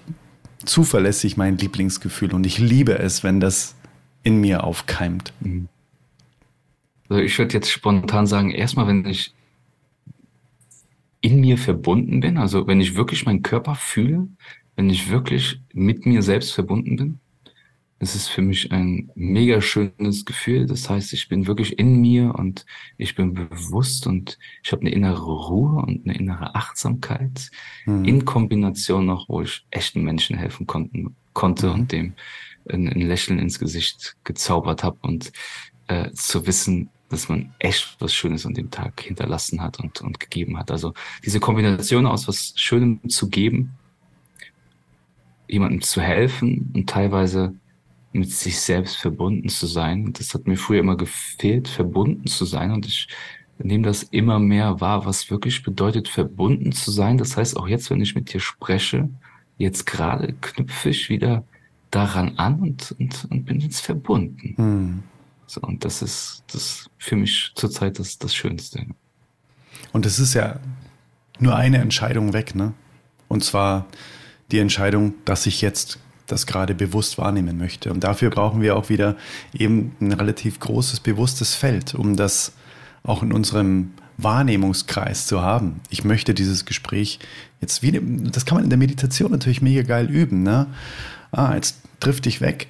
zuverlässig 0.64 1.36
mein 1.36 1.56
Lieblingsgefühl 1.56 2.34
und 2.34 2.44
ich 2.44 2.58
liebe 2.58 2.98
es, 2.98 3.24
wenn 3.24 3.40
das 3.40 3.76
in 4.22 4.40
mir 4.40 4.64
aufkeimt. 4.64 5.32
Mhm. 5.40 5.68
Also 7.08 7.22
ich 7.22 7.38
würde 7.38 7.54
jetzt 7.54 7.70
spontan 7.70 8.26
sagen, 8.26 8.50
erstmal, 8.50 8.86
wenn 8.86 9.04
ich 9.06 9.34
in 11.20 11.40
mir 11.40 11.58
verbunden 11.58 12.20
bin, 12.20 12.38
also 12.38 12.66
wenn 12.66 12.80
ich 12.80 12.94
wirklich 12.94 13.26
meinen 13.26 13.42
Körper 13.42 13.74
fühle, 13.74 14.28
wenn 14.76 14.88
ich 14.88 15.10
wirklich 15.10 15.60
mit 15.72 16.06
mir 16.06 16.22
selbst 16.22 16.52
verbunden 16.52 16.96
bin, 16.96 17.20
es 18.02 18.14
ist 18.14 18.28
für 18.28 18.40
mich 18.40 18.72
ein 18.72 19.10
mega 19.14 19.60
schönes 19.60 20.24
Gefühl. 20.24 20.66
Das 20.66 20.88
heißt, 20.88 21.12
ich 21.12 21.28
bin 21.28 21.46
wirklich 21.46 21.78
in 21.78 22.00
mir 22.00 22.34
und 22.34 22.64
ich 22.96 23.14
bin 23.14 23.34
bewusst 23.34 24.06
und 24.06 24.38
ich 24.64 24.72
habe 24.72 24.80
eine 24.80 24.90
innere 24.90 25.22
Ruhe 25.22 25.82
und 25.82 26.06
eine 26.06 26.16
innere 26.16 26.54
Achtsamkeit 26.54 27.50
mhm. 27.84 28.04
in 28.06 28.24
Kombination 28.24 29.04
noch, 29.04 29.28
wo 29.28 29.42
ich 29.42 29.66
echten 29.70 30.02
Menschen 30.02 30.38
helfen 30.38 30.66
konnten, 30.66 31.14
konnte 31.34 31.66
mhm. 31.68 31.72
und 31.74 31.92
dem 31.92 32.14
ein, 32.70 32.88
ein, 32.88 33.02
Lächeln 33.02 33.38
ins 33.38 33.58
Gesicht 33.58 34.16
gezaubert 34.24 34.82
habe 34.82 34.96
und 35.02 35.30
äh, 35.88 36.10
zu 36.12 36.46
wissen, 36.46 36.88
dass 37.10 37.28
man 37.28 37.52
echt 37.58 37.96
was 37.98 38.14
Schönes 38.14 38.46
an 38.46 38.54
dem 38.54 38.70
Tag 38.70 39.02
hinterlassen 39.02 39.60
hat 39.60 39.78
und, 39.78 40.00
und 40.00 40.20
gegeben 40.20 40.58
hat. 40.58 40.70
Also 40.70 40.94
diese 41.22 41.38
Kombination 41.38 42.06
aus 42.06 42.26
was 42.28 42.54
Schönem 42.56 43.06
zu 43.10 43.28
geben, 43.28 43.72
jemandem 45.48 45.82
zu 45.82 46.00
helfen 46.00 46.72
und 46.74 46.88
teilweise 46.88 47.54
mit 48.12 48.30
sich 48.30 48.60
selbst 48.60 48.96
verbunden 48.96 49.48
zu 49.48 49.66
sein. 49.66 50.12
Das 50.12 50.34
hat 50.34 50.46
mir 50.46 50.56
früher 50.56 50.80
immer 50.80 50.96
gefehlt, 50.96 51.68
verbunden 51.68 52.26
zu 52.26 52.44
sein. 52.44 52.72
Und 52.72 52.86
ich 52.86 53.08
nehme 53.58 53.84
das 53.84 54.02
immer 54.02 54.38
mehr 54.38 54.80
wahr, 54.80 55.06
was 55.06 55.30
wirklich 55.30 55.62
bedeutet, 55.62 56.08
verbunden 56.08 56.72
zu 56.72 56.90
sein. 56.90 57.18
Das 57.18 57.36
heißt, 57.36 57.56
auch 57.56 57.68
jetzt, 57.68 57.90
wenn 57.90 58.00
ich 58.00 58.14
mit 58.14 58.32
dir 58.32 58.40
spreche, 58.40 59.08
jetzt 59.58 59.86
gerade 59.86 60.34
knüpfe 60.40 60.90
ich 60.90 61.08
wieder 61.08 61.44
daran 61.90 62.38
an 62.38 62.60
und, 62.60 62.94
und, 62.98 63.26
und 63.30 63.44
bin 63.44 63.60
jetzt 63.60 63.80
verbunden. 63.80 64.54
Hm. 64.56 65.02
So, 65.46 65.60
und 65.62 65.84
das 65.84 66.02
ist 66.02 66.44
das 66.52 66.88
für 66.98 67.16
mich 67.16 67.52
zurzeit 67.54 67.98
das, 67.98 68.18
das 68.18 68.34
Schönste. 68.34 68.86
Und 69.92 70.06
es 70.06 70.18
ist 70.18 70.34
ja 70.34 70.60
nur 71.38 71.56
eine 71.56 71.78
Entscheidung 71.78 72.32
weg, 72.32 72.54
ne? 72.54 72.72
Und 73.28 73.44
zwar 73.44 73.86
die 74.50 74.58
Entscheidung, 74.58 75.14
dass 75.24 75.46
ich 75.46 75.60
jetzt 75.60 75.98
das 76.30 76.46
gerade 76.46 76.74
bewusst 76.74 77.18
wahrnehmen 77.18 77.58
möchte. 77.58 77.92
Und 77.92 78.04
dafür 78.04 78.30
brauchen 78.30 78.62
wir 78.62 78.76
auch 78.76 78.88
wieder 78.88 79.16
eben 79.52 79.94
ein 80.00 80.12
relativ 80.12 80.60
großes, 80.60 81.00
bewusstes 81.00 81.54
Feld, 81.54 81.94
um 81.94 82.16
das 82.16 82.52
auch 83.02 83.22
in 83.22 83.32
unserem 83.32 83.92
Wahrnehmungskreis 84.18 85.26
zu 85.26 85.42
haben. 85.42 85.80
Ich 85.88 86.04
möchte 86.04 86.34
dieses 86.34 86.64
Gespräch 86.64 87.18
jetzt 87.60 87.82
wieder, 87.82 88.00
das 88.02 88.44
kann 88.44 88.56
man 88.56 88.64
in 88.64 88.70
der 88.70 88.78
Meditation 88.78 89.30
natürlich 89.30 89.62
mega 89.62 89.82
geil 89.82 90.10
üben. 90.10 90.42
Ne? 90.42 90.66
Ah, 91.32 91.54
jetzt 91.54 91.76
trifft 92.00 92.26
dich 92.26 92.40
weg. 92.40 92.66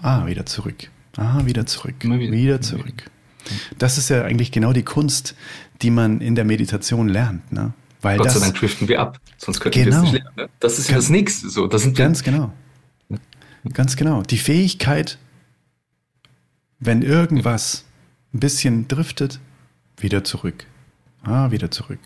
Ah, 0.00 0.26
wieder 0.26 0.46
zurück. 0.46 0.90
Ah, 1.16 1.44
wieder 1.44 1.66
zurück. 1.66 1.96
Wieder, 2.00 2.18
wieder 2.18 2.60
zurück. 2.60 3.10
Das 3.78 3.98
ist 3.98 4.08
ja 4.08 4.22
eigentlich 4.22 4.52
genau 4.52 4.72
die 4.72 4.84
Kunst, 4.84 5.34
die 5.82 5.90
man 5.90 6.20
in 6.20 6.34
der 6.34 6.44
Meditation 6.44 7.08
lernt. 7.08 7.52
Ne? 7.52 7.72
Weil 8.00 8.18
Gott 8.18 8.30
sei 8.30 8.40
Dank 8.40 8.54
driften 8.54 8.88
wir 8.88 9.00
ab, 9.00 9.20
sonst 9.36 9.60
könnten 9.60 9.84
genau. 9.84 10.02
wir 10.02 10.06
es 10.06 10.12
nicht 10.12 10.24
lernen. 10.24 10.36
Ne? 10.36 10.48
Das 10.60 10.78
ist 10.78 10.90
ja 10.90 10.96
das 10.96 11.08
Nächste. 11.08 11.48
So, 11.48 11.66
das 11.66 11.82
sind 11.82 11.96
ganz 11.96 12.22
genau. 12.22 12.52
Ganz 13.72 13.96
genau. 13.96 14.22
Die 14.22 14.38
Fähigkeit, 14.38 15.18
wenn 16.80 17.02
irgendwas 17.02 17.84
ein 18.34 18.40
bisschen 18.40 18.88
driftet, 18.88 19.40
wieder 19.96 20.24
zurück. 20.24 20.66
Ah, 21.22 21.50
wieder 21.50 21.70
zurück. 21.70 22.00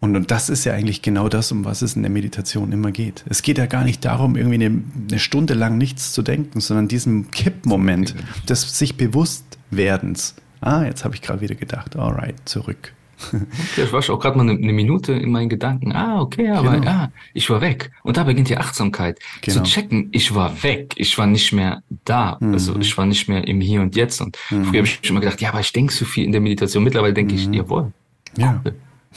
Und, 0.00 0.16
und 0.16 0.30
das 0.30 0.48
ist 0.50 0.64
ja 0.64 0.74
eigentlich 0.74 1.02
genau 1.02 1.28
das, 1.28 1.52
um 1.52 1.64
was 1.64 1.82
es 1.82 1.96
in 1.96 2.02
der 2.02 2.10
Meditation 2.10 2.72
immer 2.72 2.92
geht. 2.92 3.24
Es 3.28 3.42
geht 3.42 3.58
ja 3.58 3.66
gar 3.66 3.84
nicht 3.84 4.04
darum, 4.04 4.36
irgendwie 4.36 4.66
eine, 4.66 4.82
eine 5.08 5.18
Stunde 5.18 5.54
lang 5.54 5.78
nichts 5.78 6.12
zu 6.12 6.22
denken, 6.22 6.60
sondern 6.60 6.88
diesen 6.88 7.30
Kippmoment 7.30 8.14
des 8.48 8.78
sich 8.78 8.96
Bewusstwerdens. 8.96 10.34
Ah, 10.60 10.84
jetzt 10.84 11.04
habe 11.04 11.14
ich 11.14 11.22
gerade 11.22 11.40
wieder 11.40 11.54
gedacht, 11.54 11.96
alright, 11.96 12.36
zurück. 12.44 12.92
Ja, 13.76 13.84
ich 13.84 13.92
war 13.92 14.00
auch 14.00 14.20
gerade 14.20 14.36
mal 14.36 14.48
eine, 14.48 14.58
eine, 14.58 14.72
Minute 14.72 15.12
in 15.12 15.30
meinen 15.30 15.48
Gedanken. 15.48 15.92
Ah, 15.92 16.20
okay, 16.20 16.50
aber 16.50 16.72
genau. 16.72 16.90
ah, 16.90 17.12
ich 17.34 17.48
war 17.48 17.60
weg. 17.60 17.90
Und 18.02 18.16
da 18.16 18.24
beginnt 18.24 18.48
die 18.48 18.56
Achtsamkeit. 18.56 19.18
Genau. 19.42 19.62
Zu 19.62 19.70
checken, 19.70 20.08
ich 20.12 20.34
war 20.34 20.62
weg. 20.62 20.94
Ich 20.96 21.16
war 21.16 21.26
nicht 21.26 21.52
mehr 21.52 21.82
da. 22.04 22.36
Mhm. 22.40 22.52
Also 22.52 22.78
ich 22.78 22.96
war 22.96 23.06
nicht 23.06 23.28
mehr 23.28 23.46
im 23.46 23.60
Hier 23.60 23.80
und 23.80 23.96
Jetzt. 23.96 24.20
Und 24.20 24.36
mhm. 24.50 24.64
früher 24.64 24.78
habe 24.80 24.86
ich 24.86 25.00
schon 25.02 25.14
mal 25.14 25.20
gedacht, 25.20 25.40
ja, 25.40 25.50
aber 25.50 25.60
ich 25.60 25.72
denke 25.72 25.92
so 25.92 26.04
viel 26.04 26.24
in 26.24 26.32
der 26.32 26.40
Meditation. 26.40 26.84
Mittlerweile 26.84 27.14
denke 27.14 27.34
mhm. 27.34 27.38
ich, 27.38 27.48
jawohl. 27.48 27.92
Ja. 28.36 28.62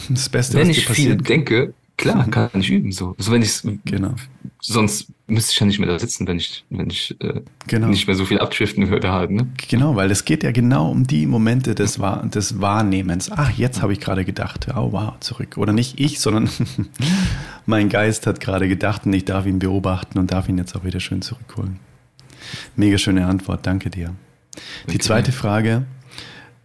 Das 0.08 0.30
Beste, 0.30 0.58
Wenn 0.58 0.70
ich 0.70 0.86
viel 0.88 1.18
denke, 1.18 1.74
klar, 2.00 2.28
kann 2.30 2.50
ich 2.62 2.70
üben. 2.70 2.92
So. 2.92 3.16
Also 3.18 3.32
wenn 3.32 3.42
ich 3.42 3.62
genau. 3.86 4.16
sonst 4.62 5.08
müsste 5.28 5.52
ich 5.52 5.60
ja 5.60 5.66
nicht 5.66 5.80
mehr 5.80 5.90
da 5.90 6.00
sitzen, 6.00 6.28
wenn 6.28 6.38
ich, 6.38 6.64
wenn 6.70 6.90
ich 6.90 7.16
äh, 7.22 7.42
genau. 7.68 7.88
nicht 7.88 8.08
mehr 8.08 8.16
so 8.16 8.26
viel 8.26 8.40
abschriften 8.40 8.90
würde 8.90 9.12
halt. 9.12 9.32
Ne? 9.32 9.48
Genau, 9.70 9.96
weil 9.96 10.10
es 10.12 10.26
geht 10.26 10.44
ja 10.44 10.52
genau 10.52 10.90
um 10.90 11.06
die 11.06 11.26
Momente 11.26 11.76
des, 11.76 12.00
Wahr 12.00 12.26
des 12.26 12.60
Wahrnehmens. 12.60 13.32
Ach, 13.32 13.52
jetzt 13.52 13.82
habe 13.82 13.94
ich 13.94 14.00
gerade 14.00 14.26
gedacht, 14.26 14.68
oh 14.76 14.92
wow, 14.92 15.20
zurück. 15.20 15.58
Oder 15.58 15.74
nicht 15.74 16.00
ich, 16.00 16.20
sondern 16.20 16.50
mein 17.66 17.90
Geist 17.90 18.28
hat 18.28 18.40
gerade 18.40 18.68
gedacht 18.68 19.06
und 19.06 19.14
ich 19.14 19.26
darf 19.26 19.46
ihn 19.46 19.60
beobachten 19.60 20.18
und 20.20 20.32
darf 20.32 20.50
ihn 20.50 20.58
jetzt 20.58 20.76
auch 20.76 20.84
wieder 20.84 21.00
schön 21.00 21.22
zurückholen. 21.22 21.80
Mega 22.76 22.98
schöne 22.98 23.28
Antwort, 23.28 23.66
danke 23.68 23.90
dir. 23.90 24.16
Okay. 24.84 24.94
Die 24.94 24.98
zweite 25.00 25.32
Frage, 25.32 25.86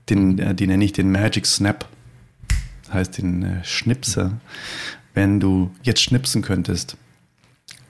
den, 0.09 0.39
äh, 0.39 0.55
die 0.55 0.67
nenne 0.67 0.85
ich 0.85 0.93
den 0.93 1.13
Magic 1.13 1.47
Snap. 1.47 1.87
Heißt 2.93 3.19
den 3.19 3.43
äh, 3.43 3.65
Schnipser. 3.65 4.41
Wenn 5.15 5.41
du 5.41 5.71
jetzt 5.83 6.03
schnipsen 6.03 6.43
könntest, 6.43 6.97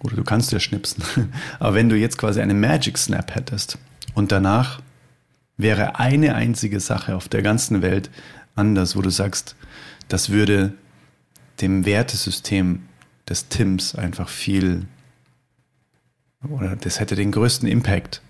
oder 0.01 0.17
du 0.17 0.25
kannst 0.25 0.53
ja 0.53 0.61
schnipsen. 0.61 1.03
Aber 1.59 1.75
wenn 1.75 1.89
du 1.89 1.97
jetzt 1.97 2.19
quasi 2.19 2.41
einen 2.41 2.61
Magic 2.61 2.99
Snap 2.99 3.35
hättest 3.35 3.79
und 4.15 4.31
danach 4.31 4.81
wäre 5.57 5.99
eine 5.99 6.35
einzige 6.35 6.79
Sache 6.81 7.17
auf 7.17 7.29
der 7.29 7.43
ganzen 7.43 7.81
Welt 7.81 8.11
anders, 8.55 8.97
wo 8.97 9.03
du 9.03 9.11
sagst, 9.11 9.57
das 10.09 10.31
würde 10.31 10.75
dem 11.61 11.87
Wertesystem 11.87 12.83
des 13.29 13.49
Tims 13.49 13.95
einfach 13.95 14.29
viel 14.29 14.87
oder 16.51 16.77
das 16.77 17.01
hätte 17.01 17.15
den 17.15 17.33
größten 17.33 17.69
Impact 17.69 18.21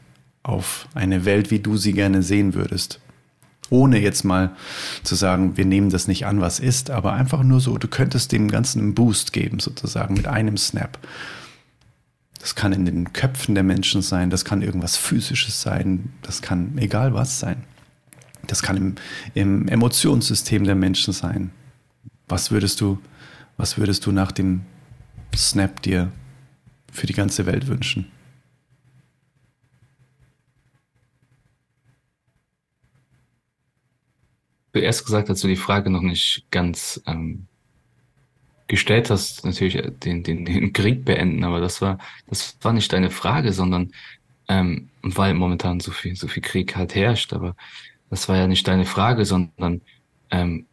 auf 0.45 0.89
eine 0.95 1.25
Welt, 1.25 1.51
wie 1.51 1.59
du 1.59 1.77
sie 1.77 1.93
gerne 1.93 2.23
sehen 2.23 2.55
würdest. 2.55 3.01
Ohne 3.75 3.99
jetzt 3.99 4.25
mal 4.25 4.55
zu 5.03 5.17
sagen, 5.17 5.57
wir 5.57 5.65
nehmen 5.65 5.91
das 5.91 6.07
nicht 6.07 6.27
an, 6.27 6.41
was 6.41 6.61
ist, 6.61 6.91
aber 6.91 7.13
einfach 7.13 7.43
nur 7.43 7.61
so, 7.61 7.77
du 7.77 7.89
könntest 7.89 8.31
dem 8.31 8.49
Ganzen 8.49 8.81
einen 8.81 8.95
Boost 8.95 9.33
geben, 9.33 9.59
sozusagen, 9.59 10.15
mit 10.15 10.29
einem 10.29 10.57
Snap. 10.57 10.97
Das 12.39 12.55
kann 12.55 12.73
in 12.73 12.85
den 12.85 13.13
Köpfen 13.13 13.57
der 13.57 13.65
Menschen 13.65 14.01
sein, 14.01 14.31
das 14.31 14.45
kann 14.45 14.63
irgendwas 14.63 14.97
Physisches 14.97 15.61
sein, 15.61 16.13
das 16.23 16.41
kann 16.41 16.79
egal 16.79 17.15
was 17.15 17.41
sein. 17.41 17.65
Das 18.47 18.63
kann 18.63 18.77
im, 18.77 18.95
im 19.35 19.67
Emotionssystem 19.67 20.63
der 20.63 20.77
Menschen 20.77 21.13
sein. 21.13 21.51
Was 22.29 22.53
würdest 22.53 22.81
du, 22.81 22.99
was 23.57 23.77
würdest 23.77 24.07
du 24.07 24.13
nach 24.13 24.31
dem 24.31 24.61
Snap 25.35 25.83
dir 25.83 26.13
für 26.93 27.09
die 27.09 27.13
ganze 27.13 27.45
Welt 27.47 27.67
wünschen? 27.67 28.07
Zuerst 34.75 35.05
gesagt, 35.05 35.31
als 35.31 35.41
du 35.41 35.47
die 35.47 35.55
Frage 35.55 35.89
noch 35.89 36.03
nicht 36.03 36.47
ganz 36.51 37.01
ähm, 37.07 37.47
gestellt 38.67 39.09
hast, 39.09 39.45
natürlich 39.45 39.81
den, 40.01 40.25
den, 40.25 40.45
den 40.45 40.73
Krieg 40.73 41.05
beenden, 41.05 41.45
aber 41.45 41.61
das 41.61 41.81
war, 41.81 41.99
das 42.27 42.59
war 42.61 42.73
nicht 42.73 42.93
deine 42.93 43.11
Frage, 43.11 43.53
sondern 43.53 43.93
ähm, 44.49 44.89
weil 45.03 45.35
momentan 45.35 45.79
so 45.79 45.93
viel, 45.93 46.17
so 46.17 46.27
viel 46.27 46.43
Krieg 46.43 46.75
halt 46.75 46.97
herrscht, 46.97 47.33
aber 47.33 47.55
das 48.11 48.29
war 48.29 48.37
ja 48.37 48.49
nicht 48.49 48.67
deine 48.67 48.85
Frage, 48.85 49.25
sondern 49.25 49.81
ähm, 50.33 50.67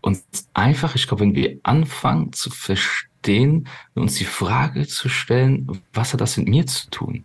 uns 0.00 0.24
einfach, 0.54 0.96
ich 0.96 1.06
glaube, 1.06 1.22
wenn 1.22 1.36
wir 1.36 1.60
anfangen 1.62 2.32
zu 2.32 2.50
verstehen, 2.50 3.68
uns 3.94 4.16
die 4.16 4.24
Frage 4.24 4.88
zu 4.88 5.08
stellen, 5.08 5.80
was 5.92 6.12
hat 6.12 6.20
das 6.20 6.36
mit 6.36 6.48
mir 6.48 6.66
zu 6.66 6.90
tun? 6.90 7.24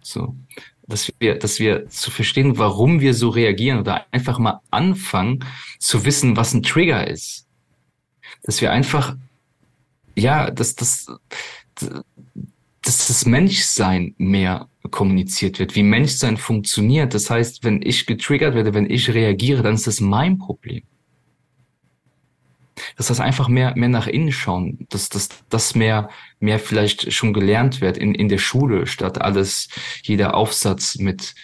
So, 0.00 0.34
dass 0.86 1.12
wir, 1.18 1.36
dass 1.36 1.60
wir 1.60 1.88
zu 1.88 2.10
verstehen, 2.10 2.58
warum 2.58 3.00
wir 3.00 3.14
so 3.14 3.28
reagieren 3.28 3.78
oder 3.78 4.06
einfach 4.10 4.38
mal 4.38 4.60
anfangen 4.70 5.44
zu 5.78 6.04
wissen, 6.04 6.36
was 6.36 6.54
ein 6.54 6.62
Trigger 6.62 7.06
ist 7.06 7.46
dass 8.42 8.60
wir 8.60 8.72
einfach 8.72 9.16
ja, 10.14 10.50
dass 10.50 10.74
das, 10.74 11.06
dass 11.76 13.06
das 13.06 13.24
Menschsein 13.24 14.14
mehr 14.18 14.68
kommuniziert 14.90 15.58
wird, 15.58 15.74
wie 15.74 15.82
Menschsein 15.82 16.36
funktioniert. 16.36 17.14
Das 17.14 17.30
heißt, 17.30 17.64
wenn 17.64 17.80
ich 17.80 18.04
getriggert 18.06 18.54
werde, 18.54 18.74
wenn 18.74 18.90
ich 18.90 19.08
reagiere, 19.14 19.62
dann 19.62 19.74
ist 19.74 19.86
das 19.86 20.00
mein 20.00 20.38
Problem. 20.38 20.82
Dass 22.96 23.08
das 23.08 23.20
einfach 23.20 23.48
mehr, 23.48 23.74
mehr 23.76 23.88
nach 23.88 24.06
innen 24.06 24.32
schauen, 24.32 24.86
dass 24.90 25.08
das, 25.08 25.28
das 25.48 25.74
mehr, 25.74 26.08
mehr 26.40 26.58
vielleicht 26.58 27.12
schon 27.12 27.32
gelernt 27.32 27.80
wird 27.80 27.96
in, 27.96 28.14
in 28.14 28.28
der 28.28 28.38
Schule, 28.38 28.86
statt 28.86 29.20
alles, 29.20 29.68
jeder 30.02 30.34
Aufsatz 30.34 30.98
mit, 30.98 31.34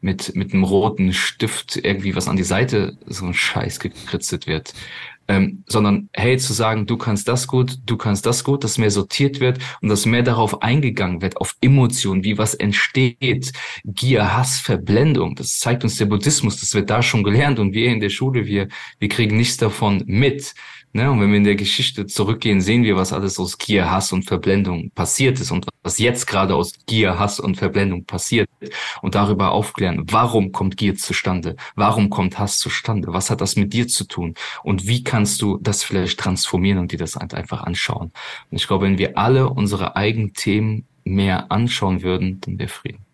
mit, 0.00 0.34
mit 0.34 0.52
einem 0.52 0.64
roten 0.64 1.12
Stift 1.12 1.76
irgendwie 1.76 2.16
was 2.16 2.28
an 2.28 2.36
die 2.36 2.42
Seite, 2.42 2.96
so 3.06 3.26
ein 3.26 3.34
Scheiß 3.34 3.80
gekritzelt 3.80 4.46
wird 4.46 4.74
ähm, 5.28 5.64
sondern 5.66 6.08
hey, 6.12 6.36
zu 6.36 6.52
sagen, 6.52 6.86
du 6.86 6.96
kannst 6.96 7.28
das 7.28 7.46
gut, 7.46 7.78
du 7.86 7.96
kannst 7.96 8.26
das 8.26 8.44
gut, 8.44 8.64
dass 8.64 8.78
mehr 8.78 8.90
sortiert 8.90 9.40
wird 9.40 9.58
und 9.80 9.88
dass 9.88 10.06
mehr 10.06 10.22
darauf 10.22 10.62
eingegangen 10.62 11.22
wird, 11.22 11.36
auf 11.36 11.56
Emotionen, 11.60 12.24
wie 12.24 12.38
was 12.38 12.54
entsteht, 12.54 13.52
Gier, 13.84 14.36
Hass, 14.36 14.58
Verblendung. 14.58 15.34
Das 15.36 15.58
zeigt 15.58 15.84
uns 15.84 15.96
der 15.96 16.06
Buddhismus, 16.06 16.60
das 16.60 16.74
wird 16.74 16.90
da 16.90 17.02
schon 17.02 17.22
gelernt 17.22 17.58
und 17.58 17.72
wir 17.72 17.90
in 17.90 18.00
der 18.00 18.10
Schule, 18.10 18.46
wir, 18.46 18.68
wir 18.98 19.08
kriegen 19.08 19.36
nichts 19.36 19.56
davon 19.56 20.02
mit. 20.06 20.54
Ne? 20.94 21.10
Und 21.10 21.20
wenn 21.20 21.30
wir 21.30 21.38
in 21.38 21.44
der 21.44 21.56
Geschichte 21.56 22.06
zurückgehen, 22.06 22.60
sehen 22.60 22.84
wir, 22.84 22.96
was 22.96 23.14
alles 23.14 23.38
aus 23.38 23.56
Gier, 23.56 23.90
Hass 23.90 24.12
und 24.12 24.24
Verblendung 24.24 24.90
passiert 24.90 25.40
ist 25.40 25.50
und 25.50 25.66
was 25.82 25.98
jetzt 25.98 26.26
gerade 26.26 26.54
aus 26.54 26.74
Gier, 26.86 27.18
Hass 27.18 27.40
und 27.40 27.56
Verblendung 27.56 28.04
passiert 28.04 28.48
und 29.00 29.14
darüber 29.14 29.52
aufklären, 29.52 30.04
warum 30.10 30.52
kommt 30.52 30.76
Gier 30.76 30.94
zustande? 30.96 31.56
Warum 31.76 32.10
kommt 32.10 32.38
Hass 32.38 32.58
zustande? 32.58 33.08
Was 33.12 33.30
hat 33.30 33.40
das 33.40 33.56
mit 33.56 33.72
dir 33.72 33.88
zu 33.88 34.04
tun? 34.04 34.34
Und 34.62 34.86
wie 34.86 35.02
kannst 35.02 35.40
du 35.40 35.58
das 35.62 35.82
vielleicht 35.82 36.20
transformieren 36.20 36.78
und 36.78 36.92
dir 36.92 36.98
das 36.98 37.16
halt 37.16 37.32
einfach 37.32 37.62
anschauen? 37.62 38.12
Und 38.50 38.56
ich 38.56 38.66
glaube, 38.66 38.84
wenn 38.84 38.98
wir 38.98 39.16
alle 39.16 39.48
unsere 39.48 39.96
eigenen 39.96 40.34
Themen 40.34 40.84
mehr 41.04 41.50
anschauen 41.50 42.02
würden, 42.02 42.40
dann 42.42 42.58
wäre 42.58 42.68
Frieden. 42.68 43.04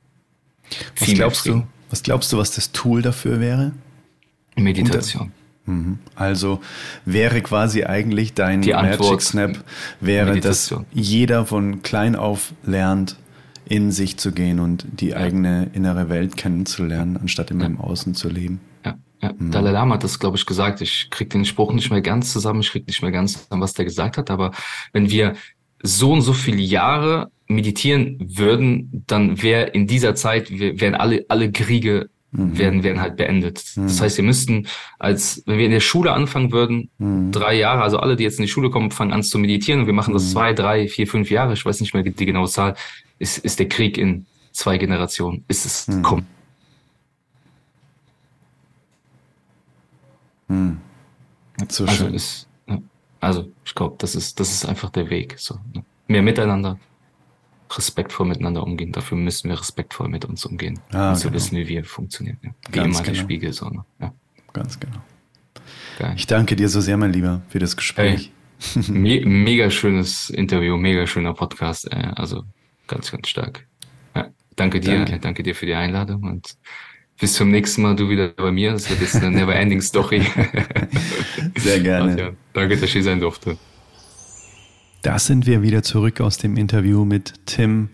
Was 0.98 1.14
glaubst 1.14 1.42
Frieden. 1.42 1.60
du? 1.60 1.66
Was 1.90 2.02
glaubst 2.02 2.32
du, 2.32 2.38
was 2.38 2.50
das 2.50 2.72
Tool 2.72 3.02
dafür 3.02 3.40
wäre? 3.40 3.72
Meditation. 4.56 5.32
Mhm. 5.68 5.98
Also 6.14 6.60
wäre 7.04 7.42
quasi 7.42 7.84
eigentlich 7.84 8.34
dein 8.34 8.60
Magic 8.60 9.20
Snap, 9.20 9.64
wäre, 10.00 10.26
Meditation. 10.26 10.86
dass 10.92 11.04
jeder 11.04 11.46
von 11.46 11.82
klein 11.82 12.16
auf 12.16 12.52
lernt, 12.64 13.16
in 13.68 13.92
sich 13.92 14.16
zu 14.16 14.32
gehen 14.32 14.60
und 14.60 14.86
die 14.90 15.14
eigene 15.14 15.70
innere 15.74 16.08
Welt 16.08 16.36
kennenzulernen, 16.36 17.18
anstatt 17.18 17.50
immer 17.50 17.64
ja. 17.64 17.66
im 17.66 17.80
Außen 17.80 18.14
zu 18.14 18.30
leben. 18.30 18.60
Ja, 18.84 18.96
ja. 19.20 19.32
Mhm. 19.36 19.50
Dalai 19.50 19.72
Lama 19.72 19.94
hat 19.96 20.04
das, 20.04 20.18
glaube 20.18 20.38
ich, 20.38 20.46
gesagt. 20.46 20.80
Ich 20.80 21.10
kriege 21.10 21.28
den 21.28 21.44
Spruch 21.44 21.72
nicht 21.74 21.90
mehr 21.90 22.00
ganz 22.00 22.32
zusammen, 22.32 22.60
ich 22.60 22.70
kriege 22.70 22.86
nicht 22.86 23.02
mehr 23.02 23.12
ganz 23.12 23.34
zusammen, 23.34 23.60
was 23.60 23.74
der 23.74 23.84
gesagt 23.84 24.16
hat, 24.16 24.30
aber 24.30 24.52
wenn 24.92 25.10
wir 25.10 25.34
so 25.82 26.12
und 26.12 26.22
so 26.22 26.32
viele 26.32 26.62
Jahre 26.62 27.30
meditieren 27.46 28.18
würden, 28.20 29.04
dann 29.06 29.42
wäre 29.42 29.68
in 29.68 29.86
dieser 29.86 30.14
Zeit, 30.14 30.50
wären 30.50 30.94
alle, 30.94 31.26
alle 31.28 31.52
Kriege 31.52 32.08
mhm. 32.32 32.58
werden, 32.58 32.82
werden 32.82 33.00
halt 33.00 33.16
beendet. 33.16 33.64
Mhm. 33.76 33.84
Das 33.84 34.00
heißt, 34.00 34.16
wir 34.16 34.24
müssten 34.24 34.66
als, 34.98 35.42
wenn 35.46 35.58
wir 35.58 35.66
in 35.66 35.70
der 35.70 35.80
Schule 35.80 36.12
anfangen 36.12 36.52
würden, 36.52 36.90
mhm. 36.98 37.32
drei 37.32 37.54
Jahre, 37.54 37.82
also 37.82 37.98
alle, 37.98 38.16
die 38.16 38.24
jetzt 38.24 38.38
in 38.38 38.44
die 38.44 38.50
Schule 38.50 38.70
kommen, 38.70 38.90
fangen 38.90 39.12
an 39.12 39.22
zu 39.22 39.38
meditieren 39.38 39.80
und 39.80 39.86
wir 39.86 39.94
machen 39.94 40.14
das 40.14 40.24
mhm. 40.24 40.28
zwei, 40.30 40.52
drei, 40.52 40.88
vier, 40.88 41.06
fünf 41.06 41.30
Jahre, 41.30 41.52
ich 41.54 41.64
weiß 41.64 41.80
nicht 41.80 41.94
mehr 41.94 42.02
die 42.02 42.26
genaue 42.26 42.48
Zahl, 42.48 42.74
ist, 43.18 43.38
ist 43.38 43.58
der 43.58 43.68
Krieg 43.68 43.98
in 43.98 44.26
zwei 44.52 44.78
Generationen, 44.78 45.44
ist 45.48 45.64
es 45.66 45.88
mhm. 45.88 46.02
kommen. 46.02 46.26
Mhm. 50.48 50.78
So 51.68 51.84
also 51.84 52.04
schön. 52.04 52.14
Ist, 52.14 52.48
also 53.20 53.50
ich 53.64 53.74
glaube, 53.74 53.96
das 53.98 54.14
ist, 54.14 54.38
das 54.38 54.52
ist 54.52 54.64
einfach 54.66 54.90
der 54.90 55.10
Weg. 55.10 55.34
So, 55.38 55.58
ne? 55.74 55.84
Mehr 56.06 56.22
miteinander, 56.22 56.78
respektvoll 57.76 58.26
miteinander 58.26 58.62
umgehen. 58.62 58.92
Dafür 58.92 59.16
müssen 59.16 59.50
wir 59.50 59.60
respektvoll 59.60 60.08
mit 60.08 60.24
uns 60.24 60.44
umgehen, 60.44 60.80
ah, 60.92 61.10
um 61.10 61.16
zu 61.16 61.24
genau. 61.24 61.34
wissen, 61.34 61.56
wie 61.56 61.68
wir 61.68 61.84
funktionieren. 61.84 62.38
Ja. 62.42 62.50
Wie 62.50 62.72
Ganz 62.72 62.86
immer 62.86 63.04
genau. 63.04 63.16
der 63.16 63.22
Spiegel. 63.22 63.52
So, 63.52 63.68
ne? 63.68 63.84
ja. 64.00 64.12
Ganz 64.52 64.80
genau. 64.80 64.98
Geil. 65.98 66.14
Ich 66.16 66.26
danke 66.26 66.56
dir 66.56 66.68
so 66.68 66.80
sehr, 66.80 66.96
mein 66.96 67.12
Lieber, 67.12 67.42
für 67.48 67.58
das 67.58 67.76
Gespräch. 67.76 68.30
Hey, 68.74 68.82
me 68.88 69.20
mega 69.24 69.70
schönes 69.70 70.30
Interview, 70.30 70.76
mega 70.76 71.06
schöner 71.06 71.34
Podcast. 71.34 71.90
Äh, 71.92 72.12
also 72.16 72.44
ganz, 72.86 73.10
ganz 73.10 73.28
stark. 73.28 73.66
Ja, 74.14 74.28
danke 74.56 74.80
dir, 74.80 74.96
danke. 74.96 75.18
danke 75.18 75.42
dir 75.42 75.54
für 75.54 75.66
die 75.66 75.74
Einladung 75.74 76.22
und 76.22 76.56
bis 77.20 77.34
zum 77.34 77.50
nächsten 77.50 77.82
Mal 77.82 77.96
du 77.96 78.08
wieder 78.08 78.28
bei 78.28 78.52
mir. 78.52 78.72
Das 78.72 78.88
wird 78.88 79.00
jetzt 79.00 79.16
eine 79.16 79.30
never-ending 79.30 79.80
Story. 79.80 80.22
Sehr 81.56 81.80
gerne. 81.80 82.18
ja, 82.18 82.30
danke, 82.52 82.74
dass 82.74 82.84
ich 82.84 82.92
hier 82.92 83.02
sein 83.02 83.20
durfte. 83.20 83.58
Da 85.02 85.20
sind 85.20 85.46
wir 85.46 85.62
wieder 85.62 85.84
zurück 85.84 86.20
aus 86.20 86.38
dem 86.38 86.56
Interview 86.56 87.04
mit 87.04 87.34
Tim. 87.46 87.90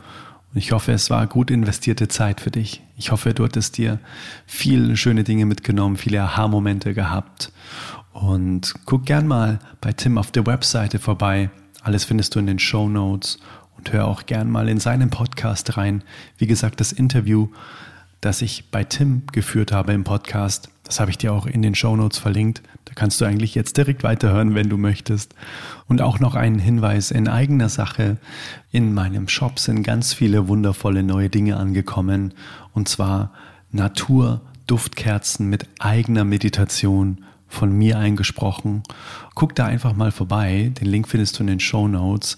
Und 0.51 0.59
ich 0.59 0.72
hoffe, 0.72 0.93
es 0.93 1.10
war 1.10 1.26
gut 1.26 1.51
investierte 1.51 2.09
Zeit 2.09 2.40
für 2.40 2.51
dich. 2.51 2.82
Ich 2.97 3.12
hoffe, 3.12 3.35
du 3.35 3.44
hattest 3.44 3.76
dir 3.76 3.98
viele 4.47 4.97
schöne 4.97 5.22
Dinge 5.22 5.44
mitgenommen, 5.44 5.98
viele 5.98 6.22
Aha-Momente 6.22 6.94
gehabt. 6.94 7.52
Und 8.12 8.74
guck 8.86 9.05
gern 9.05 9.26
mal 9.26 9.59
bei 9.82 9.93
Tim 9.93 10.16
auf 10.16 10.31
der 10.31 10.47
Webseite 10.47 10.98
vorbei. 10.98 11.51
Alles 11.82 12.05
findest 12.05 12.35
du 12.35 12.39
in 12.39 12.47
den 12.47 12.59
Show 12.59 12.89
Notes. 12.89 13.39
Und 13.76 13.93
hör 13.93 14.06
auch 14.06 14.24
gern 14.24 14.51
mal 14.51 14.70
in 14.70 14.81
seinen 14.81 15.10
Podcast 15.10 15.76
rein. 15.76 16.02
Wie 16.39 16.47
gesagt, 16.47 16.81
das 16.81 16.93
Interview, 16.93 17.48
das 18.22 18.40
ich 18.40 18.70
bei 18.70 18.82
Tim 18.82 19.24
geführt 19.31 19.72
habe 19.72 19.93
im 19.93 20.05
Podcast, 20.05 20.70
das 20.85 21.01
habe 21.01 21.10
ich 21.10 21.18
dir 21.18 21.35
auch 21.35 21.44
in 21.44 21.60
den 21.60 21.74
Show 21.74 21.97
Notes 21.97 22.16
verlinkt. 22.16 22.62
Da 22.85 22.93
kannst 22.94 23.20
du 23.20 23.24
eigentlich 23.24 23.55
jetzt 23.55 23.77
direkt 23.77 24.02
weiterhören, 24.02 24.55
wenn 24.55 24.69
du 24.69 24.77
möchtest. 24.77 25.35
Und 25.86 26.02
auch 26.02 26.20
noch 26.20 26.35
einen 26.35 26.59
Hinweis 26.59 27.11
in 27.11 27.28
eigener 27.28 27.69
Sache. 27.69 28.19
In 28.70 28.93
meinem 28.93 29.28
Shop 29.28 29.59
sind 29.59 29.82
ganz 29.82 30.12
viele 30.12 30.48
wundervolle 30.48 31.02
neue 31.02 31.31
Dinge 31.31 31.56
angekommen. 31.56 32.35
Und 32.73 32.89
zwar 32.89 33.32
Natur-Duftkerzen 33.73 35.48
mit 35.48 35.66
eigener 35.78 36.24
Meditation 36.24 37.24
von 37.48 37.73
mir 37.73 37.98
eingesprochen. 37.98 38.82
Guck 39.35 39.55
da 39.55 39.66
einfach 39.66 39.94
mal 39.94 40.11
vorbei. 40.11 40.73
Den 40.81 40.89
Link 40.89 41.09
findest 41.09 41.39
du 41.39 41.43
in 41.43 41.48
den 41.48 41.61
Show 41.61 41.89
Notes. 41.89 42.36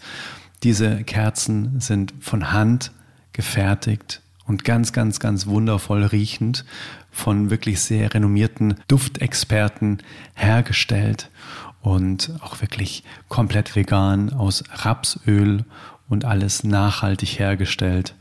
Diese 0.62 1.02
Kerzen 1.04 1.80
sind 1.80 2.14
von 2.20 2.52
Hand 2.52 2.92
gefertigt 3.32 4.22
und 4.46 4.64
ganz, 4.64 4.92
ganz, 4.92 5.20
ganz 5.20 5.46
wundervoll 5.46 6.04
riechend 6.04 6.64
von 7.10 7.50
wirklich 7.50 7.80
sehr 7.80 8.12
renommierten 8.14 8.74
Duftexperten 8.88 10.02
hergestellt 10.34 11.30
und 11.80 12.32
auch 12.40 12.60
wirklich 12.60 13.04
komplett 13.28 13.76
vegan 13.76 14.32
aus 14.32 14.64
Rapsöl 14.70 15.64
und 16.08 16.24
alles 16.24 16.64
nachhaltig 16.64 17.38
hergestellt, 17.38 18.14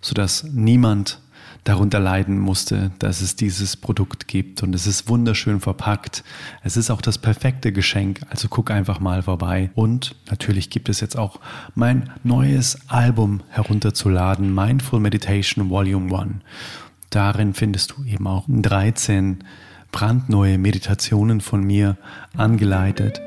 sodass 0.00 0.44
niemand 0.44 1.20
darunter 1.64 2.00
leiden 2.00 2.38
musste, 2.38 2.90
dass 2.98 3.20
es 3.20 3.36
dieses 3.36 3.76
Produkt 3.76 4.28
gibt. 4.28 4.62
Und 4.62 4.74
es 4.74 4.86
ist 4.86 5.08
wunderschön 5.08 5.60
verpackt. 5.60 6.24
Es 6.62 6.76
ist 6.76 6.90
auch 6.90 7.00
das 7.00 7.18
perfekte 7.18 7.72
Geschenk. 7.72 8.20
Also 8.30 8.48
guck 8.48 8.70
einfach 8.70 9.00
mal 9.00 9.22
vorbei. 9.22 9.70
Und 9.74 10.16
natürlich 10.30 10.70
gibt 10.70 10.88
es 10.88 11.00
jetzt 11.00 11.16
auch 11.16 11.40
mein 11.74 12.10
neues 12.24 12.78
Album 12.88 13.42
herunterzuladen, 13.48 14.54
Mindful 14.54 15.00
Meditation 15.00 15.70
Volume 15.70 16.16
1. 16.16 16.30
Darin 17.10 17.54
findest 17.54 17.92
du 17.92 18.04
eben 18.04 18.26
auch 18.26 18.44
13 18.48 19.44
brandneue 19.92 20.58
Meditationen 20.58 21.40
von 21.40 21.64
mir 21.64 21.96
angeleitet 22.36 23.20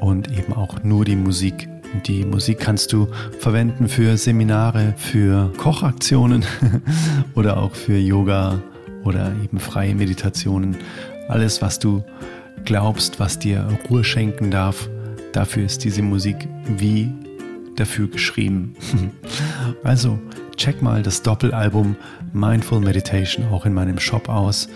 und 0.00 0.30
eben 0.30 0.52
auch 0.52 0.82
nur 0.84 1.04
die 1.04 1.16
Musik 1.16 1.68
die 2.02 2.24
Musik 2.24 2.58
kannst 2.58 2.92
du 2.92 3.08
verwenden 3.38 3.88
für 3.88 4.16
Seminare, 4.16 4.94
für 4.96 5.52
Kochaktionen 5.56 6.44
oder 7.34 7.58
auch 7.58 7.74
für 7.74 7.96
Yoga 7.96 8.60
oder 9.04 9.32
eben 9.42 9.58
freie 9.58 9.94
Meditationen. 9.94 10.76
Alles, 11.28 11.62
was 11.62 11.78
du 11.78 12.04
glaubst, 12.64 13.20
was 13.20 13.38
dir 13.38 13.66
Ruhe 13.88 14.04
schenken 14.04 14.50
darf, 14.50 14.88
dafür 15.32 15.64
ist 15.64 15.84
diese 15.84 16.02
Musik 16.02 16.36
wie 16.76 17.10
dafür 17.76 18.08
geschrieben. 18.08 18.74
also 19.84 20.18
check 20.56 20.82
mal 20.82 21.02
das 21.02 21.22
Doppelalbum 21.22 21.96
Mindful 22.32 22.80
Meditation 22.80 23.46
auch 23.52 23.66
in 23.66 23.74
meinem 23.74 23.98
Shop 23.98 24.28
aus. 24.28 24.68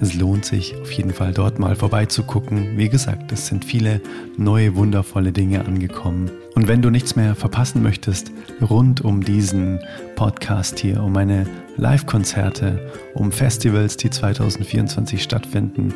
Es 0.00 0.14
lohnt 0.14 0.44
sich 0.44 0.74
auf 0.80 0.90
jeden 0.92 1.12
Fall 1.12 1.32
dort 1.32 1.58
mal 1.58 1.76
vorbeizugucken. 1.76 2.76
Wie 2.76 2.88
gesagt, 2.88 3.32
es 3.32 3.46
sind 3.46 3.64
viele 3.64 4.00
neue 4.36 4.74
wundervolle 4.76 5.32
Dinge 5.32 5.64
angekommen. 5.64 6.30
Und 6.54 6.68
wenn 6.68 6.82
du 6.82 6.90
nichts 6.90 7.16
mehr 7.16 7.34
verpassen 7.34 7.82
möchtest 7.82 8.32
rund 8.60 9.00
um 9.02 9.24
diesen 9.24 9.80
Podcast 10.16 10.78
hier, 10.78 11.02
um 11.02 11.12
meine 11.12 11.46
Live-Konzerte, 11.76 12.90
um 13.14 13.32
Festivals, 13.32 13.96
die 13.96 14.10
2024 14.10 15.22
stattfinden, 15.22 15.94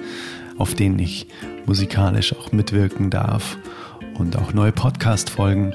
auf 0.59 0.74
denen 0.74 0.98
ich 0.98 1.28
musikalisch 1.66 2.35
auch 2.35 2.52
mitwirken 2.52 3.10
darf 3.10 3.59
und 4.15 4.36
auch 4.36 4.52
neue 4.52 4.73
Podcast-Folgen, 4.73 5.74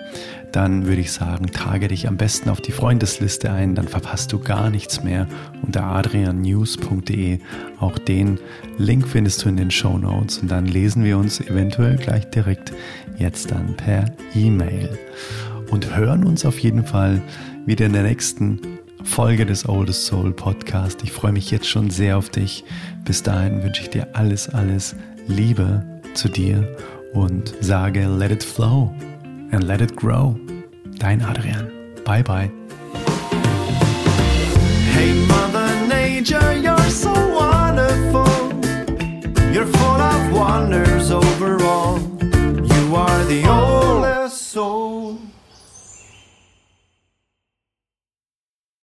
dann 0.53 0.85
würde 0.85 1.01
ich 1.01 1.11
sagen, 1.11 1.47
trage 1.47 1.87
dich 1.87 2.07
am 2.07 2.15
besten 2.15 2.49
auf 2.49 2.61
die 2.61 2.71
Freundesliste 2.71 3.51
ein, 3.51 3.73
dann 3.75 3.87
verpasst 3.87 4.31
du 4.31 4.39
gar 4.39 4.69
nichts 4.69 5.03
mehr 5.03 5.27
unter 5.63 5.83
adriannews.de. 5.83 7.39
Auch 7.79 7.97
den 7.97 8.39
Link 8.77 9.07
findest 9.07 9.43
du 9.43 9.49
in 9.49 9.57
den 9.57 9.71
Show 9.71 9.97
Notes 9.97 10.37
und 10.37 10.51
dann 10.51 10.67
lesen 10.67 11.03
wir 11.03 11.17
uns 11.17 11.41
eventuell 11.41 11.97
gleich 11.97 12.29
direkt 12.29 12.71
jetzt 13.17 13.51
dann 13.51 13.75
per 13.75 14.05
E-Mail 14.35 14.97
und 15.71 15.95
hören 15.95 16.23
uns 16.23 16.45
auf 16.45 16.59
jeden 16.59 16.85
Fall 16.85 17.19
wieder 17.65 17.87
in 17.87 17.93
der 17.93 18.03
nächsten 18.03 18.59
Folge 19.03 19.47
des 19.47 19.67
Oldest 19.67 20.05
Soul 20.05 20.33
Podcast. 20.33 21.03
Ich 21.03 21.11
freue 21.11 21.31
mich 21.31 21.49
jetzt 21.49 21.67
schon 21.67 21.89
sehr 21.89 22.17
auf 22.17 22.29
dich. 22.29 22.63
Bis 23.05 23.23
dahin 23.23 23.63
wünsche 23.63 23.81
ich 23.81 23.89
dir 23.89 24.07
alles, 24.13 24.49
alles 24.49 24.95
Liebe 25.27 25.83
zu 26.13 26.29
dir 26.29 26.77
und 27.13 27.55
sage 27.59 28.05
let 28.05 28.31
it 28.31 28.43
flow 28.43 28.93
and 29.53 29.67
let 29.67 29.81
it 29.81 29.95
grow. 29.95 30.35
Dein 30.97 31.21
Adrian. 31.21 31.63
Bye 32.03 32.23
bye. 32.23 32.51
Hey, 34.95 35.13
Mother 35.27 35.87
Nature, 35.87 36.53
you're 36.57 36.89
so 36.89 37.13
wonderful. 37.13 38.33
You're 39.53 39.71
full 39.77 40.01
of 40.13 40.33
wonders 40.33 41.11
overall. 41.11 41.99
You 42.73 42.95
are 42.95 43.23
the 43.25 43.41
oldest 43.47 44.37
soul. 44.47 45.19